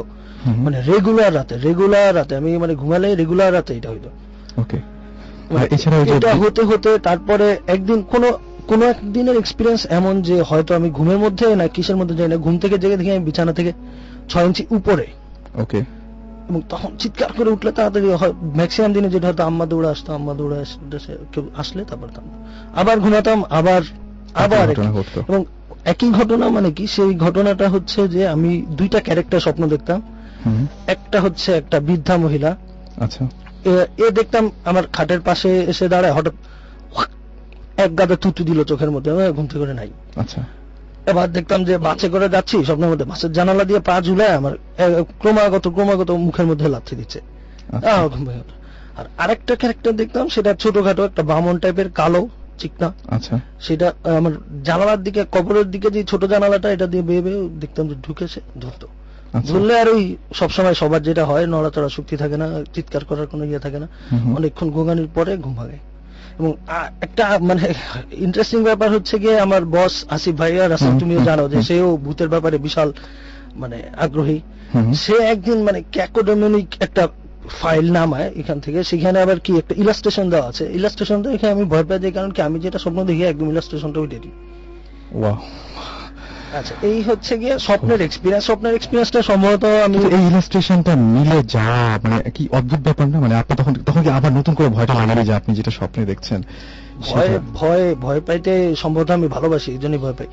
মানে 0.65 0.77
রেগুলার 0.91 1.31
রাতে 1.37 1.55
রেগুলার 1.67 2.11
রাতে 2.19 2.33
আমি 2.39 2.49
মানে 2.63 2.73
ঘুমালে 2.81 3.07
রেগুলার 3.21 3.51
রাতে 3.57 3.71
এটা 3.79 3.89
হইতো 3.93 4.09
ওকে 4.61 4.77
মানে 5.53 5.65
এটা 6.17 6.31
হতে 6.41 6.61
হতে 6.69 6.89
তারপরে 7.07 7.47
একদিন 7.75 7.99
কোন 8.11 8.23
কোন 8.69 8.81
একদিনের 8.93 9.37
এক্সপিরিয়েন্স 9.41 9.81
এমন 9.99 10.15
যে 10.27 10.35
হয়তো 10.49 10.71
আমি 10.79 10.89
ঘুমের 10.97 11.19
মধ্যে 11.25 11.45
না 11.61 11.65
কিসের 11.75 11.97
মধ্যে 11.99 12.15
যাই 12.19 12.29
না 12.33 12.37
ঘুম 12.45 12.55
থেকে 12.63 12.75
জেগে 12.81 12.97
দেখি 12.99 13.11
আমি 13.15 13.23
বিছানা 13.29 13.53
থেকে 13.59 13.71
ছয় 14.31 14.45
ইঞ্চি 14.47 14.63
উপরে। 14.77 15.05
ওকে 15.63 15.79
এবং 16.49 16.61
তখন 16.73 16.91
চিৎকার 17.01 17.31
করে 17.37 17.49
উঠলে 17.55 17.71
তাড়াতাড়ি 17.77 18.07
হয় 18.21 18.33
ম্যাক্সিমাম 18.59 18.91
দিনে 18.95 19.09
যেটা 19.15 19.27
হয়তো 19.29 19.43
আম্মা 19.49 19.65
দৌড়ে 19.71 19.89
আসতো 19.93 20.09
আম্মা 20.17 20.33
দৌড়ে 20.39 20.57
আসলে 20.63 21.13
কেউ 21.31 21.43
আসলে 21.61 21.81
তারপর। 21.89 22.07
আবার 22.81 22.95
ঘুমাতাম 23.05 23.39
আবার 23.59 23.81
আবার। 24.33 24.69
এবং 25.29 25.45
একই 25.85 26.11
ঘটনা 26.11 26.49
মানে 26.49 26.71
কি? 26.71 26.87
সেই 26.87 27.15
ঘটনাটা 27.15 27.69
হচ্ছে 27.69 28.07
যে 28.07 28.27
আমি 28.27 28.65
দুইটা 28.69 28.99
ক্যারেক্টার 28.99 29.39
স্বপ্ন 29.39 29.67
দেখতাম। 29.67 30.01
একটা 30.87 31.21
হচ্ছে 31.21 31.53
একটা 31.53 31.79
বৃদ্ধা 31.79 32.17
মহিলা। 32.17 32.55
আচ্ছা। 33.01 33.27
এ- 33.97 34.11
দেখতাম 34.11 34.51
আমার 34.65 34.87
খাটের 34.87 35.21
পাশে 35.21 35.59
এসে 35.59 35.87
দাঁড়ায় 35.87 36.13
হঠাৎ 36.13 36.33
এক 37.77 37.97
গাদা 37.97 38.15
দিল 38.31 38.63
চোখের 38.63 38.91
মধ্যে। 38.91 39.31
ঘুম 39.31 39.47
থেকে 39.47 39.59
করে 39.59 39.73
নাই। 39.73 39.87
আচ্ছা। 40.15 40.43
এবার 41.05 41.33
দেখতাম 41.33 41.63
যে 41.63 41.77
বাসে 41.77 42.09
করে 42.09 42.29
যাচ্ছি 42.29 42.65
স্বপ্নের 42.65 42.89
মধ্যে। 42.89 43.05
বাসের 43.05 43.33
জানালা 43.33 43.63
দিয়ে 43.63 43.79
পা 43.79 44.01
ঝুলায় 44.01 44.29
আমার 44.29 44.51
ক্রমাগত 45.19 45.67
ক্রমাগত 45.67 46.11
মুখের 46.11 46.45
মধ্যে 46.45 46.67
লাথি 46.67 46.95
দিচ্ছে। 46.95 47.21
আচ্ছা। 47.71 47.91
আর 48.97 49.05
আরেকটা 49.17 49.55
ক্যারেক্টার 49.55 49.95
দেখতাম 49.95 50.27
সেটা 50.27 50.53
ছোটখাটো 50.53 51.05
একটা 51.05 51.23
বামন 51.23 51.57
টাইপের 51.57 51.89
কালো। 51.89 52.29
চিকনা 52.59 52.87
আচ্ছা 53.07 53.35
সেটা 53.59 53.87
আমার 54.17 54.33
জানালার 54.63 55.01
দিকে 55.03 55.21
কবরের 55.31 55.67
দিকে 55.71 55.87
যে 55.91 56.01
ছোট 56.03 56.21
জানালাটা 56.25 56.67
এটা 56.71 56.87
দিয়ে 56.87 57.03
বেয়ে 57.03 57.21
বেয়ে 57.21 57.39
দেখতাম 57.59 57.83
যে 57.87 57.95
ঢুকেছে 58.07 58.39
ধরতো 58.59 58.87
আচ্ছা। 59.33 59.49
ধরলে 59.49 59.73
আর 59.81 59.87
ওই 59.87 60.01
সবসময় 60.33 60.73
সবার 60.73 61.01
যেটা 61.03 61.23
হয় 61.25 61.45
নড়াচড়া 61.45 61.89
শক্তি 61.89 62.15
থাকে 62.17 62.37
না 62.37 62.47
চিৎকার 62.73 63.03
করার 63.05 63.27
কোনো 63.27 63.43
ইয়ে 63.45 63.59
থাকে 63.59 63.79
না। 63.79 63.87
অনেকক্ষণ 64.35 64.67
গোগানির 64.69 65.09
পরে 65.15 65.31
ঘুম 65.37 65.53
ভাঙে 65.55 65.79
এবং 66.39 66.51
একটা 67.01 67.25
মানে 67.39 67.63
ইন্টারেস্টিং 68.17 68.59
ব্যাপার 68.63 68.89
হচ্ছে 68.91 69.15
গিয়ে 69.19 69.35
আমার 69.39 69.63
বস 69.65 69.93
আসিফ 70.09 70.35
ভাইয়া 70.35 70.63
রাসেল 70.65 70.89
হুম, 70.89 70.99
তুমিও 70.99 71.19
জানো 71.19 71.43
যে। 71.49 71.57
সেও 71.63 71.97
ভূতের 71.97 72.29
ব্যাপারে 72.29 72.57
বিশাল 72.57 72.89
মানে 73.55 73.77
আগ্রহী। 73.97 74.39
সে 74.93 75.15
একদিন 75.25 75.57
মানে 75.63 75.79
ক্যাকোডেমনিক 75.91 76.69
একটা 76.79 77.03
ফাইল 77.49 77.91
নামায় 77.91 78.31
এখান 78.35 78.59
থেকে 78.59 78.83
সেখানে 78.83 79.21
আবার 79.21 79.39
কি 79.39 79.57
একটা 79.57 79.75
ইলাস্ট্রেশন 79.77 80.29
দেওয়া 80.29 80.47
আছে। 80.47 80.69
ইলাস্ট্রেশন 80.73 81.21
দেখে 81.21 81.49
আমি 81.49 81.63
ভয় 81.63 81.83
পাই 81.83 81.99
দিই 81.99 82.11
কারণ 82.11 82.31
কি 82.31 82.41
আমি 82.41 82.59
যেটা 82.59 82.79
স্বপ্ন 82.79 83.03
দেখি 83.03 83.23
একদম 83.23 83.49
ইলাস্ট্রেশনটা 83.49 83.99
ওই 83.99 84.07
Wow. 85.11 85.37
আচ্ছা 86.53 86.73
এই 86.81 87.01
হচ্ছে 87.01 87.37
গিয়ে 87.37 87.59
স্বপ্নের 87.59 88.01
এক্সপিরিয়েন্স 88.01 88.45
স্বপ্নের 88.45 88.73
এক্সপিরিয়েন্সটা 88.75 89.21
সম্ভবত 89.21 89.65
আমি 89.65 89.97
এই 89.97 90.27
ইলাস্ট্রেশনটা 90.27 90.95
মিলে 90.95 91.43
যাওয়া 91.43 91.99
মানে 92.03 92.29
কি 92.29 92.47
অদ্ভুত 92.51 92.79
ব্যাপার 92.79 93.07
না? 93.07 93.19
মানে 93.19 93.35
আপনি 93.35 93.55
তখন 93.55 93.73
তখন 93.73 94.03
কি 94.03 94.09
আবার 94.09 94.31
নতুন 94.31 94.53
করে 94.53 94.67
ভয়টা 94.67 94.93
লাগাবে 94.93 95.23
যে 95.23 95.33
আপনি 95.33 95.55
যেটা 95.55 95.71
স্বপ্নে 95.71 96.05
দেখছেন? 96.05 96.43
ভয় 96.99 97.39
ভয় 97.53 97.95
ভয় 97.95 98.21
পাইতে 98.21 98.75
সম্ভবত 98.75 99.11
আমি 99.11 99.27
ভালোবাসি 99.27 99.71
এই 99.71 99.77
জন্যই 99.77 99.97
ভয় 99.97 100.13
পাই। 100.13 100.27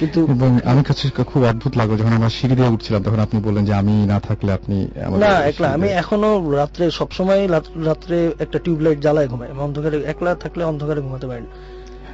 কিন্তু 0.00 0.26
কাছে 0.88 1.10
খুব 1.24 1.44
অদ্ভুত 1.44 1.76
লাগল 1.76 1.96
যখন 1.96 2.12
আমরা 2.12 2.28
সিঁড়ি 2.28 2.54
দিয়ে 2.54 2.68
উঠছিলাম 2.68 3.02
তখন 3.02 3.20
আপনি 3.20 3.40
বললেন 3.40 3.64
যে 3.64 3.74
আমি 3.74 3.92
না 4.06 4.20
থাকলে 4.20 4.52
আপনি 4.52 4.88
না 5.18 5.26
একলা 5.26 5.68
আমি 5.68 5.88
এখনও 5.88 6.52
রাত্রে 6.52 6.90
সবসময় 6.90 7.48
রাত্রে 7.84 8.32
একটা 8.38 8.58
টিউবলাইট 8.58 9.00
জ্বালায় 9.00 9.28
ঘুমাই। 9.28 9.48
অন্ধকারে 9.58 10.02
একলা 10.02 10.34
থাকলে 10.34 10.64
অন্ধকারে 10.64 11.00
ঘুমাতে 11.00 11.26
পারি 11.26 11.40
না। 11.40 11.46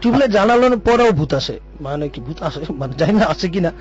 টিউবলাইট 0.01 0.31
জ্বালানোর 0.31 0.79
পরেও 0.79 1.13
ভূত 1.13 1.35
আসে। 1.35 1.61
মানে 1.81 2.09
কি 2.09 2.21
ভূত 2.21 2.43
আসে? 2.43 2.61
মানে 2.81 2.93
জানি 2.99 3.13
না 3.13 3.27
আছে 3.27 3.49
কিনা 3.49 3.73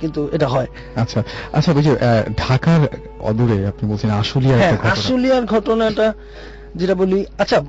কিন্তু 0.00 0.28
এটা 0.32 0.48
হয়। 0.48 0.66
আচ্ছা 0.96 1.22
আচ্ছা 1.52 1.72
বুঝি 1.72 1.90
ঢাকার 2.36 2.80
অদূরে 3.20 3.66
আপনি 3.66 3.88
বলছেন 3.92 4.10
আশুলিয়ার 4.10 4.58
হ্যাঁ 4.58 4.78
আশুলিয়ার 4.90 5.44
ঘটনাটা 5.44 6.12
যেটা 6.74 6.94
বলি 6.94 7.24
আচ্ছা 7.38 7.60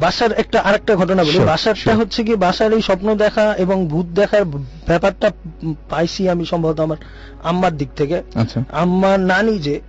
বাসার 0.00 0.32
একটা 0.32 0.60
আরেকটা 0.60 0.96
ঘটনা 0.96 1.24
বলি। 1.24 1.38
বাসারটা 1.38 1.94
হচ্ছে 1.94 2.24
কি 2.24 2.34
বাসার 2.36 2.72
এই 2.72 2.82
স্বপ্ন 2.82 3.14
দেখা 3.14 3.54
এবং 3.54 3.88
ভূত 3.88 4.06
দেখার 4.14 4.44
ব্যাপারটা 4.44 5.30
পাইছি 5.90 6.28
আমি 6.28 6.44
সম্ভবত 6.46 6.80
আমার 6.80 6.96
আম্মার 7.44 7.76
দিক 7.76 7.88
থেকে। 7.96 8.22
আচ্ছা। 8.34 8.64
আম্মার 8.72 9.20
নানি 9.20 9.58
যে। 9.58 9.80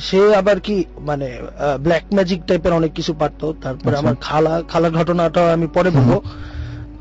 সে 0.00 0.34
আবার 0.34 0.60
কি 0.60 0.84
মানে 0.98 1.38
ব্ল্যাক 1.80 2.02
ম্যাজিক 2.14 2.40
টাইপের 2.46 2.72
অনেক 2.72 2.92
কিছু 2.92 3.14
পারতো। 3.14 3.54
তারপরে 3.62 3.96
আচ্ছা। 3.96 3.98
আমার 3.98 4.14
খালা 4.20 4.62
খালার 4.68 4.92
ঘটনাটা 4.92 5.52
আমি 5.52 5.66
পরে 5.66 5.90
বলব। 5.90 6.20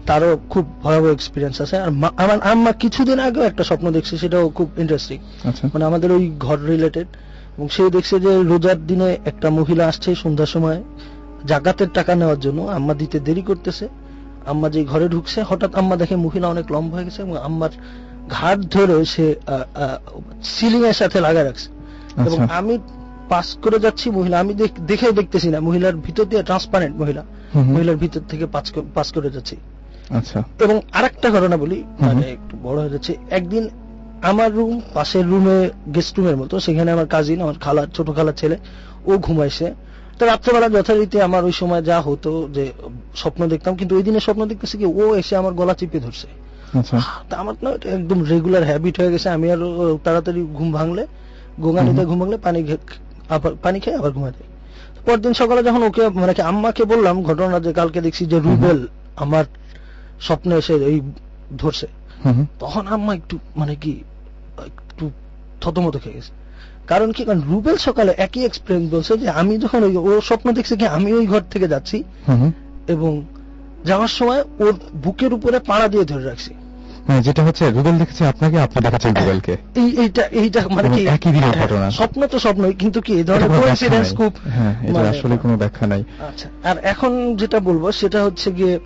তারও 0.06 0.40
খুব 0.50 0.66
ভয়াবহ 0.84 1.12
এক্সপিরিয়েন্স 1.12 1.62
আছে। 1.62 1.78
আর 1.78 1.90
আমার 2.18 2.42
আম্মা 2.42 2.72
কিছুদিন 2.72 3.20
আগেও 3.20 3.44
একটা 3.44 3.64
স্বপ্ন 3.64 3.92
দেখছে 3.92 4.18
সেটাও 4.18 4.50
খুব 4.50 4.70
ইন্টারেস্টিং 4.78 5.18
আচ্ছা। 5.44 5.70
মানে 5.74 5.86
আমাদের 5.86 6.12
ওই 6.12 6.32
ঘর 6.40 6.58
রিলেটেড 6.60 7.08
এবং 7.60 7.70
সে 7.70 7.90
দেখছে 7.90 8.20
যে 8.20 8.44
রোজার 8.44 8.88
দিনে 8.88 9.18
একটা 9.26 9.50
মহিলা 9.50 9.88
আসছে 9.88 10.16
সন্ধ্যার 10.16 10.48
সময় 10.48 10.84
জাকাতের 11.46 11.88
টাকা 11.94 12.16
নেওয়ার 12.16 12.40
জন্য। 12.40 12.62
আম্মা 12.62 12.94
দিতে 12.94 13.20
দেরি 13.20 13.42
করতেছে। 13.42 13.88
আম্মা 14.46 14.70
যে 14.70 14.86
ঘরে 14.86 15.10
ঢুকছে 15.10 15.44
হঠাৎ 15.44 15.76
আম্মা 15.76 15.96
দেখে 15.96 16.16
মহিলা 16.16 16.48
অনেক 16.48 16.72
লম্বা 16.72 16.96
হয়ে 16.96 17.06
গেছে 17.06 17.22
এবং 17.22 17.38
আম্মার 17.38 17.70
ঘাট 18.30 18.60
ধরে 18.60 19.06
সে 19.06 19.36
সিলিং 20.44 20.88
এর 20.88 20.94
সাথে 20.94 21.20
লাগা 21.20 21.44
রাখছে। 21.44 21.70
এবং 22.22 22.40
আচ্ছা 22.40 22.58
আমি 22.58 22.78
পাস 23.30 23.58
করে 23.62 23.80
যাচ্ছি 23.80 24.10
মহিলা 24.10 24.40
আমি 24.40 24.54
দেখ- 24.54 24.82
দেখেও 24.82 25.12
দেখতেছি 25.12 25.50
না। 25.50 25.60
মহিলার 25.60 25.96
ভিতর 25.96 26.26
দিয়ে 26.26 26.44
ট্রান্সপারেন্ট 26.44 26.98
মহিলা। 26.98 27.24
মহিলার 27.56 27.98
ভিতর 27.98 28.22
থেকে 28.30 28.46
পাস 28.46 28.74
পাস 28.94 29.12
করে 29.12 29.30
যাচ্ছি। 29.30 29.56
আচ্ছা। 30.10 30.44
এবং 30.60 30.82
আরেকটা 30.92 31.32
ঘটনা 31.32 31.58
বলি 31.58 31.84
মানে 32.00 32.32
একটু 32.32 32.58
বড় 32.64 32.82
হয়ে 32.82 32.90
যাচ্ছে। 32.90 33.18
একদিন 33.30 33.70
আমার 34.32 34.50
রুম 34.58 34.74
পাশের 34.94 35.26
রুমে 35.32 35.58
গেস্ট 35.96 36.14
রুমের 36.18 36.38
মতো। 36.42 36.56
সেখানে 36.66 36.90
আমার 36.96 37.08
কাজিন 37.14 37.40
আমার 37.46 37.58
খালা 37.66 37.84
ছোট 37.96 38.08
খালার 38.18 38.36
ছেলে 38.42 38.56
ও 39.10 39.12
ঘুমাইছে। 39.28 39.68
তো 40.18 40.26
রাত্রেবেলা 40.26 40.68
যথারীতি 40.76 41.18
আমার 41.28 41.42
ওই 41.44 41.54
সময় 41.62 41.82
যা 41.90 41.98
হতো 42.08 42.32
যে 42.56 42.64
স্বপ্ন 43.22 43.42
দেখতাম 43.54 43.74
কিন্তু 43.80 43.94
ওই 43.98 44.04
দিনে 44.08 44.20
স্বপ্ন 44.28 44.42
দেখতেছি 44.52 44.76
কি 44.82 44.86
ও 45.02 45.04
এসে 45.22 45.34
আমার 45.42 45.54
গলা 45.60 45.74
চিপে 45.80 46.00
ধরছে। 46.06 46.28
আচ্ছা। 46.80 46.98
তা 47.30 47.36
আমার 47.42 47.56
না 47.64 47.70
একদম 47.98 48.20
রেগুলার 48.32 48.64
হ্যাবিট 48.70 48.96
হয়ে 49.00 49.12
গেছে। 49.14 49.28
আমি 49.36 49.48
আর 49.54 49.62
তাড়াতাড়ি 50.06 50.42
ঘুম 50.58 50.70
ভাঙলে 50.78 51.04
ঘুম 52.10 52.18
ভাঙলে 52.22 52.38
পানি 52.46 52.60
আবার 53.36 53.52
পানি 53.64 53.78
খেয়ে 53.84 53.98
আবার 54.02 54.12
ঘুমাতে 54.18 54.44
পরদিন 55.06 55.34
সকালে 55.42 55.62
যখন 55.68 55.82
ওকে 55.90 56.04
মানে 56.22 56.34
কি 56.38 56.42
আম্মাকে 56.52 56.84
বললাম 56.92 57.16
ঘটনা 57.30 57.58
যে 57.66 57.72
কালকে 57.80 58.00
দেখছি 58.06 58.24
যে 58.32 58.38
রুবেল 58.48 58.80
আমার 59.24 59.46
স্বপ্নে 60.28 60.54
এসে 60.62 60.74
এই 60.92 60.98
ধরছে। 61.58 61.88
তখন 62.60 62.84
আম্মা 62.96 63.12
একটু 63.20 63.36
মানে 63.56 63.74
কি 63.84 63.94
থতমত 65.62 65.98
খেয়ে 66.04 66.16
গেছে। 66.16 66.32
কারণ 66.88 67.12
কি? 67.12 67.24
কারণ 67.24 67.42
রুবেল 67.50 67.78
সকালে 67.78 68.14
একই 68.18 68.46
এক্সপিরিয়েন্স 68.46 68.94
বলছে 68.94 69.18
যে 69.18 69.30
আমি 69.30 69.58
যখন 69.58 69.84
ওই 69.84 69.98
ও 69.98 70.22
স্বপ্ন 70.22 70.52
দেখছে 70.52 70.76
কি 70.76 70.88
আমি 70.88 71.14
ওই 71.14 71.28
ঘর 71.28 71.42
থেকে 71.52 71.68
যাচ্ছি। 71.68 72.04
এবং 72.88 73.26
যাওয়ার 73.86 74.08
সময় 74.08 74.44
ওর 74.60 74.74
বুকের 75.04 75.34
উপরে 75.34 75.60
পাড়া 75.60 75.88
দিয়ে 75.88 76.06
ধরে 76.06 76.24
রাখছি। 76.24 76.54
মানে 77.08 77.22
যেটা 77.22 77.46
হচ্ছে 77.46 77.72
রুবেল 77.72 77.98
দেখেছে 77.98 78.28
আপনাকে 78.28 78.60
আপনি 78.60 78.82
দেখাচ্ছেন 78.82 79.14
রুবেলকে। 79.16 79.58
এই 79.76 79.90
এইটা 79.98 80.22
এইটা 80.22 80.68
মানে 80.70 80.90
কি? 80.90 81.08
একই 81.08 81.32
দিনের 81.32 81.50
হ্যাঁ, 81.50 81.68
ঘটনা। 81.68 81.92
স্বপ্ন 81.92 82.28
তো 82.28 82.40
স্বপ্নই 82.40 82.74
কিন্তু 82.74 83.02
কি 83.02 83.14
এই 83.14 83.24
ধরনের 83.24 83.50
কোইন্সিডেন্স 83.50 84.16
খুব 84.18 84.34
হ্যাঁ 84.46 84.84
এটা 84.84 84.94
মানে- 84.94 85.10
আসলে 85.10 85.38
কোনো 85.38 85.58
ব্যাখ্যা 85.58 85.88
নাই। 85.88 86.04
আচ্ছা 86.20 86.70
আর 86.70 86.78
এখন 86.78 87.36
যেটা 87.36 87.60
বলব 87.60 87.92
সেটা 87.92 88.24
হচ্ছে 88.24 88.52
গিয়ে 88.52 88.80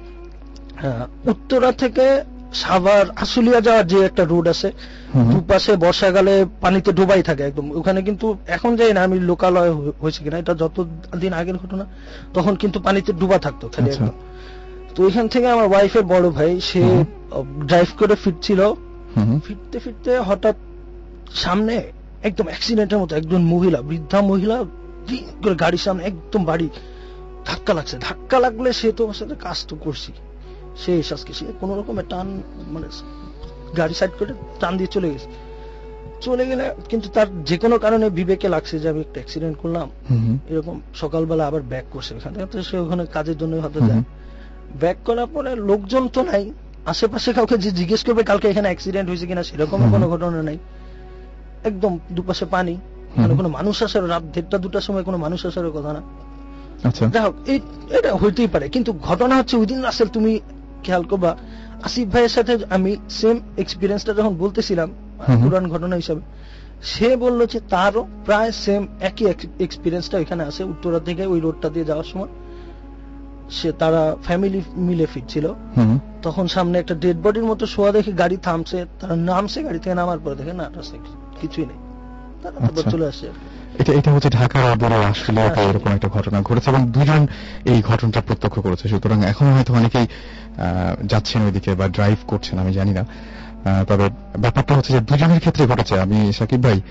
উত্তরা 1.25 1.71
থেকে 1.71 2.23
সাভার 2.53 3.05
আশুলিয়া 3.15 3.61
যাওয়ার 3.61 3.85
যে 3.87 3.97
একটা 4.05 4.23
রোড 4.25 4.47
আছে। 4.47 4.69
দুপাশে 5.33 5.75
বর্ষাকালে 5.75 6.45
পানিতে 6.61 6.91
ডুবাই 6.91 7.23
থাকে 7.23 7.43
একদম 7.43 7.65
ওখানে 7.71 8.01
কিন্তু 8.01 8.37
এখন 8.47 8.75
যাই 8.75 8.93
না 8.93 9.01
আমি 9.03 9.19
লোকালয় 9.19 9.71
হয়েছে 10.01 10.19
কিনা 10.23 10.37
এটা 10.37 10.53
যত 10.53 10.77
দিন 11.19 11.33
আগের 11.33 11.57
ঘটনা 11.57 11.85
তখন 12.33 12.55
কিন্তু 12.55 12.77
পানিতে 12.79 13.11
ডুবা 13.13 13.37
থাকতো 13.39 13.65
খালি 13.69 13.89
আচ্ছা। 13.89 14.03
একদম 14.03 14.17
তো 14.95 14.99
ওইখান 15.03 15.27
থেকে 15.27 15.47
আমার 15.47 15.67
ওয়াইফের 15.67 16.03
বড় 16.03 16.29
ভাই 16.29 16.51
সে 16.61 16.81
ড্রাইভ 17.65 17.89
করে 17.97 18.15
ফিরছিল। 18.15 18.61
ফিরতে 19.45 19.77
ফিরতে 19.79 20.11
হঠাৎ 20.19 20.55
সামনে 21.35 21.73
একদম 22.23 22.45
অ্যাক্সিডেন্টের 22.47 22.99
মতো 22.99 23.15
একজন 23.15 23.41
মহিলা 23.43 23.79
বৃদ্ধা 23.81 24.19
মহিলা 24.21 24.55
গাড়ির 25.55 25.77
সামনে 25.77 26.03
একদম 26.03 26.45
বাড়ি 26.45 26.69
ধাক্কা 27.45 27.73
লাগছে 27.73 27.95
ধাক্কা 27.97 28.37
লাগলে 28.39 28.73
সে 28.73 28.87
তো 28.91 29.03
সাথে 29.13 29.35
কাজ 29.35 29.57
তো 29.67 29.75
করছি 29.75 30.11
সে 30.77 31.03
শ্বাসকে 31.03 31.33
সে 31.33 31.45
কোন 31.59 31.79
রকমের 31.79 32.03
টান 32.09 32.41
মানে 32.67 32.87
গাড়ি 33.77 33.93
সাইড 33.93 34.11
করে 34.19 34.33
টান 34.59 34.77
দিয়ে 34.77 34.87
চলে 34.87 35.09
গেছে। 35.09 35.25
চলে 36.21 36.45
গেলে 36.45 36.75
কিন্তু 36.89 37.09
তার 37.09 37.43
যে 37.43 37.57
কোনো 37.57 37.79
কারণে 37.79 38.09
বিবেকে 38.09 38.49
লাগছে 38.49 38.79
যে 38.79 38.89
আমি 38.89 38.99
একটা 38.99 39.13
অ্যাক্সিডেন্ট 39.13 39.57
করলাম। 39.57 39.89
এরকম 40.49 40.81
সকালবেলা 40.95 41.47
আবার 41.47 41.61
ব্যাক 41.61 41.83
করছে 41.91 42.15
ওখান 42.15 42.33
থেকে 42.33 42.45
তো 42.51 42.63
সে 42.63 42.77
ওখানে 42.77 43.05
কাজের 43.05 43.37
জন্য 43.37 43.55
হয়তো 43.55 43.87
যায়। 43.87 44.03
ব্যাক 44.79 44.97
করার 45.05 45.25
পরে 45.25 45.55
লোকজন 45.55 46.07
তো 46.07 46.23
নাই। 46.23 46.51
আশেপাশে 46.85 47.33
কাউকে 47.33 47.57
যে 47.57 47.71
জিজ্ঞেস 47.71 48.05
করবে 48.05 48.23
কালকে 48.23 48.47
এখানে 48.47 48.67
অ্যাক্সিডেন্ট 48.67 49.09
হয়েছে 49.09 49.27
কিনা? 49.27 49.43
সেরকম 49.43 49.91
কোনো 49.91 50.09
ঘটনা 50.09 50.43
নাই। 50.43 50.57
একদম 51.63 51.99
দুপাশে 52.11 52.45
পানি। 52.45 52.77
মানে 53.17 53.35
কোনো 53.35 53.49
মানুষ 53.49 53.83
আসার 53.83 54.09
রাত 54.09 54.23
দেড়টা 54.33 54.57
দুটার 54.57 54.81
সময় 54.81 55.03
কোনো 55.03 55.17
মানুষ 55.17 55.45
আসার 55.45 55.71
কথা 55.71 55.93
না। 55.93 56.01
আচ্ছা। 56.83 57.05
যাই 57.05 57.23
হোক 57.23 57.35
এটা 57.91 58.15
হইতেই 58.15 58.47
পারে। 58.47 58.69
কিন্তু 58.69 58.93
ঘটনা 58.93 59.37
হচ্ছে 59.37 59.57
উইদিন 59.57 59.81
রাসেল 59.81 60.07
তুমি 60.07 60.39
খেয়াল 60.85 61.03
করবা 61.11 61.31
আসিফ 61.87 62.07
ভাইয়ের 62.13 62.33
সাথে 62.35 62.53
আমি 62.69 62.91
সেম 63.19 63.37
এক্সপিরিয়েন্সটা 63.63 64.11
যখন 64.19 64.33
বলতেছিলাম 64.43 64.89
পুরান 65.43 65.65
ঘটনা 65.73 65.95
হিসাবে 66.01 66.21
সে 66.91 67.09
বলল 67.23 67.39
যে 67.53 67.59
তারও 67.69 68.01
প্রায় 68.25 68.51
সেম 68.63 68.81
একই 69.09 69.25
এক্সপিরিয়েন্সটা 69.65 70.15
এখানে 70.19 70.41
আছে 70.49 70.61
উত্তরা 70.63 70.99
থেকে 70.99 71.23
ওই 71.25 71.39
রোডটা 71.39 71.67
দিয়ে 71.69 71.85
যাওয়ার 71.85 72.07
সময়। 72.11 72.31
সে 73.57 73.69
তারা 73.81 74.01
ফ্যামিলি 74.23 74.61
মিলে 74.87 75.05
ফিরছিল। 75.13 75.45
তখন 76.25 76.45
সামনে 76.55 76.75
একটা 76.79 76.95
ডেড 77.03 77.17
বডির 77.23 77.45
মতো 77.51 77.63
শোয়া 77.73 77.91
দেখে 77.95 78.11
গাড়ি 78.21 78.37
থামছে 78.47 78.79
তারা 78.99 79.15
নামছে 79.29 79.59
গাড়ি 79.67 79.79
থেকে 79.83 79.95
নামার 80.01 80.19
পরে 80.23 80.35
দেখে 80.35 80.53
না 80.61 80.65
রাস্তায় 80.75 81.01
কিছুই 81.41 81.65
নেই। 81.65 81.79
তারা 82.43 82.59
তারপর 82.59 82.77
আচ্ছা। 82.77 82.91
চলে 82.91 83.27
এটা 83.79 83.93
এটা 83.93 84.11
হচ্ছে 84.13 84.29
ঢাকার 84.29 84.71
আদরে 84.71 85.05
আসলে 85.05 85.41
হ্যাঁ। 85.41 85.69
এরকম 85.69 85.91
একটা 85.91 86.07
ঘটনা 86.07 86.41
ঘটেছে 86.41 86.69
এবং 86.69 86.91
দুজন 86.91 87.27
এই 87.65 87.81
ঘটনাটা 87.81 88.21
প্রত্যক্ষ 88.21 88.59
করেছে। 88.59 88.87
সুতরাং 88.87 89.25
এখন 89.25 89.53
হয়তো 89.53 89.73
অনেকেই 89.73 90.07
যাচ্ছেন 91.05 91.41
ওইদিকে 91.41 91.75
বা 91.75 91.87
ড্রাইভ 91.87 92.15
করছেন 92.27 92.59
আমি 92.59 92.73
জানি 92.73 92.91
না। 92.91 93.05
তবে 93.87 94.09
ব্যাপারটা 94.39 94.75
হচ্ছে 94.75 94.93
যে 94.93 94.99
দুজনের 94.99 95.39
ক্ষেত্রে 95.39 95.67
ঘটেছে। 95.67 95.99
আমি 95.99 96.33
সাকিব 96.33 96.63
ভাই 96.63 96.81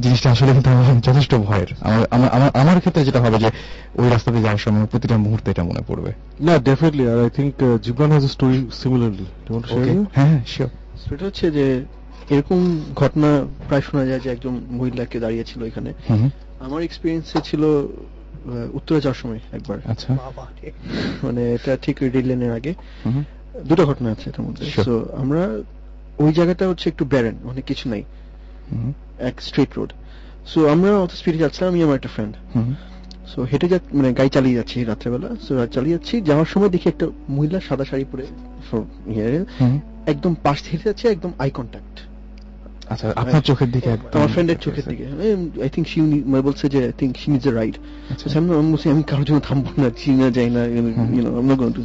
জিনিসটা 0.00 0.30
আসলে 0.30 0.52
কিন্তু 0.52 0.70
আমার 0.70 1.00
যথেষ্ট 1.00 1.34
ভয়ের। 1.34 1.66
আমার 2.10 2.30
আমার- 2.30 2.80
ক্ষেত্রে 2.80 3.04
যেটা 3.04 3.20
হবে 3.20 3.38
যে 3.38 3.50
ওই 3.94 4.10
রাস্তাতে 4.10 4.38
যাওয়ার 4.38 4.58
সময় 4.58 4.86
প্রতিটা 4.86 5.16
মুহূর্তে 5.16 5.50
এটা 5.50 5.64
মনে 5.64 5.80
পড়বে। 5.88 6.12
না 6.40 6.58
definitely 6.58 7.08
R 7.08 7.22
I 7.22 7.30
think 7.30 7.78
Jibran 7.82 8.10
has 8.10 8.24
a 8.24 8.28
story 8.28 8.70
similarly 8.72 9.26
হ্যাঁ 9.68 10.04
হ্যাঁ 10.14 10.44
শিওর 10.46 10.68
সেটা 11.08 11.26
হচ্ছে 11.26 11.50
যে 11.50 11.84
এরকম 12.32 12.60
ঘটনা 12.94 13.30
প্রায় 13.68 13.82
শোনা 13.86 14.04
যায় 14.10 14.20
যে 14.20 14.28
একজন 14.30 14.54
মহিলাকে 14.78 15.16
দাঁড়িয়েছিল 15.20 15.60
এখানে। 15.70 15.90
আমার 16.66 16.80
এক্সপিরিয়েন্সে 16.82 17.38
ছিল 17.48 17.62
উত্তরে 18.78 19.00
যাওয়ার 19.00 19.20
সময় 19.22 19.40
একবার। 19.52 19.78
আচ্ছা। 19.92 20.10
মানে 21.24 21.42
এটা 21.56 21.72
ঠিক 21.84 21.96
রেল 22.02 22.30
আগে। 22.58 22.72
দুটো 23.68 23.82
ঘটনা 23.86 24.08
আছে 24.10 24.24
এটার 24.30 24.44
মধ্যে। 24.46 24.62
তো 24.88 24.94
আমরা 25.22 25.42
ওই 26.18 26.32
জায়গাটা 26.32 26.68
হচ্ছে 26.68 26.88
একটু 26.88 27.04
ব্যারেন 27.04 27.36
অনেক 27.50 27.64
কিছু 27.64 27.84
নাই। 27.92 28.02
এক 29.18 29.36
স্ট্রিট 29.48 29.70
রোড 29.78 29.92
সো 30.46 30.58
আমরা 30.68 30.90
অত 31.04 31.12
স্পিডে 31.20 31.38
যাচ্ছিলাম 31.38 31.68
আমি 31.72 31.80
আমার 31.82 31.96
একটা 31.96 32.08
ফ্রেন্ড 32.08 32.34
সো 33.32 33.42
হেঁটে 33.50 33.68
যা 33.68 33.78
মানে 33.98 34.12
গাড়ি 34.12 34.28
চালিয়ে 34.28 34.56
যাচ্ছি 34.56 34.84
রাত্রেবেলা। 34.84 35.28
সো 35.44 35.52
চালিয়ে 35.66 35.94
যাচ্ছি 35.96 36.14
যাওয়ার 36.20 36.48
সময় 36.52 36.68
দেখি 36.68 36.88
একটা 36.88 37.06
মহিলা 37.36 37.60
সাদা 37.68 37.84
শাড়ি 37.84 38.04
পরে 38.12 38.24
ইয়ে, 39.14 39.44
একদম 40.12 40.34
পাশ 40.42 40.62
থেকে 40.62 40.72
হেঁটে 40.72 40.86
যাচ্ছে 40.90 41.08
একদম 41.08 41.32
আই 41.38 41.50
কন্ট্যাক্ট 41.50 41.96
আচ্ছা 42.88 43.06
আপনার 43.16 43.42
চোখের 43.42 43.70
দিকে 43.70 43.88
একদম 43.90 44.16
আমার 44.16 44.30
ফ্রেন্ডের 44.34 44.58
চোখের 44.58 44.84
দিকে। 44.84 45.04
আই 45.64 45.68
শি 45.84 45.98
মানে 46.26 46.42
বলছে 46.42 46.64
যে 46.68 46.80
আই 47.00 47.06
শি 47.22 47.28
এ 47.30 47.50
রাইড 47.50 47.76
আচ্ছা। 48.12 48.26
আমি 48.38 48.48
আমি 48.60 48.68
বলছি 48.72 48.86
আমি 48.90 49.02
কারোর 49.02 49.24
জন্য 49.24 49.40
থামবো 49.40 49.70
না 49.82 49.88
চিনা 49.90 50.30
যাই 50.30 50.48
না 50.50 50.62
you 50.66 50.80
know 51.24 51.30
I 51.30 51.42
am 51.42 51.46
not 51.50 51.58
going 51.58 51.72
to 51.72 51.82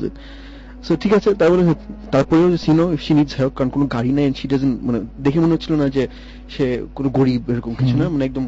so 0.84 0.96
ঠিক 0.96 1.14
আছে 1.14 1.30
তারপরে 1.36 1.64
তারপরে 2.12 2.58
সিনো 2.58 2.86
ইফ 2.94 3.02
শি 3.02 3.14
নিডস 3.14 3.34
হেল্প 3.40 3.54
কারণ 3.58 3.70
কোনো 3.70 3.86
গাড়ি 3.88 4.12
নেই 4.12 4.34
শি 4.34 4.48
ডাজন্ট 4.48 4.76
মানে 4.84 5.00
দেখে 5.24 5.40
মনে 5.40 5.54
হচ্ছিল 5.54 5.74
না 5.76 5.86
যে 5.90 6.04
সে 6.48 6.66
কোনো 6.96 7.10
গরিব 7.10 7.42
এরকম 7.50 7.74
কিছু 7.76 7.96
না 7.98 8.10
মানে 8.10 8.26
একদম 8.26 8.46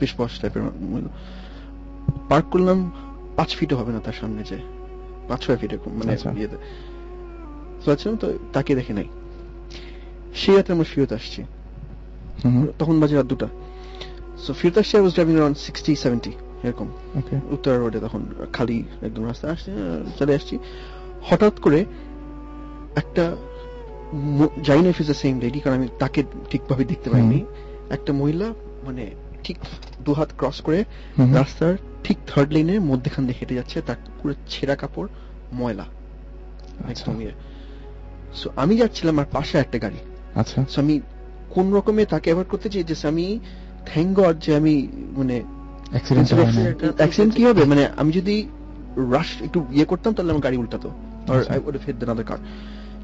বেশ 0.00 0.12
পশ 0.16 0.32
টাইপের 0.40 0.62
পার্ক 2.28 2.46
করলাম 2.50 2.78
পাঁচ 3.36 3.56
ফিটও 3.56 3.76
হবে 3.76 3.92
না 3.92 4.00
তার 4.00 4.12
সামনে 4.12 4.42
যে 4.42 4.56
পাঁচ 5.28 5.40
ছয় 5.44 5.56
ফিট 5.56 5.72
এরকম 5.72 5.92
মানে 5.98 6.12
আচ্ছা। 6.12 6.30
ইয়েতে। 6.30 6.56
তো 7.84 7.92
আচ্ছা 7.92 8.06
তাকে 8.52 8.74
দেখে 8.74 8.92
নাই। 8.92 9.08
সে 10.34 10.50
রাতে 10.56 10.72
আমরা 10.72 10.84
ফিরত 10.84 11.12
আসছি। 11.12 11.42
তখন 12.78 13.00
বাজে 13.00 13.14
রাত 13.16 13.26
দুটা। 13.26 13.48
সো 14.38 14.52
আসছি 14.52 14.96
I 14.96 15.00
was 15.02 15.12
driving 15.12 15.34
around 15.34 15.58
sixty 15.58 15.96
seventy 15.96 16.32
এরকম। 16.62 16.88
ওকে 17.14 17.36
উত্তরা 17.50 17.78
রোডে 17.78 18.00
তখন 18.00 18.22
খালি 18.52 18.84
একদম 19.02 19.26
রাস্তা 19.26 19.50
আসছে 19.50 19.70
চলে 20.18 20.34
আসছি। 20.34 20.58
হঠাৎ 21.22 21.60
করে 21.60 21.84
একটা 22.96 23.36
জানি 24.62 24.82
না 24.82 24.88
if 24.88 25.00
is 25.00 25.06
the 25.06 25.14
same 25.14 25.40
lady 25.40 25.60
কারণ 25.60 25.76
আমি 25.76 25.88
তাকে 25.98 26.22
ঠিকভাবে 26.50 26.84
দেখতে 26.84 27.10
পাইনি। 27.10 27.44
একটা 27.90 28.12
মহিলা 28.12 28.54
মানে 28.84 29.10
ঠিক 29.44 29.56
দু 30.04 30.12
হাত 30.12 30.28
ক্রস 30.36 30.60
করে 30.60 30.84
রাস্তার 31.34 31.76
ঠিক 32.04 32.18
থার্ড 32.26 32.52
লেনের 32.52 32.80
মধ্যেখান 32.80 33.26
দিয়ে 33.26 33.38
হেঁটে 33.40 33.54
যাচ্ছে 33.54 33.82
তার 33.82 33.96
পুরো 34.22 34.34
ছেঁড়া 34.48 34.74
কাপড় 34.74 35.08
ময়লা। 35.52 35.82
আচ্ছা। 35.82 36.90
একদম 36.90 37.20
ইয়ে। 37.20 37.30
সো 38.34 38.50
আমি 38.56 38.76
যাচ্ছিলাম 38.76 39.18
আর 39.18 39.24
পাশে 39.32 39.58
একটা 39.58 39.78
গাড়ি। 39.78 39.96
আচ্ছা। 40.34 40.64
আমি 40.76 41.00
কোন 41.54 41.66
রকমে 41.74 42.02
তাকে 42.12 42.28
অ্যাভয়েড 42.28 42.48
করতে 42.52 42.68
চাই 42.72 42.84
যে 42.90 42.94
আমি 43.08 43.26
থ্যাংক 43.90 44.10
গড 44.18 44.36
যে 44.44 44.50
আমি 44.60 44.74
মানে 45.18 45.36
অ্যাক্সিডেন্ট 46.98 47.34
কি 47.36 47.42
হবে? 47.48 47.64
মানে 47.64 47.82
আমি 48.00 48.10
যদি 48.18 48.36
রাশ 49.14 49.28
একটু 49.46 49.58
ইয়ে 49.76 49.84
করতাম 49.84 50.10
তাহলে 50.14 50.30
আমার 50.32 50.44
গাড়ি 50.46 50.56
উল্টাতো। 50.62 50.90
আর। 51.28 51.40
I 51.52 51.58
would 51.66 51.74
have 51.76 51.84
hit 51.86 51.96
the 52.00 52.24
car 52.30 52.40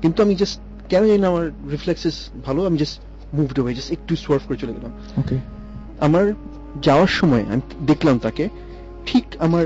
কিন্তু 0.03 0.19
আমি 0.25 0.35
জাস্ট 0.35 0.57
কেন 0.89 1.03
জানি 1.07 1.19
না 1.19 1.29
আমার 1.29 1.47
রিফ্লেক্সেস 1.71 2.17
ভালো 2.47 2.61
আমি 2.67 2.77
জাস্ট 2.79 2.97
মুভড 3.35 3.53
অ্যাওয়ে 3.53 3.75
জাস্ট 3.75 3.91
একটু 3.93 4.13
সোয়ার্ভ 4.17 4.43
করে 4.49 4.57
চলে 4.57 4.73
গেলাম। 4.73 4.93
ওকে 5.19 5.37
আমার 6.01 6.25
যাওয়ার 6.83 7.11
সময় 7.21 7.45
আমি 7.53 7.63
দেখলাম 7.87 8.17
তাকে 8.19 8.45
ঠিক 9.07 9.25
আমার 9.39 9.65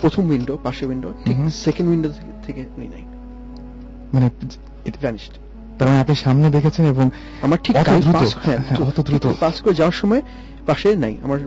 প্রথম 0.00 0.22
উইন্ডো 0.30 0.54
পাশে 0.62 0.86
উইন্ডো 0.86 1.08
ঠিক 1.24 1.36
সেকেন্ড 1.64 1.86
উইন্ডো 1.90 2.08
থেকে 2.46 2.60
উনি 2.76 2.88
নাই 2.88 3.04
মানে 4.12 4.26
ইট 4.86 4.96
ভ্যানিশড 5.00 5.34
তার 5.78 5.88
মানে 5.88 6.00
আপনি 6.00 6.14
সামনে 6.14 6.50
দেখেছেন 6.50 6.84
এবং 6.94 7.10
আমার 7.42 7.58
ঠিক 7.64 7.74
অত 7.76 7.88
দ্রুত? 7.88 8.14
পাস 8.16 8.30
হ্যাঁ 8.46 8.58
হ্যাঁ, 8.66 9.52
করে 9.64 9.74
যাওয়ার 9.74 9.96
সময় 10.02 10.22
পাশে 10.66 10.88
নাই। 10.96 11.16
আমার 11.24 11.38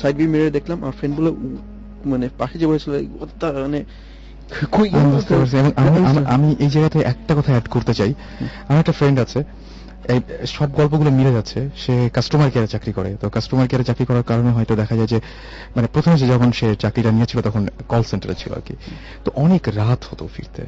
সাইড 0.00 0.16
ভিউ 0.16 0.28
মিররে 0.28 0.50
দেখলাম 0.50 0.78
আমার 0.82 0.92
ফ্রেন্ড 0.92 1.14
বলে 1.18 1.30
মানে 2.12 2.28
পাশে 2.38 2.58
যে 2.58 2.66
বলেছিল 2.66 2.90
মানে 3.64 3.78
আমি 6.34 6.48
এই 6.64 6.70
জায়গাতে 6.74 6.98
একটা 7.12 7.34
কথা 7.34 7.50
অ্যাড 7.52 7.66
করতে 7.68 7.94
চাই। 7.94 8.14
আমার 8.68 8.78
একটা 8.78 8.92
ফ্রেন্ড 8.92 9.18
আছে 9.20 9.40
এই 10.14 10.20
সব 10.46 10.68
গল্পগুলো 10.72 11.10
মিলে 11.10 11.32
যাচ্ছে। 11.32 11.70
সে 11.76 11.94
কাস্টমার 12.12 12.50
কেয়ারে 12.50 12.68
চাকরি 12.68 12.92
করে। 12.92 13.10
তো 13.20 13.26
কাস্টমার 13.30 13.68
কেয়ারে 13.68 13.84
চাকরি 13.84 14.04
করার 14.04 14.22
কারণে 14.22 14.50
হয়তো 14.50 14.76
দেখা 14.76 14.96
যায় 14.96 15.06
যে 15.06 15.20
মানে 15.76 15.86
প্রথমে 15.94 16.16
যে 16.16 16.26
যখন 16.26 16.52
সে 16.52 16.76
চাকরিটা 16.76 17.10
নিয়েছিল 17.10 17.40
তখন 17.40 17.62
কল 17.88 18.02
সেন্টারে 18.02 18.34
ছিল 18.34 18.52
আর 18.52 18.60
কি। 18.60 18.74
তো 19.24 19.28
অনেক 19.44 19.62
রাত 19.80 20.00
হতো 20.10 20.24
ফিরতে 20.34 20.62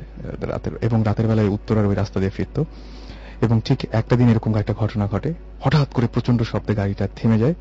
রাতের 0.53 0.73
এবং 0.87 1.03
রাতের 1.05 1.27
বেলায় 1.27 1.49
উত্তরার 1.49 1.87
ওই 1.87 1.95
রাস্তা 1.95 2.21
দিয়ে 2.21 2.31
ফিরতো। 2.31 2.65
এবং 3.41 3.61
ঠিক 3.65 3.87
একটা 3.93 4.17
দিন 4.17 4.29
এরকম 4.29 4.55
একটা 4.55 4.73
ঘটনা 4.73 5.07
ঘটে। 5.07 5.35
হঠাৎ 5.61 5.89
করে 5.89 6.07
প্রচণ্ড 6.07 6.43
শব্দে 6.43 6.75
গাড়িটা 6.75 7.09
থেমে 7.17 7.39
যায়। 7.39 7.55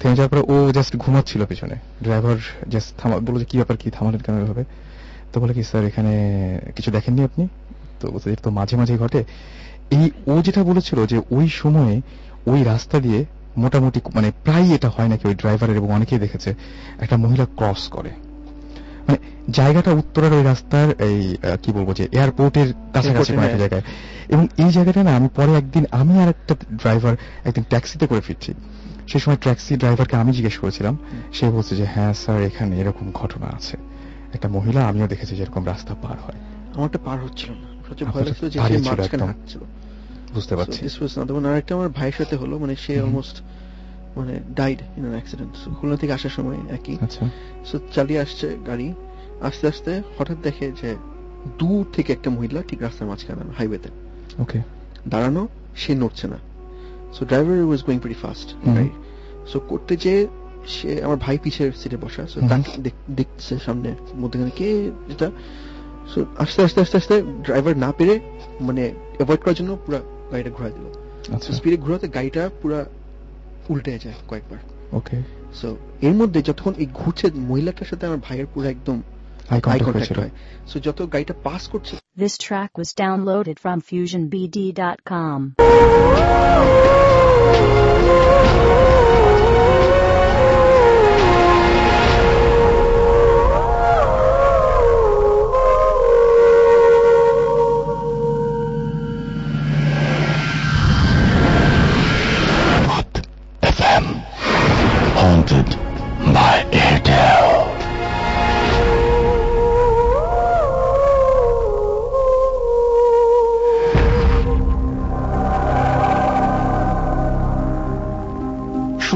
থেমে 0.00 0.16
যাওয়ার 0.16 0.42
পরে 0.42 0.52
ও 0.52 0.72
জাস্ট 0.72 0.96
ঘুমাচ্ছিল 0.96 1.46
পিছনে। 1.46 1.74
ড্রাইভার 2.02 2.36
জাস্ট 2.68 2.96
থামা, 2.98 3.18
বলল 3.18 3.38
যে, 3.38 3.44
কি 3.44 3.56
ব্যাপার, 3.56 3.76
কি 3.76 3.90
থামালেন 3.90 4.20
কেন 4.20 4.38
এভাবে? 4.38 4.64
তো 5.32 5.40
বলে 5.40 5.54
কি, 5.54 5.62
স্যার, 5.62 5.84
এখানে 5.84 6.12
কিছু 6.76 6.90
দেখেননি 6.90 7.24
আপনি? 7.24 7.48
তো 8.00 8.18
এটা 8.26 8.42
তো 8.42 8.50
মাঝে 8.50 8.76
মাঝে 8.76 8.98
ঘটে। 8.98 9.24
এই 9.90 10.10
ও 10.26 10.42
যেটা 10.42 10.64
বলেছিল 10.64 11.06
যে, 11.06 11.20
ওই 11.30 11.48
সময়ে 11.48 12.00
ওই 12.46 12.64
রাস্তা 12.64 13.00
দিয়ে 13.00 13.24
মোটামুটি 13.56 14.00
মানে 14.14 14.32
প্রায় 14.44 14.74
এটা 14.74 14.88
হয় 14.88 15.08
নাকি 15.08 15.28
ওই 15.28 15.34
ড্রাইভারের 15.34 15.76
এবং 15.76 15.92
অনেকেই 15.92 16.18
দেখেছে, 16.18 16.54
একটা 17.00 17.16
মহিলা 17.16 17.46
ক্রস 17.56 17.88
করে। 17.88 18.10
মানে 19.08 19.18
জায়গাটা 19.50 19.90
উত্তরের 19.92 20.32
ওই 20.32 20.42
রাস্তার 20.42 21.02
এই 21.02 21.36
কি 21.62 21.72
বলব 21.72 21.92
যে 21.92 22.08
এয়ারপোর্টের 22.12 22.72
কাছাকাছি 22.94 23.32
কোনো 23.32 23.42
একটা 23.42 23.56
হ্যাঁ। 23.56 23.58
জায়গায়। 23.58 23.82
এবং 24.28 24.48
এই 24.58 24.70
জায়গাটা 24.70 25.02
না 25.02 25.16
আমি 25.16 25.28
পরে 25.36 25.54
একদিন 25.54 25.84
আমি 25.90 26.18
আর 26.18 26.28
একটা 26.28 26.54
ড্রাইভার 26.76 27.16
একদিন 27.44 27.64
ট্যাক্সিতে 27.68 28.06
করে 28.06 28.20
ফিরছি। 28.20 28.54
সেই 29.08 29.20
সময় 29.20 29.36
ট্যাক্সি 29.36 29.76
ড্রাইভারকে 29.76 30.16
আমি 30.16 30.32
জিজ্ঞেস 30.32 30.58
করেছিলাম। 30.58 30.98
সে 31.32 31.48
বলছে 31.48 31.76
যে 31.76 31.86
হ্যাঁ 31.94 32.12
স্যার 32.12 32.42
এখানে 32.42 32.80
এরকম 32.80 33.12
ঘটনা 33.12 33.46
আছে। 33.46 33.76
একটা 34.34 34.48
মহিলা 34.48 34.86
আমিও 34.86 35.06
দেখেছি 35.06 35.36
যে 35.36 35.42
এরকম 35.42 35.66
রাস্তা 35.66 35.94
পার 35.94 36.16
হয়। 36.26 36.38
আমারটা 36.74 36.98
পার 37.04 37.18
হচ্ছিল 37.20 37.50
না। 37.50 37.68
সবচেয়ে 37.88 38.10
ভয় 38.10 38.24
লাগছিল 38.24 38.48
যে 38.48 38.58
সে 38.60 38.78
মাঝখানে 38.78 39.24
হাঁটছিল। 39.24 39.60
বুঝতে 40.34 40.56
পারছি। 40.56 40.82
দিস 40.82 41.02
ওয়াজ 41.02 41.18
নট 41.18 41.58
একটা 41.58 41.74
আমার 41.74 41.88
ভাইয়ের 41.88 42.12
সাথে 42.12 42.36
হলো 42.36 42.58
মানে 42.58 42.76
সে 42.76 43.00
অলমোস্ট 43.00 43.42
মানে 44.16 44.40
died 44.54 44.78
in 44.80 44.86
an 44.94 45.10
accident 45.10 45.74
Khulna 45.74 45.96
থেকে 45.96 46.12
আসার 46.12 46.30
সময় 46.30 46.56
একই। 46.70 46.96
আচ্ছা। 47.00 47.30
সো 47.66 47.78
চালিয়ে 47.94 48.20
আসছে 48.20 48.56
গাড়ি। 48.66 48.94
আস্তে 49.40 49.66
আস্তে 49.66 50.02
হঠাৎ 50.18 50.36
দেখে 50.42 50.72
যে 50.82 50.96
দূর 51.58 51.86
থেকে 51.92 52.12
একটা 52.12 52.30
মহিলা 52.30 52.62
ঠিক 52.62 52.82
রাস্তার 52.82 53.08
মাঝখানে 53.08 53.40
হাইওয়েতে 53.58 53.88
ওকে 54.42 54.60
দাঁড়ানো 55.08 55.48
সে 55.76 55.94
নড়ছে 55.94 56.28
না। 56.28 56.36
So 57.12 57.24
driver 57.24 57.64
was 57.64 57.84
going 57.84 58.00
very 58.00 58.14
fast 58.14 58.54
right 58.76 58.90
so 59.48 59.60
করতে 59.60 59.96
যে 59.96 60.26
সে 60.66 61.02
আমার 61.02 61.16
ভাই 61.16 61.38
পিছের 61.42 61.72
সিটে 61.72 61.96
বসা 61.96 62.26
সো। 62.26 62.40
তাকে 62.48 62.82
দেখ- 62.82 63.14
দেখছে 63.14 63.58
সামনে 63.58 63.94
মধ্যখানে 64.14 64.50
কে 64.50 64.90
যেটা। 65.08 65.30
সো 66.14 66.24
আস্তে 66.38 66.62
আস্তে 66.62 66.80
আস্তে 66.80 66.96
আস্তে 66.96 67.22
ড্রাইভার 67.22 67.76
না 67.76 67.92
পেরে 67.92 68.20
মানে 68.60 68.94
অ্যাভয়েড 69.16 69.40
করার 69.40 69.54
জন্য 69.54 69.78
পুরো 69.86 69.98
গাড়িটা 70.32 70.50
ঘোরা 70.50 70.68
দিল। 70.68 71.02
আচ্ছা। 71.34 71.52
স্পিডে 71.52 71.76
ঘোরাতে 71.76 72.08
গাড়িটা 72.08 72.50
পুরো 72.62 72.84
উল্টে 73.70 73.98
যায় 73.98 74.14
কয়েকবার। 74.28 74.58
ওকে 74.92 75.16
সো 75.54 75.76
এর 76.02 76.14
মধ্যে 76.14 76.42
যতক্ষণ 76.42 76.74
এই 76.78 76.88
ঘুরছে 76.94 77.26
মহিলাটার 77.34 77.86
সাথে 77.86 78.06
আমার 78.06 78.18
ভাইয়ের 78.18 78.46
পুরো 78.54 78.68
একদম 78.68 79.02
আই 79.50 79.60
আই 79.66 79.78
কন্টাক্ট 79.78 80.18
হয়। 80.18 80.30
সো 80.66 80.80
যত 80.80 80.98
গাড়িটা 81.12 81.34
পাস 81.42 81.68
করছে 81.68 81.96
This 82.18 82.34
track 82.46 82.70
was 82.80 82.90
downloaded 83.04 83.56
from 83.64 83.76
FusionBD.com. 83.90 85.38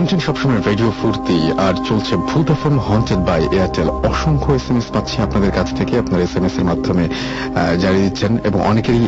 শুনছেন 0.03 0.27
সবসময় 0.29 0.61
রেডিও 0.71 0.91
ফুর্তি, 1.01 1.37
আর 1.67 1.75
চলছে 1.89 2.13
এফএম 2.55 2.77
হন্টেড 2.89 3.21
বাই 3.29 3.41
এয়ারটেল 3.57 3.89
অসংখ্য 4.11 4.51
এস 4.59 4.67
এম 4.71 4.77
এস 4.81 4.87
পাচ্ছি 4.95 5.17
আপনাদের 5.27 5.53
কাছ 5.59 5.69
থেকে। 5.79 5.93
আপনার 6.03 6.21
এস 6.27 6.35
এর 6.61 6.65
মাধ্যমে 6.71 7.05
জানিয়ে 7.83 8.05
দিচ্ছেন, 8.07 8.33
এবং 8.49 8.59
অনেকেরই 8.71 9.05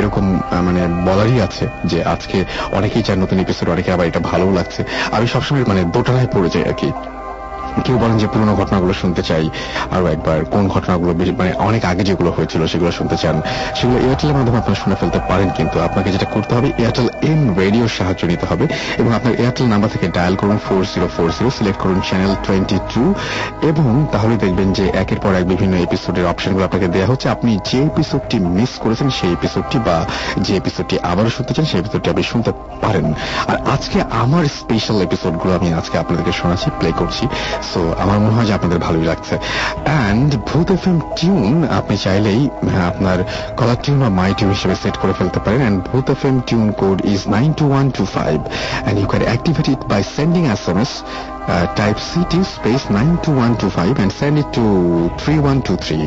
এরকম 0.00 0.24
মানে 0.66 0.82
বলারই 1.08 1.38
আছে 1.46 1.64
যে 1.90 1.98
আজকে 2.14 2.38
অনেকেই 2.78 3.02
চান 3.06 3.18
নতুন 3.22 3.38
এপিসোড 3.44 3.66
অনেকে 3.74 3.90
আবার 3.94 4.06
এটা 4.10 4.20
ভালো 4.30 4.46
লাগছে। 4.58 4.80
আমি 5.16 5.26
সবসময় 5.34 5.64
মানে 5.70 5.82
দোটানায় 5.94 6.30
পড়ে 6.34 6.48
যাই 6.54 6.64
আর 6.70 6.76
কি। 6.80 6.88
কেউ 7.84 7.98
বলেন 7.98 8.18
যে 8.18 8.26
পুরোনো 8.26 8.54
ঘটনাগুলো 8.54 8.92
শুনতে 8.92 9.22
চাই। 9.22 9.50
আরও 9.90 10.06
একবার, 10.06 10.44
কোন 10.44 10.68
ঘটনাগুলো 10.68 11.14
মানে 11.38 11.52
অনেক 11.58 11.84
আগে 11.84 12.04
যেগুলো 12.04 12.30
হয়েছিল 12.36 12.66
সেগুলো 12.66 12.92
শুনতে 12.92 13.16
চান। 13.16 13.42
সেগুলো 13.74 13.98
এয়ারটেলের 13.98 14.36
মাধ্যমে 14.36 14.58
আপনারা 14.58 14.80
শুনে 14.84 14.96
ফেলতে 15.00 15.20
পারেন 15.28 15.50
কিন্তু 15.56 15.80
আপনাকে 15.80 16.10
যেটা 16.10 16.26
করতে 16.26 16.54
হবে 16.54 16.72
এয়ারটেল 16.78 17.08
এম 17.22 17.54
রেডিওর 17.58 17.88
সাহায্য 17.88 18.26
নিতে 18.26 18.46
হবে 18.46 18.64
এবং 18.98 19.14
আপনার 19.14 19.34
এয়ারটেল 19.34 19.66
নাম্বার 19.66 19.90
থেকে 19.90 20.08
ডায়াল 20.08 20.34
করুন 20.36 20.58
four 20.68 20.84
zero 20.94 21.08
four 21.16 21.30
zero 21.38 21.50
select 21.50 21.80
করুন 21.80 22.00
চ্যানেল 22.00 22.34
টোয়েন্টি 22.46 22.78
টু 22.94 23.14
এবং 23.62 24.06
তাহলে 24.12 24.36
দেখবেন 24.36 24.72
যে 24.72 24.84
একের 24.94 25.20
পর 25.20 25.34
এক 25.34 25.48
বিভিন্ন 25.48 25.76
এপিসোডের 25.76 26.26
অপশনগুলো 26.26 26.64
আপনাকে 26.64 26.88
দেওয়া 26.88 27.06
হচ্ছে। 27.06 27.28
আপনি 27.28 27.58
যে 27.70 27.82
এপিসোডটি 27.82 28.38
মিস 28.38 28.70
করেছেন 28.78 29.10
সেই 29.10 29.32
এপিসোডটি 29.32 29.78
বা 29.78 30.04
যে 30.38 30.56
এপিসোডটি 30.56 30.98
আবারও 31.02 31.30
শুনতে 31.30 31.54
চান 31.54 31.64
সেই 31.64 31.80
এপিসোডটি 31.80 32.10
আপনি 32.10 32.22
শুনতে 32.22 32.52
পারেন। 32.80 33.14
আর 33.46 33.56
আজকে 33.56 34.02
আমার 34.10 34.44
স্পেশাল 34.44 35.02
এপিসোডগুলো 35.02 35.54
আমি 35.54 35.72
আজকে 35.72 35.98
আপনাদেরকে 35.98 36.32
শোনাচ্ছি 36.32 36.70
প্লে 36.78 36.92
করছি। 36.98 37.28
সো 37.70 37.80
আমার 38.02 38.18
মনে 38.22 38.34
হয় 38.36 38.46
যে 38.48 38.54
আপনাদের 38.58 38.78
ভালোই 38.86 39.06
লাগছে। 39.10 39.34
অ্যান্ড 39.88 40.30
ভূত 40.48 40.68
এফ 40.76 40.84
এম 40.90 40.98
টিউন 41.18 41.54
আপনি 41.78 41.94
চাইলেই 42.06 42.40
হ্যাঁ, 42.72 42.86
আপনার 42.92 43.18
কলার 43.58 43.78
টিউন 43.84 43.98
বা 44.04 44.10
মাই 44.20 44.30
টিউন 44.38 44.50
হিসেবে 44.56 44.76
সেট 44.82 44.96
করে 45.02 45.14
ফেলতে 45.18 45.38
পারেন। 45.44 45.60
অ্যান্ড 45.64 45.78
ভূত 45.88 46.06
F 46.14 46.20
M 46.30 46.36
tune 46.48 46.66
code 46.82 46.98
is 47.14 47.20
nine 47.36 47.48
two 47.60 47.64
one 47.72 47.86
two 47.98 48.04
five 48.16 48.36
and 48.50 48.96
you 49.00 49.06
can 49.12 49.22
activate 49.30 49.66
it 49.74 49.80
by 49.92 50.02
sending 50.18 50.42
S 50.54 50.64
M 50.72 50.78
S 50.84 50.92
type 51.80 51.96
C T 52.10 52.40
space 52.56 52.80
nine 52.98 53.10
two 53.24 53.30
one 53.38 53.50
two 53.62 53.66
five 53.76 53.90
and 53.98 54.12
send 54.20 54.34
it 54.42 54.48
to 54.58 54.66
three 55.20 55.34
one 55.44 55.56
two 55.66 55.72
three 55.84 55.98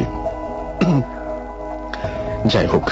যাই 2.45 2.67
হোক, 2.67 2.85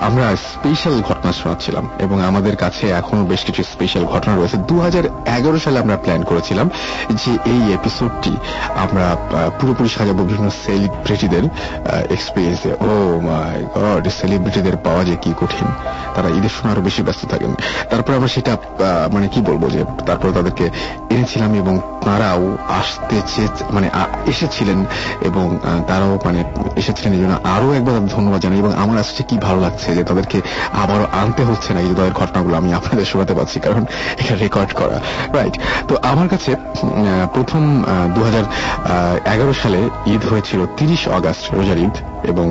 আমরা 0.00 0.24
special 0.52 0.96
ঘটনা 1.08 1.32
শোনাচ্ছিলাম 1.32 1.84
এবং 1.98 2.16
আমাদের 2.22 2.56
কাছে 2.56 2.84
এখনও 3.00 3.24
বেশ 3.24 3.40
কিছু 3.44 3.62
স্পেশাল 3.62 4.04
ঘটনা 4.04 4.32
রয়েছে। 4.36 4.56
দু 4.70 4.76
সালে 5.58 5.78
আমরা 5.78 5.96
প্ল্যান 5.96 6.22
করেছিলাম 6.22 6.66
যে 7.22 7.32
এই 7.54 7.62
এপিসোডটি 7.72 8.32
আমরা 8.76 9.06
পুরোপুরি 9.60 9.88
সাজাবো 9.88 10.22
বিভিন্ন 10.24 10.50
সেলিব্রিটিদের 10.64 11.44
এক্সপিরিয়েন্সে 12.16 12.70
ও 12.88 12.92
মাই 13.28 13.56
গড 13.76 14.04
সেলিব্রিটিদের 14.20 14.76
পাওয়া 14.76 15.02
যে 15.04 15.16
কি 15.22 15.30
কঠিন। 15.40 15.68
তারা 16.14 16.28
ঈদের 16.28 16.52
সময় 16.56 16.72
আরও 16.72 16.82
বেশি 16.88 17.02
ব্যস্ত 17.02 17.22
থাকেন। 17.26 17.54
তারপর 17.90 18.12
আমরা 18.14 18.28
সেটা 18.28 18.52
মানে 19.14 19.28
কি 19.28 19.40
বলব 19.40 19.62
যে, 19.74 19.80
তারপর 20.06 20.28
তাদেরকে 20.32 20.66
এনেছিলাম 21.10 21.54
এবং 21.54 21.74
তারাও 22.04 22.56
আসতে 22.80 23.16
মানে 23.70 23.88
এসেছিলেন 24.26 24.78
এবং 25.20 25.58
তারাও 25.88 26.18
মানে 26.24 26.44
এসেছিলেন। 26.76 27.12
এই 27.16 27.20
জন্য 27.22 27.34
আরও 27.54 27.68
একবার 27.72 27.94
ধন্যবাদ 28.06 28.40
জানাই 28.40 28.58
এবং 28.58 28.72
আমার 28.90 29.04
আসছে 29.04 29.22
কি 29.28 29.36
ভালো 29.46 29.60
লাগছে, 29.66 29.88
যে 29.98 30.02
তাদেরকে 30.10 30.38
আবারও 30.82 31.06
আনতে 31.22 31.42
হচ্ছে 31.48 31.70
না 31.74 31.80
এই 31.84 31.88
হৃদয়ের 31.90 32.14
ঘটনাগুলো 32.20 32.54
আমি 32.60 32.70
আপনাদের 32.78 33.06
শোনাতে 33.12 33.34
পারছি, 33.38 33.56
কারণ 33.66 33.82
এটা 34.20 34.34
রেকর্ড 34.44 34.70
করা। 34.80 34.96
রাইট 35.36 35.54
তো 35.88 35.94
আমার 36.10 36.28
কাছে 36.32 36.50
প্রথম 37.36 37.62
দু 38.16 38.20
সালে 39.62 39.80
ঈদ 40.14 40.22
হয়েছিল 40.30 40.60
তিরিশ 40.78 41.02
আগস্ট 41.18 41.44
রোজার 41.56 41.78
ঈদ, 41.86 41.94
এবং 42.30 42.46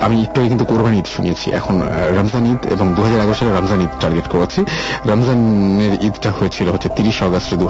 আমি 0.00 0.22
একটু 0.22 0.40
কিন্তু 0.40 0.64
কোরবানি 0.64 0.98
ঈদ 0.98 1.06
শুনিয়েছি। 1.16 1.50
এখন 1.50 1.82
রমজান 2.18 2.44
ঈদ 2.52 2.72
এবং 2.72 2.94
দু 2.94 3.02
সালে 3.34 3.56
রমজান 3.58 3.80
ঈদ 3.80 4.00
টার্গেট 4.00 4.28
করেছি। 4.28 4.64
রমজানের 5.06 5.94
ঈদটা 6.00 6.30
হয়েছিল 6.30 6.68
হচ্ছে 6.68 6.88
তিরিশ 6.88 7.22
আগস্ট 7.22 7.54
দু 7.54 7.68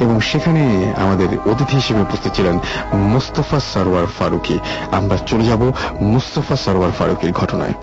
এবং 0.00 0.20
সেখানে 0.20 0.92
আমাদের 0.96 1.28
অতিথি 1.50 1.76
হিসেবে 1.76 2.00
উপস্থিত 2.00 2.32
ছিলেন 2.32 2.58
মুস্তফা 2.92 3.60
সরওয়ার 3.60 4.06
ফারুকি। 4.18 4.58
আমরা 4.92 5.16
চলে 5.16 5.44
যাব 5.44 5.72
মুস্তফা 6.00 6.56
সরওয়ার 6.56 6.92
ফারুকির 6.98 7.32
ঘটনায়। 7.32 7.74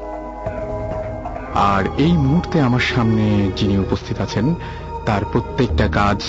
আর 1.53 1.83
এই 1.97 2.11
মুহূর্তে 2.11 2.61
আমার 2.61 2.79
সামনে 2.79 3.51
যিনি 3.55 3.77
উপস্থিত 3.77 4.21
আছেন, 4.21 4.55
তার 5.05 5.25
প্রত্যেকটা 5.31 5.87
কাজ 5.87 6.19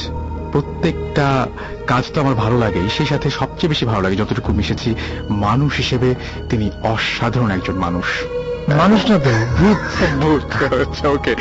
প্রত্যেকটা 0.55 1.47
কাজ 1.87 2.05
তো 2.15 2.21
আমার 2.21 2.35
ভালো 2.35 2.59
লাগেই 2.59 2.89
সেই 2.97 3.07
সাথে 3.07 3.31
সবচেয়ে 3.31 3.69
বেশি 3.69 3.85
ভালো 3.87 4.03
লাগে 4.03 4.17
যতটুকু 4.17 4.53
মিশেছি 4.53 4.95
মানুষ 5.31 5.77
হিসেবে 5.77 6.15
তিনি 6.49 6.71
অসাধারণ 6.83 7.51
একজন 7.51 7.75
মানুষ। 7.75 8.05
মানুষ 8.69 9.11
না 9.11 9.19
তো 9.19 9.31
ভূত। 10.21 11.07
ওকে 11.07 11.35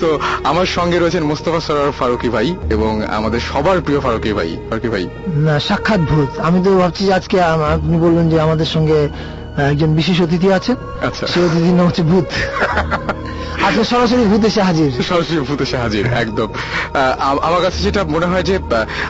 সো 0.00 0.18
আমার 0.44 0.66
সঙ্গে 0.66 0.98
রয়েছেন 0.98 1.24
মোস্তফা 1.24 1.60
সরোয়ার 1.60 1.92
ফারুকি 1.92 2.28
ভাই 2.28 2.54
এবং 2.70 3.02
আমাদের 3.02 3.40
সবার 3.40 3.80
প্রিয় 3.80 4.00
ফারুকি 4.00 4.32
ভাই। 4.32 4.56
ফারুকি 4.70 4.88
ভাই। 4.88 5.08
না 5.26 5.60
সাক্ষাৎ 5.60 6.00
ভূত। 6.00 6.40
আমি 6.40 6.64
তো 6.64 6.78
ভাবছি 6.78 7.12
আজকে 7.12 7.42
আপনি 7.42 8.00
বললেন 8.00 8.30
যে 8.30 8.40
আমাদের 8.40 8.66
সঙ্গে 8.66 9.08
একজন 9.56 9.94
বিশেষ 9.94 10.20
অতিথি 10.20 10.52
আছেন 10.52 10.76
আচ্ছা। 11.06 11.26
সেই 11.26 11.44
অতিথির 11.44 11.74
নাম 11.74 11.86
হচ্ছে 11.86 12.02
ভূত। 12.02 12.24
আজকে 13.64 13.84
সরাসরি 13.84 14.24
ভূত 14.24 14.44
এসে 14.44 14.62
হাজির। 14.62 15.02
সরাসরি 15.08 15.40
ভূত 15.40 15.62
এসে 15.62 15.76
হাজির 15.76 16.06
একদম। 16.06 16.46
আহ, 16.46 17.38
আমার 17.38 17.62
কাছে 17.62 17.82
যেটা 17.82 18.04
মনে 18.04 18.26
হয় 18.26 18.42
যে 18.42 18.58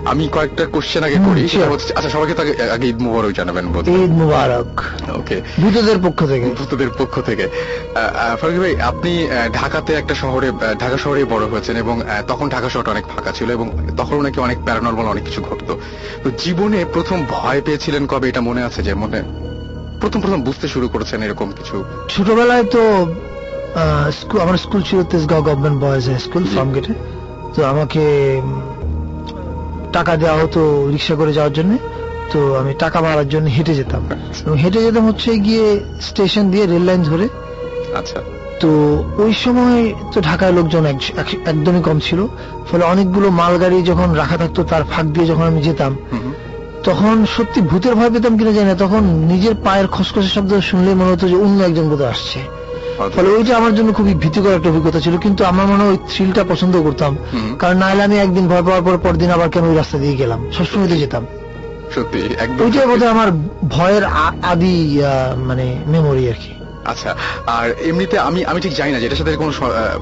আমি 0.05 0.28
কয়েকটা 0.32 0.66
কোশ্চেন 0.66 1.05
আগে 1.05 1.14
করি 1.14 1.49
সেটা 1.49 1.66
হচ্ছে 1.66 1.94
আচ্ছা 1.94 2.11
সবাইকে 2.11 2.34
তো 2.34 2.42
আগে 2.42 2.70
আগে 2.70 2.88
ঈদ 2.88 2.99
মুবারক 2.99 3.32
জানাবেন 3.32 3.64
ঈদ 3.80 4.11
মুবারক। 4.11 4.80
ওকে 5.18 5.40
ভূতদের 5.61 5.97
পক্ষ 6.05 6.26
থেকে। 6.26 6.51
ভূতদের 6.59 6.90
পক্ষ 6.99 7.20
থেকে। 7.20 7.49
ভাই 8.61 8.80
আপনি 8.80 9.28
ঢাকাতে 9.55 9.94
একটা 9.94 10.14
শহরে 10.14 10.51
ঢাকা 10.80 10.97
শহরেই 10.99 11.24
বড় 11.24 11.47
হয়েছেন 11.47 11.76
এবং 11.76 12.03
তখন 12.28 12.49
ঢাকা 12.49 12.68
শহরটা 12.68 12.90
অনেক 12.90 13.07
ফাঁকা 13.07 13.32
ছিল 13.32 13.51
এবং 13.51 13.70
তখন 13.97 14.22
নাকি 14.22 14.40
অনেক 14.40 14.59
প্যারানর্মাল 14.64 15.07
অনেক 15.07 15.24
কিছু 15.24 15.42
ঘটতো। 15.42 15.80
তো 16.24 16.30
জীবনে 16.30 16.84
প্রথম 16.92 17.26
ভয় 17.28 17.62
পেয়েছিলেন 17.64 18.07
কবে? 18.07 18.28
এটা 18.28 18.40
মনে 18.40 18.62
আছে 18.62 18.82
যে 18.82 18.94
মনে 18.94 19.22
প্রথম 20.01 20.20
প্রথম 20.20 20.42
বুঝতে 20.42 20.68
শুরু 20.68 20.88
করেছেন 20.88 21.22
এরকম 21.22 21.51
কিছু? 21.51 21.84
ছোটবেলায় 22.09 22.64
তো 22.64 23.07
স্কুল 24.12 24.40
আমার 24.40 24.59
স্কুল 24.59 24.82
ছিল 24.82 25.03
Tejgaon 25.03 25.42
government 25.42 25.82
boys 25.82 26.11
high 26.11 26.18
school 26.18 26.44
ফার্মগেটে 26.57 26.92
তো 27.55 27.64
আমাকে 27.64 28.40
টাকা 29.92 30.16
দেওয়া 30.16 30.42
হতো 30.42 30.88
রিক্সা 30.92 31.14
করে 31.14 31.32
যাওয়ার 31.32 31.53
জন্য। 31.53 31.78
তো 32.32 32.55
আমি 32.57 32.74
টাকা 32.74 33.01
মারার 33.01 33.28
জন্য 33.28 33.49
হেঁটে 33.49 33.74
যেতাম। 33.74 34.09
এবং 34.47 34.57
হেঁটে 34.57 34.82
যেতাম 34.82 35.09
হচ্ছে 35.09 35.38
গিয়ে 35.38 35.80
স্টেশন 36.01 36.51
দিয়ে 36.51 36.66
রেল 36.66 36.82
লাইন 36.82 37.03
ধরে। 37.03 37.28
আচ্ছা। 37.99 38.22
তো 38.61 38.68
ওই 39.18 39.34
সময় 39.34 39.94
তো 40.12 40.20
ঢাকায় 40.20 40.53
লোকজন 40.53 40.86
এক- 40.86 41.18
এক- 41.18 41.49
একদমই 41.49 41.82
কম 41.82 41.99
ছিল। 41.99 42.26
ফলে 42.72 42.84
অনেকগুলো 42.84 43.30
মালগাড়ি 43.30 43.82
যখন 43.82 44.12
রাখা 44.12 44.36
থাকতো 44.36 44.64
তার 44.64 44.84
ফাঁক 44.84 45.07
দিয়ে 45.07 45.26
যখন 45.26 45.42
আমি 45.42 45.62
যেতাম 45.62 45.97
তখন 46.87 47.16
সত্যি 47.37 47.61
ভূতের 47.61 47.95
ভয় 47.95 48.11
পেতাম 48.11 48.39
কিনা 48.39 48.53
জানি 48.53 48.68
না 48.68 48.74
তখন 48.74 49.03
নিজের 49.05 49.55
পায়ের 49.64 49.87
খসখসে 49.87 50.30
শব্দ 50.37 50.53
শুনলে 50.61 50.91
মনে 50.95 51.11
হতো 51.12 51.28
যে 51.28 51.37
অন্য 51.37 51.59
একজন 51.62 51.87
বোধ 51.89 52.03
আসছে। 52.03 52.39
ফলে 53.14 53.28
ওইটা 53.28 53.53
আমার 53.57 53.74
জন্য 53.74 53.89
খুবই 53.93 54.14
ভীতিকর 54.14 54.53
একটা 54.55 54.68
অভিজ্ঞতা 54.68 55.01
ছিল 55.01 55.14
কিন্তু 55.18 55.45
আমার 55.45 55.66
মনে 55.66 55.82
হয় 55.82 55.91
ওই 55.91 56.01
থ্রিলটা 56.09 56.43
পছন্দ 56.49 56.74
করতাম। 56.82 57.12
কারণ 57.59 57.76
নাহলে 57.76 58.03
আমি 58.03 58.16
একদিন 58.16 58.45
ভয় 58.49 58.62
পাওয়ার 58.62 58.82
পর 58.82 58.95
পরদিন 59.03 59.30
আবার 59.30 59.49
কেন 59.49 59.64
ওই 59.64 59.76
রাস্তা 59.76 59.99
দিয়ে 59.99 60.16
গেলাম? 60.16 60.41
সবসময় 60.59 60.87
দিয়ে 60.87 61.01
যেতাম। 61.01 61.26
সত্যি 61.95 62.18
ওইটাই। 62.64 62.87
বোধহয় 62.87 63.11
আমার 63.11 63.28
ভয়ের 63.68 64.05
আদি 64.43 64.76
মানে 65.49 65.66
মেমোরি 65.87 66.24
আর 66.28 66.39
কি। 66.43 66.53
আচ্ছা 66.93 67.11
আর 67.57 67.66
এমনিতে 67.91 68.16
আমি 68.28 68.41
আমি 68.51 68.61
ঠিক 68.64 68.74
জানি 68.80 68.91
না 68.93 68.99
যেটার 69.03 69.20
সাথে 69.20 69.32
কোনো 69.43 69.53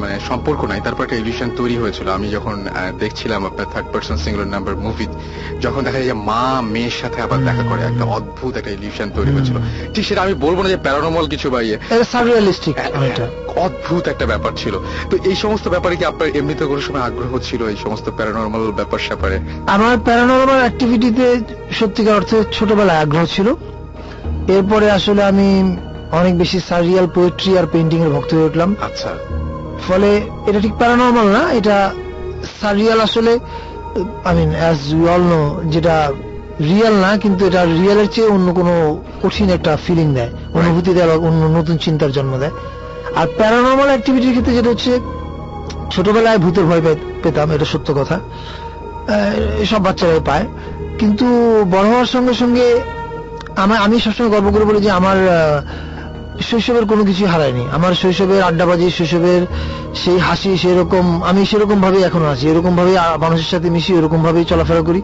মানে 0.03 0.15
সম্পর্ক 0.29 0.61
নাই। 0.71 0.81
তারপর 0.85 1.03
একটা 1.05 1.19
ইলিউশন 1.23 1.49
তৈরি 1.57 1.77
হয়েছিল। 1.83 2.07
আমি 2.09 2.27
যখন 2.37 2.57
দেখছিলাম 2.99 3.41
আপনার 3.47 3.67
third 3.73 3.89
person 3.93 4.17
singular 4.17 4.51
number 4.55 4.75
movie 4.77 5.07
যখন 5.61 5.81
দেখা 5.87 5.99
যায় 5.99 6.09
যে 6.13 6.17
মা 6.31 6.43
মেয়ের 6.75 6.97
সাথে 7.01 7.19
আবার 7.23 7.39
দেখা 7.45 7.65
করে 7.71 7.83
একটা 7.83 8.05
অদ্ভুত 8.17 8.53
একটা 8.57 8.71
ইলিউশন 8.71 9.09
তৈরি 9.17 9.31
হয়েছিল। 9.31 9.57
ঠিক 9.95 10.05
সেটা 10.07 10.21
আমি 10.23 10.35
বলব 10.35 10.59
না 10.63 10.69
যে 10.69 10.77
প্যারানর্মাল 10.77 11.27
কিছু 11.27 11.47
বা 11.51 11.61
ইয়ে। 11.63 11.79
এটা 13.07 13.27
অদ্ভুত 13.57 14.05
একটা 14.09 14.27
ব্যাপার 14.27 14.53
ছিল। 14.57 14.75
তো 15.11 15.15
এই 15.25 15.37
সমস্ত 15.37 15.69
ব্যাপারে 15.69 15.95
কি 15.97 16.05
আপনার 16.05 16.29
এমনিতে 16.37 16.65
কোনো 16.65 16.81
সময় 16.81 17.01
আগ্রহ 17.01 17.33
ছিল 17.43 17.61
এই 17.69 17.79
সমস্ত 17.83 18.07
প্যারানর্মাল 18.17 18.73
ব্যাপার 18.73 18.99
স্যাপারে? 18.99 19.37
আমার 19.67 19.97
প্যারানর্মাল 20.05 20.61
অ্যাক্টিভিটিতে 20.65 21.27
সত্যিকার 21.73 22.15
অর্থে 22.15 22.37
ছোটবেলায় 22.53 22.99
আগ্রহ 22.99 23.25
ছিল। 23.27 23.49
এরপরে 24.49 24.87
আসলে 24.91 25.23
আমি 25.25 25.49
অনেক 26.21 26.39
বেশি 26.39 26.59
সারিয়াল 26.69 27.07
পোয়েট্রি 27.15 27.59
আর 27.59 27.67
পেন্টিং 27.73 28.01
এর 28.03 28.11
ভক্ত 28.11 28.35
হয়ে 28.35 28.45
উঠলাম। 28.45 28.77
আচ্ছা। 28.81 29.11
ফলে 29.89 30.11
এটা 30.47 30.61
ঠিক 30.61 30.75
প্যারানর্মাল 30.75 31.27
না 31.27 31.43
এটা 31.53 31.77
সারিয়াল 32.61 33.01
আসলে 33.01 33.33
I 34.25 34.35
mean 34.37 34.51
as 34.55 34.79
you 34.93 35.09
all 35.09 35.23
know 35.23 35.61
যেটা 35.65 36.13
রিয়েল 36.61 36.95
না 36.95 37.17
কিন্তু 37.17 37.47
এটা 37.47 37.65
রিয়েলের 37.65 38.09
চেয়ে 38.13 38.29
অন্য 38.29 38.55
কোনো 38.55 38.75
কঠিন 39.23 39.51
একটা 39.51 39.77
ফিলিং 39.87 40.15
দেয় 40.15 40.31
অনুভূতি 40.55 40.95
দেয় 40.95 41.07
বা 41.07 41.17
অন্য 41.29 41.43
নতুন 41.59 41.77
চিন্তার 41.77 42.13
জন্ম 42.13 42.33
দেয়। 42.39 42.51
আর 43.17 43.27
প্যারানর্মাল 43.37 43.87
অ্যাক্টিভিটির 43.87 44.31
ক্ষেত্রে 44.31 44.55
যেটা 44.55 44.71
হচ্ছে 44.71 44.93
ছোটবেলায় 45.91 46.39
ভূতের 46.39 46.65
ভয় 46.65 46.83
পেতাম 47.23 47.51
এটা 47.51 47.65
সত্য 47.65 47.95
কথা। 47.95 48.17
সব 49.71 49.81
বাচ্চারাই 49.85 50.21
পায়। 50.27 50.47
কিন্তু 50.99 51.27
বড় 51.71 51.87
হওয়ার 51.89 52.07
সঙ্গে 52.07 52.35
সঙ্গে 52.35 52.67
আমার 53.57 53.79
আমি 53.79 54.01
সবসময় 54.01 54.31
গর্ব 54.31 54.47
করে 54.55 54.65
বলি 54.65 54.81
যে 54.81 54.91
আমার 54.91 55.17
আহ, 55.29 55.61
শৈশবের 56.41 56.85
কোনো 56.85 57.05
কিছু 57.05 57.27
হারায়নি। 57.27 57.67
আমার 57.73 57.95
শৈশবের 57.95 58.43
আড্ডাবাজি 58.43 58.91
শৈশবের 58.91 59.47
সেই 59.95 60.19
হাসি 60.19 60.57
সেরকম 60.57 61.23
আমি 61.23 61.47
সেরকম 61.47 61.81
ভাবেই 61.81 62.03
এখনও 62.03 62.27
আছি। 62.27 62.49
এরকম 62.49 62.77
ভাবেই 62.77 62.97
আ- 62.97 63.17
মানুষের 63.17 63.45
সাথে 63.45 63.71
মিশি 63.71 63.93
এরকম 63.93 64.23
ভাবেই 64.23 64.45
চলাফেরা 64.45 64.81
করি 64.81 65.03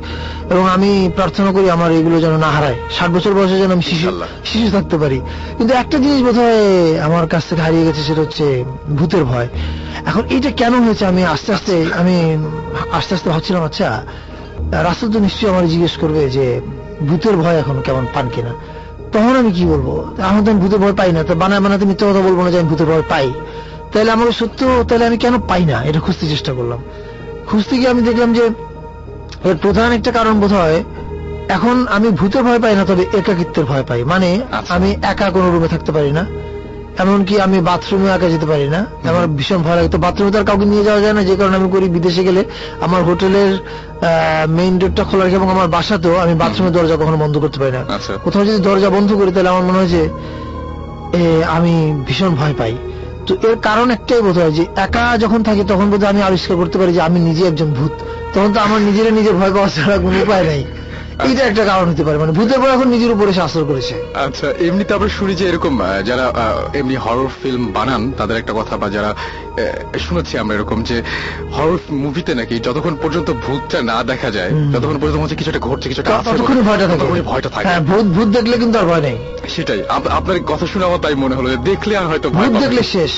এবং 0.50 0.68
আমি 0.68 1.10
প্রার্থনা 1.14 1.52
করি 1.52 1.70
আমার 1.70 1.92
এগুলো 1.92 2.20
যেন 2.20 2.36
না 2.36 2.46
হারায়। 2.46 2.74
ষাট 2.98 3.10
বছর 3.10 3.34
বয়সে 3.34 3.58
যেন 3.58 3.72
আমি 3.72 3.82
শিশু 3.82 4.20
শিশু 4.44 4.70
থাকতে 4.70 4.98
পারি। 4.98 5.20
কিন্তু 5.58 5.74
একটা 5.74 5.98
জিনিস 5.98 6.22
বোধহয় 6.22 6.98
আমার 6.98 7.28
কাছ 7.28 7.44
থেকে 7.44 7.62
হারিয়ে 7.62 7.84
গেছে 7.84 8.02
সেটা 8.02 8.20
হচ্ছে 8.20 8.64
ভূতের 8.96 9.24
ভয়। 9.24 9.48
এখন 10.06 10.22
এটা 10.30 10.50
কেন 10.50 10.74
হয়েছে? 10.74 11.06
আমি 11.06 11.24
আস্তে 11.24 11.54
আস্তে 11.54 11.84
আমি 11.98 12.46
আস্তে 12.92 13.14
আস্তে 13.14 13.30
ভাবছিলাম 13.30 13.64
আচ্ছা 13.64 14.02
রাস্তা 14.72 15.06
তো 15.12 15.18
নিশ্চয়ই 15.18 15.50
আমার 15.50 15.68
জিজ্ঞেস 15.68 15.96
করবে 15.96 16.30
যে 16.30 16.60
ভূতের 17.00 17.36
ভয় 17.36 17.58
এখন 17.58 17.80
কেমন 17.80 18.06
পান 18.14 18.30
কিনা? 18.34 18.54
তখন 19.12 19.34
আমি 19.36 19.50
কি 19.52 19.64
বলব? 19.64 19.88
এখন 20.18 20.44
তো 20.44 20.50
আমি 20.50 20.60
ভূতের 20.60 20.78
ভয় 20.78 20.92
পাই 20.92 21.12
না 21.12 21.22
তো 21.22 21.34
বানায় 21.34 21.60
বানাতে 21.60 21.84
মিথ্যে 21.84 22.06
কথা 22.10 22.20
বলব 22.20 22.38
না 22.42 22.50
যে 22.50 22.58
আমি 22.60 22.68
ভূতের 22.68 22.86
ভয় 22.86 23.02
পাই। 23.08 23.32
তাহলে 23.92 24.10
আমাকে 24.10 24.32
সত্য 24.32 24.84
তাহলে 24.88 25.06
আমি 25.06 25.16
কেন 25.16 25.38
পাই 25.38 25.64
না? 25.64 25.82
এটা 25.84 26.00
খুঁজতে 26.00 26.26
চেষ্টা 26.28 26.52
করলাম। 26.52 26.80
খুঁজতে 27.46 27.76
গিয়ে 27.76 27.88
আমি 27.88 28.02
দেখলাম 28.02 28.32
যে 28.32 28.44
এর 29.44 29.56
প্রধান 29.56 29.92
একটা 29.92 30.10
কারণ 30.10 30.40
বোধ 30.40 30.52
হয় 30.52 30.84
এখন 31.48 31.86
আমি 31.90 32.08
ভূতের 32.10 32.42
ভয় 32.42 32.58
পাই 32.58 32.76
না 32.76 32.84
তবে 32.84 33.06
একাকিত্বের 33.18 33.64
ভয় 33.64 33.84
পাই। 33.88 34.04
মানে 34.04 34.40
আমি 34.68 34.96
একা 35.02 35.30
কোনো 35.30 35.50
রুমে 35.50 35.68
থাকতে 35.68 35.92
পারি 35.92 36.10
না। 36.12 36.26
এমনকি 36.98 37.40
আমি 37.40 37.60
বাথরুমে 37.60 38.08
একা 38.10 38.28
যেতে 38.28 38.46
পারি 38.46 38.68
না। 38.68 38.80
আমার 39.08 39.26
ভীষণ 39.38 39.60
ভয় 39.62 39.76
লাগে। 39.76 39.88
তো 39.88 39.98
বাথরুমে 39.98 40.30
তো 40.32 40.38
আর 40.38 40.44
কাউকে 40.44 40.64
নিয়ে 40.64 40.84
যাওয়া 40.84 41.00
যায় 41.00 41.12
না 41.12 41.22
যে 41.22 41.36
কারণে 41.36 41.56
আমি 41.56 41.70
করি 41.70 41.88
বিদেশে 41.88 42.24
গেলে। 42.24 42.44
আমার 42.80 43.04
হোটেলের 43.04 43.50
মেইন 44.48 44.78
ডোরটা 44.78 45.04
খোলা 45.04 45.24
রাখি 45.24 45.34
এবং 45.34 45.50
আমার 45.50 45.68
বাসাতেও 45.68 46.16
আমি 46.16 46.34
বাথরুমের 46.34 46.72
দরজা 46.72 46.96
কখনো 46.96 47.16
বন্ধ 47.16 47.38
করতে 47.38 47.58
পারি 47.58 47.72
না। 47.72 47.94
আচ্ছা। 47.94 48.12
কোথাও 48.24 48.44
যদি 48.44 48.58
দরজা 48.58 48.90
বন্ধ 48.90 49.12
করি 49.14 49.32
তাহলে 49.32 49.48
আমার 49.48 49.62
মনে 49.62 49.78
হয় 49.78 49.86
যে 49.86 50.02
আমি 51.46 52.02
ভীষণ 52.06 52.34
ভয় 52.34 52.54
পাই। 52.58 52.76
তো 53.26 53.48
এর 53.48 53.56
কারণ 53.56 53.90
একটাই 53.90 54.22
বোধ 54.22 54.38
হয় 54.38 54.50
যে 54.50 54.66
একা 54.76 55.16
যখন 55.18 55.42
থাকি 55.42 55.64
তখন 55.68 55.90
বোধ 55.90 56.04
হয় 56.04 56.10
আমি 56.10 56.22
আবিষ্কার 56.22 56.56
করতে 56.56 56.78
পারি 56.78 56.92
যে 56.92 57.00
আমি 57.00 57.20
নিজে 57.20 57.46
একজন 57.46 57.72
ভূত। 57.72 57.92
তখন 58.34 58.52
তো 58.52 58.60
আমার 58.60 58.80
নিজের 58.80 59.14
নিজের 59.14 59.34
ভয় 59.34 59.52
পাওয়া 59.52 59.68
ছাড়া 59.68 59.96
কোনো 59.98 60.16
উপায় 60.22 60.44
নাই। 60.44 60.64
এইটা 61.28 61.42
একটা 61.44 61.64
কারণ 61.64 61.86
হতে 61.92 62.04
পারে 62.04 62.18
মানে 62.18 62.32
ভূতের 62.32 62.58
ভয় 62.62 62.72
এখন 62.76 62.88
নিজের 62.88 63.10
উপরে 63.14 63.30
আসর 63.46 63.64
করেছে। 63.64 63.94
আচ্ছা 64.26 64.46
এমনিতে 64.66 64.92
আমরা 64.94 65.08
শুনি 65.08 65.34
যে 65.34 65.44
এরকম 65.48 65.74
যারা 66.04 66.24
এমনি 66.80 66.96
হরর 67.04 67.28
ফিল্ম 67.40 67.62
বানান 67.76 68.02
তাদের 68.18 68.36
একটা 68.36 68.52
কথা 68.56 68.74
বা 68.76 68.88
যারা 68.90 69.10
শুনেছি 69.98 70.34
আমরা 70.38 70.54
এরকম 70.54 70.78
যে 70.82 70.96
হরর 71.56 71.78
মুভিতে 72.04 72.32
নাকি 72.34 72.54
যতক্ষণ 72.58 72.94
পর্যন্ত 73.02 73.28
ভূতটা 73.44 73.78
না 73.82 73.98
দেখা 74.02 74.30
যায় 74.30 74.50
ততক্ষণ 74.72 74.98
পর্যন্ত 75.00 75.22
হচ্ছে 75.22 75.36
কিছু 75.36 75.50
একটা 75.50 75.64
ঘটছে 75.68 75.86
কিছু 75.88 76.00
একটা 76.02 76.14
আছে 76.16 76.30
ততক্ষণই 76.30 76.64
ভয়টা 76.68 76.86
থাকে। 76.88 77.22
ভয়টা 77.30 77.50
থাকে। 77.54 77.66
হ্যাঁ 77.68 77.80
ভূত 77.80 78.06
ভূত 78.16 78.28
দেখলে 78.36 78.54
কিন্তু 78.56 78.76
আর 78.78 78.84
ভয় 78.84 79.00
নেই। 79.00 79.16
সেটাই। 79.48 79.80
আপনার 80.18 80.36
কথা 80.46 80.66
শুনে 80.72 80.84
আমার 80.84 81.00
তাই 81.04 81.14
মনে 81.14 81.34
হলো 81.38 81.48
যে 81.50 81.58
দেখলে 81.70 81.92
আর 81.96 82.06
হয়তো 82.06 82.28
ভূত 82.30 82.52
দেখলে 82.64 82.82
শেষ। 82.94 83.14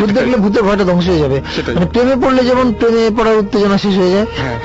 ভূত 0.00 0.10
দেখলে 0.10 0.36
ভূতের 0.36 0.62
ভয়টা 0.62 0.84
ধ্বংস 0.84 1.08
হয়ে 1.08 1.18
যাবে। 1.18 1.40
মানে 1.74 1.86
প্রেমে 1.86 2.16
পড়লে 2.16 2.44
যেমন 2.44 2.72
প্রেমে 2.72 3.10
পড়ার 3.18 3.36
উত্তেজনা 3.36 3.78
শেষ 3.78 3.96
হয়ে 3.96 4.12
যায় 4.12 4.26
হ্যাঁ। 4.36 4.60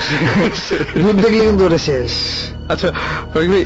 ভূত 1.03 1.15
দেখলে 1.15 1.45
কিন্তু 1.45 1.65
ওটা 1.65 1.77
শেষ। 1.77 2.11
আচ্ছা 2.71 2.87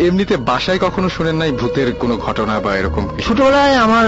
এমনিতে 0.08 0.38
বাসায় 0.38 0.80
কখনো 0.80 1.10
শুনেন 1.10 1.36
নাই 1.36 1.52
ভূতের 1.52 1.94
কোনো 1.94 2.18
ঘটনা 2.18 2.60
বা 2.60 2.78
এরকম 2.78 3.08
ছোটবেলায় 3.28 3.76
আমার 3.76 4.06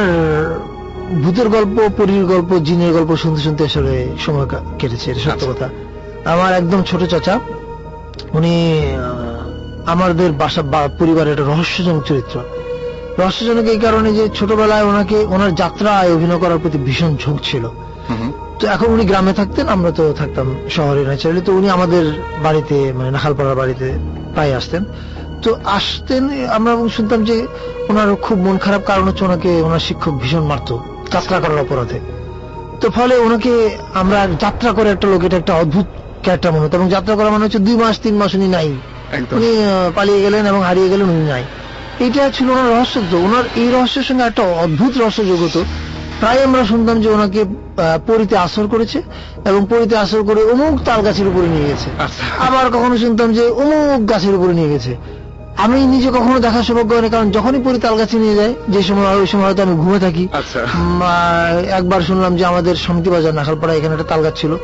ভূতের 1.24 1.50
গল্প 1.50 1.90
পরীর 1.98 2.26
গল্প 2.26 2.60
জিনের 2.60 2.94
গল্প 2.94 3.16
শুনতে 3.16 3.42
শুনতে 3.42 3.64
আসলে 3.64 4.08
সময় 4.26 4.48
কেটেছে 4.80 5.12
এটা 5.12 5.20
সত্য 5.20 5.32
আচ্ছা। 5.32 5.48
কথা। 5.48 5.70
আমার 6.32 6.54
একদম 6.54 6.84
ছোট 6.84 7.04
চাচা 7.04 7.40
উনি 8.34 8.82
আমাদের 9.86 10.32
বাসা 10.32 10.62
বা- 10.62 10.90
পরিবারের 11.00 11.32
একটা 11.34 11.44
রহস্যজনক 11.44 12.04
চরিত্র। 12.04 12.40
রহস্যজনক 13.20 13.66
এই 13.74 13.80
কারণে 13.86 14.10
যে 14.20 14.24
ছোটবেলায় 14.38 14.86
ওনাকে 14.92 15.18
ওনার 15.36 15.52
যাত্রায় 15.62 16.10
অভিনয় 16.16 16.40
করার 16.44 16.60
প্রতি 16.64 16.78
ভীষণ 16.88 17.12
ঝোঁক 17.24 17.38
ছিল। 17.44 17.64
তো 18.60 18.64
এখন 18.76 18.88
উনি 18.96 19.04
গ্রামে 19.12 19.34
থাকতেন 19.40 19.66
আমরা 19.76 19.92
তো 20.00 20.04
থাকতাম 20.14 20.48
শহরে 20.76 21.02
ন্যাচারালি 21.10 21.42
তো 21.48 21.52
উনি 21.60 21.68
আমাদের 21.78 22.04
বাড়িতে 22.46 22.78
মানে 22.98 23.10
নাখালপাড়ার 23.16 23.58
বাড়িতে 23.62 23.88
প্রায় 24.34 24.52
আসতেন। 24.60 24.84
তো 25.44 25.50
আসতেন 25.78 26.24
আমরা 26.58 26.72
শুনতাম 26.98 27.20
যে 27.30 27.36
ওনার 27.90 28.08
খুব 28.26 28.38
মন 28.46 28.56
খারাপ 28.66 28.82
কারণ 28.90 29.04
হচ্ছে 29.10 29.24
ওনাকে 29.30 29.52
ওনার 29.68 29.84
শিক্ষক 29.88 30.14
ভীষণ 30.24 30.44
মারত 30.52 30.70
যাত্রা 31.14 31.38
করার 31.44 31.60
অপরাধে। 31.66 31.98
তো 32.82 32.88
ফলে 32.98 33.16
ওনাকে 33.26 33.54
আমরা 34.02 34.20
যাত্রা 34.44 34.70
করে 34.78 34.90
একটা 34.96 35.08
লোক 35.12 35.22
এটা 35.28 35.38
একটা 35.42 35.54
অদ্ভুত 35.62 35.88
ক্যারেক্টার 36.24 36.52
মনে 36.54 36.64
হতো 36.66 36.76
এবং 36.80 36.88
যাত্রা 36.96 37.14
করা 37.18 37.30
মানে 37.34 37.44
হচ্ছে 37.46 37.62
দুই 37.68 37.76
মাস 37.82 37.96
তিন 38.06 38.16
মাস 38.22 38.32
উনি 38.38 38.48
নাই। 38.58 38.70
উনি 39.38 39.50
পালিয়ে 39.98 40.20
গেলেন 40.26 40.44
এবং 40.52 40.62
হারিয়ে 40.68 40.90
গেলেন 40.94 41.08
উনি 41.16 41.26
নাই। 41.34 41.44
এইটা 42.00 42.30
ছিল 42.30 42.50
ওনার 42.50 42.70
রহস্য 42.72 43.02
তো 43.12 43.18
ওনার 43.18 43.44
এই 43.56 43.72
রহস্যের 43.72 44.04
সঙ্গে 44.04 44.24
একটা 44.24 44.44
অদ্ভুত 44.44 44.98
রহস্য 44.98 45.26
যোগ 45.26 45.44
হতো। 45.44 45.64
প্রায় 46.20 46.44
আমরা 46.44 46.66
শুনতাম 46.66 47.02
যে 47.02 47.10
ওনাকে 47.10 47.46
পরিতে 48.08 48.38
আসর 48.38 48.68
করেছে 48.68 49.02
এবং 49.46 49.68
পরিতে 49.70 49.98
আসর 49.98 50.24
করে 50.24 50.44
অমুক 50.44 50.84
তাল 50.86 51.02
গাছের 51.02 51.28
উপরে 51.28 51.48
নিয়ে 51.48 51.68
গেছে। 51.68 51.90
আচ্ছা। 52.00 52.24
আবার 52.46 52.66
কখনো 52.70 52.98
শুনতাম 52.98 53.34
যে 53.34 53.50
অমুক 53.50 54.10
গাছের 54.10 54.36
উপরে 54.36 54.54
নিয়ে 54.54 54.70
গেছে। 54.70 54.96
আমি 55.58 55.86
নিজে 55.86 56.10
কখনো 56.10 56.40
দেখার 56.40 56.64
সৌভাগ্য 56.64 56.94
হয়নি 56.94 57.10
কারণ 57.10 57.32
যখনই 57.32 57.62
পরি 57.64 57.80
তাল 57.80 57.96
গাছে 57.98 58.18
নিয়ে 58.18 58.36
যায় 58.36 58.54
যে 58.70 58.84
সময় 58.84 59.16
ওই 59.16 59.28
সময় 59.28 59.46
হয়তো 59.46 59.62
আমি 59.64 59.76
ঘুমে 59.76 60.00
থাকি। 60.00 60.28
আচ্ছা। 60.32 60.60
একবার 61.78 62.02
শুনলাম 62.02 62.36
যে 62.38 62.46
আমাদের 62.46 62.76
সমিতি 62.76 63.10
বাজার 63.10 63.34
নাখালপাড়া 63.34 63.74
এখানে 63.74 63.94
একটা 63.94 64.08
তাল 64.10 64.22
গাছ 64.22 64.36
ছিল। 64.36 64.58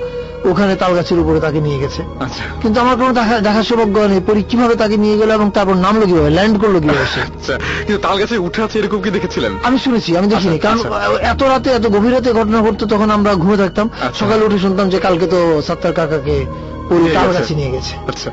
ওখানে 0.46 0.76
তাল 0.76 0.96
গাছের 0.96 1.20
উপরে 1.20 1.40
তাকে 1.40 1.60
নিয়ে 1.62 1.80
গেছে। 1.80 2.02
আচ্ছা। 2.20 2.44
কিন্তু 2.62 2.80
আমার 2.82 2.96
কোনো 2.96 3.14
দেখা 3.14 3.40
দেখার 3.40 3.64
সৌভাগ্য 3.64 4.00
নেই। 4.00 4.20
পরি 4.20 4.44
কীভাবে 4.44 4.76
তাকে 4.76 4.98
নিয়ে 4.98 5.18
গেল 5.18 5.30
এবং 5.32 5.52
তারপর 5.52 5.74
নামলো 5.74 6.06
কীভাবে 6.06 6.30
ল্যান্ড 6.30 6.62
করল 6.62 6.80
কীভাবে 6.80 7.00
আচ্ছা 7.00 7.58
কিন্তু 7.86 8.02
তাল 8.02 8.20
গাছে 8.20 8.38
উঠে 8.38 8.64
আছে 8.64 8.80
এরকম 8.80 9.02
কি 9.02 9.10
দেখেছিলেন? 9.12 9.52
আমি 9.64 9.80
শুনেছি 9.80 10.18
আমি 10.18 10.28
দেখিনি। 10.28 10.56
আচ্ছা, 10.56 10.68
কারণ 10.68 10.80
আচ্ছা। 10.80 11.30
এত 11.32 11.44
রাতে 11.44 11.70
এত 11.70 11.88
গভীর 11.88 12.14
রাতে 12.14 12.34
ঘটনা 12.34 12.62
ঘটতো 12.62 12.86
তখন 12.86 13.10
আমরা 13.12 13.36
ঘুরে 13.36 13.58
থাকতাম। 13.58 13.90
সকালে 14.14 14.46
উঠে 14.46 14.60
শুনতাম 14.60 14.90
যে 14.90 15.00
কালকে 15.00 15.28
তো 15.28 15.62
সাত্তার 15.68 15.94
কাকাকে 15.94 16.46
পরি 16.90 17.02
নিয়ে 17.04 17.14
তাল 17.14 17.28
গেছে। 17.28 17.40
গাছে 17.40 17.56
নিয়ে 17.56 17.72
গেছে। 17.72 17.94
আচ্ছা। 18.08 18.32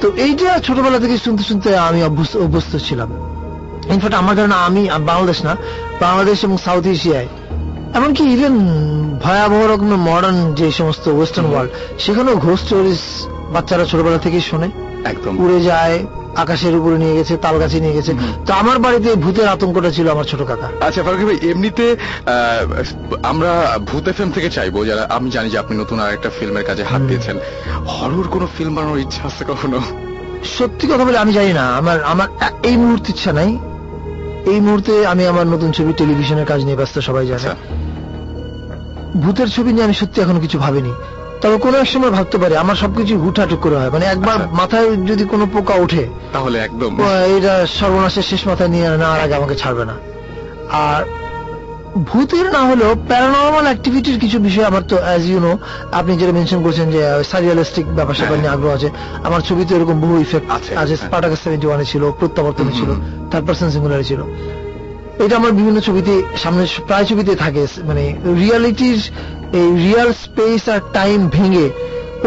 তো 0.00 0.12
এইটা 0.16 0.58
ছোটবেলা 0.58 0.98
থেকে 0.98 1.18
শুনতে 1.18 1.42
শুনতে 1.42 1.76
আমি 1.76 2.02
অভ্যস্ত 2.44 2.76
ছিলাম। 2.76 3.10
ইনফ্যাক্ট 3.92 4.16
আমার 4.16 4.36
ধারণা 4.36 4.56
আমি 4.56 4.88
বাংলাদেশ 5.06 5.44
না 5.44 5.56
বাংলাদেশ 6.00 6.44
এবং 6.44 6.56
সাউথ 6.64 6.86
এশিয়ায় 6.86 7.28
এমনকি 7.94 8.22
ইভেন 8.32 8.54
ভয়াবহ 9.22 9.60
রকমের 9.72 10.00
মডার্ন 10.08 10.54
যে 10.54 10.66
সমস্ত 10.72 11.08
ওয়েস্টার্ন 11.08 11.50
ওয়ার্ল্ড 11.50 11.72
সেখানেও 11.98 12.36
ঘোষ 12.36 12.60
স্টোরিজ 12.60 13.00
বাচ্চারা 13.52 13.84
ছোটবেলা 13.84 14.18
থেকেই 14.18 14.40
শোনে। 14.40 14.68
একদম। 15.04 15.40
উড়ে 15.44 15.60
যায় 15.60 16.06
আকাশের 16.36 16.74
উপরে 16.76 16.98
নিয়ে 16.98 17.14
গেছে 17.14 17.36
তাল 17.36 17.58
গাছে 17.58 17.80
নিয়ে 17.80 17.92
গেছে। 17.92 18.12
তো 18.46 18.50
আমার 18.54 18.78
বাড়িতে 18.78 19.14
ভূতের 19.14 19.48
আতঙ্কটা 19.48 19.90
ছিল 19.90 20.06
আমার 20.10 20.24
ছোট 20.24 20.40
কাকা। 20.42 20.68
আচ্ছা 20.86 21.02
ফারুক 21.02 21.20
ভাই 21.20 21.38
এমনিতে 21.50 21.96
আমরা 23.22 23.78
ভূত 23.86 24.08
এফএম 24.08 24.30
থেকে 24.30 24.50
চাইব 24.50 24.86
যারা 24.86 25.02
আমি 25.10 25.30
জানি 25.30 25.50
যে 25.50 25.58
আপনি 25.58 25.74
নতুন 25.78 26.00
আর 26.00 26.10
একটা 26.12 26.30
ফিল্মের 26.40 26.64
কাজে 26.64 26.84
হাত 26.84 27.02
দিয়েছেন। 27.02 27.36
হরর 27.86 28.26
কোনো 28.28 28.48
ফিল্ম 28.58 28.74
বানানোর 28.74 28.98
ইচ্ছা 28.98 29.22
আছে 29.24 29.44
কখনো? 29.48 29.78
সত্যি 30.58 30.84
কথা 30.86 31.04
বলে 31.04 31.18
আমি 31.18 31.32
জানি 31.32 31.52
না। 31.52 31.64
আমার 31.76 32.02
আমার 32.02 32.28
এই 32.62 32.76
মুহূর্তে 32.76 33.08
ইচ্ছা 33.10 33.32
নাই। 33.32 33.58
এই 34.52 34.60
মুহূর্তে 34.60 35.06
আমি 35.06 35.26
আমার 35.26 35.46
নতুন 35.46 35.70
ছবি 35.72 35.92
টেলিভিশনের 35.92 36.46
কাজ 36.46 36.64
নিয়ে 36.64 36.76
ব্যস্ত 36.76 36.98
সবাই 36.98 37.26
জানে। 37.26 37.36
আচ্ছা। 37.36 37.81
ভূতের 39.16 39.48
ছবি 39.48 39.72
নিয়ে 39.72 39.84
আমি 39.84 39.94
সত্যি 39.94 40.22
এখনও 40.22 40.40
কিছু 40.40 40.58
ভাবিনি। 40.58 40.92
তবে 41.40 41.56
কোনো 41.56 41.78
এক 41.78 41.88
সময় 41.88 42.10
ভাবতে 42.10 42.38
পারি 42.38 42.56
আমার 42.56 42.76
সবকিছু 42.76 43.18
হুটহাটুক 43.18 43.60
করে 43.60 43.76
হয়। 43.76 43.90
মানে 43.90 44.06
একবার 44.06 44.34
আচ্ছা। 44.34 44.50
মাথায় 44.50 44.96
যদি 44.96 45.24
কোনো 45.24 45.46
পোকা 45.52 45.74
ওঠে 45.74 46.08
তাহলে 46.32 46.58
একদম। 46.58 46.98
এটা 47.36 47.66
সর্বনাশের 47.66 48.22
শেষ 48.22 48.46
মাথায় 48.46 48.68
নিয়ে 48.68 48.88
নেওয়ার 48.96 49.20
আগে 49.20 49.34
আমাকে 49.34 49.54
ছাড়বে 49.54 49.84
না। 49.84 49.94
আর 50.70 51.04
ভূতের 51.98 52.52
না 52.52 52.58
হলেও 52.58 52.94
প্যারানর্মাল 53.08 53.62
অ্যাক্টিভিটির 53.62 54.20
কিছু 54.20 54.38
বিষয় 54.38 54.64
আমার 54.64 54.82
তো 54.82 54.96
অ্যাজ 54.96 55.26
ইউ 55.26 55.40
নো 55.40 55.58
আপনি 55.92 56.16
যেটা 56.16 56.32
মেনশন 56.32 56.62
করেছেন 56.62 56.90
যে 56.90 57.24
সারিয়ালিস্টিক 57.30 57.94
ব্যাপার 57.94 58.14
স্যাপার 58.14 58.38
নিয়ে 58.38 58.50
আগ্রহ 58.50 58.74
আছে। 58.74 58.90
আমার 59.24 59.40
ছবিতে 59.40 59.74
এরকম 59.74 60.00
বহু 60.00 60.18
ইফেক্ট 60.18 60.50
আছে, 60.50 60.74
হ্যাঁ। 60.74 60.96
স্পার্টাকাস 60.96 61.38
সেভেন্টি 61.44 61.66
ওয়ানে 61.66 61.84
ছিল 61.84 62.10
প্রত্যাবর্তনে 62.10 62.72
ছিল। 62.72 62.90
থার্ড 63.30 63.46
পার্সন 63.46 63.70
সিঙ্গুলারে 63.70 64.04
ছিল। 64.04 64.22
এটা 65.18 65.36
আমার 65.36 65.52
বিভিন্ন 65.52 65.80
ছবিতে 65.80 66.22
সামনে 66.42 66.66
প্রায় 66.86 67.04
ছবিতে 67.04 67.36
থাকে 67.36 67.66
মানে 67.84 68.16
রিয়ালিটির 68.24 69.10
এই 69.52 69.76
রিয়াল 69.76 70.12
স্পেস 70.12 70.68
আর 70.68 70.80
টাইম 70.92 71.28
ভেঙে 71.28 71.70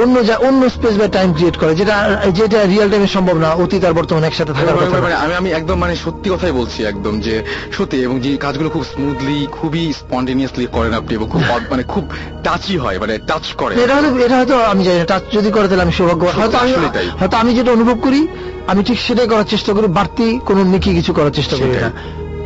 অন্য 0.03 0.27
যা 0.27 0.37
অন্য 0.37 0.69
স্পেস 0.69 0.97
বা 0.97 1.07
টাইম 1.07 1.33
ক্রিয়েট 1.33 1.57
করে 1.57 1.75
যেটা 1.75 2.21
যেটা 2.31 2.63
রিয়েল 2.63 2.89
টাইমে 2.89 3.07
সম্ভব 3.07 3.37
না 3.37 3.53
অতীত 3.53 3.85
আর 3.85 3.93
বর্তমান 3.93 4.23
একসাথে 4.23 4.53
থাকার 4.53 4.75
কথা 4.77 5.01
মানে 5.01 5.15
আমি 5.15 5.33
আমি 5.35 5.49
একদম 5.49 5.77
মানে 5.79 5.95
সত্যি 5.95 6.29
কথাই 6.29 6.51
বলছি 6.51 6.83
একদম 6.83 7.19
যে 7.19 7.43
সত্যি 7.77 8.03
এবং 8.03 8.19
যে 8.19 8.37
কাজগুলো 8.37 8.69
খুব 8.69 8.83
স্মুথলি 8.83 9.47
খুবই 9.51 9.93
স্পন্টেনিয়াসলি 9.93 10.67
করেন 10.71 10.93
আপনি 10.93 11.15
এবং 11.15 11.29
খুব 11.29 11.41
মানে 11.71 11.83
খুব 11.83 12.09
টাচি 12.43 12.77
হয় 12.77 12.99
মানে 12.99 13.17
টাচ 13.17 13.53
করে। 13.53 13.83
এটা 13.83 13.95
হয়তো 13.95 14.17
এটা 14.17 14.37
হয়তো 14.37 14.63
আমি 14.63 14.83
জানি 14.83 14.97
না 14.97 15.05
টাচ 15.05 15.21
যদি 15.33 15.51
করে 15.51 15.67
তাহলে 15.67 15.81
আমি 15.81 15.91
সৌভাগ্য 15.91 16.25
হয়তো 16.25 16.57
আমি 16.57 16.71
হয়তো 17.19 17.37
আমি 17.37 17.53
যেটা 17.53 17.71
অনুভব 17.71 17.99
করি 18.01 18.27
আমি 18.67 18.83
ঠিক 18.83 18.99
সেটাই 18.99 19.27
করার 19.27 19.43
চেষ্টা 19.43 19.73
করি 19.73 19.87
বাড়তি 19.87 20.39
কোনো 20.45 20.63
মিকি 20.63 20.93
কিছু 20.93 21.13
করার 21.13 21.31
চেষ্টা 21.31 21.57
করি 21.57 21.69
না। 21.69 21.91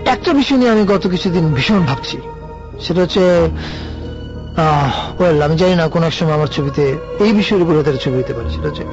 একটা 0.09 0.33
বিষয় 0.33 0.57
নিয়ে 0.57 0.71
আমি 0.71 0.83
গত 0.83 1.07
কিছুদিন 1.07 1.53
ভীষণ 1.53 1.79
ভাবছি। 1.79 2.17
সেটা 2.81 3.01
হচ্ছে 3.01 3.19
ওয়েল 5.19 5.41
আমি 5.41 5.57
জানি 5.57 5.75
না 5.75 5.87
কোন 5.87 6.03
এক 6.03 6.13
সময় 6.13 6.33
আমার 6.33 6.47
ছবিতে 6.47 6.97
এই 7.19 7.31
বিষয়ের 7.33 7.61
উপর 7.61 7.79
একটা 7.79 7.91
ছবি 7.91 8.17
হতে 8.17 8.33
পারে। 8.33 8.49
সেটা 8.49 8.67
হচ্ছে 8.67 8.83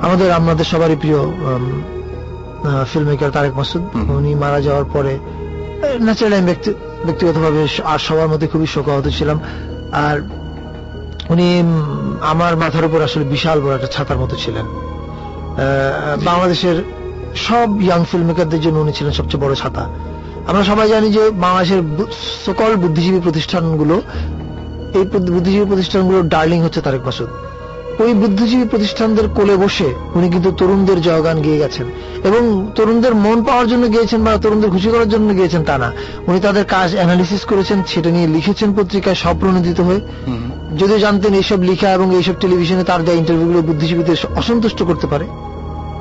আমাদের 0.00 0.32
আমাদের 0.32 0.64
সবারই 0.64 0.96
প্রিয় 0.96 1.18
ফিল্ম 2.92 3.06
মেকার 3.08 3.30
তারেক 3.30 3.56
মাসুদ 3.56 3.82
উনি 3.96 4.34
মারা 4.34 4.60
যাওয়ার 4.60 4.84
পরে 4.84 5.18
ন্যাচারালি 6.00 6.36
আমি 6.36 6.46
ব্যক্তি- 6.46 7.06
ব্যক্তিগতভাবে 7.06 7.68
আর 7.84 7.98
সবার 7.98 8.28
মধ্যে 8.28 8.46
খুবই 8.46 8.66
শোকাহত 8.66 9.08
ছিলাম। 9.08 9.40
আর 9.92 10.20
উনি 11.28 11.62
আমার 12.20 12.56
মাথার 12.56 12.84
উপর 12.84 13.02
আসলে 13.02 13.24
বিশাল 13.24 13.60
বড় 13.60 13.74
একটা 13.74 13.86
ছাতার 13.86 14.18
মতো 14.18 14.36
ছিলেন। 14.36 14.66
আহ, 14.66 16.24
বাংলাদেশের 16.24 16.84
সব 17.36 17.80
ইয়াং 17.80 18.04
ফিল্ম 18.04 18.26
মেকারদের 18.26 18.60
জন্য 18.60 18.78
উনি 18.78 18.92
ছিলেন 18.92 19.12
সবচেয়ে 19.12 19.44
বড় 19.44 19.54
ছাতা। 19.54 19.88
আমরা 20.46 20.64
সবাই 20.64 20.88
জানি 20.88 21.10
যে 21.10 21.30
বাংলাদেশের 21.30 21.82
সকল 22.46 22.76
বুদ্ধিজীবী 22.76 23.20
প্রতিষ্ঠানগুলো 23.20 24.02
এই 24.94 25.04
বুদ্ধিজীবী 25.04 25.64
প্রতিষ্ঠানগুলোর 25.64 26.28
ডার্লিং 26.28 26.60
হচ্ছে 26.60 26.80
তারেক 26.80 27.06
মাসুদ। 27.06 27.28
ওই 28.02 28.14
বুদ্ধিজীবী 28.14 28.64
প্রতিষ্ঠানদের 28.64 29.28
কোলে 29.28 29.56
বসে 29.56 29.94
উনি 30.14 30.30
কিন্তু 30.30 30.50
তরুণদের 30.50 31.02
জয়গান 31.02 31.42
গিয়ে 31.42 31.58
গেছেন। 31.58 31.86
এবং 32.24 32.70
তরুণদের 32.74 33.14
মন 33.14 33.44
পাওয়ার 33.44 33.68
জন্য 33.68 33.92
গিয়েছেন 33.92 34.24
বা 34.24 34.36
তরুণদের 34.36 34.70
খুশি 34.70 34.88
করার 34.88 35.08
জন্য 35.08 35.34
গিয়েছেন 35.34 35.64
তা 35.64 35.78
না। 35.78 35.92
উনি 36.26 36.40
তাদের 36.40 36.64
কাজ 36.64 36.94
অ্যানালিসিস 36.94 37.44
করেছেন 37.44 37.82
সেটা 37.86 38.10
নিয়ে 38.10 38.26
লিখেছেন 38.26 38.74
পত্রিকায় 38.74 39.14
স্বপ্রণোদিত 39.14 39.80
হয়ে। 39.80 40.00
যদিও 40.78 40.98
জানতেন 40.98 41.34
এইসব 41.34 41.62
লিখা 41.62 41.88
এবং 41.92 42.16
এইসব 42.16 42.32
টেলিভিশনে 42.40 42.84
তার 42.84 43.04
দেওয়া 43.04 43.18
ইন্টারভিউগুলো 43.18 43.62
বুদ্ধিজীবীদের 43.62 44.16
অসন্তুষ্ট 44.36 44.82
করতে 44.82 45.06
পারে। 45.06 45.26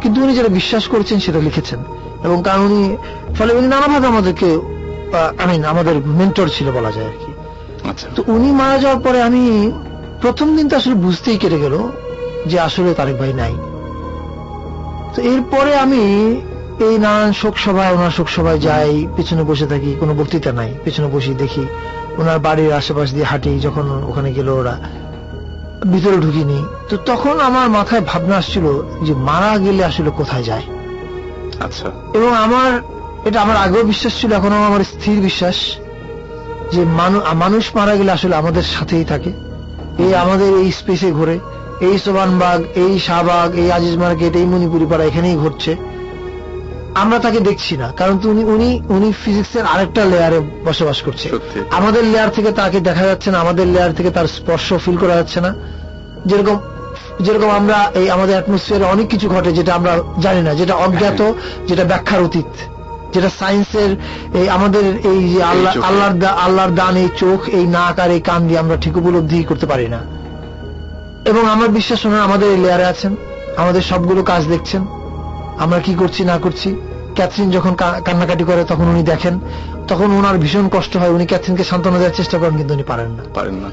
কিন্তু 0.01 0.23
উনি 0.23 0.33
যেটা 0.35 0.49
বিশ্বাস 0.49 0.87
করেছেন 0.87 1.19
সেটা 1.19 1.39
লিখেছেন। 1.39 1.79
এবং 2.25 2.37
কারণ 2.43 2.61
উনি 2.69 2.83
ফলে 3.37 3.51
উনি 3.53 3.67
নানাভাবে 3.67 4.07
আমাদেরকে 4.07 4.49
আই 5.41 5.45
মিন 5.47 5.61
আমাদের 5.65 5.95
মেন্টর 6.19 6.47
ছিল 6.55 6.67
বলা 6.71 6.91
যায় 6.91 7.07
আর 7.11 7.17
কি। 7.21 7.31
আচ্ছা। 7.89 8.05
তো 8.15 8.21
উনি 8.27 8.49
মারা 8.51 8.77
যাওয়ার 8.77 9.01
পরে 9.05 9.19
আমি 9.21 9.43
প্রথম 10.21 10.47
দিন 10.57 10.65
তো 10.69 10.73
আসলে 10.75 10.95
বুঝতেই 10.95 11.37
কেটে 11.37 11.59
গেল 11.59 11.75
যে 12.49 12.57
আসলে 12.59 12.89
তারেক 12.93 13.15
ভাই 13.17 13.33
নাই। 13.33 13.53
তো 15.13 15.19
এরপরে 15.31 15.71
আমি 15.75 16.03
এই 16.87 16.95
নানান 16.97 17.31
শোক 17.33 17.55
সভায় 17.57 17.91
ওনার 17.93 18.13
শোক 18.17 18.29
সভায় 18.29 18.59
যাই 18.59 18.91
পেছনে 19.15 19.43
বসে 19.43 19.67
থাকি 19.67 19.91
কোনো 19.99 20.13
বক্তৃতা 20.13 20.51
নাই 20.51 20.71
পেছনে 20.83 21.07
বসে 21.07 21.33
দেখি 21.33 21.63
ওনার 22.17 22.39
বাড়ির 22.39 22.71
আশেপাশ 22.73 23.07
দিয়ে 23.13 23.25
হাঁটি 23.25 23.51
যখন 23.59 23.85
ওখানে 24.09 24.29
গেল 24.33 24.49
ওরা 24.61 24.75
ভিতরে 25.93 26.17
ঢুকিনি। 26.17 26.59
তো 26.89 26.95
তখন 27.05 27.35
আমার 27.39 27.67
মাথায় 27.69 28.03
ভাবনা 28.11 28.35
আসছিল 28.37 28.65
যে 29.03 29.13
মারা 29.29 29.51
গেলে 29.57 29.81
আসলে 29.85 30.09
কোথায় 30.09 30.43
যায়? 30.43 30.65
আচ্ছা। 31.59 31.87
এবং 32.13 32.31
আমার 32.35 32.69
এটা 33.25 33.41
আমার 33.41 33.55
আগেও 33.55 33.83
বিশ্বাস 33.83 34.13
ছিল 34.21 34.33
এখনও 34.33 34.65
আমার 34.65 34.83
স্থির 34.83 35.21
বিশ্বাস 35.21 35.57
যে 36.73 36.85
মানুষ 37.35 37.75
মারা 37.75 37.95
গেলে 37.95 38.11
আসলে 38.11 38.35
আমাদের 38.35 38.63
সাথেই 38.63 39.03
থাকে। 39.03 39.31
এই 39.97 40.15
আমাদের 40.15 40.49
এই 40.61 40.71
স্পেসে 40.71 41.11
ঘুরে 41.11 41.39
এই 41.79 41.97
সোবানবাগ 41.97 42.59
এই 42.75 42.99
শাহবাগ 42.99 43.55
এই 43.55 43.71
আজিজ 43.71 43.97
মার্কেট 43.97 44.35
এই 44.35 44.45
মণিপুরি 44.45 44.85
পাড়া 44.85 45.03
এখানেই 45.05 45.35
ঘুরছে 45.35 45.75
আমরা 46.95 47.19
তাকে 47.19 47.39
দেখছি 47.39 47.77
না 47.77 47.91
কারণ 47.91 48.19
উনি 48.23 48.43
উনি 48.43 48.81
উনি 48.89 49.13
ফিজিক্সের 49.23 49.65
আরেকটা 49.65 50.05
লেয়ারে 50.05 50.39
বসবাস 50.65 51.01
করছে। 51.01 51.29
আমাদের 51.69 52.03
লেয়ার 52.03 52.29
থেকে 52.29 52.51
তাকে 52.51 52.79
দেখা 52.79 53.05
যাচ্ছে 53.05 53.31
না 53.31 53.39
আমাদের 53.39 53.67
লেয়ার 53.67 53.93
থেকে 53.93 54.09
তার 54.11 54.27
স্পর্শ 54.27 54.73
ফিল 54.73 54.97
করা 54.97 55.15
যাচ্ছে 55.15 55.41
না। 55.41 55.55
যেরকম 56.25 56.57
যেরকম 57.19 57.49
আমরা 57.49 57.91
এই 57.93 58.09
আমাদের 58.09 58.33
অ্যাটমসফিয়ারে 58.35 58.85
অনেক 58.85 59.07
কিছু 59.07 59.29
ঘটে 59.29 59.51
যেটা 59.51 59.73
আমরা 59.75 59.97
জানি 60.21 60.41
না 60.41 60.53
যেটা 60.53 60.75
অজ্ঞাত 60.75 61.33
যেটা 61.67 61.83
ব্যাখ্যার 61.83 62.23
অতীত 62.23 62.45
যেটা 63.13 63.29
সায়েন্সের 63.39 63.95
এই 64.33 64.49
আমাদের 64.49 64.83
এই 64.85 65.29
যে 65.29 65.43
আল্লাহ 65.43 65.81
আল্লাহর 65.81 66.25
আল্লাহর 66.25 66.71
দান 66.71 66.95
এই 66.95 67.07
চোখ 67.17 67.49
এই 67.49 67.67
নাক 67.67 67.99
আর 67.99 68.11
এই 68.11 68.19
কান 68.19 68.47
দিয়ে 68.47 68.59
আমরা 68.59 68.77
ঠিক 68.77 68.97
উপলব্ধি 68.97 69.43
করতে 69.43 69.65
পারি 69.65 69.87
না। 69.87 69.97
এবং 71.29 71.49
আমার 71.49 71.69
বিশ্বাস 71.69 72.05
ওনারা 72.05 72.23
আমাদের 72.23 72.49
এই 72.49 72.57
লেয়ারে 72.57 72.85
আছেন 72.85 73.15
আমাদের 73.57 73.81
সবগুলো 73.81 74.23
কাজ 74.23 74.47
দেখছেন 74.47 74.85
আমরা 75.59 75.79
কি 75.79 75.95
করছি 75.95 76.23
না 76.23 76.37
করছি। 76.37 76.75
ক্যাথরিন 77.15 77.51
যখন 77.51 77.73
কান্নাকাটি 78.05 78.43
করে 78.43 78.63
তখন 78.63 78.83
উনি 78.83 79.03
দেখেন 79.03 79.39
তখন 79.87 80.11
ওনার 80.11 80.37
ভীষণ 80.37 80.69
কষ্ট 80.69 80.97
হয় 80.97 81.09
উনি 81.09 81.25
ক্যাথরিনকে 81.25 81.63
সান্ত্বনা 81.63 81.97
দেওয়ার 81.97 82.15
চেষ্টা 82.15 82.37
করেন 82.37 82.57
কিন্তু 82.57 82.73
উনি 82.73 82.83
পারেন 82.83 83.11
না। 83.11 83.23
পারেন 83.33 83.53
না। 83.53 83.69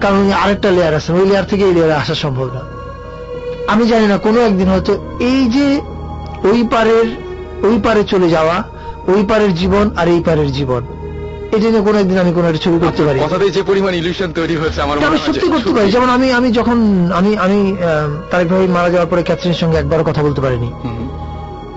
কারণ 0.00 0.16
উনি 0.16 0.32
আরেকটা 0.32 0.70
লেয়ার 0.70 0.94
আছেন 0.94 1.16
ওই 1.16 1.26
লেয়ার 1.26 1.44
থেকে 1.44 1.64
এই 1.64 1.74
লেয়ারে 1.74 1.94
আসা 1.94 2.14
সম্ভব 2.14 2.44
না। 2.44 2.79
আমি 3.72 3.84
জানি 3.92 4.06
না 4.12 4.16
কোনো 4.26 4.38
একদিন 4.48 4.68
হয়তো 4.74 4.92
এই 5.30 5.40
যে 5.56 5.66
ওই 6.50 6.60
পারের 6.74 7.06
ওই 7.68 7.76
পারে 7.86 8.02
চলে 8.12 8.28
যাওয়া 8.36 8.56
ওই 9.12 9.22
পারের 9.30 9.52
জীবন 9.60 9.86
আর 10.00 10.06
এই 10.14 10.20
পারের 10.28 10.50
জীবন। 10.58 10.82
এটা 11.54 11.68
নিয়ে 11.72 11.84
কোনো 11.88 11.96
একদিন 12.02 12.18
আমি 12.24 12.32
কোনো 12.36 12.46
একটা 12.48 12.62
ছবি 12.66 12.78
করতে 12.84 13.02
পারি। 13.06 13.18
কথাতেই 13.26 13.52
যে 13.56 13.62
পরিমাণ 13.70 13.92
ইলিউশন 14.00 14.28
তৈরি 14.38 14.54
হয়েছে 14.60 14.78
আমার 14.84 14.96
আমি 15.10 15.18
সত্যি 15.26 15.46
করতে 15.54 15.70
পারি। 15.76 15.88
যেমন 15.94 16.08
আমি 16.16 16.28
আমি 16.38 16.48
যখন 16.58 16.78
আমি 17.18 17.30
আমি 17.44 17.58
তারেক 18.30 18.48
ভাই 18.52 18.68
মারা 18.76 18.88
যাওয়ার 18.92 19.10
পরে 19.12 19.22
ক্যাথরিনের 19.28 19.60
সঙ্গে 19.62 19.76
একবারও 19.78 20.04
কথা 20.10 20.22
বলতে 20.26 20.40
পারিনি। 20.44 20.68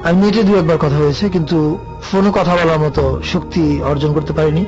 আমি 0.07 0.17
নেটে 0.23 0.41
দু 0.47 0.53
একবার 0.61 0.79
কথা 0.85 0.97
হয়েছে 1.03 1.25
কিন্তু 1.35 1.57
ফোনে 2.07 2.31
কথা 2.39 2.53
বলার 2.59 2.79
মতো 2.85 3.03
শক্তি 3.33 3.63
অর্জন 3.91 4.11
করতে 4.17 4.33
পারিনি। 4.37 4.63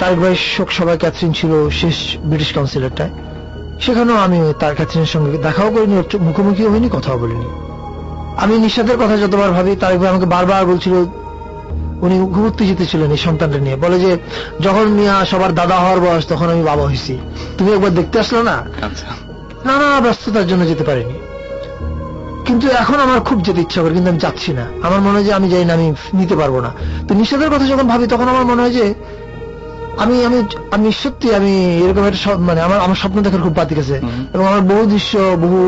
তারেক 0.00 0.18
ভাই 0.24 0.34
শোক 0.54 0.68
সভায় 0.76 0.98
ক্যাথরিন 1.02 1.32
ছিল 1.38 1.52
শেষ 1.80 1.96
ব্রিটিশ 2.30 2.50
কাউন্সিলরটায়। 2.56 3.12
সেখানেও 3.80 4.16
আমি 4.16 4.52
তার 4.60 4.74
ক্যাথরিনের 4.74 5.06
সঙ্গে 5.06 5.38
দেখাও 5.38 5.70
করিনি 5.70 5.96
ওর 5.96 6.04
চোখ- 6.10 6.22
মুখোমুখিও 6.22 6.88
কথাও 6.92 7.18
বলিনি। 7.18 7.46
আমি 8.36 8.58
নিঃস্বাদের 8.58 8.96
কথা 8.96 9.16
যতবার 9.16 9.50
ভাবি 9.50 9.76
ভাই 9.76 10.08
আমাকে 10.08 10.26
বারবার 10.26 10.66
বলছিল 10.66 10.92
উনি 12.00 12.34
খুব 12.34 12.44
উত্তেজিত 12.44 12.90
ছিলেন 12.90 13.10
এই 13.10 13.16
সন্তানটা 13.16 13.58
নিয়ে। 13.58 13.76
বলে 13.76 14.00
যে 14.00 14.16
যখন 14.60 14.88
মিয়া 14.88 15.26
সবার 15.26 15.54
দাদা 15.54 15.76
হওয়ার 15.76 16.00
বয়স 16.00 16.26
তখন 16.28 16.48
আমি 16.48 16.62
বাবা 16.62 16.82
হয়েছি। 16.82 17.18
তুমি 17.58 17.72
একবার 17.72 17.94
দেখতে 17.94 18.20
আসলো 18.20 18.42
না? 18.42 18.52
আচ্ছা। 18.52 19.06
না 19.64 19.90
না 19.90 20.00
ব্যস্ততার 20.00 20.46
জন্য 20.46 20.66
যেতে 20.66 20.84
পারিনি। 20.84 21.12
কিন্তু 22.46 22.68
এখন 22.68 22.94
আমার 22.94 23.20
খুব 23.20 23.42
যেতে 23.42 23.60
ইচ্ছা 23.60 23.80
করে 23.80 23.90
কিন্তু 23.90 24.10
আমি 24.10 24.18
যাচ্ছি 24.18 24.52
না। 24.52 24.66
আমার 24.82 25.00
মনে 25.00 25.12
হয় 25.12 25.24
যে 25.24 25.32
আমি 25.32 25.48
যাই 25.48 25.64
না 25.64 25.74
আমি 25.74 25.94
নিতে 26.14 26.36
পারব 26.36 26.60
না। 26.60 26.70
তো 27.08 27.14
নিষেধের 27.14 27.50
কথা 27.50 27.66
যখন 27.66 27.88
ভাবি 27.88 28.06
তখন 28.06 28.28
আমার 28.28 28.44
মনে 28.44 28.62
হয় 28.62 28.70
যে 28.70 28.94
আমি 30.02 30.16
আমি 30.28 30.38
আমি 30.76 30.88
সত্যি 31.02 31.28
আমি 31.34 31.52
এরকম 31.84 32.04
একটা 32.10 32.36
মানে 32.48 32.60
আমার 32.66 32.78
আমার 32.80 32.98
স্বপ্ন 33.02 33.18
দেখার 33.20 33.42
খুব 33.46 33.54
বাতিক 33.60 33.78
আছে। 33.84 33.96
এবং 34.34 34.44
আমার 34.50 34.62
বহু 34.70 34.82
দৃশ্য 34.94 35.12
বহু 35.44 35.60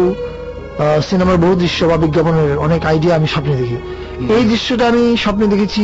সিনেমার 1.08 1.38
বহু 1.44 1.54
দৃশ্য 1.54 1.84
বা 1.84 1.96
বিজ্ঞাপনের 1.96 2.50
অনেক 2.58 2.80
আইডিয়া 2.86 3.12
আমি 3.18 3.26
স্বপ্নে 3.34 3.54
দেখি। 3.56 3.78
এই 4.36 4.42
দৃশ্যটা 4.44 4.84
আমি 4.88 5.02
স্বপ্নে 5.24 5.46
দেখেছি 5.46 5.82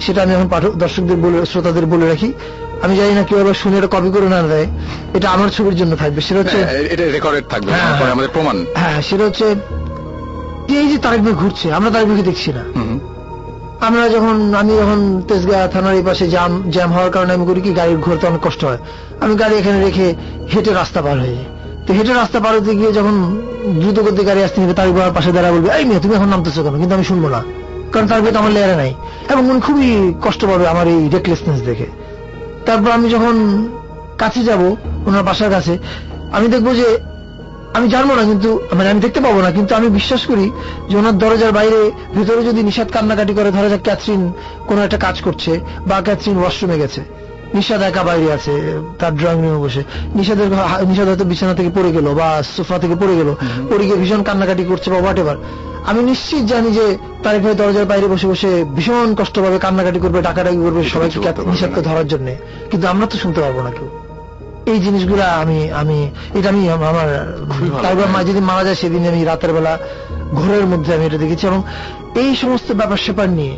সেটা 0.00 0.20
আমি 0.22 0.32
এখন 0.34 0.48
পাঠক 0.48 0.72
দর্শকদের 0.84 1.16
বলে 1.16 1.38
শ্রোতাদের 1.46 1.86
বলে 1.86 2.06
রাখি। 2.08 2.28
আমি 2.84 2.94
জানি 2.96 3.12
না 3.14 3.22
কেউ 3.22 3.38
আবার 3.40 3.54
শুনে 3.54 3.76
এটা 3.78 3.90
কপি 3.94 4.10
করে 4.10 4.28
না 4.28 4.40
দেয় 4.42 4.66
এটা 5.16 5.28
আমার 5.30 5.48
ছবির 5.56 5.76
জন্য 5.80 5.92
থাকবে। 5.96 6.20
সেটা 6.20 6.38
হচ্ছে 6.40 6.58
হ্যাঁ, 6.64 6.82
এটা 6.92 7.04
রেকর্ডেড 7.16 7.44
থাকবে 7.52 7.70
হ্যাঁ। 7.72 8.12
আমাদের 8.14 8.30
প্রমাণ। 8.36 8.56
হ্যাঁ 8.80 8.98
সেটা 9.08 9.24
হচ্ছে 9.24 9.46
এই 10.78 10.86
যে 10.92 10.98
তারেক 11.04 11.20
ভাই 11.22 11.34
ঘুরছে 11.42 11.66
আমরা 11.72 11.90
তারেক 11.90 12.06
ভাইকে 12.08 12.22
দেখছি 12.22 12.50
না। 12.52 12.62
আমরা 13.80 14.08
যখন, 14.08 14.54
আমি 14.54 14.76
যখন 14.76 15.22
তেজগাঁ 15.28 15.68
থানার 15.68 15.94
এই 15.94 16.02
পাশে 16.02 16.28
জ্যাম 16.28 16.62
জ্যাম 16.70 16.92
হওয়ার 16.92 17.10
কারণে 17.10 17.32
আমি 17.32 17.46
করি 17.46 17.60
কি 17.60 17.72
গাড়ির 17.72 17.98
ঘুরতে 17.98 18.26
অনেক 18.26 18.40
কষ্ট 18.46 18.64
হয়। 18.64 18.78
আমি 19.20 19.34
গাড়ি 19.34 19.56
এখানে 19.56 19.84
রেখে 19.84 20.14
হেঁটে 20.54 20.72
রাস্তা 20.72 21.02
পার 21.02 21.20
হয়ে 21.20 21.34
যাই। 21.34 21.44
তো 21.86 21.92
হেঁটে 21.94 22.14
রাস্তা 22.14 22.40
পার 22.40 22.56
হতে 22.56 22.74
গিয়ে 22.74 22.92
যখন 22.92 23.40
দ্রুত 23.80 24.00
গতি 24.00 24.24
গাড়ি 24.24 24.44
আসতে 24.44 24.60
নিবে, 24.60 24.74
তার 24.74 24.88
উপর 24.88 25.00
পাশে 25.14 25.32
দাঁড়া 25.32 25.52
বলবে, 25.52 25.68
এই 25.70 25.84
মেয়ে, 25.84 26.00
তুমি 26.00 26.14
এখন 26.14 26.28
নামতেছো 26.28 26.62
কেন? 26.62 26.78
কিন্তু 26.78 26.94
আমি 26.94 27.04
শুনব 27.04 27.28
না। 27.28 27.44
কারণ 27.92 28.06
তার 28.06 28.20
তো 28.32 28.38
আমার 28.38 28.52
লেয়ারে 28.52 28.76
নাই। 28.76 28.94
এবং 29.30 29.50
উনি 29.50 29.60
খুবই 29.60 30.12
কষ্ট 30.22 30.44
পাবে 30.44 30.68
আমার 30.68 30.86
এই 30.86 31.08
রেকলেসনেস 31.08 31.62
দেখে। 31.62 31.86
তারপর 32.66 32.90
আমি 32.90 33.08
যখন 33.08 33.66
কাছে 34.18 34.44
যাব, 34.44 34.76
ওনার 35.06 35.22
বাসার 35.22 35.50
কাছে, 35.50 35.78
আমি 36.32 36.48
দেখব 36.48 36.74
যে 36.74 36.98
আমি 37.74 37.88
জানব 37.88 38.14
না 38.14 38.22
কিন্তু 38.22 38.60
মানে 38.72 38.90
আমি 38.90 39.00
দেখতে 39.00 39.20
পাবো 39.20 39.42
না 39.42 39.50
কিন্তু 39.50 39.74
আমি 39.74 39.88
বিশ্বাস 39.88 40.26
করি 40.26 40.50
যে 40.88 40.96
ওনার 40.96 41.18
দরজার 41.18 41.52
বাইরে 41.52 41.90
ভেতরে 42.14 42.44
যদি 42.44 42.62
নিষাদ 42.62 42.90
কান্নাকাটি 42.90 43.34
করে 43.34 43.50
ধরা 43.50 43.68
যাক 43.68 43.80
ক্যাথরিন 43.82 44.32
কোনো 44.66 44.84
একটা 44.84 44.96
কাজ 44.96 45.20
করছে 45.20 45.60
বা 45.86 46.00
ক্যাথরিন 46.00 46.38
ওয়াশরুমে 46.38 46.78
গেছে। 46.78 47.00
নিষাদ 47.54 47.82
একা 47.82 48.02
বাইরে 48.02 48.32
আছে 48.32 48.78
তার 48.98 49.16
ড্রয়িং 49.16 49.42
রুমে 49.42 49.58
বসে। 49.58 49.82
নিষাদের 50.14 50.46
নিষাদ 50.86 51.08
হয়তো 51.08 51.24
বিছানা 51.24 51.54
থেকে 51.54 51.70
পড়ে 51.74 51.92
গেল 51.92 52.14
বা 52.14 52.42
সোফা 52.56 52.78
থেকে 52.78 52.94
পড়ে 52.94 53.16
গেল 53.16 53.34
পড়ে 53.68 53.84
গিয়ে 53.84 53.96
ভীষণ 53.96 54.22
কান্নাকাটি 54.22 54.64
করছে 54.64 54.90
বা 54.90 54.98
হোয়াট 54.98 55.18
আমি 55.86 56.02
নিশ্চিত 56.02 56.44
জানি 56.44 56.70
যে 56.70 56.98
তারিক 57.22 57.42
ভাই 57.42 57.54
দরজার 57.54 57.84
বাইরে 57.84 58.06
বসে 58.06 58.26
বসে 58.26 58.64
ভীষণ 58.76 59.14
কষ্ট 59.14 59.38
পাবে 59.38 59.58
কান্নাকাটি 59.58 59.98
করবে 60.00 60.22
ডাকাডাকি 60.22 60.56
করবে 60.56 60.84
সবাইকে 60.84 61.18
নিষাদকে 61.46 61.80
ধরার 61.80 62.08
জন্য। 62.08 62.30
কিন্তু 62.70 62.88
আমরা 62.88 63.06
তো 63.06 63.18
শুনতে 63.18 63.40
পারব 63.40 63.62
না 63.62 63.70
কেউ। 63.70 64.07
এই 64.70 64.78
জিনিসগুলা 64.86 65.26
আমি 65.42 65.58
আমি 65.80 65.98
এটা 66.38 66.48
আমি 66.48 66.62
আমার 66.90 67.08
তারপর 67.82 68.08
মা 68.14 68.20
যেদিন 68.24 68.44
মারা 68.50 68.62
যায় 68.64 68.78
সেদিন 68.82 69.02
আমি 69.12 69.20
রাতের 69.24 69.52
বেলা 69.52 69.72
ঘরের 70.40 70.66
মধ্যে 70.66 70.90
আমি 70.94 71.04
এটা 71.06 71.18
দেখেছি 71.18 71.44
এবং 71.46 71.60
এই 72.22 72.30
সমস্ত 72.42 72.68
ব্যাপার 72.72 72.98
স্যাপার 72.98 73.28
নিয়ে 73.28 73.56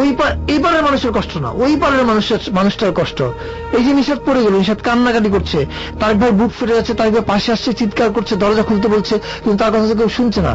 ওই 0.00 0.08
এই 0.52 0.58
পারের 0.64 0.82
মানুষের 0.82 1.12
কষ্ট 1.12 1.32
না 1.36 1.50
ওই 1.64 1.72
পারের 1.76 2.04
মানুষের 2.10 2.38
মানুষটার 2.52 2.92
কষ্ট। 2.92 3.18
এই 3.76 3.82
যে 3.84 3.92
নিষেধ 3.92 4.18
পড়ে 4.26 4.40
গেল 4.44 4.54
নিষেধ 4.62 4.78
কান্নাকাটি 4.82 5.30
করছে 5.30 5.58
তার 6.00 6.14
ভাই 6.14 6.30
বুক 6.30 6.50
ফেটে 6.58 6.74
যাচ্ছে 6.74 6.94
তার 6.94 7.08
ভাই 7.10 7.24
পাশে 7.32 7.48
আসছে 7.52 7.70
চিৎকার 7.72 8.08
করছে 8.12 8.34
দরজা 8.36 8.62
খুলতে 8.62 8.86
বলছে 8.88 9.14
কিন্তু 9.42 9.56
তার 9.62 9.70
কথা 9.72 9.86
তো 9.88 9.94
কেউ 9.94 10.10
শুনছে 10.18 10.40
না। 10.48 10.54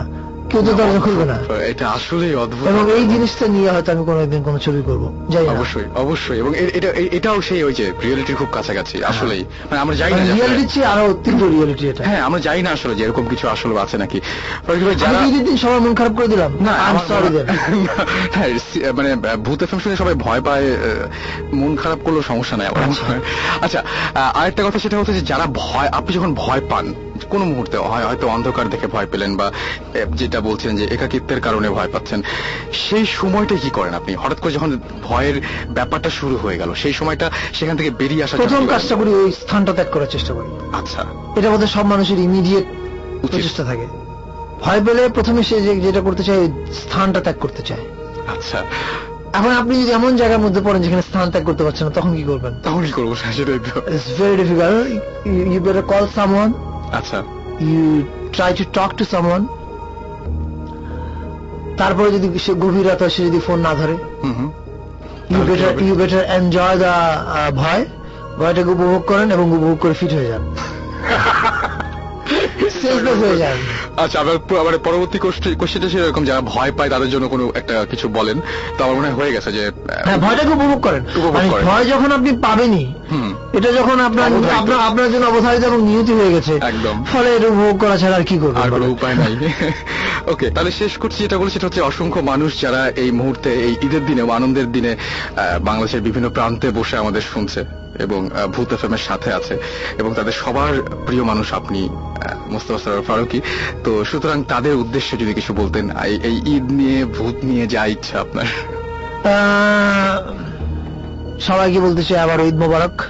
কেউ 0.52 0.62
তো 0.62 0.74
দরজা 0.74 0.99
খুলবে 0.99 1.26
না। 1.26 1.38
এটা 1.66 1.89
আসলেই 1.89 2.36
অদ্ভুত। 2.36 2.68
এবং 2.70 2.91
এই 2.91 3.08
জিনিসটা 3.08 3.47
নিয়ে 3.47 3.70
হয়তো 3.72 3.91
আমি 3.91 4.06
কোনোদিন 4.06 4.43
কোনো 4.43 4.60
ছবি 4.60 4.82
করব। 4.86 5.28
যাই 5.30 5.47
অবশ্যই 5.47 5.84
অবশ্যই। 5.95 6.38
এবং 6.39 6.52
এটা 6.74 6.89
এটাও 6.89 7.41
সেই 7.41 7.64
ওই 7.64 7.74
যে 7.74 7.91
রিয়েলিটির 8.04 8.36
খুব 8.36 8.47
কাছাকাছি 8.52 9.04
আসলেই। 9.04 9.39
মানে 9.39 9.80
আমরা 9.82 9.95
জানি 9.95 10.16
না 10.16 10.24
রিয়ালিটি 10.24 10.43
আসলে- 10.43 10.74
চেয়ে 10.74 10.86
আরও 10.86 11.14
তীব্র 11.24 11.49
রিয়ালিটি 11.49 11.89
এটা। 11.89 12.04
হ্যাঁ 12.04 12.22
আমরা 12.22 12.39
জানি 12.39 12.62
না 12.62 12.70
আসলে 12.70 12.95
যে 12.95 13.04
এরকম 13.04 13.26
কিছু 13.28 13.47
আসলে 13.47 13.80
আছে 13.80 13.97
নাকি। 13.97 14.22
যারা 14.99 15.20
দিন 15.20 15.58
সবার 15.58 15.82
মন 15.82 15.95
খারাপ 15.95 16.14
করে 16.14 16.28
দিলাম। 16.28 16.52
না 16.62 16.72
হ্যাঁ, 18.32 18.49
মানে 18.93 19.16
ভূত 19.38 19.64
এফএম 19.64 19.80
শুনে 19.80 19.95
সবাই 19.95 20.14
ভয় 20.14 20.41
পায় 20.41 20.68
মন 21.54 21.76
খারাপ 21.76 21.97
করলেও 22.04 22.22
সমস্যা 22.22 22.58
নাই 22.58 22.68
আচ্ছা 23.62 23.84
আহ, 24.16 24.38
আরেকটা 24.38 24.64
কথা 24.64 24.80
সেটা 24.80 24.97
হচ্ছে 24.97 25.14
যে 25.14 25.22
যারা 25.22 25.45
ভয় 25.54 25.88
আপনি 25.88 26.14
যখন 26.14 26.34
ভয় 26.34 26.62
পান 26.70 26.93
কোনো 27.30 27.45
মুহূর্তে 27.45 27.78
হয় 27.78 28.05
হয়তো 28.05 28.28
অন্ধকার 28.28 28.69
দেখে 28.69 28.88
ভয় 28.88 29.07
পেলেন 29.11 29.32
বা 29.38 29.47
যেটা 30.15 30.39
বলছেন 30.41 30.72
যে 30.76 30.86
একাকিত্বের 30.86 31.41
কারণে 31.41 31.69
ভয় 31.69 31.89
পাচ্ছেন। 31.93 32.19
সেই 32.74 33.05
সময়টা 33.05 33.55
কি 33.55 33.69
করেন 33.69 33.93
আপনি? 33.93 34.15
হঠাৎ 34.15 34.39
করে 34.39 34.53
যখন 34.53 34.80
ভয়ের 35.03 35.41
ব্যাপারটা 35.69 36.09
শুরু 36.09 36.38
হয়ে 36.38 36.57
গেল 36.57 36.74
সেই 36.74 36.93
সময়টা 36.93 37.32
সেখান 37.53 37.78
থেকে 37.78 37.89
বেরিয়ে 37.89 38.24
আসা 38.24 38.38
প্রথম 38.38 38.67
কাজটা 38.67 38.95
করি 38.95 39.11
ওই 39.13 39.32
স্থানটা 39.32 39.72
ত্যাগ 39.74 39.89
করার 39.91 40.07
চেষ্টা 40.07 40.34
করি। 40.34 40.49
আচ্ছা। 40.74 41.01
এটা 41.36 41.49
বোধহয় 41.49 41.67
সব 41.67 41.86
মানুষের 41.86 42.19
ইমিডিয়েট 42.19 42.65
প্রচেষ্টা 43.22 43.63
থাকে। 43.63 43.86
ভয় 44.61 44.82
পেলে 44.86 45.09
প্রথমে 45.09 45.43
সে 45.43 45.55
যেটা 45.86 46.01
করতে 46.01 46.24
চায় 46.24 46.43
স্থানটা 46.74 47.19
ত্যাগ 47.19 47.38
করতে 47.39 47.61
চায়। 47.61 47.84
আচ্ছা। 48.28 48.59
এখন 49.34 49.51
আপনি 49.51 49.74
যদি 49.82 49.91
এমন 49.91 50.15
জায়গার 50.17 50.39
মধ্যে 50.39 50.61
পড়েন 50.61 50.82
যেখানে 50.82 51.01
স্থান 51.01 51.32
ত্যাগ 51.32 51.43
করতে 51.45 51.63
পারছেন 51.63 51.88
না 51.88 51.91
তখন 51.91 52.15
কি 52.15 52.24
করবেন? 52.24 52.53
তখন 52.63 52.82
কি 52.86 52.91
করব? 52.91 53.15
সেটাই 53.38 53.59
তো। 53.65 53.72
It's 53.95 54.07
very 54.19 54.36
difficult 54.43 54.88
you 55.53 55.59
better 55.61 55.84
call 55.84 56.05
someone 56.15 56.53
আচ্ছা। 56.91 57.17
You 57.59 57.83
try 58.33 58.51
to 58.53 58.63
talk 58.73 58.89
to 58.97 59.03
someone 59.05 59.41
তারপরে 61.77 62.09
যদি 62.11 62.27
সে 62.39 62.53
গভীর 62.53 62.87
রাত 62.87 62.99
হয় 63.01 63.09
সে 63.09 63.21
যদি 63.25 63.39
ফোন 63.39 63.59
না 63.59 63.73
ধরে 63.75 63.95
you 65.29 65.41
better? 65.45 65.71
You 65.81 65.93
better 65.95 66.23
enjoy 66.37 66.77
the 66.77 66.93
ভয়। 67.55 67.83
ভয়টাকে 68.37 68.69
উপভোগ 68.69 69.01
করেন 69.07 69.27
এবং 69.31 69.45
উপভোগ 69.51 69.77
করে 69.79 69.93
ফিট 69.93 70.11
হয়ে 70.13 70.27
যান। 70.27 70.43
সেলফলেস 72.76 73.18
হয়ে 73.22 73.36
আচ্ছা 73.97 74.18
আবার 74.20 74.36
পরবর্তী 74.80 75.18
কোশ্চেনটা 75.57 75.89
সেরকম 75.89 76.24
যারা 76.26 76.41
ভয় 76.47 76.72
পায় 76.72 76.89
তাদের 76.89 77.09
জন্য 77.09 77.26
কোনো 77.28 77.43
একটা 77.55 77.76
কিছু 77.86 78.05
বলেন। 78.09 78.38
তো 78.78 78.84
আমার 78.84 78.95
মনে 78.97 79.09
হয়ে 79.09 79.32
গেছে 79.32 79.49
যে 79.51 79.64
হ্যাঁ 79.99 80.20
ভয়টাকে 80.20 80.51
উপভোগ 80.53 80.80
করেন। 80.82 81.01
মানে 81.34 81.47
করেন। 81.49 81.64
ভয় 81.66 81.86
যখন 81.86 82.09
আপনি 82.12 82.32
পাবেনই 82.41 82.86
এটা 83.53 83.70
যখন 83.72 83.97
আপনার 83.99 84.30
আপনার 84.51 84.80
আপনার 84.80 85.07
জন্য 85.12 85.26
অবধারিত 85.28 85.64
এবং 85.64 85.80
নিয়তি 85.82 86.14
হয়ে 86.14 86.32
গেছে 86.32 86.53
একদম। 86.64 86.95
ফলে 87.03 87.30
এটা 87.36 87.47
উপভোগ 87.47 87.76
করা 87.80 87.95
ছাড়া 87.97 88.16
আর 88.16 88.24
কি 88.24 88.36
করবেন 88.38 88.62
আর 88.64 88.70
কোনো 88.70 88.86
উপায় 88.88 89.16
নাই। 89.16 89.34
ওকে 90.34 90.47
তাহলে 90.49 90.72
শেষ 90.72 90.93
করছি 90.97 91.18
যেটা 91.22 91.38
বলি 91.38 91.51
সেটা 91.51 91.68
হচ্ছে 91.68 91.82
অসংখ্য 91.82 92.20
মানুষ 92.22 92.51
যারা 92.62 92.82
এই 92.95 93.12
মুহূর্তে 93.12 93.49
এই 93.62 93.74
ঈদের 93.82 94.03
দিনে 94.05 94.22
আনন্দের 94.32 94.68
দিনে 94.72 94.91
আহ, 94.93 95.03
বাংলাদেশের 95.59 96.01
বিভিন্ন 96.01 96.28
প্রান্তে 96.30 96.68
বসে 96.72 96.95
আমাদের 96.97 97.24
শুনছে। 97.34 97.62
এবং 97.99 98.29
ভূত 98.53 98.73
এফএম 98.73 98.93
এর 98.93 98.97
সাথে 98.97 99.33
আছে। 99.33 99.57
এবং 99.97 100.13
তাদের 100.13 100.31
সবার 100.31 100.73
প্রিয় 101.05 101.23
মানুষ 101.23 101.53
আপনি 101.53 101.89
মোস্তফা 102.49 102.77
সরোয়ার 102.77 103.03
ফারুকি। 103.03 103.41
তো 103.83 104.05
সুতরাং 104.05 104.43
তাদের 104.43 104.75
উদ্দেশ্যে 104.75 105.17
যদি 105.17 105.33
কিছু 105.33 105.53
বলতেন 105.53 105.97
এই- 105.97 106.45
ঈদ 106.45 106.71
নিয়ে, 106.71 107.05
ভূত 107.05 107.45
নিয়ে 107.45 107.67
যা 107.67 107.85
ইচ্ছা 107.85 108.21
আপনার। 108.21 108.45
সবাইকে 111.39 111.79
বলতে 111.79 112.03
চাই 112.03 112.19
আবার 112.19 112.39
ঈদ 112.39 112.55
মোবারক। 112.55 113.01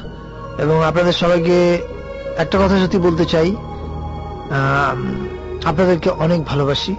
এবং 0.57 0.85
আপনাদের 0.85 1.13
সবাইকে 1.13 1.77
একটা 2.37 2.57
কথা 2.57 2.85
সত্যি 2.85 2.97
বলতে 2.97 3.25
চাই 3.25 3.55
আপনাদেরকে 5.65 6.09
অনেক 6.09 6.43
ভালোবাসি। 6.43 6.95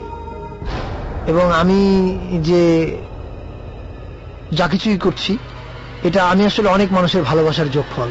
এবং 1.26 1.52
আমি 1.52 2.18
যে 2.42 2.96
যা 4.52 4.68
কিছুই 4.68 4.98
করছি 4.98 5.38
এটা 6.04 6.24
আমি 6.24 6.46
আসলে 6.46 6.68
অনেক 6.68 6.92
মানুষের 6.92 7.22
ভালোবাসার 7.22 7.70
যোগফল। 7.70 8.08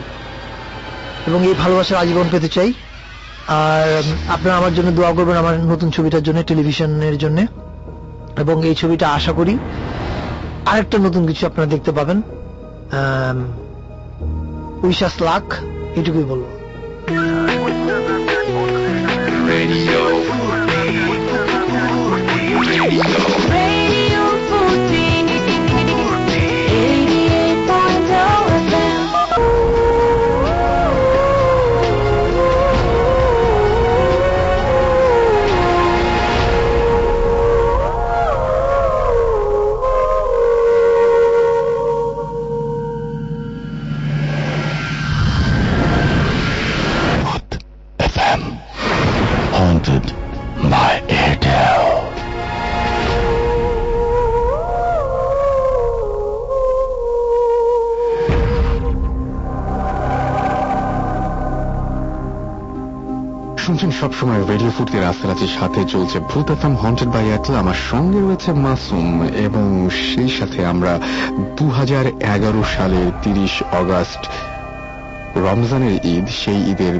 এবং 1.27 1.47
এই 1.47 1.53
ভালোবাসার 1.53 1.97
আজীবন 1.97 2.23
পেতে 2.31 2.49
চাই। 2.49 2.73
আর 3.47 4.03
আপনারা 4.29 4.57
আমার 4.57 4.75
জন্য 4.75 4.91
দোয়া 4.91 5.13
করবেন 5.13 5.37
আমার 5.37 5.59
নতুন 5.59 5.91
ছবিটার 5.91 6.23
জন্য, 6.23 6.43
টেলিভিশনের 6.43 7.17
জন্য। 7.17 7.45
এবং 8.37 8.67
এই 8.67 8.75
ছবিটা 8.75 9.09
আশা 9.09 9.31
করি 9.31 9.57
আরেকটা 10.65 10.97
নতুন 10.97 11.27
কিছু 11.27 11.45
আপনারা 11.45 11.69
দেখতে 11.69 11.91
পাবেন। 11.91 12.21
উইশাস 14.83 15.21
লাখ 15.21 15.53
এটুকুই 15.95 16.23
বলব. 16.23 16.43
সবসময় 64.01 64.41
রেডিও 64.51 64.71
ফুর্তি 64.75 64.97
রাস্তারাজির 64.97 65.53
সাথে 65.59 65.79
চলছে 65.93 66.17
ভূত 66.29 66.47
এফএম 66.55 66.73
হন্টেড 66.83 67.09
বাই 67.15 67.25
এয়ারটেল 67.27 67.55
আমার 67.63 67.79
সঙ্গে 67.91 68.19
রয়েছে 68.19 68.49
মাসুম 68.65 69.07
এবং 69.47 69.65
সেই 70.07 70.31
সাথে 70.37 70.59
আমরা 70.73 70.93
দু 71.57 71.65
সালের 72.75 73.07
তিরিশ 73.23 73.53
অগাস্ট 73.81 74.21
রমজানের 75.45 75.95
ঈদ, 76.13 76.25
সেই 76.41 76.59
ঈদের 76.71 76.95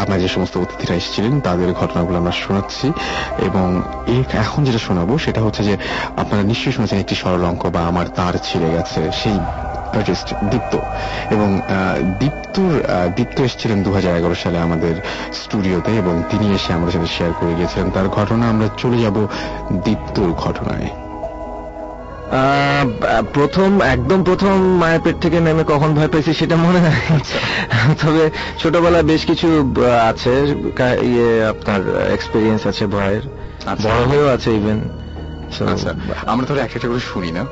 আমরা 0.00 0.16
যে 0.22 0.28
সমস্ত 0.34 0.54
অতিথিরা 0.62 0.94
এসেছিলেন, 1.00 1.34
তাদের 1.46 1.68
ঘটনাগুলো 1.80 2.16
আমরা 2.22 2.34
শোনাচ্ছি 2.42 2.86
এবং 3.48 3.66
এখন 4.42 4.60
যেটা 4.66 4.80
শোনাবো 4.88 5.12
সেটা 5.24 5.40
হচ্ছে 5.44 5.62
যে 5.68 5.74
আপনারা 6.22 6.42
নিশ্চয়ই 6.50 6.74
শুনেছেন 6.76 6.98
একটি 7.00 7.14
সরল 7.22 7.42
অঙ্ক 7.50 7.62
বা 7.74 7.80
আমার 7.90 8.06
তার 8.18 8.34
ছিঁড়ে 8.46 8.68
গেছে, 8.76 9.00
সেই 9.20 9.38
আর্টিস্ট 9.98 10.28
দীপ্ত 10.52 10.72
এবং 11.34 11.48
দীপ্তর 12.20 12.70
দীপ্ত 13.16 13.36
এসেছিলেন 13.40 13.78
দু 13.82 13.90
সালে 14.44 14.58
আমাদের 14.66 14.94
স্টুডিওতে 15.32 15.92
এবং 16.02 16.14
তিনি 16.30 16.46
এসে 16.56 16.70
আমাদের 16.72 16.94
সাথে 16.96 17.10
শেয়ার 17.16 17.32
করে 17.40 17.52
গিয়েছিলেন। 17.54 17.88
তার 17.90 18.08
ঘটনা 18.08 18.44
আমরা 18.52 18.66
চলে 18.82 18.98
যাব 19.04 19.16
দীপ্তর 19.86 20.26
ঘটনায়। 20.44 20.88
প্রথম 23.34 23.70
একদম 23.94 24.18
প্রথম 24.24 24.54
মায়ের 24.82 25.00
পেট 25.04 25.16
থেকে 25.24 25.38
নেমে 25.46 25.64
কখন 25.72 25.90
ভয় 25.94 26.10
পেয়েছি 26.12 26.32
সেটা 26.40 26.56
মনে 26.56 26.80
নাই। 26.86 27.00
তবে 28.02 28.24
ছোটবেলায় 28.60 29.06
বেশ 29.10 29.22
কিছু 29.30 29.48
আছে 30.10 30.32
ইয়ে 31.10 31.28
আপনার 31.52 31.80
এক্সপিরিয়েন্স 32.16 32.62
আছে 32.70 32.84
ভয়ের। 32.86 33.24
বড় 33.84 34.00
হয়েও 34.10 34.28
আছে 34.34 34.48
ইভেন 34.58 34.78
আচ্ছা 35.72 35.90
আমরা 36.32 36.44
একটা 36.64 36.76
একটা 36.78 36.88
করে 36.88 37.02
শুনি 37.12 37.30
না। 37.38 37.42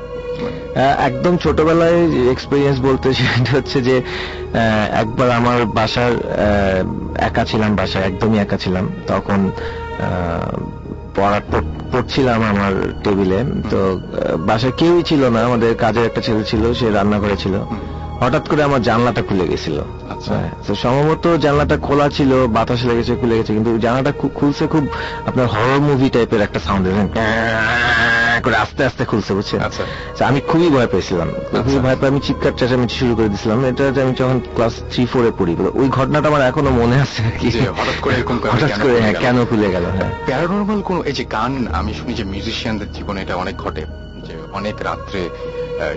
একদম 0.97 1.37
ছোটবেলায় 1.37 2.29
এক্সপিরিয়েন্স 2.31 2.79
বলতে 2.81 3.13
সেটা 3.19 3.51
হচ্ছে 3.57 3.81
যে 3.81 4.01
একবার 4.91 5.31
আমার 5.31 5.65
বাসার 5.65 6.11
একা 7.19 7.45
ছিলাম 7.45 7.75
বাসায় 7.75 8.05
একদমই 8.05 8.37
একা 8.39 8.57
ছিলাম। 8.57 8.89
তখন 9.07 9.51
পড়া 11.15 11.41
পড়ছিলাম 11.91 12.43
আমার 12.43 12.93
টেবিলে। 13.03 13.43
তো 13.69 13.99
বাসায় 14.37 14.73
কেউই 14.77 15.03
ছিল 15.03 15.29
না। 15.29 15.39
আমাদের 15.45 15.75
কাজের 15.75 16.05
একটা 16.05 16.21
ছেলে 16.21 16.43
ছিল 16.43 16.73
সে 16.73 16.91
রান্না 16.91 17.19
করেছিল 17.19 17.55
হঠাৎ 18.19 18.47
করে 18.49 18.63
আমার 18.63 18.81
জানলাটা 18.81 19.21
খুলে 19.21 19.47
গেছিল। 19.47 19.77
হ্যাঁ, 20.27 20.49
তো 20.67 20.75
সম্ভবত 20.75 21.27
জানলাটা 21.27 21.77
খোলা 21.77 22.09
ছিল 22.09 22.47
বাতাস 22.47 22.85
লেগেছে 22.85 23.15
খুলে 23.15 23.37
গেছে। 23.37 23.53
কিন্তু 23.53 23.77
জানলাটা 23.77 24.11
খুলছে 24.35 24.67
খুব 24.67 24.87
আপনার 25.27 25.47
হরর 25.47 25.79
মুভি 25.79 26.09
টাইপের 26.09 26.41
একটা 26.41 26.59
সাউন্ড 26.59 26.87
করে 28.41 28.55
আস্তে 28.55 28.81
আস্তে 28.85 29.03
খুলছে 29.05 29.31
বুঝছেন? 29.33 29.59
তো 30.17 30.21
আমি 30.25 30.39
খুবই 30.41 30.69
ভয় 30.69 30.87
পেয়েছিলাম। 30.87 31.29
খুবই 31.57 31.79
ভয় 31.79 31.97
পেয়ে 31.99 32.11
আমি 32.11 32.19
চিৎকার 32.19 32.53
চেঁচামেচি 32.59 32.95
শুরু 32.95 33.13
করে 33.15 33.27
দিয়েছিলাম 33.27 33.57
এটা 33.65 33.83
আমি 34.01 34.13
যখন 34.13 34.37
ক্লাস 34.55 34.73
থ্রি 34.91 35.03
ফোরে 35.05 35.31
পড়ি 35.31 35.53
ওই 35.73 35.87
ঘটনাটা 35.89 36.27
আমার 36.29 36.41
এখনও 36.41 36.71
মনে 36.71 36.95
আছে 37.01 37.21
হঠাৎ 37.73 37.97
করে 38.01 38.13
এরকম 38.15 38.35
হঠাৎ 38.45 38.69
কেন 38.71 38.77
করে 38.77 38.89
খুলে 38.89 38.99
হ্যাঁ 39.01 39.13
গেল? 39.13 39.21
কেন 39.25 39.37
খুলে 39.45 39.67
গেল 39.71 39.85
হ্যাঁ। 39.89 40.11
প্যারানর্মাল 40.25 40.79
কোন 40.81 40.97
এই 41.05 41.13
যে 41.13 41.23
গান 41.31 41.51
আমি 41.73 41.91
শুনি 41.93 42.13
যে 42.13 42.23
মিউজিশিয়ানদের 42.23 42.89
জীবনে 42.91 43.19
এটা 43.21 43.35
অনেক 43.35 43.55
ঘটে 43.57 43.83
যে 44.27 44.35
অনেক 44.51 44.75
রাত্রে 44.83 45.21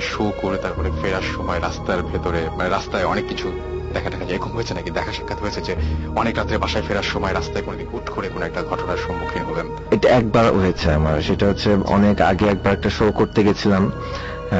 শো 0.03 0.25
করে 0.43 0.57
তারপরে 0.57 0.89
ফেরার 1.01 1.27
সময় 1.35 1.61
রাস্তার 1.61 2.01
ভেতরে 2.03 2.41
মানে 2.57 2.69
রাস্তায় 2.69 3.05
অনেক 3.05 3.25
কিছু 3.29 3.49
দেখা 3.97 4.09
যায়, 4.13 4.21
এরকম 4.33 4.51
হয়েছে 4.57 4.73
নাকি? 4.79 4.91
দেখা 4.99 5.13
সাক্ষাৎ 5.17 5.39
হয়েছে 5.45 5.61
যে 5.69 5.73
অনেক 6.21 6.35
রাত্রে 6.39 6.57
বাসায় 6.65 6.85
ফেরার 6.87 7.09
সময় 7.13 7.35
রাস্তায় 7.39 7.65
কোনোদিন 7.67 7.87
হুট 7.93 8.07
করে 8.15 8.27
কোনো 8.35 8.45
একটা 8.49 8.61
ঘটনার 8.71 8.99
সম্মুখীন 9.05 9.43
হলেন 9.49 9.67
এটা 9.95 10.09
একবার 10.21 10.45
হয়েছে 10.61 10.87
আমার। 10.99 11.17
সেটা 11.29 11.45
হচ্ছে 11.51 11.69
অনেক 11.97 12.17
আগে 12.31 12.45
একবার 12.55 12.73
একটা 12.77 12.91
শো 12.97 13.05
করতে 13.21 13.41
গেছিলাম। 13.47 13.85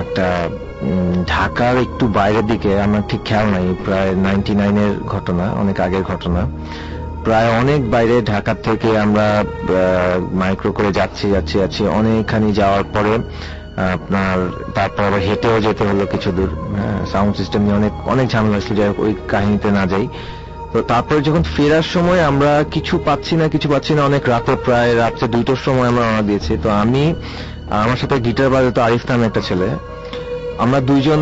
একটা 0.03 0.27
ঢাকার 1.33 1.75
একটু 1.87 2.05
বাইরের 2.19 2.47
দিকে, 2.53 2.71
আমার 2.87 3.03
ঠিক 3.11 3.23
খেয়াল 3.29 3.47
নাই, 3.55 3.67
প্রায় 3.87 4.11
নাইনটি 4.27 4.53
নাইনের 4.61 4.93
ঘটনা, 5.15 5.45
অনেক 5.63 5.77
আগের 5.87 6.05
ঘটনা। 6.13 6.43
প্রায় 7.27 7.49
অনেক 7.61 7.81
বাইরে 7.95 8.17
ঢাকা 8.33 8.53
থেকে 8.67 8.89
আমরা 9.05 9.27
মাইক্রো 10.41 10.71
করে 10.79 10.91
যাচ্ছি 10.99 11.25
যাচ্ছি 11.35 11.57
যাচ্ছি। 11.63 11.83
অনেকখানি 11.99 12.49
যাওয়ার 12.61 12.85
পরে 12.95 13.13
আপনার, 13.97 14.37
তারপর 14.77 15.03
আবার 15.09 15.23
হেঁটেও 15.29 15.57
যেতে 15.67 15.83
হলো 15.89 16.05
কিছু 16.15 16.29
দূর। 16.37 16.51
সাউন্ড 17.13 17.33
সিস্টেম 17.41 17.61
নিয়ে 17.65 17.77
অনেক 17.81 17.95
অনেক 18.13 18.27
ঝামেলা 18.33 18.59
ছিল 18.67 18.77
যাই 18.81 18.91
ওই 19.05 19.13
কাহিনীতে 19.33 19.69
না 19.79 19.85
যাই। 19.93 20.07
তো 20.73 20.79
তারপরে 20.93 21.19
যখন 21.29 21.43
ফেরার 21.55 21.87
সময় 21.95 22.21
আমরা 22.31 22.53
কিছু 22.75 22.95
পাচ্ছি 23.07 23.35
না, 23.41 23.45
কিছু 23.55 23.67
পাচ্ছি 23.73 23.93
না, 23.97 24.03
অনেক 24.11 24.23
রাতে 24.33 24.53
প্রায় 24.67 24.91
রাত্রে 25.03 25.27
দুইটার 25.35 25.61
সময় 25.67 25.89
আমরা 25.91 26.03
রওনা 26.05 26.23
দিয়েছি। 26.29 26.53
তো 26.63 26.69
আমি 26.83 27.05
আমার 27.85 27.99
সাথে 28.03 28.17
গিটার 28.27 28.51
বাজাতো 28.55 28.81
আরিফ 28.87 29.05
নামে 29.11 29.25
একটা 29.27 29.43
ছেলে। 29.49 29.69
আমরা 30.65 30.81
দুইজন 30.91 31.21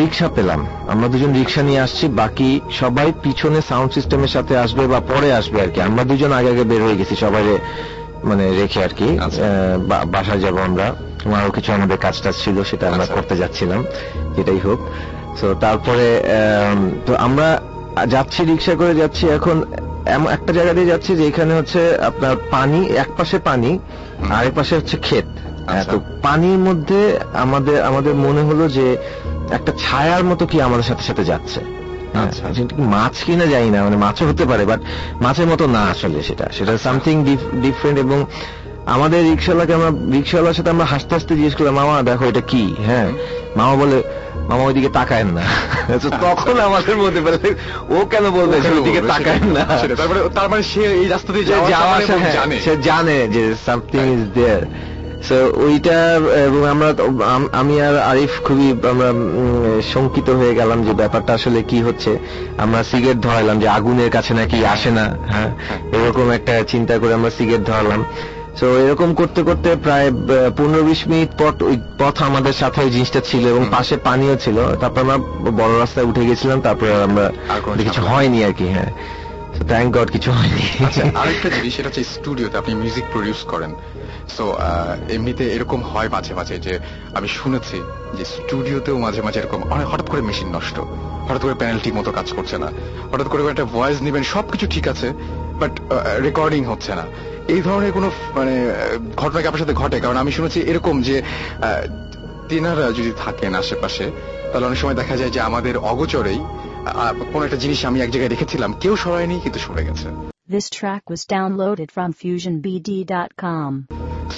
রিক্সা 0.00 0.28
পেলাম। 0.36 0.60
আমরা 0.92 1.06
দুজন 1.12 1.30
রিক্সা 1.38 1.62
নিয়ে 1.68 1.80
আসছি, 1.86 2.04
বাকি 2.22 2.48
সবাই 2.80 3.08
পিছনে 3.24 3.58
সাউন্ড 3.70 3.90
সিস্টেমের 3.96 4.32
সাথে 4.36 4.54
আসবে 4.64 4.82
বা 4.92 5.00
পরে 5.12 5.28
আসবে 5.40 5.58
আর 5.64 5.70
কি। 5.74 5.78
আমরা 5.88 6.02
দুজন 6.10 6.30
আগে 6.38 6.50
আগে 6.54 6.64
বের 6.70 6.82
হয়ে 6.86 6.98
গেছি, 7.00 7.14
সবাই 7.24 7.44
মানে 8.24 8.50
রেখে 8.50 8.84
আর 8.84 8.88
কি 8.88 9.18
আচ্ছা। 9.18 9.42
বাসায় 10.04 10.38
যাব 10.38 10.58
আমরা। 10.58 10.94
আরও 11.40 11.50
কিছু 11.50 11.72
আমাদের 11.72 11.96
কাজ 11.96 12.22
টাজ 12.22 12.36
ছিল 12.44 12.62
সেটা 12.62 12.88
আমরা 12.88 13.02
আচ্ছা। 13.02 13.14
করতে 13.14 13.36
যাচ্ছিলাম 13.36 13.84
যেটাই 14.36 14.58
হোক। 14.58 14.80
তো 15.40 15.54
তারপরে 15.54 16.22
তো 17.06 17.14
আমরা 17.16 17.60
যাচ্ছি 18.06 18.44
রিক্সা 18.44 18.74
করে 18.74 18.94
যাচ্ছি 18.94 19.28
এখন 19.28 19.64
এমন 20.06 20.28
একটা 20.30 20.52
জায়গা 20.52 20.72
দিয়ে 20.72 20.86
যাচ্ছি 20.86 21.16
যে 21.16 21.26
এখানে 21.26 21.54
হচ্ছে 21.54 21.96
আপনার 22.00 22.36
পানি 22.50 22.84
এক 22.94 23.08
পাশে 23.16 23.38
পানি 23.38 23.78
আরেক 24.30 24.54
পাশে 24.54 24.76
হচ্ছে 24.76 24.96
ক্ষেত। 24.96 25.26
হ্যাঁ, 25.68 25.84
তো 25.84 26.00
পানির 26.22 26.58
মধ্যে 26.58 27.18
আমাদের 27.32 27.82
আমাদের 27.82 28.14
মনে 28.14 28.42
হলো 28.42 28.68
যে 28.68 28.96
একটা 29.50 29.72
ছায়ার 29.78 30.24
মতো 30.24 30.46
কি 30.46 30.60
আমাদের 30.62 30.82
সাথে 30.82 31.02
সাথে 31.02 31.24
যাচ্ছে। 31.24 31.79
কি 32.10 32.82
মাছ 32.94 33.14
কিনা 33.24 33.46
যাই 33.46 33.68
না 33.70 33.78
মানে 33.84 33.96
মাছও 33.96 34.24
হতে 34.26 34.44
পারে 34.46 34.64
বাট 34.64 34.80
মাছের 35.20 35.46
মতো 35.46 35.64
না 35.66 35.82
আসলে 35.84 36.18
সেটা। 36.22 36.46
সেটা 36.52 36.72
সামথিং 36.78 37.14
ডিফারেন্ট 37.62 37.98
এবং 37.98 38.18
আমাদের 38.86 39.20
রিক্সাওয়ালাকে 39.24 39.72
আমরা 39.74 39.90
রিক্সাওয়ালার 40.12 40.54
সাথে 40.54 40.70
আমরা 40.70 40.84
হাসতে 40.84 41.12
হাসতে 41.14 41.32
জিজ্ঞেস 41.34 41.54
করলাম 41.56 41.74
মামা 41.74 41.94
দেখো 42.02 42.24
এটা 42.24 42.40
কি? 42.40 42.64
হ্যাঁ। 42.86 43.08
মামা 43.56 43.74
বলে 43.76 43.98
মামা 44.48 44.62
ওইদিকে 44.64 44.88
তাকায়েন 44.88 45.28
না। 45.28 45.44
তখন 46.26 46.56
আমাদের 46.60 46.96
মধ্যে 46.96 47.20
বলে 47.20 47.38
ও 47.88 47.98
কেন 48.04 48.24
বলবে 48.30 48.56
ওইদিকে 48.70 49.02
তাকায়েন 49.08 49.46
না। 49.56 49.62
তারপরে 49.96 50.20
তার 50.34 50.48
মানে 50.48 50.62
সে 50.62 50.82
এই 50.94 51.08
রাস্তা 51.08 51.30
দিয়ে 51.32 51.46
যাওয়া 51.46 51.66
মানে 51.92 52.04
হ্যাঁ, 52.24 52.60
সে 52.64 52.72
জানে 52.82 53.16
যে 53.28 53.42
সামথিং 53.66 54.02
ইজ 54.14 54.22
দেয়ার 54.34 54.62
সো 55.28 55.36
ওইটা 55.66 55.98
এবং 56.48 56.60
আমরা 56.74 56.88
আমি 57.60 57.74
আর 57.86 57.96
আরিফ 58.12 58.32
খুবই 58.46 58.68
আমরা 58.92 59.08
শঙ্কিত 59.92 60.28
হয়ে 60.30 60.54
গেলাম 60.54 60.78
যে 60.86 60.92
ব্যাপারটা 61.00 61.32
আসলে 61.38 61.60
কি 61.70 61.78
হচ্ছে। 61.86 62.12
আমরা 62.64 62.80
সিগারেট 62.90 63.18
ধরাইলাম 63.26 63.56
যে 63.62 63.68
আগুনের 63.78 64.10
কাছে 64.16 64.32
নাকি 64.34 64.58
আসে 64.74 64.90
না 64.98 65.06
হ্যাঁ? 65.32 65.50
এরকম 65.98 66.26
একটা 66.38 66.54
চিন্তা 66.72 66.94
করে 67.00 67.12
আমরা 67.18 67.30
সিগারেট 67.38 67.62
ধরালাম। 67.70 68.00
তো 68.60 68.66
এরকম 68.84 69.10
করতে 69.20 69.40
করতে 69.48 69.68
প্রায় 69.84 70.08
পনেরো 70.58 70.82
বিশ 70.90 71.00
মিনিট 71.12 71.30
পর 71.40 71.52
ওই 71.70 71.76
পথ 72.00 72.16
আমাদের 72.22 72.52
সাথে 72.52 72.78
ওই 72.84 72.90
জিনিসটা 72.96 73.20
ছিল 73.30 73.44
এবং 73.54 73.62
পাশে 73.76 73.94
পানিও 74.08 74.34
ছিল। 74.44 74.56
তারপর 74.80 75.00
আমরা 75.06 75.18
বড় 75.60 75.72
রাস্তায় 75.82 76.06
উঠে 76.10 76.22
গেছিলাম 76.28 76.58
তারপরে 76.66 76.90
আমরা 77.08 77.24
কিছু 77.84 78.00
হয়নি 78.10 78.38
আর 78.48 78.54
কি 78.58 78.66
হ্যাঁ। 78.76 78.90
থ্যাংক 79.70 79.88
গড 79.96 80.08
কিছু 80.16 80.30
হয়নি। 80.38 80.64
আচ্ছা 80.86 81.04
আরেকটা 81.22 81.48
জিনিস 81.56 81.72
সেটা 81.76 81.88
হচ্ছে 81.88 82.02
স্টুডিওতে 82.14 82.56
আপনি 82.62 82.72
মিউজিক 82.80 83.06
প্রডিউস 83.14 83.40
করেন। 83.52 83.70
সো 84.36 84.44
এমনিতে 85.16 85.44
এরকম 85.56 85.80
হয় 85.90 86.08
মাঝে 86.14 86.32
মাঝে 86.38 86.54
যে 86.66 86.74
আমি 87.18 87.28
শুনেছি 87.38 87.78
যে 88.16 88.24
স্টুডিওতেও 88.34 88.96
মাঝে 89.04 89.20
মাঝে 89.26 89.38
এরকম 89.40 89.60
অনেক 89.74 89.86
হঠাৎ 89.92 90.06
করে 90.10 90.22
মেশিন 90.28 90.48
নষ্ট। 90.56 90.76
হঠাৎ 91.26 91.42
করে 91.42 91.54
প্যানেল 91.60 91.78
ঠিক 91.84 91.94
মতো 91.98 92.10
কাজ 92.18 92.28
করছে 92.36 92.56
না। 92.64 92.68
হঠাৎ 93.12 93.28
করে 93.30 93.40
একটা 93.54 93.66
ভয়েস 93.76 93.98
নেবেন, 94.06 94.24
সবকিছু 94.34 94.66
ঠিক 94.74 94.86
আছে 94.92 95.08
বাট 95.60 95.72
রেকর্ডিং 96.26 96.62
হচ্ছে 96.70 96.92
না। 96.98 97.04
এই 97.54 97.60
ধরনের 97.66 97.92
কোনো 97.96 98.08
মানে 98.38 98.54
ঘটনা 99.22 99.38
কি 99.40 99.46
আপনার 99.48 99.62
সাথে 99.64 99.76
ঘটে? 99.82 99.96
কারণ 100.04 100.16
আমি 100.22 100.32
শুনেছি 100.38 100.58
এরকম 100.70 100.94
যে 101.08 101.16
তেনারা 102.48 102.86
যদি 102.98 103.12
থাকেন 103.24 103.52
আশেপাশে, 103.62 104.04
তাহলে 104.50 104.66
অনেক 104.68 104.78
সময় 104.82 104.98
দেখা 105.00 105.14
যায় 105.20 105.32
যে 105.36 105.40
আমাদের 105.48 105.74
অগোচরেই 105.92 106.40
কোনো 107.32 107.42
একটা 107.46 107.58
জিনিস 107.64 107.78
আমি 107.90 107.98
এক 108.00 108.10
জায়গায় 108.12 108.32
রেখেছিলাম, 108.34 108.70
কেউ 108.82 108.94
সরায়নি, 109.02 109.36
কিন্তু 109.44 109.58
সরে 109.66 109.82
গেছে। 109.88 110.08
This 110.56 110.66
track 110.78 111.02
was 111.12 111.22
downloaded 111.36 111.88
from 111.96 112.08
FusionBD.com. 112.22 113.70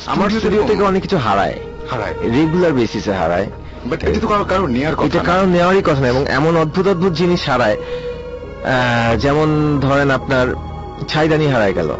আমার 0.06 0.30
স্টুডিও 0.30 0.62
থেকে 0.66 0.82
অনেক 0.82 1.02
কিছু 1.02 1.16
হারায়। 1.16 1.56
হারায়। 1.90 2.14
রেগুলার 2.32 2.72
বেসিসে 2.72 3.12
হারায়। 3.12 3.46
বাট 3.86 4.04
এটা 4.04 4.20
তো 4.20 4.26
কারও 4.26 4.66
নেওয়ার 4.66 4.94
কথা 4.96 5.06
এটা 5.06 5.18
না। 5.18 5.24
কারণ 5.24 5.48
নেওয়ারই 5.48 5.82
কথা 5.82 6.00
না 6.00 6.08
এবং 6.08 6.24
এমন 6.28 6.56
অদ্ভুত 6.56 6.86
অদ্ভুত 6.88 7.12
জিনিস 7.12 7.48
হারায় 7.48 7.76
আহ, 7.76 9.16
যেমন 9.16 9.80
ধরেন 9.80 10.10
আপনার 10.10 10.54
ছাইদানি 11.08 11.46
হারায় 11.46 11.72
গেল। 11.72 11.90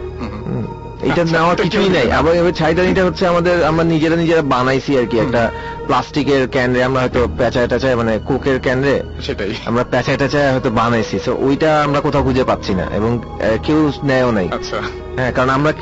এটা 1.03 1.23
আচ্ছা, 1.23 1.39
নেওয়ার 1.39 1.57
কিছুই 1.57 1.89
নাই। 1.89 2.13
আবার 2.13 2.35
এবার 2.35 2.53
ছাইদানিটা 2.53 3.05
হচ্ছে 3.05 3.27
আমাদের 3.27 3.65
আমরা 3.65 3.85
নিজেরা 3.85 4.17
নিজেরা 4.17 4.43
বানাইছি 4.43 4.99
আর 4.99 5.07
কি 5.07 5.19
একটা 5.19 5.51
প্লাস্টিকের 5.87 6.49
ক্যানরে 6.49 6.85
আমরা 6.85 7.01
হয়তো 7.01 7.29
পেঁচায় 7.39 7.69
টাচায় 7.69 7.97
মানে 7.97 8.19
কোকের 8.27 8.61
ক্যানরে 8.61 9.03
সেটাই। 9.23 9.55
আমরা 9.67 9.85
পেঁচায় 9.91 10.17
টাচায় 10.17 10.53
হয়তো 10.53 10.71
বানাইছি। 10.71 11.19
তো 11.25 11.37
ওইটা 11.39 11.83
আমরা 11.83 12.01
কোথাও 12.01 12.23
খুঁজে 12.23 12.45
পাচ্ছি 12.45 12.75
না 12.75 12.87
এবং 12.95 13.21
কেউ 13.63 13.93
নেয়ও 14.05 14.31
নাই। 14.31 14.49
আচ্ছা। 14.53 14.77
হ্যাঁ 15.17 15.33
কারণ 15.33 15.51
আমরা 15.51 15.73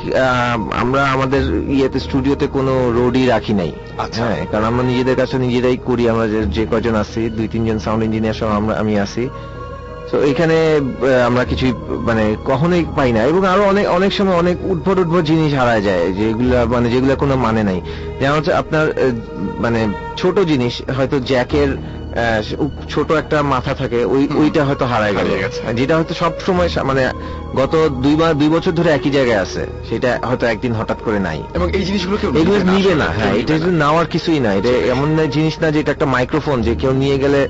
আমরা 0.73 1.03
আমাদের 1.03 1.53
ইয়েতে 1.69 1.99
স্টুডিওতে 1.99 2.47
কোনো 2.47 2.91
রোডই 2.91 3.25
রাখি 3.25 3.53
নাই। 3.53 3.71
আচ্ছা। 3.97 4.25
হ্যাঁ 4.25 4.45
কারণ 4.51 4.63
আমরা 4.63 4.83
নিজেদের 4.83 5.15
কাছে 5.15 5.37
নিজেরাই 5.37 5.77
করি। 5.77 6.09
আমরা 6.09 6.27
যে- 6.27 6.43
যে 6.43 6.67
কজন 6.71 6.95
আছি 6.95 7.29
দুই 7.29 7.47
তিনজন 7.47 7.79
সাউন্ড 7.79 8.03
ইঞ্জিনিয়ার 8.03 8.33
সহ 8.33 8.47
আমরা 8.47 8.75
আমি 8.75 8.99
আছি। 8.99 9.29
তো 10.11 10.17
এখানে 10.31 10.57
আমরা 11.27 11.43
কিছুই 11.51 11.73
মানে 12.07 12.23
কখনোই 12.49 12.83
পাই 12.97 13.09
না। 13.15 13.21
এবং 13.31 13.41
আরও 13.53 13.63
অনেক 13.71 13.85
অনেক 13.97 14.11
সময় 14.13 14.37
অনেক 14.43 14.55
উদ্ভট 14.73 14.97
উদ্ভট 15.03 15.23
জিনিস 15.31 15.51
হারায় 15.59 15.83
যায় 15.87 16.05
যেগুলা 16.19 16.59
মানে 16.73 16.87
যেগুলা 16.93 17.15
কোনো 17.15 17.35
মানে 17.45 17.61
নাই। 17.69 17.79
যেমন 18.19 18.35
হচ্ছে 18.37 18.53
আপনার 18.53 18.85
মানে 19.63 19.79
ছোট 20.17 20.35
জিনিস 20.51 20.73
হয়তো 20.97 21.17
জ্যাকের 21.31 21.69
ছোট 22.89 23.09
একটা 23.11 23.37
মাথা 23.53 23.73
থাকে 23.73 23.99
ওই 24.13 24.23
ওইটা 24.41 24.61
হয়তো 24.65 24.85
হারায় 24.85 25.13
গেল। 25.17 25.29
যেটা 25.79 25.93
হয়তো 25.97 26.13
সব 26.13 26.33
সময় 26.47 26.69
মানে 26.89 27.03
গত 27.59 27.73
দুই 28.03 28.15
বা 28.21 28.27
দুই 28.33 28.49
বছর 28.49 28.71
ধরে 28.71 28.89
একই 28.91 29.11
জায়গায় 29.17 29.41
আছে 29.45 29.63
সেটা 29.89 30.09
হয়তো 30.29 30.45
একদিন 30.53 30.73
হঠাৎ 30.79 30.99
করে 31.05 31.19
নাই। 31.19 31.39
এবং 31.53 31.67
এই 31.77 31.83
জিনিসগুলো 31.87 32.17
এগুলো 32.41 32.57
নিবে 32.71 32.93
না 32.95 33.07
হ্যাঁ 33.17 33.33
এটা 33.41 33.53
নেওয়ার 33.83 34.05
কিছুই 34.05 34.39
না 34.45 34.51
এটা 34.59 34.71
এমন 34.93 35.09
না 35.17 35.23
জিনিস 35.35 35.55
না 35.61 35.67
যে 35.71 35.79
এটা 35.79 35.91
একটা 35.91 36.07
মাইক্রোফোন 36.15 36.57
যে 36.61 36.73
কেউ 36.75 36.91
নিয়ে 37.03 37.17
গেলে 37.17 37.41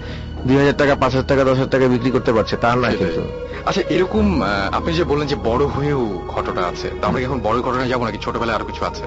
দুই 0.45 0.55
হাজার 0.57 0.77
টাকা 0.77 0.93
পাঁচ 0.95 1.11
হাজার 1.11 1.27
টাকা 1.27 1.43
দশ 1.43 1.55
হাজার 1.55 1.69
টাকা 1.69 1.85
বিক্রি 1.87 2.09
করতে 2.11 2.31
পারছে 2.33 2.55
তা 2.57 2.69
না 2.75 2.89
কিন্তু। 2.93 3.21
আচ্ছা 3.65 3.81
এরকম 3.89 4.25
আপনি 4.71 4.91
যে 4.93 5.03
বললেন 5.03 5.27
যে 5.27 5.37
বড় 5.43 5.63
হয়েও 5.65 6.01
ঘটনা 6.27 6.61
আছে 6.67 6.87
তো 6.99 7.07
আমরা 7.07 7.19
এখন 7.21 7.39
বড় 7.43 7.57
ঘটনা 7.61 7.85
যাব 7.87 8.01
নাকি 8.03 8.17
ছোটবেলায় 8.21 8.55
আরও 8.55 8.65
কিছু 8.65 8.85
আছে? 8.85 9.03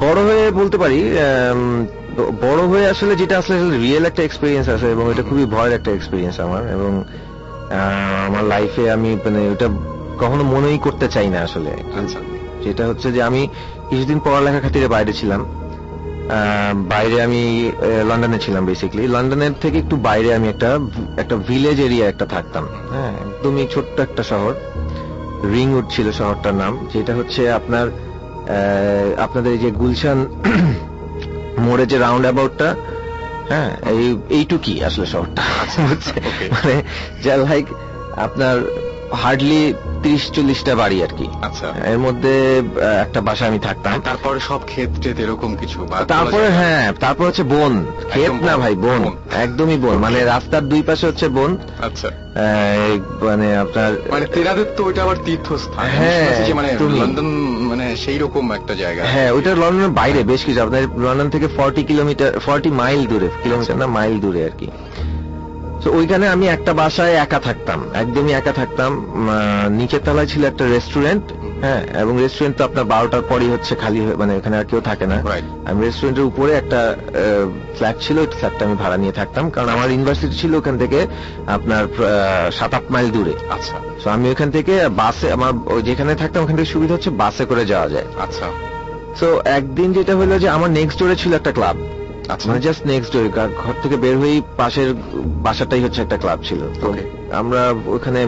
বড় 0.00 0.20
হয়ে 0.22 0.50
বলতে 0.50 0.78
পারি 0.78 0.98
বড় 2.40 2.62
হয়ে 2.66 2.86
আসলে 2.88 3.16
যেটা 3.16 3.38
আসলে 3.38 3.56
রিয়েল 3.78 4.04
একটা 4.04 4.22
এক্সপিরিয়েন্স 4.22 4.68
আছে 4.68 4.86
এবং 4.90 5.04
এটা 5.10 5.22
খুবই 5.22 5.44
ভয়ের 5.46 5.72
একটা 5.72 5.90
এক্সপিরিয়েন্স 5.92 6.40
আমার 6.40 6.62
এবং 6.68 6.90
আহ, 7.00 7.76
আমার 8.26 8.44
লাইফে 8.44 8.90
আমি 8.90 9.16
মানে 9.24 9.48
ওটা 9.50 9.66
কখনো 10.18 10.42
মনেই 10.44 10.78
করতে 10.78 11.08
চাই 11.08 11.28
না 11.28 11.38
আসলে। 11.40 11.70
আচ্ছা। 11.98 12.18
যেটা 12.64 12.86
হচ্ছে 12.86 13.12
যে 13.12 13.22
আমি 13.22 13.42
কিছুদিন 13.90 14.18
পড়ালেখা 14.24 14.60
খাতিরে 14.60 14.88
বাইরে 14.88 15.12
ছিলাম। 15.12 15.40
বাইরে 16.88 17.22
আমি 17.22 17.70
লন্ডনে 18.08 18.38
ছিলাম 18.38 18.66
বেসিক্যালি 18.66 19.06
লন্ডনের 19.06 19.52
থেকে 19.60 19.78
একটু 19.78 19.96
বাইরে 19.96 20.34
আমি 20.34 20.48
একটা 20.48 20.78
একটা 21.16 21.36
ভিলেজ 21.36 21.80
এরিয়া 21.80 22.08
একটা 22.08 22.26
থাকতাম। 22.26 22.64
হ্যাঁ 22.92 23.12
একদমই 23.20 23.66
ছোট্ট 23.70 24.00
একটা 24.00 24.22
শহর। 24.22 24.52
রিংউড 25.54 25.86
ছিল 25.90 26.10
শহরটার 26.10 26.54
নাম 26.54 26.88
যেটা 26.92 27.14
হচ্ছে 27.14 27.52
আপনার 27.52 27.86
আপনাদের 29.18 29.52
এই 29.52 29.58
যে 29.58 29.70
গুলশান 29.70 30.18
মোড়ে 31.64 31.86
যে 31.86 31.98
রাউন্ড 31.98 32.24
অ্যাবাউটটা 32.24 32.76
হ্যাঁ 33.48 33.70
এই 33.90 34.16
এইটুকি 34.30 34.84
আসলে 34.84 35.06
শহরটা। 35.06 35.42
বুঝছে? 35.88 36.20
মানে 36.50 36.82
যা 37.22 37.36
লাইক 37.36 37.66
আপনার 38.16 38.56
হার্ডলি 39.12 39.74
তিরিশ 40.02 40.30
চল্লিশটা 40.30 40.74
বাড়ি 40.74 41.02
আর 41.02 41.12
কি। 41.18 41.26
আচ্ছা। 41.42 41.68
এর 41.86 41.98
মধ্যে 41.98 42.62
একটা 43.00 43.20
বাসা 43.20 43.46
আমি 43.46 43.58
থাকতাম। 43.58 44.00
তারপরে 44.04 44.40
সব 44.40 44.60
ক্ষেত 44.64 45.06
এরকম 45.18 45.56
কিছু 45.56 45.86
তারপরে 46.08 46.48
হ্যাঁ 46.48 46.92
তারপর 47.00 47.26
হচ্ছে 47.26 47.42
বন। 47.42 47.84
ক্ষেত 48.08 48.44
না 48.44 48.56
ভাই 48.56 48.74
বন। 48.74 49.02
একদমই 49.34 49.78
বন। 49.78 49.96
মানে 49.96 50.24
রাস্তার 50.24 50.68
দুই 50.68 50.82
পাশে 50.82 51.06
হচ্ছে 51.06 51.28
বন। 51.28 51.56
আচ্ছা। 51.82 52.08
মানে 53.22 53.56
আপনার 53.56 53.92
মানে 54.10 54.26
তেনাদের 54.26 54.64
তো 54.76 54.84
ওইটা 54.84 55.02
আবার 55.02 55.16
তীর্থস্থান। 55.24 55.86
হ্যাঁ, 55.88 56.54
মানে 56.54 56.76
লন্ডন 56.80 57.28
মানে 57.70 57.96
সেই 57.96 58.18
রকম 58.18 58.52
একটা 58.52 58.74
জায়গা। 58.74 59.02
হ্যাঁ 59.06 59.30
ওইটা 59.32 59.54
লন্ডনের 59.54 59.88
বাইরে 59.88 60.22
বেশ 60.22 60.44
কিছু। 60.44 60.62
আপনার 60.62 60.82
লন্ডন 60.82 61.30
থেকে 61.30 61.46
ফর্টি 61.56 61.82
কিলোমিটার 61.82 62.40
ফর্টি 62.40 62.70
মাইল 62.70 63.06
দূরে। 63.06 63.28
কিলোমিটার 63.42 63.76
না 63.76 63.86
মাইল 63.86 64.20
দূরে 64.20 64.44
আর 64.44 64.50
কি। 64.58 64.68
তো 65.82 65.88
ওইখানে 65.98 66.26
আমি 66.34 66.46
একটা 66.56 66.72
বাসায় 66.82 67.14
একা 67.24 67.38
থাকতাম। 67.48 67.78
একদমই 68.02 68.32
একা 68.40 68.52
থাকতাম। 68.60 68.90
নিচের 69.80 70.02
তলায় 70.06 70.28
ছিল 70.32 70.42
একটা 70.44 70.64
রেস্টুরেন্ট 70.74 71.24
হ্যাঁ 71.64 71.80
এবং 72.02 72.14
রেস্টুরেন্ট 72.24 72.54
তো 72.58 72.62
আপনার 72.68 72.84
বারোটার 72.92 73.24
পরই 73.30 73.50
হচ্ছে 73.54 73.72
খালি 73.82 74.00
মানে 74.20 74.32
ওখানে 74.38 74.56
আর 74.60 74.66
কেউ 74.70 74.80
থাকে 74.80 75.04
না। 75.12 75.16
আমি 75.68 75.78
রেস্টুরেন্টের 75.86 76.26
উপরে 76.30 76.52
একটা 76.52 76.80
ফ্ল্যাট 77.76 77.96
ছিল 78.04 78.16
ওই 78.18 78.28
ফ্ল্যাটটা 78.38 78.62
আমি 78.66 78.76
ভাড়া 78.82 78.96
নিয়ে 79.02 79.14
থাকতাম 79.20 79.44
কারণ 79.54 79.68
আমার 79.76 79.88
ইউনিভার্সিটি 79.90 80.36
ছিল 80.42 80.52
ওখান 80.60 80.76
থেকে 80.82 80.98
আপনার 81.56 81.84
সাত 82.58 82.72
আট 82.74 82.86
মাইল 82.94 83.08
দূরে। 83.16 83.34
আচ্ছা। 83.56 83.76
তো 84.02 84.06
আমি 84.10 84.26
ওখান 84.30 84.48
থেকে 84.56 84.74
বাসে 85.02 85.26
আমার 85.36 85.52
যেখানে 85.88 86.12
থাকতাম 86.22 86.40
ওখান 86.42 86.56
থেকে 86.56 86.70
সুবিধা 86.74 86.94
হচ্ছে 86.94 87.10
বাসে 87.22 87.44
করে 87.50 87.64
যাওয়া 87.72 87.88
যায়। 87.94 88.06
আচ্ছা। 88.24 88.46
তো 89.20 89.28
একদিন 89.58 89.88
যেটা 89.96 90.14
হলো 90.20 90.34
যে 90.42 90.48
আমার 90.56 90.70
নেক্সট 90.78 90.96
ডোরে 91.00 91.16
ছিল 91.22 91.32
একটা 91.34 91.52
ক্লাব 91.58 91.76
মানে 92.46 92.60
জাস্ট 92.66 92.82
নেক্সট 92.92 93.10
ডোর 93.14 93.26
ঘর 93.62 93.74
থেকে 93.82 93.96
বের 93.96 94.16
হয়েই 94.18 94.40
পাশের 94.56 94.90
বাসাটাই 95.46 95.82
হচ্ছে 95.84 96.00
একটা 96.02 96.16
ক্লাব 96.22 96.38
ছিল। 96.48 96.60
তো 96.80 96.86
আমরা 97.40 97.62
ওখানে 97.96 98.20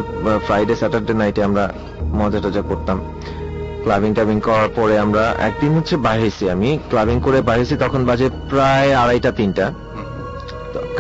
ফ্রাইডে 0.47 0.75
স্যাটারডে 0.81 1.15
নাইটে 1.15 1.41
আমরা 1.49 1.65
মজা 2.21 2.41
টজা 2.45 2.63
করতাম। 2.71 2.99
ক্লাবিং 3.83 4.11
টাবিং 4.15 4.37
করার 4.41 4.71
পরে 4.77 4.95
আমরা 4.99 5.25
একদিন 5.49 5.71
হচ্ছে 5.75 5.95
বাইরেছি 5.97 6.45
আমি। 6.55 6.71
ক্লাবিং 6.91 7.17
করে 7.21 7.39
বাইরেছি 7.43 7.75
তখন 7.77 8.01
বাজে 8.05 8.27
প্রায় 8.51 8.91
আড়াইটা 9.03 9.31
তিনটা। 9.39 9.67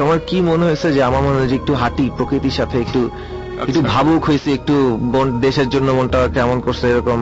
আমার 0.05 0.19
কি 0.29 0.39
মনে 0.41 0.65
হয়েছে 0.69 0.89
যে 0.93 1.01
আমার 1.09 1.23
মনে 1.27 1.37
হয় 1.39 1.51
যে 1.53 1.57
একটু 1.61 1.73
হাঁটি 1.75 2.11
প্রকৃতির 2.17 2.51
সাথে 2.51 2.77
একটু 2.81 3.01
একটু 3.69 3.81
ভাবুক 3.93 4.23
হয়েছে 4.25 4.49
একটু 4.59 4.75
দেশের 5.41 5.69
জন্য 5.69 5.89
মনটা 5.99 6.21
কেমন 6.35 6.59
করছে 6.61 6.85
এরকম। 6.93 7.19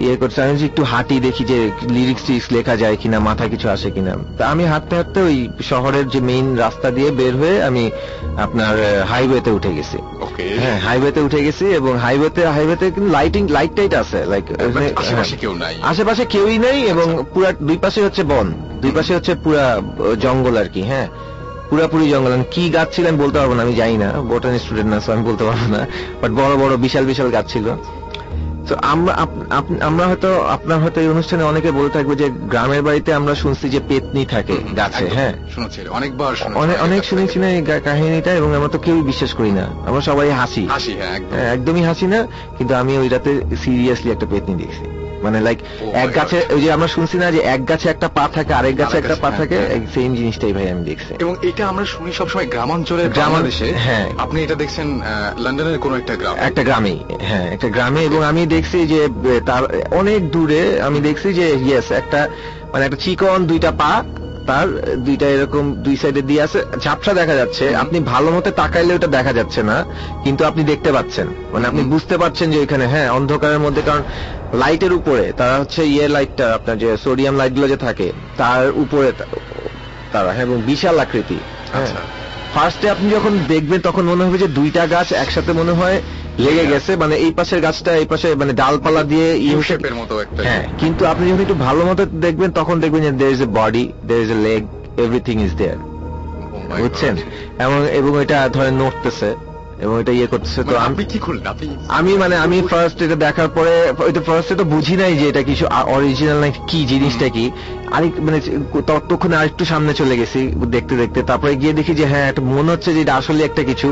ইয়ে 0.00 0.16
করছে। 0.16 0.38
আমি 0.42 0.54
একটু 0.64 0.82
হাঁটি 0.84 1.20
দেখি 1.20 1.44
যে 1.44 1.58
লিরিক্স 1.96 2.22
টিরিক্স 2.26 2.48
লেখা 2.52 2.74
যায় 2.76 2.96
কিনা 3.02 3.18
মাথায় 3.20 3.50
কিছু 3.50 3.66
আসে 3.68 3.88
কিনা। 3.90 4.12
তা 4.38 4.44
আমি 4.48 4.64
হাঁটতে 4.72 4.96
হাঁটতে 4.96 5.18
ওই 5.22 5.48
শহরের 5.70 6.08
যে 6.08 6.20
মেইন 6.20 6.46
রাস্তা 6.56 6.90
দিয়ে 6.90 7.10
বের 7.10 7.36
হয়ে 7.36 7.56
আমি 7.68 7.90
আপনার 8.36 8.74
হাইওয়েতে 9.10 9.50
উঠে 9.50 9.72
গেছি। 9.76 9.98
হ্যাঁ 10.62 10.78
হাইওয়েতে 10.86 11.20
উঠে 11.20 11.40
গেছি 11.46 11.64
এবং 11.64 11.98
হাইওয়েতে 11.98 12.42
হাইওয়েতে 12.46 12.90
কিন্তু 12.90 13.10
লাইটিং 13.10 13.42
লাইট 13.48 13.72
টাইট 13.76 13.94
আছে 13.94 14.18
লাইক 14.32 14.44
আশেপাশে 14.96 15.36
কেউ 15.36 15.54
নাই। 15.54 15.74
আশেপাশে 15.82 16.24
কেউই 16.24 16.58
নেই 16.58 16.78
এবং 16.92 17.06
পুরা 17.34 17.52
দুই 17.68 17.78
পাশে 17.84 18.00
হচ্ছে 18.02 18.22
বন 18.22 18.46
দুই 18.82 18.90
পাশে 18.90 19.14
হচ্ছে 19.14 19.34
পুরা 19.44 19.64
জঙ্গল 20.24 20.56
আর 20.62 20.68
কি 20.74 20.82
হ্যাঁ। 20.82 21.08
পুরাপুরি 21.70 22.08
জঙ্গল। 22.10 22.32
কি 22.54 22.70
গাছ 22.70 22.88
ছিল 22.94 23.06
আমি 23.06 23.18
বলতে 23.24 23.38
পারব 23.38 23.52
না 23.54 23.62
আমি 23.62 23.74
জানি 23.74 23.96
না 23.96 24.08
বোটানি 24.30 24.58
স্টুডেন্ট 24.58 24.88
না 24.92 24.98
আমি 25.14 25.24
বলতে 25.30 25.44
পারব 25.44 25.62
না 25.74 25.86
বাট 26.20 26.30
বড় 26.40 26.52
বড় 26.62 26.76
বিশাল 26.76 27.04
বিশাল 27.10 27.28
গাছ 27.36 27.46
ছিল। 27.52 27.66
তো 28.68 28.74
আমরা 28.82 29.12
আমরা 29.80 30.06
হয়তো 30.06 30.42
আপনার 30.42 30.78
হয়তো 30.80 31.00
এই 31.00 31.08
অনুষ্ঠানে 31.08 31.44
অনেকে 31.44 31.70
বলে 31.72 31.88
থাকবে 31.88 32.16
যে 32.16 32.30
গ্রামের 32.30 32.82
বাড়িতে 32.82 33.14
আমরা 33.14 33.34
শুনছি 33.34 33.68
যে 33.68 33.80
পেতনি 33.88 34.26
থাকে 34.26 34.56
গাছে 34.76 35.08
হ্যাঁ। 35.08 35.32
শুনেছি 35.54 35.80
অনেকবার 35.88 36.32
অনেক 36.54 36.76
অনেক 36.82 37.04
শুনেছি 37.04 37.38
না 37.38 37.48
এই 37.48 37.62
কাহিনীটা 37.84 38.32
এবং 38.34 38.54
আমরা 38.56 38.68
তো 38.68 38.78
কেউ 38.78 39.02
বিশ্বাস 39.02 39.34
করি 39.34 39.50
না। 39.50 39.64
আমরা 39.86 40.00
সবাই 40.00 40.30
হাসি। 40.30 40.66
হাসি 40.68 40.92
হ্যাঁ 40.92 41.18
হ্যাঁ, 41.30 41.52
একদমই 41.52 41.82
হাসি 41.82 42.06
না 42.06 42.26
কিন্তু 42.58 42.74
আমি 42.74 42.98
ওই 42.98 43.08
রাতে 43.08 43.40
সিরিয়াসলি 43.56 44.10
একটা 44.10 44.26
পেতনি 44.26 44.54
দেখছি। 44.54 45.03
মানে 45.24 45.40
লাইক 45.40 45.58
এক 45.94 46.14
গাছে 46.14 46.46
ওই 46.50 46.60
যে 46.60 46.72
আমরা 46.72 46.88
শুনছি 46.88 47.18
না 47.18 47.30
যে 47.30 47.40
এক 47.46 47.68
গাছে 47.68 47.88
একটা 47.88 48.08
পা 48.08 48.28
থাকে 48.34 48.54
আরেক 48.54 48.78
গাছে 48.78 48.96
একটা 48.98 49.16
পা 49.20 49.28
হ্যাঁ, 49.28 49.38
থাকে 49.38 49.56
হ্যাঁ। 49.58 49.80
সেম 49.94 50.10
জিনিসটাই 50.14 50.52
ভাই 50.52 50.70
আমি 50.70 50.84
দেখছি। 50.84 51.12
এবং 51.18 51.34
এটা 51.42 51.62
আমরা 51.68 51.84
শুনি 51.84 52.12
সবসময় 52.12 52.46
গ্রামাঞ্চলের 52.46 53.08
গ্রাম- 53.10 53.30
বাংলাদেশে। 53.30 53.72
হ্যাঁ। 53.76 54.06
আপনি 54.18 54.42
এটা 54.42 54.54
দেখছেন 54.54 55.00
লন্ডনের 55.38 55.78
কোন 55.78 55.94
একটা 55.94 56.14
গ্রাম। 56.16 56.34
একটা 56.38 56.62
গ্রামে 56.62 56.94
হ্যাঁ 57.20 57.46
একটা 57.52 57.68
গ্রামে 57.68 58.02
এবং 58.04 58.24
আমি 58.24 58.46
দেখছি 58.46 58.86
যে 58.86 59.08
তার 59.46 59.62
অনেক 59.90 60.30
দূরে 60.30 60.82
আমি 60.82 61.00
দেখছি 61.00 61.28
যে 61.34 61.46
ইয়েস 61.62 61.90
একটা 61.92 62.20
মানে 62.72 62.84
একটা 62.84 62.96
চিকন 62.96 63.38
দুইটা 63.46 63.70
পা 63.70 63.92
তার 64.46 64.68
দুইটা 64.98 65.26
এরকম 65.26 65.64
দুই 65.74 65.96
সাইডে 65.96 66.22
দিয়ে 66.22 66.42
আছে। 66.42 66.58
ঝাপসা 66.80 67.12
দেখা 67.12 67.34
যাচ্ছে 67.34 67.76
আপনি 67.76 67.98
ভালো 68.00 68.28
মতো 68.30 68.50
তাকাইলে 68.50 68.92
ওটা 68.94 69.06
দেখা 69.06 69.32
যাচ্ছে 69.32 69.62
না 69.62 69.84
কিন্তু 70.24 70.42
আপনি 70.44 70.62
দেখতে 70.64 70.92
পাচ্ছেন। 70.92 71.26
মানে 71.52 71.64
আপনি 71.66 71.82
বুঝতে 71.82 72.18
পারছেন 72.18 72.50
যে 72.50 72.58
ওইখানে 72.58 72.84
হ্যাঁ 72.86 73.08
অন্ধকারের 73.10 73.58
মধ্যে 73.58 73.82
কারণ 73.86 74.02
লাইটের 74.54 74.92
উপরে 74.92 75.32
তারা 75.36 75.58
হচ্ছে 75.58 75.86
ইয়ে 75.86 76.08
লাইটটা 76.08 76.54
আপনার 76.54 76.78
যে 76.78 76.96
সোডিয়াম 76.96 77.36
লাইটগুলো 77.36 77.68
যে 77.68 77.76
থাকে 77.76 78.12
তার 78.36 78.70
উপরে 78.74 79.12
তারা 80.12 80.32
হ্যাঁ 80.32 80.42
এবং 80.42 80.62
বিশাল 80.62 80.98
আকৃতি 80.98 81.38
হ্যাঁ। 81.72 81.86
ফার্স্টে 82.54 82.90
আপনি 82.90 83.10
যখন 83.10 83.38
দেখবেন 83.48 83.80
তখন 83.80 84.04
মনে 84.04 84.24
হবে 84.24 84.38
যে 84.38 84.48
দুইটা 84.48 84.86
গাছ 84.86 85.12
একসাথে 85.12 85.52
মনে 85.52 85.72
হয় 85.72 86.02
লেগে 86.38 86.66
গেছে 86.66 86.96
মানে 86.96 87.14
এই 87.16 87.30
পাশের 87.30 87.60
গাছটা 87.60 87.96
এই 87.96 88.04
পাশে 88.04 88.34
মানে 88.34 88.52
ডালপালা 88.52 89.02
দিয়ে 89.02 89.28
ইয়ে 89.36 89.56
হচ্ছে- 89.56 89.66
শেপের 89.68 89.94
মতো 89.94 90.20
একটা। 90.20 90.42
হ্যাঁ 90.42 90.64
কিন্তু 90.78 91.06
আপনি 91.06 91.30
যখন 91.30 91.40
একটু 91.40 91.54
ভালো 91.54 91.84
মতো 91.84 92.04
দেখবেন 92.20 92.50
তখন 92.50 92.80
দেখবেন 92.80 93.02
যে 93.02 93.10
there 93.12 93.30
is 93.30 93.42
a 93.42 93.46
body 93.54 93.92
there 94.02 94.20
is 94.22 94.30
a 94.30 94.34
leg 94.34 94.60
everything 94.98 95.44
is 95.44 95.52
there 95.54 95.78
বুঝছেন? 96.80 97.14
এবং 97.58 97.88
এবং 97.88 98.22
এটা 98.22 98.48
ধরেন 98.48 98.74
নড়তেছে। 98.82 99.28
এবং 99.82 99.94
এটা 100.00 100.12
ইয়ে 100.12 100.26
করতেছে 100.26 100.60
তো 100.62 100.72
মানে 100.72 100.84
আমি 100.86 101.04
কি 101.12 101.18
করলেন? 101.18 101.46
আপনি 101.46 101.66
আমি 101.98 102.12
মানে 102.22 102.36
আমি 102.36 102.62
ফার্স্ট 102.70 102.98
এটা 103.02 103.16
দেখার 103.26 103.48
পরে 103.48 103.74
এটা 104.10 104.20
ফার্স্টে 104.20 104.54
তো 104.54 104.64
বুঝি 104.64 104.94
নাই 104.96 105.12
যে 105.20 105.28
এটা 105.28 105.42
কিছু 105.42 105.64
অরিজিনাল 105.96 106.38
না 106.40 106.48
কি 106.70 106.80
জিনিসটা 106.92 107.28
কি। 107.28 107.50
আরেক 107.96 108.12
মানে 108.26 108.38
ততক্ষণে 108.86 109.36
আরেকটু 109.36 109.64
সামনে 109.64 109.92
চলে 109.94 110.14
গেছি 110.20 110.40
দেখতে 110.74 110.94
দেখতে। 110.96 111.22
তারপরে 111.22 111.52
গিয়ে 111.56 111.72
দেখি 111.72 111.94
যে 111.94 112.04
হ্যাঁ 112.06 112.26
একটা 112.28 112.42
মনে 112.42 112.70
হচ্ছে 112.72 112.90
যে 112.94 113.00
এটা 113.00 113.14
আসলে 113.14 113.44
একটা 113.44 113.62
কিছু। 113.62 113.88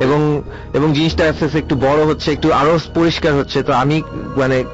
এবং 0.00 0.42
এবং 0.74 0.88
জিনিসটা 0.92 1.22
আস্তে 1.28 1.44
আস্তে 1.44 1.58
একটু 1.58 1.76
বড় 1.76 2.00
হচ্ছে 2.04 2.28
একটু 2.32 2.48
আরও 2.52 2.78
পরিষ্কার 2.94 3.32
হচ্ছে। 3.34 3.62
তো 3.62 3.72
আমি 3.72 3.96
মানে 4.36 4.64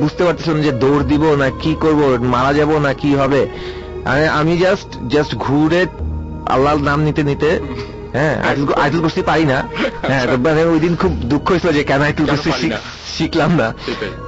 বুঝতে 0.00 0.24
পারতেছিলাম 0.24 0.60
যে 0.62 0.72
দৌড় 0.82 1.04
দিব 1.04 1.24
না 1.34 1.48
কি 1.62 1.72
করব 1.80 2.00
মারা 2.34 2.52
যাব 2.52 2.70
না 2.78 2.92
কি 2.92 3.10
হবে। 3.14 3.42
আমি 4.40 4.54
জাস্ট 4.58 4.88
জাস্ট 5.08 5.32
ঘুরে 5.34 5.82
আল্লাহর 6.54 6.80
নাম 6.88 6.98
নিতে 7.02 7.22
নিতে 7.22 7.50
হ্যাঁ 8.12 8.34
করতে 9.02 9.22
পারি 9.22 9.44
না। 9.44 9.58
হ্যাঁ 10.08 10.24
মানে 10.36 10.64
ওই 10.64 10.80
দিন 10.80 10.96
খুব 10.96 11.12
দুঃখ 11.32 11.48
হয়েছিল 11.50 11.70
যে 11.72 11.82
কেন 11.84 12.02
আইটুল 12.02 12.26
করতে 12.26 12.50
শিখলাম 13.16 13.50
না। 13.60 13.74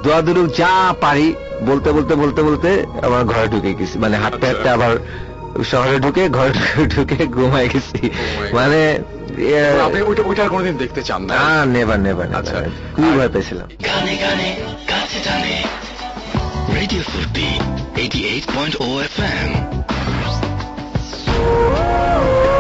দোয়া 0.03 0.21
যা 0.57 0.95
পারি 1.01 1.35
বলতে 1.61 1.89
বলতে 1.93 2.15
বলতে 2.15 2.41
বলতে 2.43 2.69
আমার 3.03 3.25
ঘরে 3.25 3.47
ঢুকে 3.49 3.75
গেছি। 3.75 3.99
মানে 3.99 4.17
হাঁটতে 4.17 4.47
হাঁটতে 4.47 4.69
আবার 4.69 4.93
শহরে 5.65 5.99
ঢুকে 5.99 6.29
ঘরে 6.29 6.53
ঢুকে 6.87 7.27
ঘুমাই 7.27 7.69
গেছি। 7.69 8.11
মানে 8.53 8.81
আপনি 9.87 10.01
ওইটা 10.01 10.23
ওইটা 10.27 10.49
কোনোদিন 10.49 10.77
দেখতে 10.77 11.03
চান 11.03 11.23
না? 11.23 11.35
নেভার 11.67 12.01
নেভার 12.01 12.29
আচ্ছা। 12.35 12.57
খুবই 12.95 13.13
ভয় 13.19 13.29
পেয়েছিলাম। 13.29 13.69
গানে 13.85 14.15
গানে 14.23 14.49
কাছে 14.89 15.19
টানে। 15.25 15.57
Radio 16.81 17.03
Foorti 17.03 17.49
eighty 18.01 18.21
eight 18.25 18.45
point 18.55 18.75
O 18.81 18.87
F 19.01 19.17
M 19.21 19.51
FM 21.99 22.58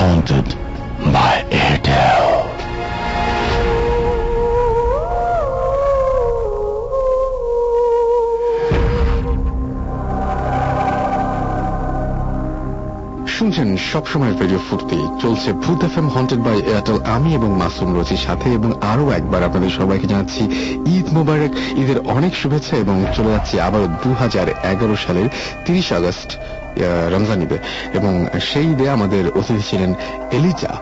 haunted 0.00 0.48
by 1.14 1.34
Airtel. 1.62 2.30
শুনছেন 13.36 13.68
সবসময় 13.92 14.32
রেডিও 14.40 14.60
ফুর্তি। 14.68 14.98
চলছে 15.22 15.48
ভূত 15.62 15.80
F 15.88 15.94
M 15.98 16.08
haunted 16.14 16.40
by 16.46 16.58
Airtel 16.70 16.98
আমি 17.14 17.30
এবং 17.38 17.50
মাসুম 17.62 17.88
রচির 17.98 18.22
সাথে 18.26 18.48
এবং 18.58 18.70
আরও 18.92 19.04
একবার 19.18 19.42
আপনাদের 19.48 19.72
সবাইকে 19.78 20.06
জানাচ্ছি, 20.12 20.42
ঈদ 20.96 21.06
মোবারক, 21.16 21.52
ঈদের 21.82 21.98
অনেক 22.16 22.32
শুভেচ্ছা 22.40 22.74
এবং 22.84 22.96
চলে 23.16 23.30
যাচ্ছি 23.34 23.54
আবার 23.60 23.82
দু 24.02 24.10
সালের 25.04 25.28
তিরিশ 25.64 25.88
আগস্ট। 25.98 26.30
রমজান 27.14 27.38
ঈদে। 27.42 27.58
এবং 27.98 28.26
সেই 28.40 28.66
ঈদে 28.72 28.86
আমাদের 28.90 29.24
অতিথি 29.38 29.64
ছিলেন 29.70 29.94
এলিজা। 30.30 30.72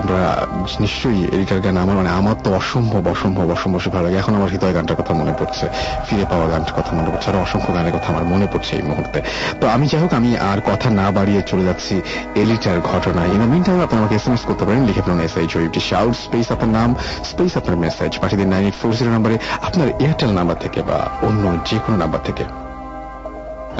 আমরা 0.00 0.46
নিশ্চয়ই 0.80 1.22
এলিটার 1.34 1.60
গান 1.60 1.76
আমার 1.76 1.96
মানে 1.96 2.08
আমার 2.08 2.36
তো 2.44 2.54
অসম্ভব 2.54 3.02
অসম্ভব 3.08 3.50
অসম্ভব 3.50 3.80
সে 3.84 3.90
ভালো 3.90 4.04
লাগে। 4.04 4.16
এখন 4.16 4.34
আমার 4.34 4.48
হৃদয় 4.48 4.74
গানটার 4.74 4.96
কথা 4.96 5.14
মনে 5.14 5.32
পড়ছে। 5.38 5.68
ফিরে 6.06 6.24
পাওয়া 6.30 6.46
গানটার 6.48 6.74
কথা 6.78 6.96
মনে 6.96 7.10
পড়ছে। 7.12 7.30
আর 7.30 7.36
অসংখ্য 7.36 7.74
গানের 7.74 7.92
কথা 7.92 8.08
আমার 8.12 8.24
মনে 8.24 8.46
পড়ছে 8.52 8.76
এই 8.76 8.82
মুহূর্তে। 8.82 9.22
তো 9.60 9.68
আমি 9.68 9.86
যাই 9.86 10.00
হোক, 10.02 10.12
আমি 10.14 10.36
আর 10.36 10.58
কথা 10.66 10.90
না 10.90 11.10
বাড়িয়ে 11.10 11.42
চলে 11.46 11.64
যাচ্ছি 11.64 12.00
এলিটার 12.34 12.80
ঘটনা 12.80 13.24
ইন 13.24 13.42
মিন 13.52 13.62
টাইম 13.62 13.80
আপনি 13.80 13.98
আমাকে 13.98 14.14
এসএমএস 14.14 14.40
করতে 14.40 14.64
পারেন, 14.64 14.82
লিখে 14.84 15.02
ফেলুন 15.02 15.20
এসআইচ 15.20 15.56
ওইটি 15.56 15.80
শাউট 15.80 16.14
স্পেস 16.14 16.52
আপনার 16.52 16.68
নাম 16.68 16.94
স্পেস 17.24 17.56
আপনার 17.56 17.76
মেসেজ 17.76 18.18
পাঠিয়ে 18.18 18.40
দিন 18.40 18.48
নাইন 18.48 18.64
এইট 18.64 18.74
ফোর 18.82 18.92
জিরো 18.98 19.10
নাম্বারে 19.10 19.38
আপনার 19.62 19.88
এয়ারটেল 19.88 20.30
নাম্বার 20.30 20.56
থেকে 20.58 20.82
বা 20.82 20.98
অন্য 21.22 21.42
যে 21.70 21.78
কোনো 21.86 21.96
নাম্বার 21.96 22.20
থেকে। 22.24 22.63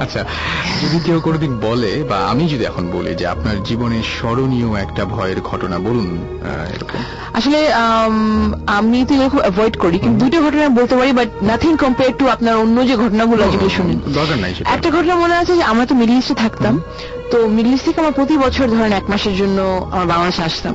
আচ্ছা 0.03 0.21
যদি 0.83 0.99
কেউ 1.07 1.19
কোনোদিন 1.21 1.53
বলে 1.67 1.93
বা 2.11 2.19
আমি 2.33 2.45
যদি 2.49 2.65
এখন 2.65 2.85
বলি 2.97 3.11
যে 3.21 3.27
আপনার 3.27 3.57
জীবনে 3.63 3.99
স্মরণীয় 4.15 4.71
একটা 4.85 5.03
ভয়ের 5.15 5.41
ঘটনা 5.41 5.77
বলুন 5.79 6.09
আসলে 7.39 7.59
আমি 8.79 8.99
তো 9.09 9.13
এরকম 9.15 9.41
অ্যাভয়েড 9.45 9.75
করি 9.77 9.97
কিন্তু 9.99 10.19
দুটো 10.25 10.39
ঘটনা 10.47 10.65
বলতে 10.79 10.95
পারি 10.99 11.13
বাট 11.13 11.29
নাথিং 11.51 11.73
কম্পেয়ার 11.83 12.13
টু 12.19 12.25
আপনার 12.29 12.55
অন্য 12.57 12.77
যে 12.89 12.95
ঘটনাগুলো 12.97 13.43
যেগুলো 13.53 13.71
শুনেন। 13.79 13.99
দরকার 14.19 14.39
নাই 14.45 14.53
একটা 14.77 14.89
ঘটনা 14.97 15.15
মনে 15.23 15.35
আছে 15.41 15.53
যে 15.59 15.65
আমরা 15.73 15.85
তো 15.91 15.95
মিডল 16.01 16.17
ইস্টে 16.23 16.35
থাকতাম 16.45 16.75
তো 17.31 17.37
মিডল 17.57 17.73
ইস্ট 17.77 17.85
থেকে 17.87 17.99
আমরা 18.03 18.15
প্রতি 18.19 18.35
বছর 18.45 18.67
ধরেন 18.75 18.93
এক 19.01 19.07
মাসের 19.13 19.35
জন্য 19.41 19.59
আমরা 19.93 20.07
বাংলাদেশে 20.13 20.43
আসতাম। 20.49 20.75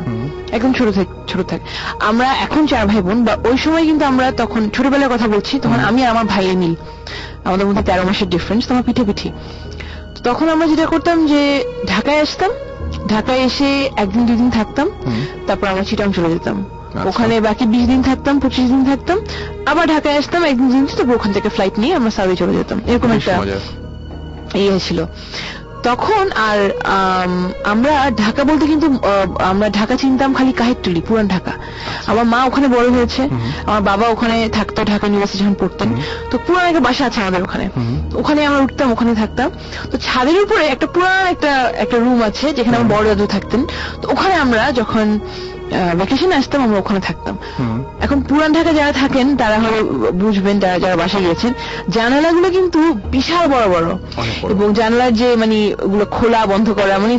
একদম 0.55 0.71
ছোট 0.77 0.87
থেকে 0.97 1.11
ছোট 1.31 1.39
থাক। 1.49 1.61
আমরা 2.09 2.27
এখন 2.45 2.61
চার 2.71 2.83
ভাই 2.91 3.01
বোন 3.07 3.19
বা 3.27 3.33
ওই 3.49 3.57
সময় 3.63 3.85
কিন্তু 3.89 4.03
আমরা 4.11 4.27
তখন 4.41 4.61
ছোটবেলার 4.75 5.09
কথা 5.13 5.27
বলছি 5.33 5.53
তখন 5.63 5.79
আমি 5.89 6.01
আমার 6.11 6.25
ভাইয়ের 6.33 6.57
মিল। 6.61 6.75
আমাদের 7.49 7.65
মধ্যে 7.67 7.83
তেরো 7.89 8.03
মাসের 8.09 8.29
ডিফারেন্স 8.33 8.61
তোমার 8.69 8.83
পিঠে 8.87 9.03
পিঠে। 9.09 9.29
তখন 10.27 10.47
আমরা 10.53 10.65
যেটা 10.71 10.85
করতাম 10.93 11.17
যে 11.31 11.41
ঢাকায় 11.93 12.21
আসতাম 12.25 12.51
ঢাকায় 13.13 13.41
এসে 13.47 13.69
একদিন 14.03 14.23
দুদিন 14.29 14.49
থাকতাম 14.57 14.87
তারপর 15.47 15.65
আমরা 15.71 15.83
চিটাং 15.89 16.07
চলে 16.17 16.29
যেতাম। 16.35 16.57
ওখানে 17.09 17.35
বাকি 17.47 17.63
বিশ 17.73 17.83
দিন 17.91 18.01
থাকতাম 18.09 18.35
পঁচিশ 18.43 18.65
দিন 18.73 18.81
থাকতাম। 18.91 19.17
আবার 19.71 19.85
ঢাকায় 19.93 20.17
আসতাম 20.21 20.41
একদিন 20.51 20.69
দিন 20.75 20.83
তারপর 20.97 21.15
ওখান 21.19 21.31
থেকে 21.35 21.49
ফ্লাইট 21.55 21.75
নিয়ে 21.83 21.93
আমরা 21.99 22.11
সাউদি 22.17 22.35
চলে 22.41 22.53
যেতাম। 22.59 22.77
এরকম 22.91 23.09
একটা 23.17 23.33
ইয়ে 24.61 24.79
ছিল। 24.87 24.99
তখন 25.87 26.25
আর 26.49 26.59
আমরা 27.73 27.93
ঢাকা 28.23 28.41
বলতে 28.49 28.63
কিন্তু 28.71 28.87
আমরা 29.51 29.67
ঢাকা 29.79 29.93
চিনতাম 30.01 30.29
খালি 30.37 30.51
কাহেরটুলি 30.59 31.01
পুরান 31.07 31.27
ঢাকা। 31.35 31.53
আমার 32.11 32.25
মা 32.33 32.39
ওখানে 32.49 32.67
বড় 32.75 32.87
হয়েছে। 32.95 33.21
আমার 33.67 33.81
বাবা 33.89 34.05
ওখানে 34.13 34.35
থাকতো 34.57 34.79
ঢাকা 34.91 35.03
ইউনিভার্সিটি 35.07 35.43
যখন 35.43 35.57
পড়তেন। 35.61 35.89
তো 36.31 36.35
পুরান 36.45 36.65
একটা 36.71 36.83
বাসা 36.87 37.03
আছে 37.09 37.19
আমাদের 37.23 37.41
ওখানে। 37.47 37.65
ওখানে 38.21 38.39
আমরা 38.49 38.61
উঠতাম 38.65 38.87
ওখানে 38.95 39.11
থাকতাম। 39.21 39.47
তো 39.91 39.95
ছাদের 40.05 40.37
উপরে 40.45 40.63
একটা 40.73 40.87
পুরান 40.93 41.23
একটা 41.33 41.51
একটা 41.83 41.97
রুম 42.05 42.19
আছে 42.29 42.45
যেখানে 42.57 42.75
আমার 42.77 42.89
বড় 42.95 43.05
দাদু 43.09 43.25
থাকতেন। 43.35 43.61
তো 44.01 44.05
ওখানে 44.13 44.35
আমরা 44.45 44.63
যখন 44.79 45.05
ভ্যাকেশনে 45.99 46.35
আসতাম 46.35 46.59
আমরা 46.65 46.77
ওখানে 46.79 46.99
থাকতাম। 46.99 47.35
এখন 48.05 48.17
পুরান 48.27 48.51
ঢাকা 48.57 48.71
যারা 48.79 48.93
থাকেন 49.01 49.27
তারা 49.41 49.57
হয়তো 49.59 49.81
বুঝবেন 50.21 50.55
যারা 50.63 50.77
যারা 50.83 50.95
বাসায় 50.95 51.23
গিয়েছেন 51.25 51.51
জানালাগুলো 51.95 52.47
কিন্তু 52.57 52.79
বিশাল 53.15 53.43
বড় 53.53 53.65
বড়। 53.75 53.87
এবং 54.53 54.67
জানালার 54.79 55.13
যে 55.13 55.27
মানে 55.35 55.57
ওগুলো 55.85 56.05
খোলা 56.15 56.41
বন্ধ 56.45 56.67
করা 56.79 56.93
মানে 57.03 57.13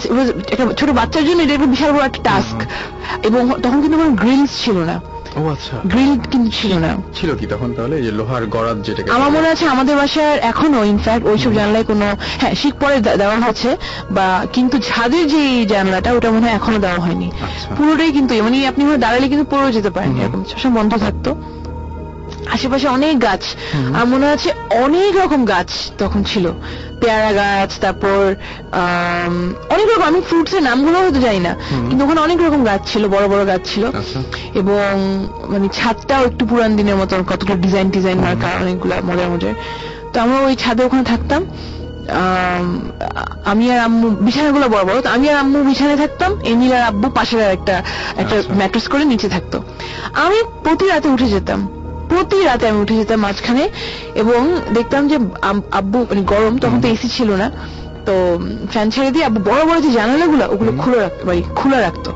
একটা 0.52 0.64
ছোট 0.80 0.90
বাচ্চার 0.90 1.24
জন্য 1.28 1.40
এটা 1.42 1.54
একটা 1.54 1.70
বিশাল 1.74 1.90
বড় 1.92 2.04
একটা 2.06 2.20
টাস্ক 2.28 2.58
এবং 3.28 3.42
তখন 3.62 3.78
কিন্তু 3.82 3.96
কোনো 4.02 4.12
গ্রিলস 4.22 4.52
ছিল 4.64 4.78
না। 4.90 4.96
ও 5.36 5.48
আচ্ছা। 5.48 5.76
গ্রিল 5.84 6.18
কিন্তু 6.30 6.50
ছিল 6.50 6.78
না। 6.78 6.96
ছিল 7.14 7.34
কি 7.34 7.46
তখন 7.46 7.74
তাহলে? 7.74 7.96
এই 7.96 8.02
যে 8.02 8.10
লোহার 8.10 8.46
গড়াত 8.46 8.76
যেটাকে 8.82 9.10
আমার 9.10 9.30
মনে 9.30 9.48
আছে 9.48 9.66
আমাদের 9.68 9.96
বাসার 9.96 10.38
এখনও 10.38 10.84
ইনফ্যাক্ট 10.84 11.26
ওইসব 11.26 11.52
জানলায় 11.52 11.84
কোনো 11.84 12.16
হ্যাঁ 12.40 12.54
শিখ 12.54 12.74
পরে 12.80 13.00
দেওয়া 13.16 13.36
হচ্ছে 13.36 13.76
বা 14.10 14.46
কিন্তু 14.52 14.78
ছাদের 14.78 15.28
যে 15.28 15.64
জানলাটা 15.64 16.12
ওটা 16.12 16.30
মনে 16.30 16.40
হয় 16.40 16.54
এখনও 16.54 16.78
দেওয়া 16.78 16.98
হয়নি। 16.98 17.30
পুরোটাই 17.76 18.12
কিন্তু 18.12 18.42
মানে 18.42 18.66
আপনি 18.66 18.96
দাঁড়ালে 18.96 19.28
কিন্তু 19.28 19.44
পড়েও 19.50 19.70
যেতে 19.70 19.90
পারেন 19.90 20.16
এরকম 20.16 20.44
সবসময় 20.44 20.82
বন্ধ 20.82 20.96
থাকতো। 20.96 21.36
আশেপাশে 22.52 22.88
অনেক 22.88 23.22
গাছ। 23.22 23.42
আর 23.94 24.06
মনে 24.06 24.26
আছে 24.26 24.52
অনেক 24.70 25.16
রকম 25.16 25.44
গাছ 25.44 25.70
তখন 25.98 26.24
ছিল। 26.24 26.52
পেয়ারা 27.00 27.32
গাছ 27.32 27.78
তারপর 27.80 28.34
অনেক 29.70 29.86
রকম 29.92 30.02
আমি 30.02 30.20
ফ্রুটস 30.28 30.54
এর 30.54 30.62
নামগুলো 30.62 30.98
হয়তো 30.98 31.20
জানি 31.20 31.40
না। 31.40 31.54
কিন্তু 31.88 32.04
ওখানে 32.04 32.20
অনেক 32.20 32.38
রকম 32.42 32.64
গাছ 32.64 32.92
ছিল 32.92 33.08
বড় 33.08 33.28
বড় 33.28 33.46
গাছ 33.46 33.60
ছিল। 33.64 33.84
এবং 34.54 34.90
মানে 35.48 35.68
ছাদটাও 35.72 36.24
একটু 36.24 36.46
পুরান 36.46 36.76
দিনের 36.76 36.96
মতন 36.96 37.22
কতগুলো 37.22 37.60
ডিজাইন 37.60 37.90
ডিজাইন 37.90 38.18
মার্কা 38.18 38.48
অনেকগুলো 38.60 38.94
মজার 39.06 39.30
মজার। 39.30 39.54
তো 40.12 40.20
আমরা 40.20 40.38
ওই 40.38 40.56
ছাদে 40.56 40.84
ওখানে 40.84 41.04
থাকতাম। 41.04 41.42
আম, 42.10 42.90
আমি 43.44 43.72
আর 43.72 43.78
আম্মু 43.78 44.10
বিছানাগুলো 44.10 44.68
বড় 44.68 44.84
বড় 44.84 45.02
তো 45.02 45.08
আমি 45.10 45.30
আর 45.30 45.36
আম্মু 45.36 45.64
বিছানায় 45.64 45.96
থাকতাম 45.96 46.40
এমিল 46.40 46.72
আর 46.72 46.82
আব্বু 46.82 47.10
পাশের 47.10 47.44
আর 47.44 47.52
একটা 47.52 47.82
একটা 48.16 48.36
ম্যাট্রেস 48.50 48.88
করে 48.88 49.04
নিচে 49.04 49.28
থাকতো। 49.28 49.62
আমি 50.14 50.38
প্রতি 50.64 50.88
রাতে 50.88 51.08
উঠে 51.08 51.26
যেতাম। 51.26 51.60
প্রতি 52.10 52.38
রাতে 52.44 52.64
আমি 52.68 52.78
উঠে 52.80 52.94
যেতাম 52.96 53.20
মাঝখানে 53.20 53.64
এবং 54.14 54.40
দেখতাম 54.74 55.02
যে 55.08 55.16
আব্বু 55.70 55.98
মানে 56.10 56.22
গরম 56.22 56.58
তখন 56.58 56.80
তো 56.80 56.88
এসি 56.88 57.08
ছিল 57.08 57.30
না। 57.32 57.50
তো 58.06 58.14
ফ্যান 58.70 58.90
ছেড়ে 58.90 59.10
দিয়ে 59.10 59.24
আব্বু 59.24 59.40
বড় 59.50 59.62
বড় 59.64 59.80
যে 59.80 59.90
জানালা 59.90 60.18
জানালাগুলো 60.18 60.44
ওগুলো 60.54 60.72
খুলে 60.78 60.98
রাখতো 60.98 61.26
মানে 61.26 61.42
খোলা 61.56 61.80
রাখতো। 61.80 62.10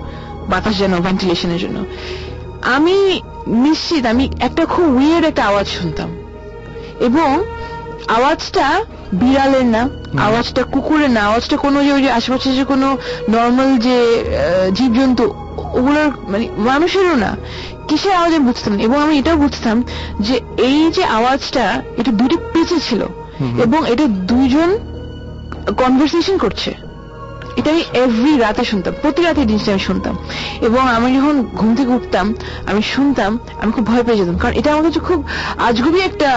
বাতাস 0.49 0.75
যেন 0.79 0.93
ভেন্টিলেশনের 1.01 1.59
জন্য। 1.59 1.85
আমি 2.77 3.21
নিশ্চিত 3.47 4.07
আমি 4.07 4.25
একটা 4.41 4.67
খুব 4.67 4.97
উইয়ার্ড 4.97 5.25
একটা 5.27 5.45
আওয়াজ 5.45 5.67
শুনতাম। 5.67 6.11
এবং 7.01 7.31
আওয়াজটা 8.09 8.85
বিড়ালের 9.13 9.65
না 9.65 9.89
আওয়াজটা 10.23 10.63
কুকুরের 10.63 11.11
না 11.11 11.21
আওয়াজটা 11.21 11.57
কোনো 11.57 11.85
যে 11.85 11.93
ওই 11.93 12.03
যে 12.03 12.11
আশেপাশে 12.11 12.53
যে 12.53 12.65
কোনো 12.65 12.99
নর্মাল 13.31 13.79
যে 13.79 14.25
জীবজন্তু 14.75 15.35
ওগুলোর 15.73 16.13
মানে 16.29 16.49
মানুষেরও 16.57 17.17
না। 17.17 17.37
কিসের 17.89 18.13
আওয়াজ 18.13 18.35
আমি 18.35 18.45
বুঝতাম 18.45 18.79
এবং 18.79 19.03
আমি 19.03 19.19
এটাও 19.19 19.37
বুঝতাম 19.37 19.83
যে 20.21 20.41
এই 20.59 20.91
যে 20.93 21.05
আওয়াজটা 21.05 21.83
এটা 21.99 22.13
দুটি 22.13 22.37
পেঁচে 22.53 22.81
ছিল। 22.81 23.03
এবং 23.63 23.93
এটা 23.93 24.05
দুইজন 24.07 24.79
কনভারসেশন 25.77 26.39
করছে। 26.39 26.75
এটা 27.59 27.69
আমি 27.75 27.83
এভরি 28.03 28.33
রাতে 28.45 28.63
শুনতাম 28.71 28.93
প্রতি 29.03 29.21
রাতে 29.23 29.43
জিনিসটা 29.51 29.71
আমি 29.75 29.83
শুনতাম। 29.89 30.15
এবং 30.69 30.83
আমি 30.97 31.09
যখন 31.17 31.37
ঘুম 31.59 31.71
থেকে 31.79 31.93
উঠতাম 31.99 32.27
আমি 32.71 32.81
শুনতাম 32.95 33.31
আমি 33.61 33.71
খুব 33.77 33.85
ভয় 33.91 34.03
পেয়ে 34.07 34.19
যেতাম 34.21 34.37
কারণ 34.43 34.55
এটা 34.61 34.69
আমার 34.73 34.85
কাছে 34.87 35.01
খুব 35.09 35.19
আজগুবি 35.69 36.01
একটা 36.09 36.31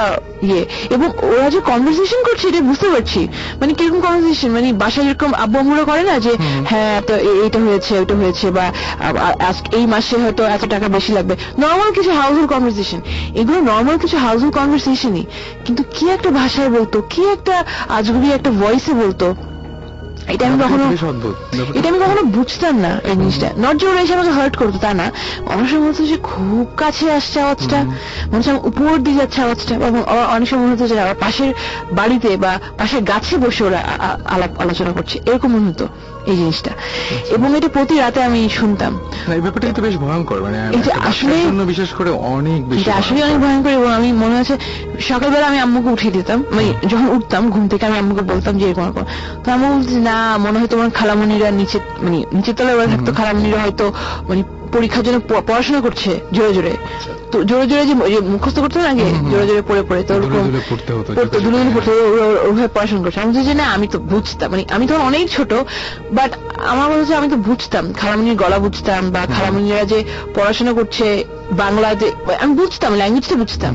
ইয়ে। 0.47 0.61
এবং 0.95 1.07
ওরা 1.33 1.47
যে 1.53 1.59
কনভারসেশন 1.69 2.19
করছে 2.27 2.45
এটা 2.49 2.59
বুঝতে 2.71 2.87
পারছি। 2.93 3.21
মানে 3.59 3.71
কীরকম 3.77 3.99
কনভারসেশন 4.05 4.49
মানে 4.57 4.67
বাসায় 4.83 5.03
যেরকম 5.07 5.31
আব্বু 5.43 5.57
আম্মুরা 5.61 5.83
করে 5.91 6.03
না 6.09 6.15
যে 6.25 6.33
হ্যাঁ 6.71 6.97
তো 7.07 7.13
এইটা 7.43 7.59
হয়েছে 7.65 7.91
ওইটা 8.01 8.15
হয়েছে 8.21 8.45
বা 8.57 8.65
এই 9.77 9.85
মাসে 9.93 10.15
হয়তো 10.23 10.41
এত 10.55 10.63
টাকা 10.73 10.87
বেশি 10.95 11.11
লাগবে। 11.17 11.33
নর্মাল 11.63 11.89
কিছু 11.97 12.11
হাউসফুল 12.19 12.47
কনভারসেশন 12.53 12.99
এগুলো 13.39 13.59
নর্মাল 13.71 13.97
কিছু 14.03 14.17
হাউসফুল 14.25 14.51
কনভারসেশনই 14.59 15.25
কিন্তু 15.65 15.81
কি 15.95 16.05
একটা 16.15 16.29
ভাষায় 16.39 16.69
বলতো 16.77 16.97
কি 17.13 17.21
একটা 17.35 17.55
আজগুবি 17.97 18.27
একটা 18.37 18.49
ভয়েসে 18.61 18.93
বলতো। 19.03 19.27
এটা 20.27 20.47
আমি 20.47 20.63
কখনো 20.63 20.83
এটা 21.73 21.89
আমি 21.89 21.99
কখনো 21.99 22.21
বুঝতাম 22.21 22.77
না 22.79 22.99
এই 23.03 23.11
জিনিসটা। 23.11 23.49
নট 23.57 23.77
যে 23.77 23.87
ওরা 23.87 24.01
এসে 24.01 24.13
আমাকে 24.13 24.29
হার্ট 24.29 24.55
করতো 24.55 24.77
তা 24.77 24.93
না। 24.93 25.11
অনেক 25.45 25.69
সময় 25.69 25.89
হতো 25.89 26.05
যে 26.05 26.17
খুব 26.23 26.67
কাছে 26.77 27.11
আসছে 27.11 27.41
আওয়াজটা। 27.41 27.83
মনে 27.83 28.37
হচ্ছে 28.37 28.51
উপর 28.51 28.97
দিয়ে 28.97 29.17
যাচ্ছে 29.17 29.41
আওয়াজটা 29.41 29.75
এবং 29.75 30.03
অনেক 30.27 30.49
সময় 30.49 30.61
মনে 30.61 30.75
হতো 30.75 30.87
যে 30.87 30.99
আমার 30.99 31.15
পাশের 31.19 31.53
বাড়িতে 31.91 32.37
বা 32.37 32.59
পাশের 32.77 33.03
গাছে 33.03 33.37
বসে 33.37 33.63
ওরা 33.63 33.77
আলাপ 34.25 34.59
আলোচনা 34.59 34.91
করছে। 34.91 35.19
এরকম 35.25 35.51
মনে 35.51 35.69
হতো 35.69 35.87
এই 36.25 36.37
জিনিসটা। 36.37 36.71
এবং 37.29 37.57
এটা 37.57 37.67
প্রতি 37.67 37.97
রাতে 37.97 38.23
আমি 38.23 38.49
শুনতাম। 38.49 38.99
এই 39.33 39.41
ব্যাপারটা 39.41 39.67
কিন্তু 39.67 39.81
বেশ 39.81 39.97
ভয়ঙ্কর। 39.97 40.41
মানে 40.41 40.57
এটা 40.57 40.95
আসলে- 40.95 41.63
বিশেষ 41.63 41.89
করে 41.89 42.09
অনেক 42.09 42.69
বেশি 42.69 42.81
এটা 42.81 42.95
আসলে 42.95 43.23
অনেক 43.23 43.39
ভয়ঙ্কর। 43.39 43.69
এবং 43.69 43.93
আমি 43.93 44.11
মনে 44.11 44.39
আছে 44.39 44.57
সকালবেলা 44.99 45.47
আমি 45.47 45.59
আম্মুকে 45.59 45.89
উঠিয়ে 45.89 46.13
দিতাম। 46.13 46.43
মানে 46.51 46.73
যখন 46.87 47.09
উঠতাম 47.09 47.49
ঘুম 47.49 47.67
থেকে 47.67 47.85
আমি 47.85 47.97
আম্মুকে 47.97 48.21
বলতাম 48.21 48.57
যে 48.57 48.65
এরকম 48.65 48.83
এরকম। 48.83 49.05
তো 49.43 49.51
আম্মু 49.51 49.73
বলছে 49.73 49.99
না 50.07 50.15
মনে 50.37 50.57
হয় 50.59 50.67
তোমার 50.67 50.89
খালামণিরা 50.89 51.51
নিচে 51.51 51.79
মানে 52.01 52.23
নিচের 52.33 52.55
তলায় 52.55 52.75
ওরা 52.75 52.87
থাকতো 52.87 53.11
খালামণিরা 53.13 53.59
হয়তো 53.61 53.85
মানে 54.29 54.41
পরীক্ষার 54.73 55.03
জন্য 55.03 55.17
পড়াশোনা 55.47 55.79
করছে 55.81 56.19
জোরে 56.31 56.51
জোরে। 56.53 56.73
তো 57.31 57.43
জোরে 57.43 57.65
জোরে 57.67 57.83
যে 57.85 57.93
মুখস্থ 58.29 58.59
করতো 58.59 58.79
না 58.79 58.89
আগে 58.89 59.05
জোরে 59.31 59.45
জোরে 59.47 59.61
পড়ে 59.61 59.83
পড়ে 59.83 60.03
তো 60.03 60.13
ওরকম 60.15 60.43
পড়তে 60.69 60.91
হতো 60.93 61.09
পড়তো 61.13 61.39
দুলে 61.39 61.57
দুলে 61.57 61.71
পড়তো 61.75 61.91
ওরা- 61.91 62.25
ওরা- 62.25 62.41
ওভাবে 62.49 62.67
পড়াশোনা 62.67 63.01
করছে। 63.03 63.19
আমি 63.19 63.31
বলছি 63.31 63.43
যে 63.45 63.53
না 63.53 63.63
আমি 63.67 63.87
তো 63.87 63.99
বুঝতাম 64.05 64.51
মানে 64.51 64.63
আমি 64.69 64.87
তখন 64.87 65.01
অনেক 65.01 65.29
ছোট 65.29 65.51
বাট 66.11 66.31
আমার 66.67 66.85
মনে 66.89 66.99
হচ্ছে 66.99 67.15
আমি 67.15 67.29
তো 67.29 67.35
বুঝতাম 67.49 67.93
খালামণির 67.93 68.35
গলা 68.35 68.59
বুঝতাম 68.59 69.11
বা 69.11 69.21
খালামণিরা 69.25 69.83
যে 69.83 69.99
পড়াশোনা 70.35 70.73
করছে 70.73 71.05
বাংলা 71.51 71.95
যে 71.95 72.07
আমি 72.39 72.53
বুঝতাম 72.53 72.91
ল্যাঙ্গুয়েজটা 72.95 73.35
বুঝতাম। 73.35 73.73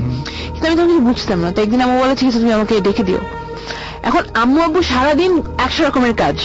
কিন্তু 0.52 0.66
আমি 0.66 0.76
তখন 0.76 0.88
কিছু 0.88 1.00
বুঝতাম 1.00 1.38
না 1.40 1.52
তো 1.52 1.58
একদিন 1.62 1.80
আমার 1.80 1.96
বলে 1.98 2.14
ঠিক 2.16 2.28
তুমি 2.32 2.52
আমাকে 2.52 2.74
ডেকে 2.80 3.02
দিও। 3.02 3.20
এখন 4.08 4.22
আম্মু 4.42 4.58
আব্বু 4.66 4.80
সারাদিন 4.92 5.32
একশো 5.64 5.80
রকমের 5.86 6.14
কাজ। 6.22 6.36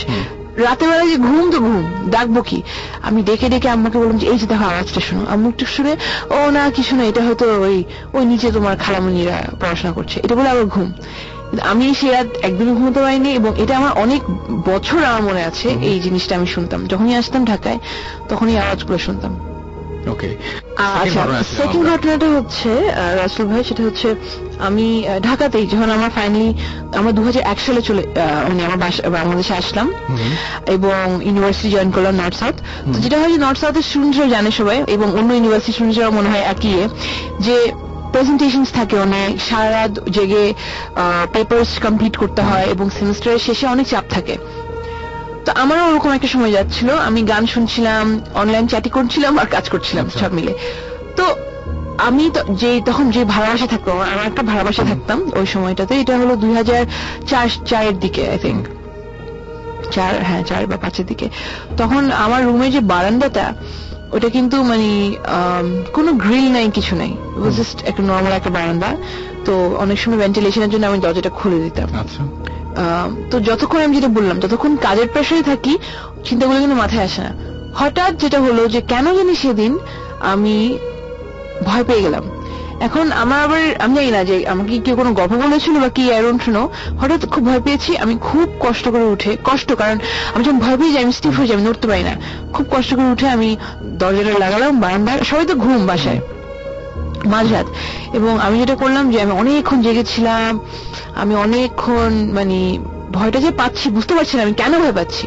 রাতের 0.66 0.88
বেলা 0.90 1.06
যে 1.12 1.18
ঘুম 1.28 1.44
তো 1.54 1.58
ঘুম 1.68 1.84
ডাকবো 2.16 2.40
কি? 2.50 2.60
আমি 3.08 3.20
ডেকে 3.28 3.48
ডেকে 3.54 3.68
আম্মাকে 3.76 3.98
বললাম 4.02 4.18
যে 4.22 4.26
এই 4.32 4.38
যে 4.42 4.48
দেখো 4.52 4.66
আওয়াজটা 4.72 5.02
শোনো। 5.08 5.24
আম্মু 5.34 5.48
একটু 5.54 5.66
শুনে 5.76 5.94
ও 6.38 6.40
না 6.58 6.64
কিছু 6.78 6.94
না 6.98 7.04
এটা 7.12 7.22
হয়তো 7.28 7.46
ওই 7.68 7.78
ওই 8.16 8.24
নিচে 8.32 8.48
তোমার 8.52 8.76
খালামণিরা 8.84 9.38
পড়াশোনা 9.62 9.92
করছে। 9.98 10.18
এটা 10.26 10.34
বলে 10.38 10.50
আবার 10.50 10.66
ঘুম। 10.76 10.90
আমি 11.72 11.86
সে 12.00 12.08
রাত 12.16 12.30
একদমই 12.48 12.74
ঘুমোতে 12.80 13.00
পারিনি 13.06 13.32
এবং 13.40 13.52
এটা 13.64 13.74
আমার 13.78 13.94
অনেক 14.04 14.22
বছর 14.70 15.00
আমার 15.10 15.24
মনে 15.30 15.42
আছে 15.50 15.68
এই 15.90 15.98
জিনিসটা 16.06 16.34
আমি 16.36 16.48
শুনতাম। 16.56 16.80
যখনই 16.92 17.16
আসতাম 17.22 17.42
ঢাকায় 17.52 17.80
তখনই 18.30 18.56
আওয়াজগুলো 18.64 18.98
শুনতাম। 19.08 19.34
ওকে 20.14 20.30
আচ্ছা 21.02 21.22
সেকেন্ড 21.58 21.84
ঘটনাটা 21.92 22.28
হচ্ছে 22.36 22.70
রাসেল 23.22 23.46
ভাই 23.52 23.62
সেটা 23.70 23.84
হচ্ছে 23.88 24.08
আমি 24.68 24.88
ঢাকাতেই 25.24 25.66
যখন 25.68 25.90
আমার 25.90 26.10
ফাইনালি 26.10 26.54
আমরা 26.98 27.12
দু 27.12 27.22
সালে 27.68 27.82
চলে 27.82 28.04
মানে 28.48 28.62
আমার 28.66 28.80
বাংলাদেশে 29.18 29.54
আসলাম। 29.54 29.88
এবং 30.76 31.04
ইউনিভার্সিটি 31.28 31.70
জয়েন 31.76 31.92
করলাম 31.92 32.16
নর্থ 32.16 32.38
সাউথ 32.40 32.56
তো 32.94 32.98
যেটা 33.04 33.18
হয় 33.20 33.32
যে 33.32 33.38
নর্থ 33.38 33.60
সাউথের 33.60 33.82
স্টুডেন্টরা 33.82 34.26
জানে 34.36 34.52
সবাই 34.52 34.84
এবং 34.88 35.08
অন্য 35.20 35.30
ইউনিভার্সিটি 35.34 35.72
স্টুডেন্টরাও 35.72 36.12
মনে 36.12 36.30
হয় 36.30 36.44
একই 36.54 36.74
যে 37.40 37.58
প্রেজেন্টেশনস 38.12 38.70
থাকে 38.72 38.96
অনেক 39.00 39.30
সারা 39.50 39.70
রাত 39.70 39.94
জেগে 40.10 40.54
পেপার্স 41.34 41.70
কমপ্লিট 41.86 42.18
করতে 42.18 42.42
হয় 42.42 42.66
এবং 42.74 42.90
সেমিস্টারের 43.00 43.40
শেষে 43.40 43.68
অনেক 43.68 43.88
চাপ 43.88 44.06
থাকে। 44.10 44.38
তো 45.46 45.52
আমারও 45.56 45.84
ওরকম 45.90 46.12
একটা 46.12 46.28
সময় 46.28 46.52
যাচ্ছিল 46.52 46.90
আমি 47.08 47.22
গান 47.22 47.46
শুনছিলাম 47.46 48.22
অনলাইন 48.34 48.68
চ্যাটি 48.68 48.90
করছিলাম 48.90 49.38
আর 49.40 49.46
কাজ 49.46 49.70
করছিলাম 49.70 50.10
সব 50.20 50.34
মিলে। 50.34 50.54
তো 51.18 51.26
আমি 51.98 52.30
যে 52.50 52.82
তখন 52.86 53.12
যে 53.12 53.26
ভাড়াবাসা 53.26 53.68
থাকতো 53.68 53.92
আমার 53.92 54.26
একটা 54.26 54.44
ভাড়াবাসা 54.44 54.84
থাকতাম 54.84 55.32
ওই 55.36 55.46
সময়টাতে 55.46 55.96
এটা 55.96 56.18
হলো 56.18 56.36
দুই 56.36 56.54
হাজার 56.56 56.86
চার 57.28 57.50
চারের 57.66 58.00
দিকে 58.00 58.30
আই 58.30 58.38
থিঙ্ক 58.38 58.68
চার 59.92 60.24
হ্যাঁ 60.24 60.44
চার 60.44 60.68
বা 60.68 60.78
পাঁচের 60.78 61.06
দিকে। 61.06 61.30
তখন 61.78 62.12
আমার 62.12 62.46
রুমে 62.46 62.72
যে 62.72 62.80
বারান্দাটা 62.80 63.54
ওটা 64.12 64.30
কিন্তু 64.30 64.64
মানে 64.64 65.16
কোনো 65.94 66.14
গ্রিল 66.14 66.52
নাই 66.52 66.72
কিছু 66.72 66.96
নাই। 66.96 67.16
জাস্ট 67.58 67.84
একটা 67.84 68.04
নর্মাল 68.04 68.34
একটা 68.34 68.50
বারান্দা। 68.50 68.96
তো 69.46 69.76
অনেক 69.80 70.00
সময় 70.00 70.18
ভেন্টিলেশনের 70.18 70.70
জন্য 70.70 70.86
আমি 70.86 71.00
দরজাটা 71.00 71.30
খুলে 71.30 71.60
দিতাম। 71.60 71.90
আচ্ছা। 72.00 72.24
আহ, 72.24 73.30
তো 73.32 73.40
যতক্ষণ 73.40 73.82
আমি 73.82 73.96
যেটা 73.96 74.08
বললাম 74.08 74.40
যতক্ষণ 74.40 74.76
কাজের 74.76 75.08
প্রেশারে 75.08 75.42
থাকি 75.42 75.78
চিন্তাগুলো 76.26 76.60
কিন্তু 76.60 76.76
মাথায় 76.76 77.04
আসে 77.04 77.22
না। 77.22 77.30
হঠাৎ 77.76 78.18
যেটা 78.18 78.40
হলো 78.40 78.68
যে 78.68 78.82
কেন 78.82 79.16
জানি 79.16 79.36
সেদিন 79.36 79.78
আমি 80.20 80.78
ভয় 81.64 81.84
পেয়ে 81.84 82.02
গেলাম। 82.02 82.24
এখন 82.80 83.12
আমার 83.12 83.40
আবার, 83.44 83.60
আমি 83.80 83.96
জানি 83.96 84.12
না 84.12 84.24
যে 84.24 84.48
আমাকে 84.48 84.80
কেউ 84.80 84.96
কোনো 84.96 85.14
গল্প 85.14 85.34
বলেছিল 85.34 85.80
বা 85.80 85.90
কি 85.90 86.14
আই 86.14 86.22
ডোন্ট 86.22 86.42
হঠাৎ 87.02 87.30
খুব 87.30 87.46
ভয় 87.46 87.62
পেয়েছি, 87.62 87.98
আমি 87.98 88.18
খুব 88.22 88.50
কষ্ট 88.60 88.90
করে 88.90 89.04
উঠে, 89.04 89.38
কষ্ট, 89.44 89.74
কারণ 89.74 89.98
আমি 90.34 90.44
যখন 90.44 90.60
ভয় 90.60 90.78
পেয়ে 90.78 90.94
যাই, 90.94 91.04
আমি 91.04 91.12
স্টিফ 91.12 91.38
হয়ে 91.38 91.48
যাই, 91.48 91.58
আমি 91.58 91.68
নড়তে 91.68 91.88
পারি 91.88 92.04
না। 92.04 92.16
খুব 92.54 92.66
কষ্ট 92.72 92.96
করে 92.96 93.10
উঠে 93.12 93.28
আমি 93.30 93.56
দরজাটা 93.84 94.40
লাগালাম, 94.40 94.80
বারান্দায়, 94.80 95.20
সবাই 95.24 95.46
তো 95.46 95.56
ঘুম 95.56 95.88
বাসায়, 95.88 96.20
মাঝরাত। 97.26 97.66
এবং 98.14 98.40
আমি 98.40 98.60
যেটা 98.60 98.76
করলাম 98.76 99.12
যে 99.12 99.22
আমি 99.22 99.32
অনেকক্ষণ 99.32 99.82
জেগেছিলাম 99.82 100.60
আমি 101.16 101.36
অনেকক্ষণ 101.36 102.32
মানে 102.34 102.78
ভয়টা 103.12 103.40
যে 103.40 103.52
পাচ্ছি 103.52 103.86
বুঝতে 103.90 104.14
পারছি 104.16 104.34
না 104.38 104.42
আমি 104.44 104.54
কেন 104.54 104.74
ভয় 104.80 104.94
পাচ্ছি। 104.94 105.26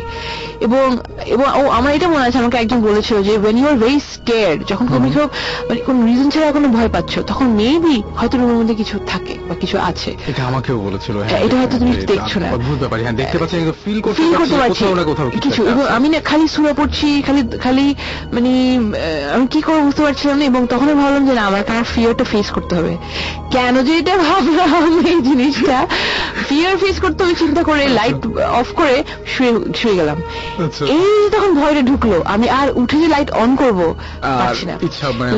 এবং 0.61 0.87
এবং 1.27 1.47
ও 1.61 1.63
আমার 1.69 1.91
এটা 1.95 2.09
মনে 2.09 2.25
আছে 2.25 2.39
আমাকে 2.39 2.57
একজন 2.59 2.79
বলেছিল 2.81 3.17
যে 3.23 3.33
when 3.39 3.57
you 3.59 3.67
are 3.69 3.77
very 3.77 3.99
scare 4.15 4.55
যখন 4.65 4.87
তুমি 4.89 5.09
কেউ 5.11 5.27
মানে 5.69 5.81
কোন 5.81 5.97
রিজন 6.07 6.29
ছাড়া 6.31 6.49
কোনো 6.53 6.69
ভয় 6.69 6.89
পাচ্ছ 6.89 7.13
তখন 7.27 7.47
মেবি 7.53 7.97
হয়তো 8.17 8.35
রুমের 8.39 8.57
মধ্যে 8.57 8.75
কিছু 8.75 8.95
থাকে 9.07 9.35
বা 9.49 9.55
কিছু 9.55 9.77
আছে। 9.81 10.11
এটা 10.27 10.43
আমাকেও 10.47 10.79
বলেছিল 10.79 11.17
হ্যাঁ 11.23 11.41
এটা 11.41 11.57
হয়তো 11.57 11.77
তুমি 11.79 11.93
দেখছ 12.07 12.33
না। 12.37 12.49
অদ্ভুত 12.51 12.79
ব্যাপার 12.79 12.99
হ্যাঁ 13.03 13.13
দেখতে 13.13 13.37
পাচ্ছি 13.39 13.57
ফিল 13.85 13.99
করতে 14.01 14.23
পারছি 14.59 14.83
কোথাও 14.83 14.95
না 14.95 15.05
কোথাও 15.05 15.29
কিছু 15.37 15.61
এবং 15.65 15.85
আমি 15.89 16.09
না 16.09 16.19
খালি 16.21 16.47
সুরা 16.49 16.73
পড়ছি 16.75 17.09
খালি 17.23 17.43
খালি 17.59 17.87
মানে 18.33 18.53
আমি 19.35 19.47
কি 19.47 19.61
করব 19.63 19.81
বুঝতে 19.85 20.03
পারছিলাম 20.03 20.37
না 20.39 20.45
এবং 20.45 20.63
তখনই 20.67 20.95
ভাবলাম 20.95 21.23
যে 21.27 21.35
না 21.35 21.43
আমাকে 21.47 21.71
আমার 21.73 21.85
ফিয়ারটা 21.85 22.25
ফেস 22.25 22.49
করতে 22.51 22.73
হবে। 22.75 22.93
কেন 23.53 23.75
যে 23.83 23.93
এটা 23.99 24.15
ভাবলাম 24.19 24.71
এই 25.07 25.19
জিনিসটা? 25.21 25.79
ফিয়ার 26.49 26.75
ফেস 26.77 26.97
করতে 27.01 27.21
হবে 27.25 27.35
চিন্তা 27.35 27.63
করে 27.71 27.85
লাইট 27.99 28.19
অফ 28.61 28.69
করে 28.75 28.97
শুয়ে 29.33 29.53
শুয়ে 29.79 29.95
গেলাম 29.97 30.19
আচ্ছা। 30.65 30.83
এই 30.95 31.05
যে 31.15 31.29
তখন 31.35 31.51
ভয়টা 31.55 31.83
ঢুকলো 31.83 32.17
আমি 32.27 32.47
আর 32.61 32.69
উঠে 32.81 32.97
যে 33.03 33.09
লাইট 33.09 33.29
অন 33.43 33.51
করব 33.57 33.81
পারছি 34.41 34.65
না 34.67 34.75
মানে 35.21 35.31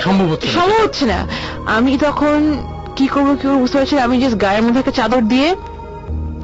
সম্ভব 0.00 0.26
হচ্ছে 0.32 0.46
না 0.46 0.52
সম্ভব 0.56 0.78
হচ্ছে 0.84 1.04
না 1.06 1.18
আমি 1.76 1.92
তখন 2.06 2.36
কি 2.96 3.06
করব 3.08 3.28
কি 3.32 3.44
করব 3.46 3.58
বুঝতে 3.60 3.76
পারছি 3.78 3.94
না। 3.96 4.02
আমি 4.06 4.14
জাস্ট 4.22 4.36
গায়ের 4.44 4.62
মধ্যে 4.64 4.80
একটা 4.80 4.94
চাদর 4.98 5.22
দিয়ে 5.32 5.48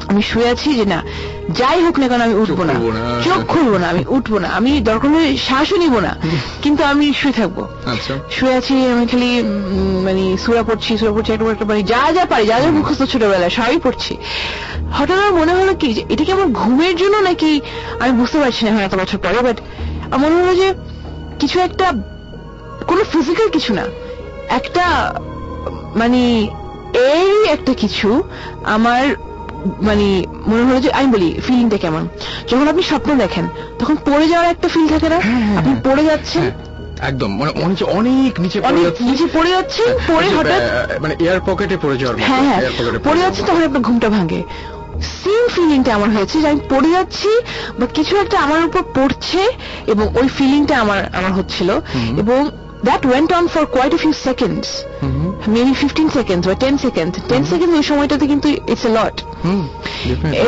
আমি 0.08 0.22
শুয়ে 0.22 0.48
আছি 0.48 0.74
যে 0.74 0.84
না 0.84 1.02
যাই 1.50 1.84
হোক 1.84 1.98
না 1.98 2.08
কেন 2.08 2.20
আমি 2.20 2.34
উঠবো 2.34 2.64
না। 2.64 2.72
চোখ 3.24 3.40
খুলবো 3.46 3.78
না। 3.78 3.88
আমি 3.88 4.04
উঠবো 4.08 4.38
না। 4.38 4.48
আমি 4.48 4.80
দরকার 4.80 5.10
হলে 5.10 5.36
শ্বাসও 5.36 5.76
নিবো 5.76 6.00
না 6.00 6.16
কিন্তু 6.62 6.84
আমি 6.84 7.12
শুয়ে 7.12 7.32
থাকব। 7.32 7.66
আচ্ছা। 7.86 8.14
শুয়ে 8.30 8.54
আছি 8.54 8.86
আমি 8.86 9.06
খালি 9.06 9.42
মানে 10.04 10.36
সুরা 10.38 10.62
পড়ছি 10.62 10.98
সুরা 10.98 11.12
পড়ছি 11.12 11.32
একটা 11.32 11.44
একটা 11.50 11.64
পারি 11.64 11.82
যা 11.82 12.12
যা 12.12 12.24
পারি 12.24 12.46
যা 12.46 12.60
যা 12.60 12.70
মুখস্থ 12.70 13.02
ছোটবেলায় 13.02 13.50
সবই 13.50 13.78
পড়ছি। 13.78 14.16
হঠাৎ 14.92 15.18
আমার 15.18 15.32
মনে 15.32 15.52
হলো 15.52 15.74
কি 15.74 16.04
এটা 16.08 16.24
কি 16.24 16.32
আমার 16.32 16.48
ঘুমের 16.48 16.96
জন্য 16.96 17.16
নাকি 17.16 17.60
আমি 18.00 18.12
বুঝতে 18.12 18.38
পারছি 18.38 18.64
না 18.64 18.70
এখন 18.70 18.80
এত 18.80 18.94
বছর 18.94 19.18
পরে 19.18 19.42
বাট 19.42 19.58
আমার 20.10 20.30
মনে 20.30 20.42
হলো 20.42 20.54
যে 20.54 20.74
কিছু 21.40 21.60
একটা 21.60 21.92
কোনো 22.86 23.04
ফিজিক্যাল 23.04 23.48
কিছু 23.48 23.74
না 23.74 23.84
একটা 24.48 24.84
মানে 25.96 26.46
এই 26.94 27.44
একটা 27.48 27.74
কিছু 27.74 28.22
আমার 28.64 29.04
মানে 29.82 30.06
মনে 30.46 30.62
হলো 30.62 30.80
যে 30.80 30.90
আমি 30.92 31.06
বলি 31.06 31.40
ফিলিংটা 31.46 31.76
কেমন? 31.76 32.08
যখন 32.50 32.68
আপনি 32.68 32.82
স্বপ্ন 32.82 33.14
দেখেন 33.14 33.48
তখন 33.78 33.96
পড়ে 34.04 34.28
যাওয়ার 34.28 34.50
একটা 34.50 34.68
ফিল 34.68 34.88
থাকে 34.88 35.08
না? 35.08 35.16
আপনি 35.58 35.72
পড়ে 35.84 36.04
যাচ্ছেন? 36.04 36.50
একদম। 37.00 37.30
মানে 37.38 37.52
অনেক 37.64 37.88
অনেক 37.88 38.40
নিচে 38.40 38.60
পড়ে 38.60 38.82
যাচ্ছে। 38.82 39.04
নিচে 39.04 39.26
পড়ে 39.34 39.50
যাচ্ছেন 39.50 39.88
পড়ে 40.08 40.28
হঠাৎ 40.30 40.62
মানে 41.02 41.14
এয়ার 41.20 41.40
পকেটে 41.46 41.76
পড়ে 41.82 41.96
যাওয়ার 41.96 42.16
মতো 42.16 42.26
হ্যাঁ 42.26 42.44
হ্যাঁ 42.44 42.60
পড়ে 43.04 43.20
যাচ্ছে 43.20 43.42
তখন 43.42 43.62
আপনার 43.62 43.82
ঘুমটা 43.82 44.08
ভাঙে। 44.08 44.42
সেম 45.22 45.48
ফিলিংটা 45.54 45.94
আমার 45.94 46.10
হয়েছে 46.10 46.40
যে 46.40 46.48
আমি 46.48 46.60
পড়ে 46.70 46.90
যাচ্ছি 46.90 47.28
বা 47.78 47.86
কিছু 47.86 48.16
একটা 48.16 48.40
আমার 48.40 48.64
উপর 48.64 48.82
পড়ছে 48.94 49.42
এবং 49.86 50.08
ওই 50.20 50.28
ফিলিংটা 50.28 50.80
আমার 50.80 51.00
আমার 51.18 51.32
হচ্ছিল। 51.32 51.70
এবং 52.18 52.50
that 52.84 53.06
went 53.06 53.32
on 53.32 53.48
for 53.48 53.64
quite 53.66 53.92
a 53.94 53.98
few 53.98 54.14
seconds 54.28 54.66
maybe 55.54 55.74
fifteen 55.74 56.08
second 56.08 56.48
বা 56.48 56.54
টেন 56.54 56.78
সেকেন্ড 56.78 57.12
টেন 57.28 57.44
সেকেন্ড 57.44 57.74
ওই 57.74 57.82
সময়টাতে 57.82 58.26
কিন্তু 58.26 58.48
ইটস 58.48 58.84
এ 58.84 58.88
লট 58.88 59.16
হুম 59.44 59.64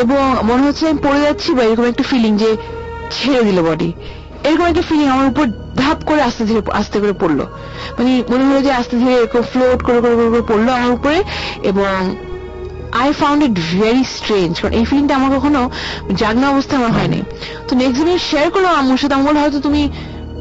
এবং 0.02 0.36
মনে 0.44 0.62
হচ্ছে 0.62 0.89
আমি 0.89 0.98
পড়ে 1.02 1.20
যাচ্ছি 1.20 1.55
বা 1.55 1.62
এরকম 1.62 1.85
একটা 1.85 2.02
ফিলিং 2.02 2.36
যে 2.36 2.56
ছেড়ে 3.10 3.43
দিল 3.44 3.62
বডি 3.62 3.93
এরকম 4.44 4.65
একটা 4.65 4.82
ফিলিং 4.82 5.09
আমার 5.09 5.27
উপর 5.27 5.47
ধাপ 5.74 6.05
করে 6.05 6.23
আস্তে 6.23 6.44
ধীরে 6.44 6.62
আস্তে 6.73 7.01
করে 7.01 7.12
পড়ল। 7.12 7.40
মানে 7.98 8.23
মনে 8.31 8.44
হলো 8.44 8.60
যে 8.60 8.73
আস্তে 8.73 8.97
ধীরে 8.97 9.15
এরকম 9.15 9.43
ফ্লোট 9.43 9.82
করে 9.82 10.01
করে 10.01 10.15
করে 10.16 10.43
পড়ল 10.43 10.69
আমার 10.69 10.90
উপরে 10.90 11.23
এবং 11.62 12.16
I 12.93 13.12
found 13.12 13.44
it 13.44 13.55
very 13.73 14.05
strange 14.05 14.60
কারণ 14.60 14.74
এই 14.74 14.85
ফিলিংটা 14.85 15.15
আমার 15.16 15.31
কখনো 15.39 15.70
জাগনা 16.16 16.51
অবস্থা 16.51 16.77
আমার 16.77 16.93
হয়নি। 16.93 17.23
তো 17.69 17.77
নেক্সট 17.77 18.05
দিন 18.05 18.19
শেয়ার 18.19 18.51
করলাম 18.51 18.74
আমার 18.74 18.97
সাথে 18.97 19.15
আমার 19.15 19.35
হয়তো 19.36 19.60
তুমি 19.60 19.89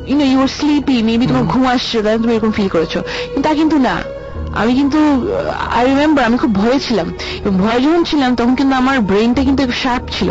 you know 0.07 0.25
you 0.31 0.41
are 0.41 0.47
sleepy 0.47 1.03
maybe 1.03 1.27
তোমার 1.27 1.43
ঘুম 1.43 1.65
আসছে 1.67 1.97
তুমি 2.21 2.33
এরকম 2.35 2.51
ফিল 2.51 2.69
করেছ। 2.69 2.93
কিন্তু 3.33 3.49
তা 3.49 3.55
কিন্তু 3.55 3.77
না। 3.77 3.95
আমি 4.57 4.73
কিন্তু 4.75 4.99
আই 5.75 5.85
রিমেম্বার 5.85 6.25
আমি 6.25 6.37
খুব 6.37 6.55
ভয়ে 6.55 6.79
ছিলাম। 6.79 7.07
এবং 7.45 7.57
ভয়ে 7.57 7.79
যখন 7.81 8.03
ছিলাম 8.03 8.35
তখন 8.35 8.55
কিন্তু 8.55 8.75
আমার 8.75 8.99
ব্রেনটা 8.99 9.41
কিন্তু 9.41 9.63
শার্প 9.83 10.05
ছিল। 10.11 10.29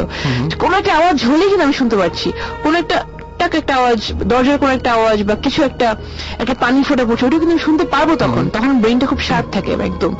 কোনো 0.59 0.79
একটা 0.79 0.95
আওয়াজ 0.95 1.25
হলেই 1.25 1.49
কিন্তু 1.49 1.65
আমি 1.65 1.73
শুনতে 1.73 1.97
পাচ্ছি 1.97 2.33
কোনো 2.63 2.79
একটা 2.79 2.97
টাক 3.39 3.55
একটা 3.55 3.77
আওয়াজ 3.77 4.13
দরজার 4.13 4.59
কোনো 4.59 4.73
একটা 4.73 4.93
আওয়াজ 4.93 5.23
বা 5.23 5.35
কিছু 5.35 5.63
একটা 5.63 5.97
একটা 6.39 6.55
পানি 6.55 6.83
ফোটা 6.83 7.05
পড়ছে 7.05 7.27
ওটা 7.27 7.39
কিন্তু 7.39 7.59
শুনতে 7.59 7.85
পারব 7.85 8.17
তখন। 8.17 8.51
তখন 8.53 8.81
ব্রেনটা 8.81 9.07
খুব 9.07 9.21
শার্প 9.21 9.47
থাকে 9.53 9.73
একদম। 9.73 10.15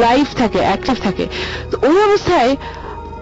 লাইফ 0.00 0.26
থাকে 0.38 0.58
অ্যাক্টিভ 0.58 0.96
থাকে। 1.02 1.26
তো 1.70 1.78
ওই 1.82 2.02
অবস্থায় 2.02 2.56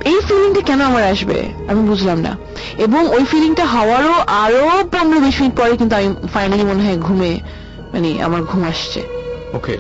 এই 0.05 0.19
ফিলিংটা 0.29 0.61
কেন 0.61 0.81
আমার 0.81 1.05
আসবে? 1.05 1.39
আমি 1.69 1.89
বুঝলাম 1.89 2.19
না। 2.21 2.37
এবং 2.79 3.09
ওই 3.09 3.25
ফিলিংটা 3.25 3.65
হওয়ারও 3.65 4.15
আরও 4.27 4.85
পনেরো 4.93 5.21
বিশ 5.21 5.41
মিনিট 5.41 5.55
পরে 5.57 5.77
কিন্তু 5.77 5.97
আমি 5.97 6.09
ফাইনালি 6.35 6.65
মনে 6.65 6.83
হয় 6.85 6.99
ঘুমে 6.99 7.41
মানে 7.93 8.23
আমার 8.23 8.43
ঘুম 8.43 8.65
আসছে। 8.65 9.22
ওকে 9.53 9.79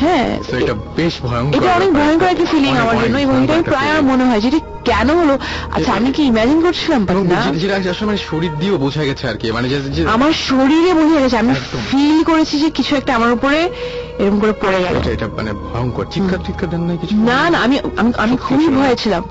হ্যাঁ। 0.00 0.38
এটা 0.60 0.74
বেশ 0.96 1.14
ভয়ঙ্কর 1.22 1.56
এটা 1.56 1.74
অনেক। 1.74 1.92
ভয়ঙ্কর 1.92 2.26
একটা 2.26 2.44
ফিলিং 2.44 2.76
আমার 2.76 2.96
জন্য 3.04 3.18
এবং 3.18 3.44
এটাই 3.44 3.62
প্রায় 3.62 3.90
আমার 3.90 4.02
মনে 4.02 4.24
হয় 4.24 4.40
যে 4.40 4.48
এটা 4.48 4.58
কেন 4.84 5.08
হলো? 5.10 5.38
আচ্ছা 5.72 5.92
আমি 5.92 6.12
কি 6.12 6.22
ইমাজিন 6.22 6.62
করছিলাম 6.62 7.06
এবং 7.10 7.26
না 7.26 7.40
যেটা 7.54 7.90
আসলে 7.90 8.06
মানে 8.06 8.18
শরীর 8.18 8.52
দিয়েও 8.60 8.76
বোঝা 8.76 9.04
গেছে 9.04 9.28
আর 9.28 9.36
কি। 9.36 9.52
মানে 9.52 9.68
যে 9.68 10.06
আমার 10.06 10.32
শরীরে 10.32 10.94
বোঝা 10.94 11.20
গেছে 11.20 11.36
আমি 11.36 11.54
ফিল 11.90 12.24
করেছি 12.24 12.60
যে 12.60 12.70
কিছু 12.70 12.96
একটা 12.96 13.14
আমার 13.14 13.32
উপরে 13.32 13.70
এরকম 14.18 14.40
করে 14.40 14.52
পড়ে 14.52 14.78
গেল। 14.82 14.94
এটা 15.12 15.26
মানে 15.28 15.52
ভয়ঙ্কর। 15.52 16.04
চিৎকার 16.10 16.38
চিৎকার 16.46 16.70
দেন 16.70 16.80
নাই 16.80 16.98
কিছু? 17.00 17.16
না 17.16 17.50
না 17.50 17.58
আমি 17.58 17.78
আমি 17.96 18.12
আমি 18.16 18.36
খুবই 18.36 18.68
না। 18.68 18.78
ভয়ে 18.78 18.96
ছিলাম। 18.96 19.22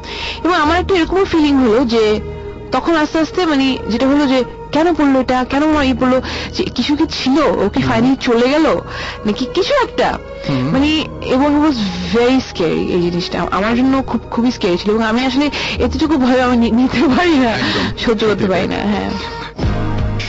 এবং 0.43 0.55
আমার 0.55 0.79
একটা 0.79 0.95
এরকম 0.95 1.25
ফিলিং 1.25 1.53
হলো 1.57 1.85
যে 1.85 2.19
তখন 2.71 2.95
আস্তে 2.95 3.19
আস্তে 3.19 3.45
মানে 3.45 3.77
যেটা 3.89 4.07
হলো 4.07 4.25
যে 4.25 4.43
কেন 4.71 4.93
পড়ল 4.93 5.15
এটা? 5.19 5.43
কেন 5.43 5.63
আমার 5.63 5.85
ই 5.85 5.93
পড়ল 5.93 6.13
যে 6.55 6.63
কিছু 6.63 6.95
কি 6.95 7.05
ছিল? 7.09 7.37
ও 7.61 7.69
কি 7.69 7.81
ফাইনালি 7.81 8.15
চলে 8.21 8.47
গেল? 8.49 8.65
নাকি 9.25 9.45
কিছু 9.53 9.73
একটা? 9.83 10.17
মানে 10.71 10.89
এবং 11.25 11.49
ওয়াজ 11.59 11.77
ভেরি 12.13 12.39
স্কেরি 12.49 12.81
এই 12.95 13.01
জিনিসটা। 13.01 13.37
আমার 13.51 13.75
জন্য 13.75 13.93
খুব 14.07 14.21
খুবই 14.31 14.51
স্কেরি 14.51 14.77
ছিল 14.77 14.89
এবং 14.91 15.03
আমি 15.03 15.25
আসলে 15.25 15.45
এতটুকু 15.83 16.17
ভয় 16.17 16.41
আমি 16.41 16.71
নিতে 16.71 17.01
পারি 17.17 17.35
না। 17.37 17.53
সহ্য 18.05 18.21
করতে 18.27 18.45
পারি 18.47 18.67
না 18.67 18.79
হ্যাঁ। 18.93 19.11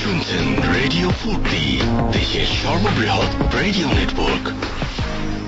শুনছেন 0.02 0.44
রেডিও 0.74 1.08
ফুর্তি 1.20 1.64
দেশের 2.12 2.48
সর্ববৃহৎ 2.62 3.30
radio 3.62 3.88
network 3.88 4.44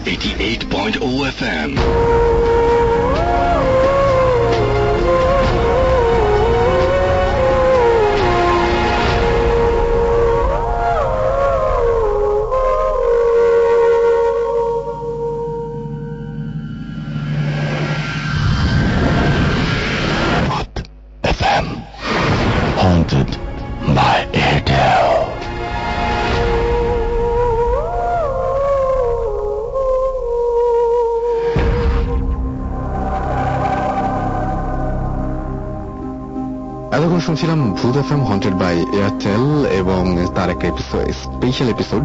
eighty 0.08 0.30
eight 0.38 0.62
point 0.72 0.96
o 1.00 1.08
F 1.24 1.42
M 1.42 1.70
FM 1.70 2.61
শুনছিলাম 37.32 37.62
Bhoot 37.72 37.96
F 37.96 38.08
M 38.12 38.22
haunted 38.24 38.54
by 38.54 38.74
Airtel 38.92 39.44
এবং 39.72 40.02
তার 40.34 40.48
একটা 40.50 40.68
স্পেশাল 41.22 41.68
এপিসোড 41.68 42.02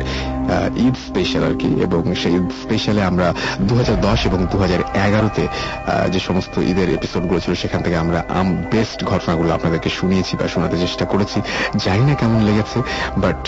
ঈদ 0.85 0.95
স্পেশাল 1.07 1.43
আর 1.49 1.55
কি, 1.61 1.69
এবং 1.85 2.01
সেই 2.21 2.33
ঈদ 2.39 2.49
স্পেশালে 2.63 3.01
আমরা 3.11 3.27
দু 3.67 3.73
হাজার 3.79 3.97
দশ 4.07 4.19
এবং 4.29 4.39
দু 4.51 4.57
এগারোতে 5.07 5.43
যে 6.13 6.19
সমস্ত 6.27 6.53
ঈদের 6.71 6.87
এপিসোডগুলো 6.97 7.39
ছিল, 7.43 7.53
সেখান 7.63 7.79
থেকে 7.85 7.97
আমরা 8.03 8.19
আম 8.39 8.47
বেস্ট 8.73 8.99
ঘটনাগুলো 9.11 9.49
আপনাদেরকে 9.57 9.89
শুনিয়েছি 9.99 10.33
বা 10.39 10.45
শোনাতে 10.53 10.77
চেষ্টা 10.83 11.05
করেছি। 11.13 11.37
জানি 11.85 12.03
না 12.09 12.13
কেমন 12.21 12.39
লেগেছে 12.49 12.79
বাট 13.23 13.41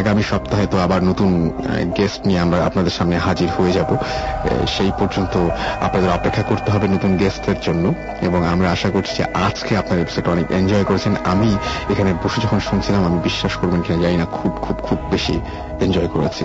আগামী 0.00 0.22
সপ্তাহে 0.32 0.66
তো 0.72 0.76
আবার 0.86 1.00
নতুন 1.10 1.30
গেস্ট 1.98 2.20
নিয়ে 2.28 2.40
আমরা 2.44 2.58
আপনাদের 2.68 2.92
সামনে 2.98 3.16
হাজির 3.26 3.48
হয়ে 3.56 3.72
যাব। 3.78 3.90
সেই 4.74 4.90
পর্যন্ত 5.00 5.34
আপনাদের 5.86 6.10
অপেক্ষা 6.18 6.44
করতে 6.50 6.68
হবে 6.74 6.86
নতুন 6.94 7.10
গেস্টদের 7.22 7.58
জন্য, 7.66 7.84
এবং 8.28 8.40
আমরা 8.52 8.68
আশা 8.76 8.88
করছি 8.96 9.18
আজকে 9.46 9.72
আপনার 9.82 9.98
এপিসোড 10.04 10.24
অনেক 10.34 10.46
এনজয় 10.58 10.84
করেছেন। 10.90 11.12
আমি 11.32 11.50
এখানে 11.92 12.10
বসে 12.22 12.38
যখন 12.44 12.60
শুনছিলাম, 12.68 13.02
আমি 13.08 13.18
বিশ্বাস 13.28 13.52
করবেন 13.60 13.80
কিনা 13.84 13.98
জানি 14.04 14.16
না, 14.22 14.26
খুব 14.36 14.52
খুব 14.64 14.76
খুব 14.86 14.98
বেশি 15.12 15.34
এনজয় 15.84 16.10
করেছি। 16.14 16.35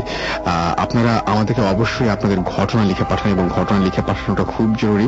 আপনারা 0.83 1.11
আমাদেরকে 1.33 1.61
অবশ্যই 1.73 2.09
আপনাদের 2.15 2.39
ঘটনা 2.55 2.83
লিখে 2.89 3.05
পাঠান 3.11 3.29
এবং 3.35 3.45
ঘটনা 3.57 3.79
লিখে 3.85 4.01
পাঠানোটা 4.09 4.43
খুব 4.53 4.67
জরুরি। 4.81 5.07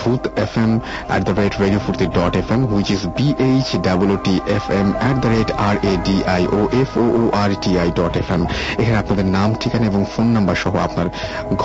ভূত 0.00 0.22
F 0.44 0.54
M 0.64 0.72
at 1.10 1.22
the 1.28 1.34
rate 1.40 1.54
radio 1.62 1.80
Foorti 1.86 2.06
dot 2.18 2.32
F 2.42 2.48
M 2.54 2.60
which 2.70 2.88
is 2.96 3.02
B 3.18 3.28
H 3.48 3.68
double 3.88 4.10
T 4.26 4.34
F 4.58 4.66
M 4.80 4.88
at 5.00 5.16
the 5.22 5.28
rate 5.34 5.48
R 5.68 5.76
A 5.90 5.92
D 6.06 6.16
I 6.36 6.42
O 6.58 6.60
F 6.82 6.90
O 6.96 7.22
R 7.42 7.50
T 7.62 7.72
I 7.82 7.88
dot 8.00 8.14
F 8.22 8.28
M 8.36 8.42
এখানে 8.80 8.96
আপনাদের 9.02 9.26
নাম, 9.36 9.48
ঠিকানা 9.60 9.86
এবং 9.92 10.02
phone 10.12 10.26
number 10.36 10.56
সহ 10.62 10.74
আপনার 10.88 11.06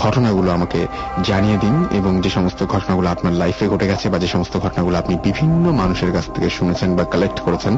ঘটনাগুলো 0.02 0.50
আমাকে 0.58 0.80
জানিয়ে 1.30 1.58
দিন 1.58 1.76
এবং 2.00 2.12
যে 2.24 2.30
সমস্ত 2.38 2.60
ঘটনাগুলো 2.74 3.08
আপনার 3.16 3.34
লাইফে 3.42 3.66
ঘটে 3.74 3.86
গেছে 3.92 4.06
বা 4.12 4.18
যে 4.24 4.30
সমস্ত 4.36 4.54
ঘটনাগুলো 4.66 4.96
আপনি 4.98 5.14
বিভিন্ন 5.28 5.66
মানুষের 5.82 6.12
কাছ 6.16 6.26
থেকে 6.36 6.50
শুনেছেন 6.58 6.90
বা 6.98 7.04
কালেক্ট 7.14 7.40
করেছেন, 7.46 7.74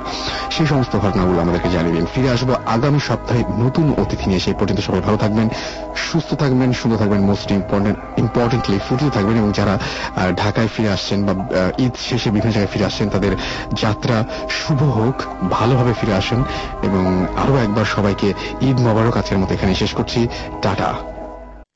সেই 0.56 0.68
সমস্ত 0.72 0.94
ঘটনাগুলো 1.06 1.38
আমাদেরকে 1.42 1.70
জানিয়ে 1.76 1.96
দিন। 1.98 2.06
ফিরে 2.14 2.30
আসব 2.36 2.50
আগামী 2.76 3.00
সপ্তাহে 3.10 3.42
নতুন 3.64 3.86
অতিথি 4.02 4.26
নিয়ে 4.30 4.42
সেই 4.46 4.56
পর্যন্ত। 4.60 4.79
সবাই 4.82 5.02
ভালো 5.02 5.18
থাকবেন, 5.18 5.48
সুস্থ 6.08 6.30
থাকবেন, 6.34 6.70
সুন্দর 6.74 6.98
থাকবেন 6.98 7.22
মোস্ট 7.22 7.52
ইম্পর্টেন্ট 7.52 7.98
ইম্পর্টেন্টলি 8.18 8.78
ফুটিয়ে 8.88 9.12
থাকবেন 9.12 9.36
এবং 9.38 9.52
যারা 9.52 9.76
ঢাকায় 10.36 10.68
ফিরে 10.68 10.90
আসছেন 10.90 11.20
বা 11.26 11.34
ঈদ 11.78 11.94
শেষে 12.08 12.30
বিভিন্ন 12.30 12.54
জায়গায় 12.54 12.72
ফিরে 12.74 12.86
আসছেন, 12.86 13.08
তাদের 13.10 13.34
যাত্রা 13.74 14.18
শুভ 14.50 14.80
হোক, 15.00 15.18
ভালোভাবে 15.50 15.94
ফিরে 15.94 16.14
আসেন 16.14 16.40
এবং 16.84 17.04
আরও 17.38 17.54
একবার 17.58 17.86
সবাইকে 17.86 18.30
ঈদ 18.62 18.78
মোবারক 18.80 19.16
আজকের 19.18 19.40
মতো 19.42 19.52
এখানে 19.54 19.74
শেষ 19.76 19.92
করছি 19.94 20.20
tata 20.62 20.92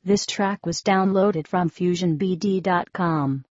This 0.05 0.23
track 0.25 0.59
was 0.65 0.79
downloaded 0.83 1.45
from 1.47 1.65
FusionBD.com. 1.69 3.41